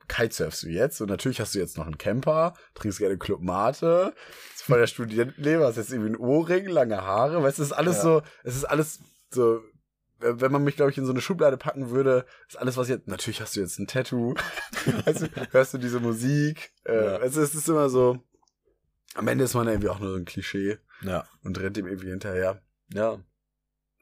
kitesurfst 0.08 0.62
du 0.64 0.68
jetzt 0.68 1.00
und 1.00 1.08
natürlich 1.08 1.40
hast 1.40 1.54
du 1.54 1.58
jetzt 1.58 1.76
noch 1.76 1.86
einen 1.86 1.98
Camper, 1.98 2.54
trinkst 2.74 2.98
gerne 2.98 3.18
Club 3.18 3.40
Mate, 3.42 4.14
bist 4.52 4.64
voll 4.64 4.78
der 4.78 4.86
Studentenleben, 4.86 5.62
hast 5.64 5.76
jetzt 5.76 5.90
irgendwie 5.92 6.08
einen 6.14 6.16
Ohrring, 6.20 6.66
lange 6.68 7.00
Haare, 7.02 7.42
weißt 7.42 7.58
du, 7.58 7.62
es 7.62 7.68
ist 7.70 7.74
alles 7.76 7.96
Ja. 7.96 8.02
so, 8.02 8.22
es 8.42 8.56
ist 8.56 8.64
alles 8.64 9.00
so, 9.30 9.60
wenn 10.20 10.52
man 10.52 10.64
mich, 10.64 10.76
glaube 10.76 10.90
ich, 10.90 10.98
in 10.98 11.04
so 11.04 11.12
eine 11.12 11.20
Schublade 11.20 11.56
packen 11.56 11.90
würde, 11.90 12.24
ist 12.48 12.58
alles, 12.58 12.76
was 12.76 12.88
jetzt, 12.88 13.08
natürlich 13.08 13.40
hast 13.40 13.56
du 13.56 13.60
jetzt 13.60 13.78
ein 13.78 13.86
Tattoo, 13.86 14.34
du, 14.84 15.28
hörst 15.50 15.74
du 15.74 15.78
diese 15.78 16.00
Musik, 16.00 16.72
äh, 16.84 16.94
Ja. 16.94 17.16
also 17.16 17.42
es 17.42 17.54
ist 17.54 17.68
immer 17.68 17.88
so, 17.90 18.18
am 19.14 19.28
Ende 19.28 19.44
ist 19.44 19.54
man 19.54 19.68
irgendwie 19.68 19.88
auch 19.88 20.00
nur 20.00 20.10
so 20.10 20.16
ein 20.16 20.24
Klischee 20.24 20.78
Ja. 21.02 21.24
und 21.42 21.58
rennt 21.60 21.76
dem 21.76 21.86
irgendwie 21.86 22.10
hinterher. 22.10 22.62
Ja. 22.92 23.18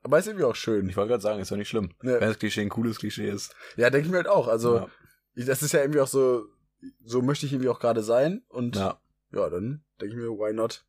Aber 0.05 0.19
ist 0.19 0.27
irgendwie 0.27 0.45
auch 0.47 0.57
schön. 0.57 0.89
Ich 0.89 0.97
wollte 0.97 1.11
gerade 1.11 1.23
sagen, 1.23 1.39
ist 1.41 1.53
doch 1.53 1.57
nicht 1.57 1.69
schlimm. 1.69 1.91
Ja. 2.03 2.15
Wenn 2.21 2.29
das 2.29 2.39
Klischee 2.39 2.63
ein 2.63 2.71
cooles 2.71 2.99
Klischee 2.99 3.29
ist. 3.29 3.55
Ja, 3.77 3.89
denke 3.89 4.07
ich 4.07 4.11
mir 4.11 4.17
halt 4.17 4.27
auch. 4.27 4.49
Also, 4.49 4.77
ja. 4.77 4.89
Das 5.35 5.63
ist 5.63 5.73
ja 5.73 5.81
irgendwie 5.81 6.01
auch 6.01 6.09
so, 6.09 6.47
so 7.05 7.23
möchte 7.23 7.47
ich 7.47 7.53
irgendwie 7.53 7.69
auch 7.69 7.81
gerade 7.81 8.03
sein. 8.03 8.43
Und 8.49 8.77
ja, 8.77 9.01
ja. 9.33 9.51
dann 9.51 9.85
denke 10.01 10.15
ich 10.15 10.21
mir, 10.21 10.31
why 10.31 10.53
not? 10.53 10.85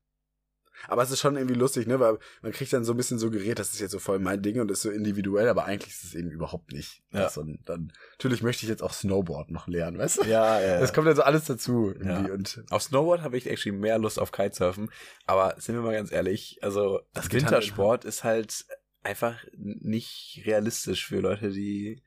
Aber 0.87 1.03
es 1.03 1.11
ist 1.11 1.19
schon 1.19 1.35
irgendwie 1.35 1.55
lustig, 1.55 1.87
ne? 1.87 1.99
Weil 1.99 2.17
man 2.41 2.51
kriegt 2.51 2.73
dann 2.73 2.83
so 2.83 2.93
ein 2.93 2.97
bisschen 2.97 3.19
suggeriert, 3.19 3.59
das 3.59 3.73
ist 3.73 3.79
jetzt 3.79 3.91
so 3.91 3.99
voll 3.99 4.19
mein 4.19 4.41
Ding 4.41 4.59
und 4.59 4.71
ist 4.71 4.81
so 4.81 4.89
individuell, 4.89 5.47
aber 5.47 5.65
eigentlich 5.65 5.93
ist 5.93 6.03
es 6.03 6.15
eben 6.15 6.31
überhaupt 6.31 6.71
nicht. 6.71 7.03
Ja. 7.11 7.21
Das 7.21 7.37
und 7.37 7.59
dann, 7.65 7.93
natürlich 8.13 8.41
möchte 8.41 8.63
ich 8.63 8.69
jetzt 8.69 8.83
auch 8.83 8.93
Snowboard 8.93 9.51
noch 9.51 9.67
lernen, 9.67 9.97
weißt 9.97 10.19
du? 10.19 10.23
Ja, 10.25 10.59
ja. 10.59 10.79
Das 10.79 10.93
kommt 10.93 11.07
dann 11.07 11.15
so 11.15 11.21
alles 11.21 11.45
dazu 11.45 11.89
irgendwie. 11.89 12.27
Ja. 12.27 12.33
Und 12.33 12.63
Auf 12.69 12.83
Snowboard 12.83 13.21
habe 13.21 13.37
ich 13.37 13.49
actually 13.49 13.77
mehr 13.77 13.99
Lust 13.99 14.19
auf 14.19 14.31
Kitesurfen. 14.31 14.89
Aber 15.25 15.55
sind 15.59 15.75
wir 15.75 15.81
mal 15.81 15.93
ganz 15.93 16.11
ehrlich, 16.11 16.59
also 16.61 17.01
Das 17.13 17.31
Wintersport 17.31 18.03
ist 18.03 18.23
halt 18.23 18.65
einfach 19.03 19.37
nicht 19.55 20.41
realistisch 20.45 21.05
für 21.05 21.19
Leute, 21.19 21.51
die 21.51 22.01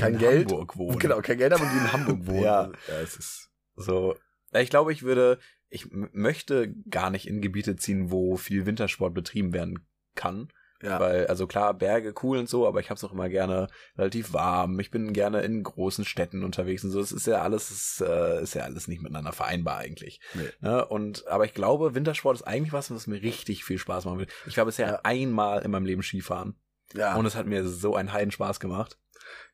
Kein 0.00 0.14
in 0.14 0.18
Geld. 0.18 0.50
Hamburg 0.50 0.76
wohnen. 0.76 0.98
genau, 0.98 1.20
kein 1.20 1.38
Geld 1.38 1.52
haben 1.52 1.62
und 1.62 1.72
die 1.72 1.78
in 1.78 1.92
Hamburg 1.92 2.18
wohnen. 2.26 2.42
Ja. 2.42 2.70
ja 2.88 3.00
es 3.02 3.16
ist. 3.16 3.50
So, 3.76 4.16
ich 4.52 4.70
glaube, 4.70 4.92
ich 4.92 5.02
würde, 5.02 5.38
ich 5.68 5.86
möchte 5.90 6.74
gar 6.90 7.10
nicht 7.10 7.26
in 7.28 7.40
Gebiete 7.40 7.76
ziehen, 7.76 8.10
wo 8.10 8.36
viel 8.36 8.66
Wintersport 8.66 9.14
betrieben 9.14 9.52
werden 9.52 9.86
kann. 10.14 10.48
Ja. 10.82 10.98
Weil, 10.98 11.26
also 11.26 11.46
klar, 11.46 11.74
Berge 11.74 12.14
cool 12.22 12.38
und 12.38 12.48
so, 12.48 12.66
aber 12.66 12.80
ich 12.80 12.88
hab's 12.88 13.04
auch 13.04 13.12
immer 13.12 13.28
gerne 13.28 13.68
relativ 13.98 14.32
warm. 14.32 14.80
Ich 14.80 14.90
bin 14.90 15.12
gerne 15.12 15.42
in 15.42 15.62
großen 15.62 16.06
Städten 16.06 16.42
unterwegs 16.42 16.82
und 16.84 16.90
so. 16.90 17.00
Das 17.00 17.12
ist 17.12 17.26
ja 17.26 17.42
alles, 17.42 17.70
ist, 17.70 18.00
äh, 18.00 18.42
ist 18.42 18.54
ja 18.54 18.62
alles 18.62 18.88
nicht 18.88 19.02
miteinander 19.02 19.32
vereinbar 19.32 19.76
eigentlich. 19.76 20.20
Nee. 20.32 20.48
Ne? 20.60 20.86
Und, 20.86 21.26
aber 21.28 21.44
ich 21.44 21.52
glaube, 21.52 21.94
Wintersport 21.94 22.36
ist 22.36 22.44
eigentlich 22.44 22.72
was, 22.72 22.90
was 22.90 23.06
mir 23.06 23.20
richtig 23.20 23.62
viel 23.64 23.76
Spaß 23.76 24.06
machen 24.06 24.20
will. 24.20 24.26
Ich 24.46 24.56
war 24.56 24.64
bisher 24.64 24.86
Ja. 24.88 25.00
einmal 25.02 25.60
in 25.62 25.70
meinem 25.70 25.84
Leben 25.84 26.02
Skifahren 26.02 26.58
ja. 26.94 27.14
und 27.14 27.26
es 27.26 27.36
hat 27.36 27.46
mir 27.46 27.68
so 27.68 27.94
einen 27.94 28.14
Heiden 28.14 28.30
Spaß 28.30 28.58
gemacht. 28.58 28.98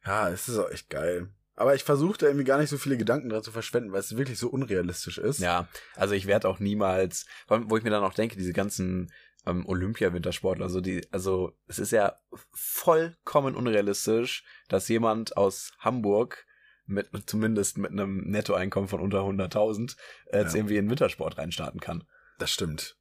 Ja, 0.04 0.28
es 0.30 0.48
ist 0.48 0.58
auch 0.58 0.70
echt 0.70 0.90
geil. 0.90 1.28
Aber 1.54 1.74
ich 1.74 1.84
versuche 1.84 2.18
da 2.18 2.26
irgendwie 2.26 2.44
gar 2.44 2.58
nicht 2.58 2.68
so 2.68 2.76
viele 2.76 2.98
Gedanken 2.98 3.30
dran 3.30 3.42
zu 3.42 3.50
verschwenden, 3.50 3.90
weil 3.92 4.00
es 4.00 4.16
wirklich 4.16 4.38
so 4.38 4.48
unrealistisch 4.48 5.16
ist. 5.18 5.40
Ja, 5.40 5.68
also 5.94 6.14
ich 6.14 6.26
werde 6.26 6.48
auch 6.48 6.58
niemals, 6.58 7.24
wo 7.48 7.76
ich 7.78 7.82
mir 7.84 7.90
dann 7.90 8.04
auch 8.04 8.12
denke, 8.12 8.36
diese 8.36 8.52
ganzen 8.52 9.10
ähm, 9.46 9.64
Olympia-Wintersportler, 9.66 10.64
also 10.66 10.80
die, 10.82 11.06
also 11.12 11.56
es 11.66 11.78
ist 11.78 11.92
ja 11.92 12.18
vollkommen 12.52 13.54
unrealistisch, 13.56 14.44
dass 14.68 14.88
jemand 14.88 15.36
aus 15.36 15.72
Hamburg 15.78 16.44
mit 16.84 17.08
zumindest 17.26 17.78
mit 17.78 17.90
einem 17.90 18.18
Nettoeinkommen 18.30 18.88
von 18.88 19.00
unter 19.00 19.20
100.000 19.20 19.96
äh, 20.26 20.40
jetzt 20.40 20.52
Ja. 20.52 20.58
irgendwie 20.58 20.76
in 20.76 20.90
Wintersport 20.90 21.38
reinstarten 21.38 21.80
kann. 21.80 22.04
Das 22.38 22.50
stimmt. 22.50 22.96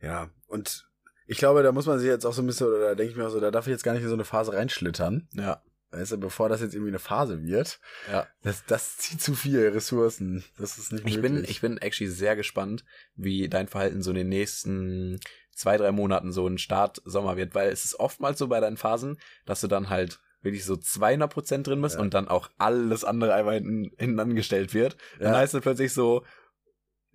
Ja, 0.00 0.30
und 0.48 0.86
ich 1.26 1.38
glaube, 1.38 1.62
da 1.62 1.72
muss 1.72 1.86
man 1.86 1.98
sich 1.98 2.08
jetzt 2.08 2.26
auch 2.26 2.32
so 2.34 2.42
ein 2.42 2.46
bisschen, 2.46 2.66
oder 2.66 2.80
da 2.80 2.94
denke 2.94 3.12
ich 3.12 3.16
mir 3.16 3.26
auch 3.26 3.30
so, 3.30 3.40
da 3.40 3.50
darf 3.50 3.66
ich 3.66 3.70
jetzt 3.70 3.84
gar 3.84 3.92
nicht 3.94 4.02
in 4.02 4.08
so 4.08 4.14
eine 4.14 4.24
Phase 4.24 4.52
reinschlittern. 4.52 5.28
Ja, 5.32 5.62
Weißt 5.96 6.12
du, 6.12 6.18
bevor 6.18 6.48
das 6.48 6.60
jetzt 6.60 6.74
irgendwie 6.74 6.90
eine 6.90 6.98
Phase 6.98 7.42
wird, 7.42 7.80
ja. 8.10 8.26
das, 8.42 8.64
das 8.66 8.96
zieht 8.98 9.20
zu 9.20 9.34
viel 9.34 9.68
Ressourcen. 9.68 10.44
Das 10.58 10.78
ist 10.78 10.92
nicht 10.92 11.06
Ich 11.06 11.16
möglich. 11.16 11.32
bin, 11.32 11.44
ich 11.50 11.60
bin 11.60 11.78
actually 11.78 12.10
sehr 12.10 12.36
gespannt, 12.36 12.84
wie 13.14 13.48
dein 13.48 13.68
Verhalten 13.68 14.02
so 14.02 14.10
in 14.10 14.16
den 14.16 14.28
nächsten 14.28 15.18
zwei, 15.52 15.76
drei 15.78 15.90
Monaten 15.92 16.32
so 16.32 16.46
ein 16.46 16.58
Start 16.58 17.00
Sommer 17.04 17.36
wird, 17.36 17.54
weil 17.54 17.70
es 17.70 17.84
ist 17.84 17.98
oftmals 17.98 18.38
so 18.38 18.48
bei 18.48 18.60
deinen 18.60 18.76
Phasen, 18.76 19.18
dass 19.46 19.60
du 19.62 19.68
dann 19.68 19.88
halt 19.88 20.20
wirklich 20.42 20.64
so 20.64 20.76
200 20.76 21.32
Prozent 21.32 21.66
drin 21.66 21.80
bist 21.82 21.96
Ja. 21.96 22.00
und 22.02 22.14
dann 22.14 22.28
auch 22.28 22.50
alles 22.58 23.04
andere 23.04 23.34
einmal 23.34 23.54
hinten, 23.54 23.90
hinten 23.98 24.20
angestellt 24.20 24.74
wird. 24.74 24.96
Dann 25.18 25.32
Ja. 25.32 25.38
heißt 25.38 25.54
es 25.54 25.62
plötzlich 25.62 25.92
so, 25.92 26.24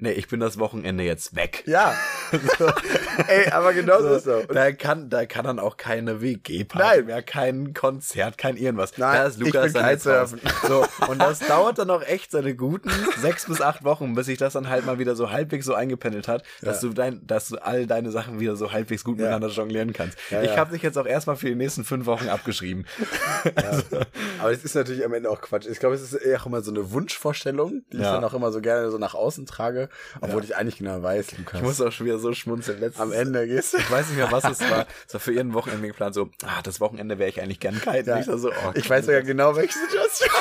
nee, 0.01 0.11
ich 0.11 0.27
bin 0.27 0.39
das 0.39 0.59
Wochenende 0.59 1.03
jetzt 1.03 1.35
weg. 1.35 1.63
Ja. 1.65 1.93
Ey, 3.27 3.49
aber 3.51 3.73
genau 3.73 4.01
so, 4.01 4.19
So, 4.19 4.35
ist. 4.37 4.49
Und 4.49 4.55
Da 4.55 4.71
kann, 4.71 5.09
da 5.09 5.25
kann 5.25 5.45
dann 5.45 5.59
auch 5.59 5.77
keine 5.77 6.21
WG-Party 6.21 6.97
Nein. 6.97 7.05
mehr, 7.05 7.21
kein 7.23 7.73
Konzert, 7.73 8.37
kein 8.37 8.57
irgendwas. 8.57 8.97
Nein, 8.97 9.15
da 9.15 9.23
ist 9.25 9.39
Lukas 9.39 9.73
dann 9.73 9.89
jetzt 9.89 10.07
raus. 10.07 10.35
So, 10.67 10.85
und 11.07 11.19
das 11.19 11.39
dauert 11.39 11.77
dann 11.79 11.89
auch 11.89 12.03
echt 12.03 12.31
seine 12.31 12.55
guten 12.55 12.89
sechs 13.21 13.45
bis 13.45 13.61
acht 13.61 13.83
Wochen, 13.83 14.15
bis 14.15 14.25
sich 14.27 14.37
das 14.37 14.53
dann 14.53 14.69
halt 14.69 14.85
mal 14.85 14.99
wieder 14.99 15.15
so 15.15 15.31
halbwegs 15.31 15.65
so 15.65 15.73
eingependelt 15.73 16.27
hat, 16.27 16.43
dass 16.61 16.81
Ja. 16.81 16.89
du 16.89 16.93
dein, 16.93 17.25
dass 17.27 17.49
du 17.49 17.57
all 17.57 17.85
deine 17.87 18.11
Sachen 18.11 18.39
wieder 18.39 18.55
so 18.55 18.71
halbwegs 18.71 19.03
gut 19.03 19.17
Ja. 19.17 19.23
miteinander 19.25 19.49
jonglieren 19.49 19.93
kannst. 19.93 20.17
Ja, 20.29 20.41
ich 20.41 20.57
habe 20.57 20.71
dich 20.73 20.81
jetzt 20.81 20.97
auch 20.97 21.05
erstmal 21.05 21.35
für 21.35 21.47
die 21.47 21.55
nächsten 21.55 21.83
fünf 21.83 22.05
Wochen 22.05 22.29
abgeschrieben. 22.29 22.85
Aber 24.39 24.51
es 24.51 24.63
ist 24.63 24.75
natürlich 24.75 25.05
am 25.05 25.13
Ende 25.13 25.29
auch 25.29 25.41
Quatsch. 25.41 25.67
Ich 25.67 25.79
glaube, 25.79 25.95
es 25.95 26.01
ist 26.01 26.13
eher 26.13 26.41
auch 26.41 26.45
immer 26.45 26.61
so 26.61 26.71
eine 26.71 26.91
Wunschvorstellung, 26.91 27.83
die 27.91 27.97
ich 27.97 28.03
dann 28.03 28.23
auch 28.23 28.33
immer 28.33 28.51
so 28.51 28.61
gerne 28.61 28.89
so 28.91 28.97
nach 28.97 29.13
außen 29.13 29.45
trage, 29.45 29.89
obwohl 30.21 30.41
Ja. 30.41 30.49
ich 30.49 30.55
eigentlich 30.55 30.77
genau 30.77 31.01
weiß, 31.03 31.37
Lukas. 31.37 31.55
Ich 31.59 31.61
muss 31.61 31.81
auch 31.81 31.91
schon 31.91 32.05
wieder 32.07 32.19
so 32.19 32.33
schmunzeln. 32.33 32.79
Letztes, 32.79 33.01
am 33.01 33.11
Ende 33.11 33.47
gehst 33.47 33.73
du. 33.73 33.77
Ich 33.77 33.91
weiß 33.91 34.07
nicht 34.07 34.17
mehr, 34.17 34.31
was 34.31 34.43
es 34.45 34.59
war. 34.71 34.85
Es 35.07 35.13
war 35.13 35.21
für 35.21 35.33
ihren 35.33 35.53
Wochenende 35.53 35.87
geplant, 35.87 36.15
so, 36.15 36.29
ah, 36.43 36.61
das 36.63 36.79
Wochenende 36.79 37.17
wäre 37.19 37.29
ich 37.29 37.41
eigentlich 37.41 37.59
gern 37.59 37.79
kiten. 37.79 38.09
Ja. 38.09 38.19
Ich, 38.19 38.25
so, 38.25 38.49
oh, 38.49 38.71
Ich 38.75 38.89
weiß 38.89 39.05
sogar 39.05 39.21
genau, 39.21 39.55
welche 39.55 39.77
Situation. 39.77 40.29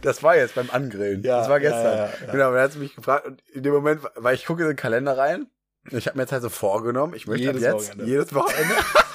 Das 0.00 0.22
war 0.24 0.36
jetzt 0.36 0.56
beim 0.56 0.68
Angrillen. 0.70 1.22
Ja, 1.22 1.38
das 1.38 1.48
war 1.48 1.60
gestern. 1.60 1.84
ja, 1.96 2.06
ja. 2.06 2.32
Genau, 2.32 2.48
und 2.48 2.54
dann 2.54 2.62
hat 2.64 2.72
sie 2.72 2.80
mich 2.80 2.96
gefragt 2.96 3.24
und 3.24 3.40
in 3.52 3.62
dem 3.62 3.72
Moment, 3.72 4.00
weil 4.16 4.34
ich 4.34 4.44
gucke 4.46 4.62
in 4.62 4.68
den 4.68 4.76
Kalender 4.76 5.16
rein, 5.16 5.46
ich 5.90 6.06
habe 6.08 6.16
mir 6.16 6.24
jetzt 6.24 6.32
halt 6.32 6.42
so 6.42 6.48
vorgenommen, 6.48 7.14
ich 7.14 7.28
möchte 7.28 7.44
Jedes 7.46 7.62
jetzt 7.62 7.74
Wochenende. 7.90 8.04
jedes 8.10 8.34
Wochenende, 8.34 8.74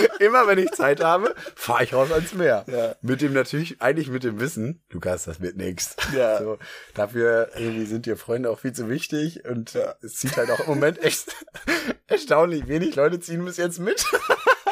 immer 0.18 0.46
wenn 0.46 0.58
ich 0.58 0.70
Zeit 0.72 1.02
habe, 1.02 1.34
fahre 1.54 1.84
ich 1.84 1.94
raus 1.94 2.12
ans 2.12 2.34
Meer. 2.34 2.64
Ja. 2.66 2.94
Mit 3.02 3.20
dem 3.20 3.32
natürlich, 3.32 3.80
eigentlich 3.80 4.08
mit 4.08 4.24
dem 4.24 4.40
Wissen, 4.40 4.82
Lukas, 4.90 5.24
das 5.24 5.40
wird 5.40 5.56
nix. 5.56 5.96
Ja. 6.14 6.38
So, 6.38 6.58
dafür 6.94 7.50
irgendwie 7.56 7.86
sind 7.86 8.06
dir 8.06 8.16
Freunde 8.16 8.50
auch 8.50 8.58
viel 8.58 8.72
zu 8.72 8.88
wichtig 8.88 9.44
und 9.44 9.74
es 10.02 10.14
zieht 10.14 10.36
halt 10.36 10.50
auch 10.50 10.60
im 10.60 10.66
Moment 10.66 11.02
echt 11.02 11.34
erstaunlich 12.06 12.68
wenig 12.68 12.96
Leute 12.96 13.20
ziehen 13.20 13.44
bis 13.44 13.56
jetzt 13.56 13.78
mit. 13.78 14.04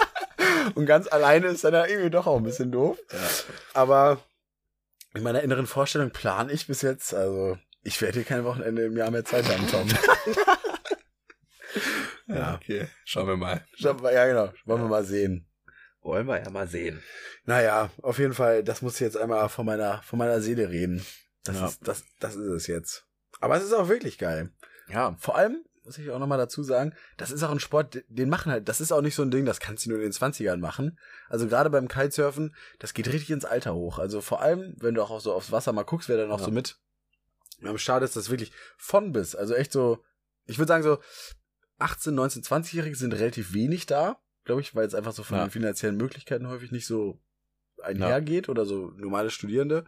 und 0.75 0.87
ganz 0.87 1.11
alleine 1.11 1.49
ist 1.49 1.65
dann 1.65 1.73
da 1.73 1.87
irgendwie 1.87 2.11
doch 2.11 2.27
auch 2.27 2.37
ein 2.37 2.45
bisschen 2.45 2.73
doof. 2.73 2.99
Aber 3.75 4.19
in 5.15 5.23
meiner 5.23 5.43
inneren 5.43 5.67
Vorstellung 5.67 6.11
plane 6.11 6.53
ich 6.53 6.67
bis 6.67 6.83
jetzt, 6.83 7.15
also 7.15 7.57
ich 7.83 8.01
werde 8.03 8.15
hier 8.15 8.25
kein 8.25 8.45
Wochenende 8.45 8.85
im 8.85 8.97
Jahr 8.97 9.11
mehr 9.11 9.25
Zeit 9.25 9.45
haben, 9.49 9.67
Tom. 9.69 9.89
Ja, 12.29 12.55
okay. 12.55 12.89
Schauen 13.05 13.27
wir 13.27 13.37
mal. 13.37 13.65
Schauen 13.75 14.03
wir- 14.03 14.13
ja, 14.13 14.27
genau. 14.27 14.53
Wollen 14.67 14.83
wir 14.83 14.89
mal 14.89 15.05
sehen. 15.05 15.47
Wollen 16.03 16.27
wir 16.27 16.43
ja 16.43 16.51
mal 16.51 16.69
sehen. 16.69 17.03
Naja, 17.45 17.91
auf 18.03 18.19
jeden 18.19 18.35
Fall, 18.35 18.63
das 18.63 18.83
muss 18.83 18.95
ich 18.95 19.01
jetzt 19.01 19.17
einmal 19.17 19.49
von 19.49 19.67
meiner, 19.67 20.03
von 20.03 20.19
meiner 20.19 20.41
Seele 20.41 20.69
reden. 20.71 21.05
Das, 21.45 21.57
Ja. 21.57 21.67
ist, 21.67 21.87
das, 21.89 22.05
das 22.21 22.37
ist 22.37 22.47
es 22.47 22.67
jetzt. 22.67 23.07
Aber 23.41 23.57
es 23.57 23.65
ist 23.65 23.73
auch 23.73 23.89
wirklich 23.89 24.19
geil. 24.19 24.51
Ja, 24.89 25.17
Vor 25.19 25.37
allem, 25.37 25.65
muss 25.85 25.97
ich 25.99 26.11
auch 26.11 26.19
nochmal 26.19 26.39
dazu 26.39 26.63
sagen, 26.63 26.95
das 27.17 27.31
ist 27.31 27.43
auch 27.43 27.51
ein 27.51 27.61
Sport, 27.61 28.03
den 28.09 28.29
machen 28.29 28.53
halt, 28.53 28.69
das 28.69 28.81
ist 28.81 28.93
auch 28.93 29.01
nicht 29.01 29.15
so 29.15 29.23
ein 29.23 29.31
Ding, 29.31 29.45
das 29.47 29.59
kannst 29.61 29.87
du 29.87 29.91
nur 29.91 29.99
in 29.99 30.05
den 30.05 30.13
20ern 30.13 30.59
machen. 30.59 30.99
Also 31.29 31.47
gerade 31.49 31.71
beim 31.71 31.89
Kitesurfen, 31.89 32.55
das 32.79 32.93
geht 32.95 33.09
richtig 33.09 33.31
ins 33.31 33.45
Alter 33.47 33.75
hoch. 33.75 33.99
Also 33.99 34.21
vor 34.21 34.43
allem, 34.43 34.75
wenn 34.79 34.95
du 34.95 35.03
auch 35.03 35.19
so 35.21 35.33
aufs 35.33 35.51
Wasser 35.53 35.73
mal 35.73 35.85
guckst, 35.85 36.09
wer 36.11 36.17
dann 36.19 36.31
auch 36.31 36.41
Ja. 36.41 36.45
so 36.45 36.51
mit 36.51 36.77
am 37.65 37.79
Start 37.79 38.03
ist, 38.03 38.17
das 38.17 38.31
wirklich 38.31 38.53
von 38.77 39.13
bis. 39.13 39.35
Also 39.35 39.55
echt 39.55 39.73
so, 39.73 40.05
ich 40.47 40.59
würde 40.59 40.69
sagen 40.69 40.83
so 40.85 40.99
18, 41.79 42.15
19, 42.15 42.43
20-Jährige 42.43 42.97
sind 42.97 43.13
relativ 43.15 43.53
wenig 43.53 43.87
da, 43.87 44.21
glaube 44.45 44.61
ich, 44.61 44.75
weil 44.75 44.87
es 44.87 44.95
einfach 44.95 45.13
so 45.13 45.23
von 45.23 45.39
Ja. 45.39 45.45
den 45.47 45.51
finanziellen 45.51 45.97
Möglichkeiten 45.97 46.49
häufig 46.49 46.73
nicht 46.73 46.87
so 46.87 47.21
einhergeht 47.83 48.49
oder 48.49 48.67
so 48.67 48.91
normale 48.97 49.31
Studierende. 49.31 49.85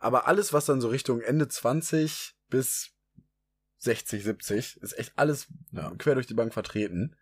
Aber 0.00 0.26
alles, 0.26 0.52
was 0.52 0.64
dann 0.66 0.80
so 0.80 0.88
Richtung 0.88 1.20
Ende 1.20 1.46
20 1.48 2.34
bis 2.48 2.90
60, 3.78 4.24
70, 4.24 4.78
ist 4.80 4.98
echt 4.98 5.12
alles 5.16 5.46
Ja. 5.72 5.92
quer 5.98 6.14
durch 6.14 6.26
die 6.26 6.34
Bank 6.34 6.52
vertreten. 6.54 7.16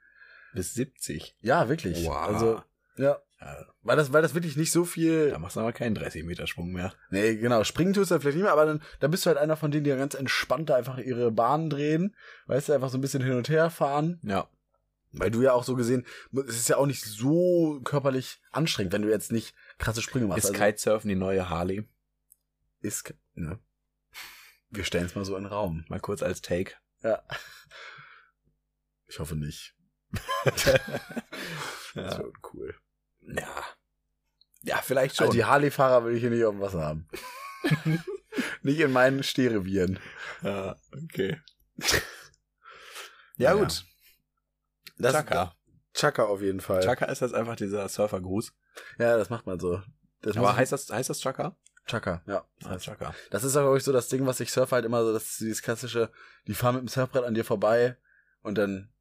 bis 0.54 0.74
70. 0.74 1.34
Ja, 1.40 1.70
wirklich. 1.70 2.04
Wow. 2.04 2.16
Also, 2.16 2.62
ja. 2.96 3.18
Ja, 3.44 3.66
Weil 3.82 3.96
das, 3.96 4.12
weil 4.12 4.22
das 4.22 4.34
wirklich 4.34 4.56
nicht 4.56 4.70
so 4.70 4.84
viel. 4.84 5.30
da 5.30 5.38
machst 5.38 5.56
du 5.56 5.60
aber 5.60 5.72
keinen 5.72 5.96
30-Meter-Sprung 5.96 6.70
mehr. 6.70 6.94
Nee, 7.10 7.34
genau. 7.36 7.64
Springen 7.64 7.92
tust 7.92 8.10
du 8.12 8.20
vielleicht 8.20 8.36
nicht 8.36 8.44
mehr, 8.44 8.52
aber 8.52 8.66
dann, 8.66 8.82
dann 9.00 9.10
bist 9.10 9.24
du 9.26 9.28
halt 9.28 9.38
einer 9.38 9.56
von 9.56 9.70
denen, 9.72 9.82
die 9.84 9.90
ganz 9.90 10.14
entspannt 10.14 10.70
da 10.70 10.76
einfach 10.76 10.98
ihre 10.98 11.32
Bahnen 11.32 11.68
drehen. 11.68 12.14
Weißt 12.46 12.68
du, 12.68 12.72
einfach 12.72 12.88
so 12.90 12.98
ein 12.98 13.00
bisschen 13.00 13.22
hin 13.22 13.32
und 13.34 13.48
her 13.48 13.68
fahren. 13.70 14.20
Ja. 14.22 14.48
Weil 15.10 15.30
du 15.32 15.42
ja 15.42 15.52
auch 15.54 15.64
so 15.64 15.74
gesehen, 15.74 16.06
es 16.46 16.56
ist 16.56 16.68
ja 16.68 16.76
auch 16.76 16.86
nicht 16.86 17.02
so 17.04 17.80
körperlich 17.84 18.40
anstrengend, 18.52 18.92
wenn 18.92 19.02
du 19.02 19.10
jetzt 19.10 19.32
nicht 19.32 19.54
krasse 19.78 20.00
Sprünge 20.02 20.26
machst. 20.26 20.44
Ist 20.44 20.54
Kitesurfen 20.54 21.08
die 21.08 21.16
neue 21.16 21.48
Harley? 21.50 21.86
ist, 22.80 23.12
ne? 23.34 23.58
Wir 24.70 24.84
stellen 24.84 25.06
es 25.06 25.14
mal 25.14 25.24
so 25.24 25.36
in 25.36 25.42
den 25.44 25.52
Raum. 25.52 25.84
Mal 25.88 26.00
kurz 26.00 26.22
als 26.22 26.40
Take. 26.42 26.72
Ja. 27.02 27.22
Ich 29.06 29.18
hoffe 29.18 29.36
nicht. 29.36 29.74
Das 30.44 30.64
Ja. 31.94 32.18
wird 32.18 32.36
cool. 32.54 32.74
Ja. 33.26 33.64
Ja, 34.64 34.76
vielleicht 34.82 35.16
schon. 35.16 35.26
Also 35.26 35.36
die 35.36 35.44
Harley-Fahrer 35.44 36.04
will 36.04 36.14
ich 36.14 36.20
hier 36.20 36.30
nicht 36.30 36.44
auf 36.44 36.54
dem 36.54 36.60
Wasser 36.60 36.82
haben. 36.84 37.08
nicht 38.62 38.78
in 38.80 38.92
meinen 38.92 39.22
Stehrevieren. 39.22 39.98
ja, 40.42 40.76
okay. 41.04 41.40
Ja, 43.36 43.52
Ja. 43.52 43.54
gut. 43.54 43.84
Das, 44.98 45.12
Chaka. 45.12 45.56
Chaka 45.94 46.24
auf 46.24 46.40
jeden 46.42 46.60
Fall. 46.60 46.80
Chaka 46.82 47.06
ist 47.06 47.22
das 47.22 47.32
einfach 47.32 47.56
dieser 47.56 47.88
Surfergruß. 47.88 48.52
Ja, 48.98 49.16
das 49.16 49.30
macht 49.30 49.46
man 49.46 49.58
so. 49.58 49.82
Das 50.20 50.36
Aber 50.36 50.54
heißt 50.56 50.70
das, 50.72 50.88
heißt 50.90 51.10
das 51.10 51.20
Chaka? 51.20 51.56
Chaka, 51.86 52.22
ja. 52.26 52.46
Das, 52.60 52.68
Ah, 52.68 52.74
heißt, 52.74 52.84
Chaka. 52.84 53.14
das 53.30 53.42
ist 53.42 53.56
auch, 53.56 53.62
glaube 53.62 53.78
ich, 53.78 53.84
so 53.84 53.92
das 53.92 54.08
Ding, 54.08 54.24
was 54.26 54.38
ich 54.38 54.52
surfe 54.52 54.76
halt 54.76 54.84
immer 54.84 55.02
so, 55.04 55.12
das 55.12 55.24
ist 55.24 55.40
dieses 55.40 55.62
klassische, 55.62 56.12
die 56.46 56.54
fahren 56.54 56.76
mit 56.76 56.82
dem 56.84 56.88
Surfbrett 56.88 57.24
an 57.24 57.34
dir 57.34 57.44
vorbei 57.44 57.96
und 58.42 58.56
dann 58.56 58.92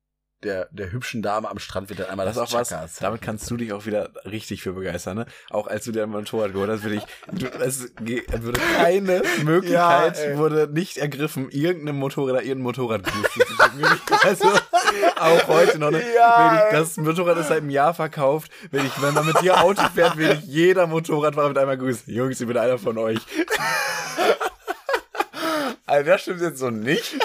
der, 0.43 0.67
der 0.71 0.91
hübschen 0.91 1.21
Dame 1.21 1.49
am 1.49 1.59
Strand 1.59 1.89
wird 1.89 1.99
dann 1.99 2.07
einmal 2.07 2.25
Das 2.25 2.35
das, 2.35 2.49
ist 2.49 2.55
auch 2.55 2.59
was, 2.59 2.69
Chaka 2.69 2.87
zeigen. 2.87 3.03
damit 3.05 3.21
kannst 3.21 3.49
du 3.51 3.57
dich 3.57 3.73
auch 3.73 3.85
wieder 3.85 4.09
richtig 4.25 4.61
für 4.63 4.73
begeistern, 4.73 5.17
ne? 5.17 5.25
Auch 5.49 5.67
als 5.67 5.85
du 5.85 5.91
dir 5.91 6.03
ein 6.03 6.09
Motorrad 6.09 6.53
geholt 6.53 6.69
hast, 6.69 6.83
würde 6.83 6.95
ich, 6.95 7.03
du, 7.31 7.47
es 7.59 7.91
würde 7.97 8.59
keine 8.77 9.21
Möglichkeit, 9.43 10.17
Ja, 10.17 10.37
wurde 10.37 10.67
nicht 10.71 10.97
ergriffen, 10.97 11.49
irgendeinem 11.51 11.97
Motorrad 11.97 12.41
irgendein 12.41 12.63
Motorradgruß 12.63 13.31
zu. 13.33 13.41
Also, 14.23 14.45
auch 15.19 15.47
heute 15.47 15.79
noch, 15.79 15.89
ne? 15.91 16.03
Ja, 16.15 16.67
ich, 16.69 16.77
das 16.77 16.97
Motorrad 16.97 17.37
ist 17.37 17.47
seit 17.47 17.59
einem 17.59 17.69
Jahr 17.69 17.93
verkauft. 17.93 18.51
Wenn 18.71 18.85
ich, 18.85 19.01
wenn 19.01 19.13
man 19.13 19.25
mit 19.25 19.41
dir 19.41 19.61
Auto 19.61 19.81
fährt, 19.93 20.17
will 20.17 20.31
ich 20.31 20.41
jeder 20.45 20.85
Motorradfahrer 20.87 21.49
mit 21.49 21.57
einmal 21.57 21.77
grüßen. 21.77 22.13
Jungs, 22.13 22.39
ich 22.41 22.47
bin 22.47 22.57
einer 22.57 22.77
von 22.77 22.97
euch. 22.97 23.19
Also 25.85 26.09
das 26.09 26.21
stimmt 26.21 26.39
jetzt 26.41 26.59
so 26.59 26.69
nicht. 26.69 27.15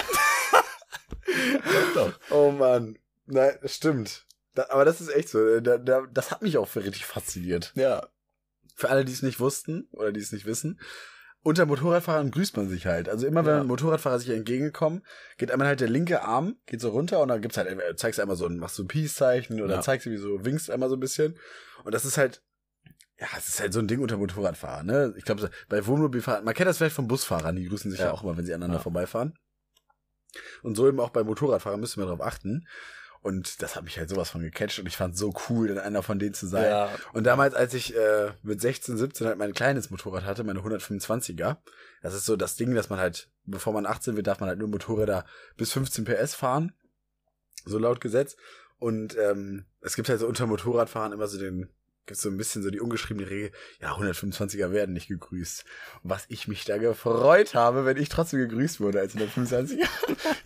Doch. 1.94 2.12
Oh 2.30 2.50
Mann. 2.50 2.98
Nein, 3.26 3.58
das 3.62 3.74
stimmt. 3.74 4.26
Da, 4.54 4.66
aber 4.70 4.84
das 4.84 5.00
ist 5.00 5.08
echt 5.14 5.28
so. 5.28 5.60
Da, 5.60 5.78
da, 5.78 6.06
das 6.12 6.30
hat 6.30 6.42
mich 6.42 6.56
auch 6.58 6.68
für 6.68 6.82
richtig 6.84 7.04
fasziniert. 7.06 7.72
Ja. 7.74 8.08
Für 8.74 8.90
alle, 8.90 9.04
die 9.04 9.12
es 9.12 9.22
nicht 9.22 9.40
wussten 9.40 9.88
oder 9.92 10.12
die 10.12 10.20
es 10.20 10.32
nicht 10.32 10.46
wissen. 10.46 10.80
Unter 11.42 11.64
Motorradfahrern 11.66 12.30
grüßt 12.32 12.56
man 12.56 12.68
sich 12.68 12.86
halt. 12.86 13.08
Also 13.08 13.26
immer 13.26 13.44
wenn 13.46 13.56
Ja. 13.58 13.64
Motorradfahrer 13.64 14.18
sich 14.18 14.30
entgegenkommen, 14.30 15.04
geht 15.38 15.50
einmal 15.52 15.68
halt 15.68 15.80
der 15.80 15.88
linke 15.88 16.22
Arm, 16.22 16.56
geht 16.66 16.80
so 16.80 16.88
runter 16.90 17.20
und 17.20 17.28
dann 17.28 17.40
gibt's 17.40 17.56
halt, 17.56 17.68
äh, 17.68 17.94
zeigst 17.96 18.18
du 18.18 18.22
einmal 18.22 18.36
so 18.36 18.46
ein, 18.46 18.58
machst 18.58 18.74
so 18.76 18.82
ein 18.82 18.88
Peace-Zeichen 18.88 19.62
oder 19.62 19.76
Ja. 19.76 19.80
zeigst 19.80 20.06
du 20.06 20.10
wie 20.10 20.16
so, 20.16 20.44
winkst 20.44 20.70
einmal 20.70 20.88
so 20.88 20.96
ein 20.96 21.00
bisschen. 21.00 21.38
Und 21.84 21.94
das 21.94 22.04
ist 22.04 22.18
halt, 22.18 22.42
ja, 23.18 23.28
es 23.38 23.48
ist 23.48 23.60
halt 23.60 23.72
so 23.72 23.78
ein 23.78 23.86
Ding 23.86 24.00
unter 24.00 24.16
Motorradfahrern, 24.16 24.86
ne? 24.86 25.14
Ich 25.16 25.24
glaube, 25.24 25.50
bei 25.68 25.86
Wohnmobilfahrern, 25.86 26.44
man 26.44 26.52
kennt 26.54 26.68
das 26.68 26.78
vielleicht 26.78 26.96
von 26.96 27.06
Busfahrern, 27.08 27.54
die 27.56 27.66
grüßen 27.68 27.90
sich 27.90 28.00
ja, 28.00 28.06
Ja. 28.06 28.12
auch 28.12 28.24
immer, 28.24 28.36
wenn 28.36 28.44
sie 28.44 28.52
aneinander 28.52 28.80
vorbeifahren. 28.82 29.38
Und 30.62 30.74
so 30.76 30.88
eben 30.88 30.98
auch 31.00 31.10
bei 31.10 31.22
Motorradfahrern 31.22 31.80
müssen 31.80 32.00
wir 32.00 32.06
darauf 32.06 32.20
achten. 32.22 32.66
Und 33.26 33.60
das 33.60 33.74
hat 33.74 33.82
mich 33.82 33.98
halt 33.98 34.08
sowas 34.08 34.30
von 34.30 34.40
gecatcht 34.40 34.78
und 34.78 34.86
ich 34.86 34.96
fand 34.96 35.18
so 35.18 35.34
cool, 35.48 35.66
dann 35.66 35.80
einer 35.80 36.04
von 36.04 36.20
denen 36.20 36.32
zu 36.32 36.46
sein. 36.46 36.70
Ja. 36.70 36.90
Und 37.12 37.24
damals, 37.24 37.56
als 37.56 37.74
ich 37.74 37.96
äh, 37.96 38.30
mit 38.44 38.60
16, 38.60 38.96
17 38.96 39.26
halt 39.26 39.36
mein 39.36 39.52
kleines 39.52 39.90
Motorrad 39.90 40.24
hatte, 40.24 40.44
meine 40.44 40.60
125er, 40.60 41.56
das 42.02 42.14
ist 42.14 42.24
so 42.24 42.36
das 42.36 42.54
Ding, 42.54 42.72
dass 42.76 42.88
man 42.88 43.00
halt, 43.00 43.28
bevor 43.44 43.72
man 43.72 43.84
18 43.84 44.14
wird, 44.14 44.28
darf 44.28 44.38
man 44.38 44.48
halt 44.48 44.60
nur 44.60 44.68
Motorräder 44.68 45.24
bis 45.56 45.72
15 45.72 46.04
PS 46.04 46.36
fahren. 46.36 46.72
So 47.64 47.80
laut 47.80 48.00
Gesetz. 48.00 48.36
Und 48.78 49.18
ähm, 49.18 49.64
es 49.80 49.96
gibt 49.96 50.08
halt 50.08 50.20
so 50.20 50.28
unter 50.28 50.46
Motorradfahren 50.46 51.12
immer 51.12 51.26
so 51.26 51.36
den, 51.36 51.68
gibt 52.06 52.18
so 52.18 52.28
ein 52.28 52.36
bisschen 52.36 52.62
so 52.62 52.70
die 52.70 52.80
ungeschriebene 52.80 53.28
Regel, 53.28 53.52
ja, 53.80 53.92
125er 53.92 54.70
werden 54.72 54.92
nicht 54.92 55.08
gegrüßt. 55.08 55.64
Was 56.02 56.24
ich 56.28 56.48
mich 56.48 56.64
da 56.64 56.78
gefreut 56.78 57.54
habe, 57.54 57.84
wenn 57.84 57.96
ich 57.96 58.08
trotzdem 58.08 58.40
gegrüßt 58.40 58.80
wurde 58.80 59.00
als 59.00 59.16
125er. 59.16 59.72
ich 59.78 59.86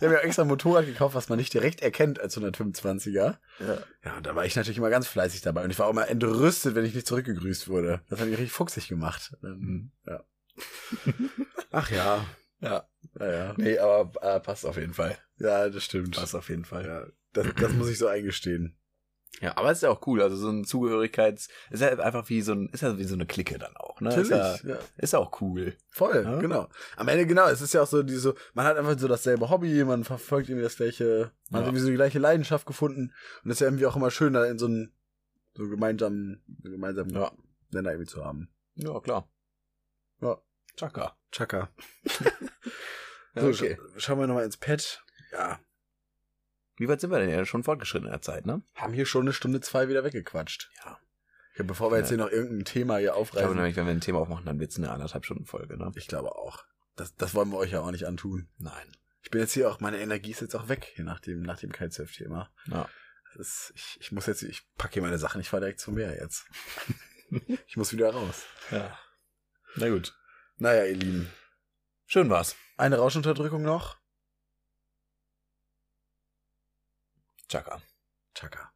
habe 0.01 0.09
mir 0.09 0.19
auch 0.19 0.23
extra 0.23 0.41
ein 0.41 0.47
Motorrad 0.47 0.85
gekauft, 0.85 1.15
was 1.15 1.29
man 1.29 1.37
nicht 1.37 1.53
direkt 1.53 1.81
erkennt 1.81 2.19
als 2.19 2.37
125er. 2.37 3.37
Ja. 3.59 3.77
Ja, 4.03 4.17
und 4.17 4.25
da 4.25 4.35
war 4.35 4.45
ich 4.45 4.55
natürlich 4.55 4.77
immer 4.79 4.89
ganz 4.89 5.07
fleißig 5.07 5.41
dabei. 5.41 5.63
Und 5.63 5.71
ich 5.71 5.79
war 5.79 5.85
auch 5.87 5.91
immer 5.91 6.09
entrüstet, 6.09 6.75
wenn 6.75 6.85
ich 6.85 6.95
nicht 6.95 7.07
zurückgegrüßt 7.07 7.67
wurde. 7.67 8.01
Das 8.09 8.19
hat 8.19 8.27
mich 8.27 8.37
richtig 8.37 8.51
fuchsig 8.53 8.87
gemacht. 8.87 9.35
Dann, 9.41 9.59
Mhm. 9.59 9.91
Ja. 10.07 10.23
Ach 11.71 11.91
ja. 11.91 12.25
Ja. 12.59 12.87
Ja, 13.19 13.31
ja. 13.31 13.53
Nee, 13.57 13.77
aber 13.79 14.11
äh, 14.23 14.39
passt 14.39 14.65
auf 14.65 14.77
jeden 14.77 14.93
Fall. 14.93 15.17
Ja, 15.37 15.69
das 15.69 15.83
stimmt. 15.83 16.15
Passt 16.15 16.35
auf 16.35 16.49
jeden 16.49 16.65
Fall. 16.65 16.85
Ja, 16.85 17.05
das, 17.33 17.47
das 17.59 17.73
muss 17.73 17.89
ich 17.89 17.97
so 17.97 18.07
eingestehen. 18.07 18.77
Ja, 19.39 19.57
aber 19.57 19.71
es 19.71 19.77
ist 19.79 19.83
ja 19.83 19.89
auch 19.89 20.05
cool. 20.07 20.21
Also 20.21 20.35
so 20.35 20.49
ein 20.49 20.65
Zugehörigkeits, 20.65 21.47
ist 21.71 21.79
ja 21.81 21.87
einfach 21.99 22.29
wie 22.29 22.41
so 22.41 22.51
ein, 22.51 22.69
ist 22.69 22.81
ja 22.81 22.97
wie 22.97 23.05
so 23.05 23.15
eine 23.15 23.25
Clique 23.25 23.57
dann 23.57 23.75
auch, 23.77 23.99
ne? 24.01 24.13
Ist 24.13 24.29
ja, 24.29 24.55
ja. 24.63 24.77
ist 24.97 25.13
ja 25.13 25.19
auch 25.19 25.41
cool. 25.41 25.75
Voll, 25.89 26.23
Ja. 26.23 26.37
genau. 26.39 26.67
Am 26.97 27.07
Ende, 27.07 27.25
genau, 27.25 27.47
es 27.47 27.61
ist 27.61 27.73
ja 27.73 27.81
auch 27.81 27.87
so, 27.87 28.03
die 28.03 28.15
so, 28.15 28.35
man 28.53 28.65
hat 28.65 28.77
einfach 28.77 28.99
so 28.99 29.07
dasselbe 29.07 29.49
Hobby, 29.49 29.83
man 29.83 30.03
verfolgt 30.03 30.49
irgendwie 30.49 30.63
das 30.65 30.75
gleiche, 30.75 31.31
man 31.49 31.59
Ja. 31.61 31.65
hat 31.65 31.65
irgendwie 31.67 31.81
so 31.83 31.89
die 31.89 31.95
gleiche 31.95 32.19
Leidenschaft 32.19 32.67
gefunden. 32.67 33.13
Und 33.43 33.49
es 33.51 33.55
ist 33.57 33.61
ja 33.61 33.67
irgendwie 33.67 33.85
auch 33.87 33.95
immer 33.95 34.11
schön, 34.11 34.33
da 34.33 34.45
in 34.45 34.59
so 34.59 34.65
einen, 34.67 34.93
so 35.55 35.67
gemeinsamen, 35.67 36.43
gemeinsamen 36.61 37.11
Ja. 37.11 37.31
Nenner 37.71 37.91
irgendwie 37.91 38.09
zu 38.11 38.23
haben. 38.23 38.49
Ja, 38.75 38.99
klar. 38.99 39.27
Ja. 40.21 40.37
Chaka. 40.75 41.17
Chaka. 41.31 41.69
So, 43.33 43.47
okay. 43.47 43.77
scha 43.93 43.99
schauen 43.99 44.19
wir 44.19 44.27
nochmal 44.27 44.43
ins 44.43 44.57
Pad. 44.57 45.01
Ja. 45.31 45.57
Wie 46.81 46.87
weit 46.87 46.99
sind 46.99 47.11
wir 47.11 47.19
denn 47.19 47.29
ja 47.29 47.45
schon 47.45 47.61
fortgeschritten 47.63 48.07
in 48.07 48.11
der 48.11 48.23
Zeit, 48.23 48.47
ne? 48.47 48.63
Haben 48.73 48.93
hier 48.93 49.05
schon 49.05 49.21
eine 49.21 49.33
Stunde 49.33 49.61
zwei 49.61 49.87
wieder 49.87 50.03
weggequatscht. 50.03 50.71
Ja. 50.83 50.99
Ja, 51.55 51.63
bevor 51.63 51.91
wir 51.91 51.99
jetzt 51.99 52.09
Ja. 52.09 52.15
hier 52.17 52.25
noch 52.25 52.31
irgendein 52.31 52.65
Thema 52.65 52.97
hier 52.97 53.09
Ich 53.09 53.13
glaube 53.13 53.21
aufreißen. 53.21 53.55
nämlich, 53.55 53.75
wenn 53.75 53.85
wir 53.85 53.91
ein 53.91 54.01
Thema 54.01 54.17
aufmachen, 54.17 54.45
dann 54.47 54.59
wird's 54.59 54.77
eine 54.77 54.89
anderthalb 54.89 55.23
Stunden 55.25 55.45
Folge, 55.45 55.77
ne? 55.77 55.91
Ich 55.93 56.07
glaube 56.07 56.31
auch. 56.35 56.65
Das, 56.95 57.15
das 57.17 57.35
wollen 57.35 57.51
wir 57.51 57.57
euch 57.59 57.69
ja 57.69 57.81
auch 57.81 57.91
nicht 57.91 58.07
antun. 58.07 58.49
Nein. 58.57 58.97
Ich 59.21 59.29
bin 59.29 59.41
jetzt 59.41 59.53
hier 59.53 59.69
auch, 59.69 59.79
meine 59.79 59.99
Energie 60.01 60.31
ist 60.31 60.41
jetzt 60.41 60.55
auch 60.55 60.69
weg, 60.69 60.91
hier 60.95 61.05
nach 61.05 61.19
dem, 61.19 61.43
nach 61.43 61.59
dem 61.59 61.71
Kitesurf-Thema. 61.71 62.49
Ja. 62.65 62.89
Ist, 63.35 63.73
ich, 63.75 63.97
ich 64.01 64.11
muss 64.11 64.25
jetzt, 64.25 64.41
ich 64.41 64.63
packe 64.75 64.93
hier 64.95 65.03
meine 65.03 65.19
Sachen, 65.19 65.39
ich 65.39 65.49
fahre 65.49 65.61
direkt 65.61 65.79
zum 65.81 65.93
Meer 65.93 66.15
jetzt. 66.19 66.47
ich 67.67 67.77
muss 67.77 67.93
wieder 67.93 68.09
raus. 68.11 68.41
Ja. 68.71 68.97
Na 69.75 69.87
gut. 69.89 70.17
Naja, 70.57 70.85
ihr 70.85 70.95
Lieben. 70.95 71.29
Schön 72.07 72.31
war's. 72.31 72.55
Eine 72.75 72.97
Rauschunterdrückung 72.97 73.61
noch. 73.61 74.00
Chaka. 77.51 77.81
Chaka. 78.33 78.71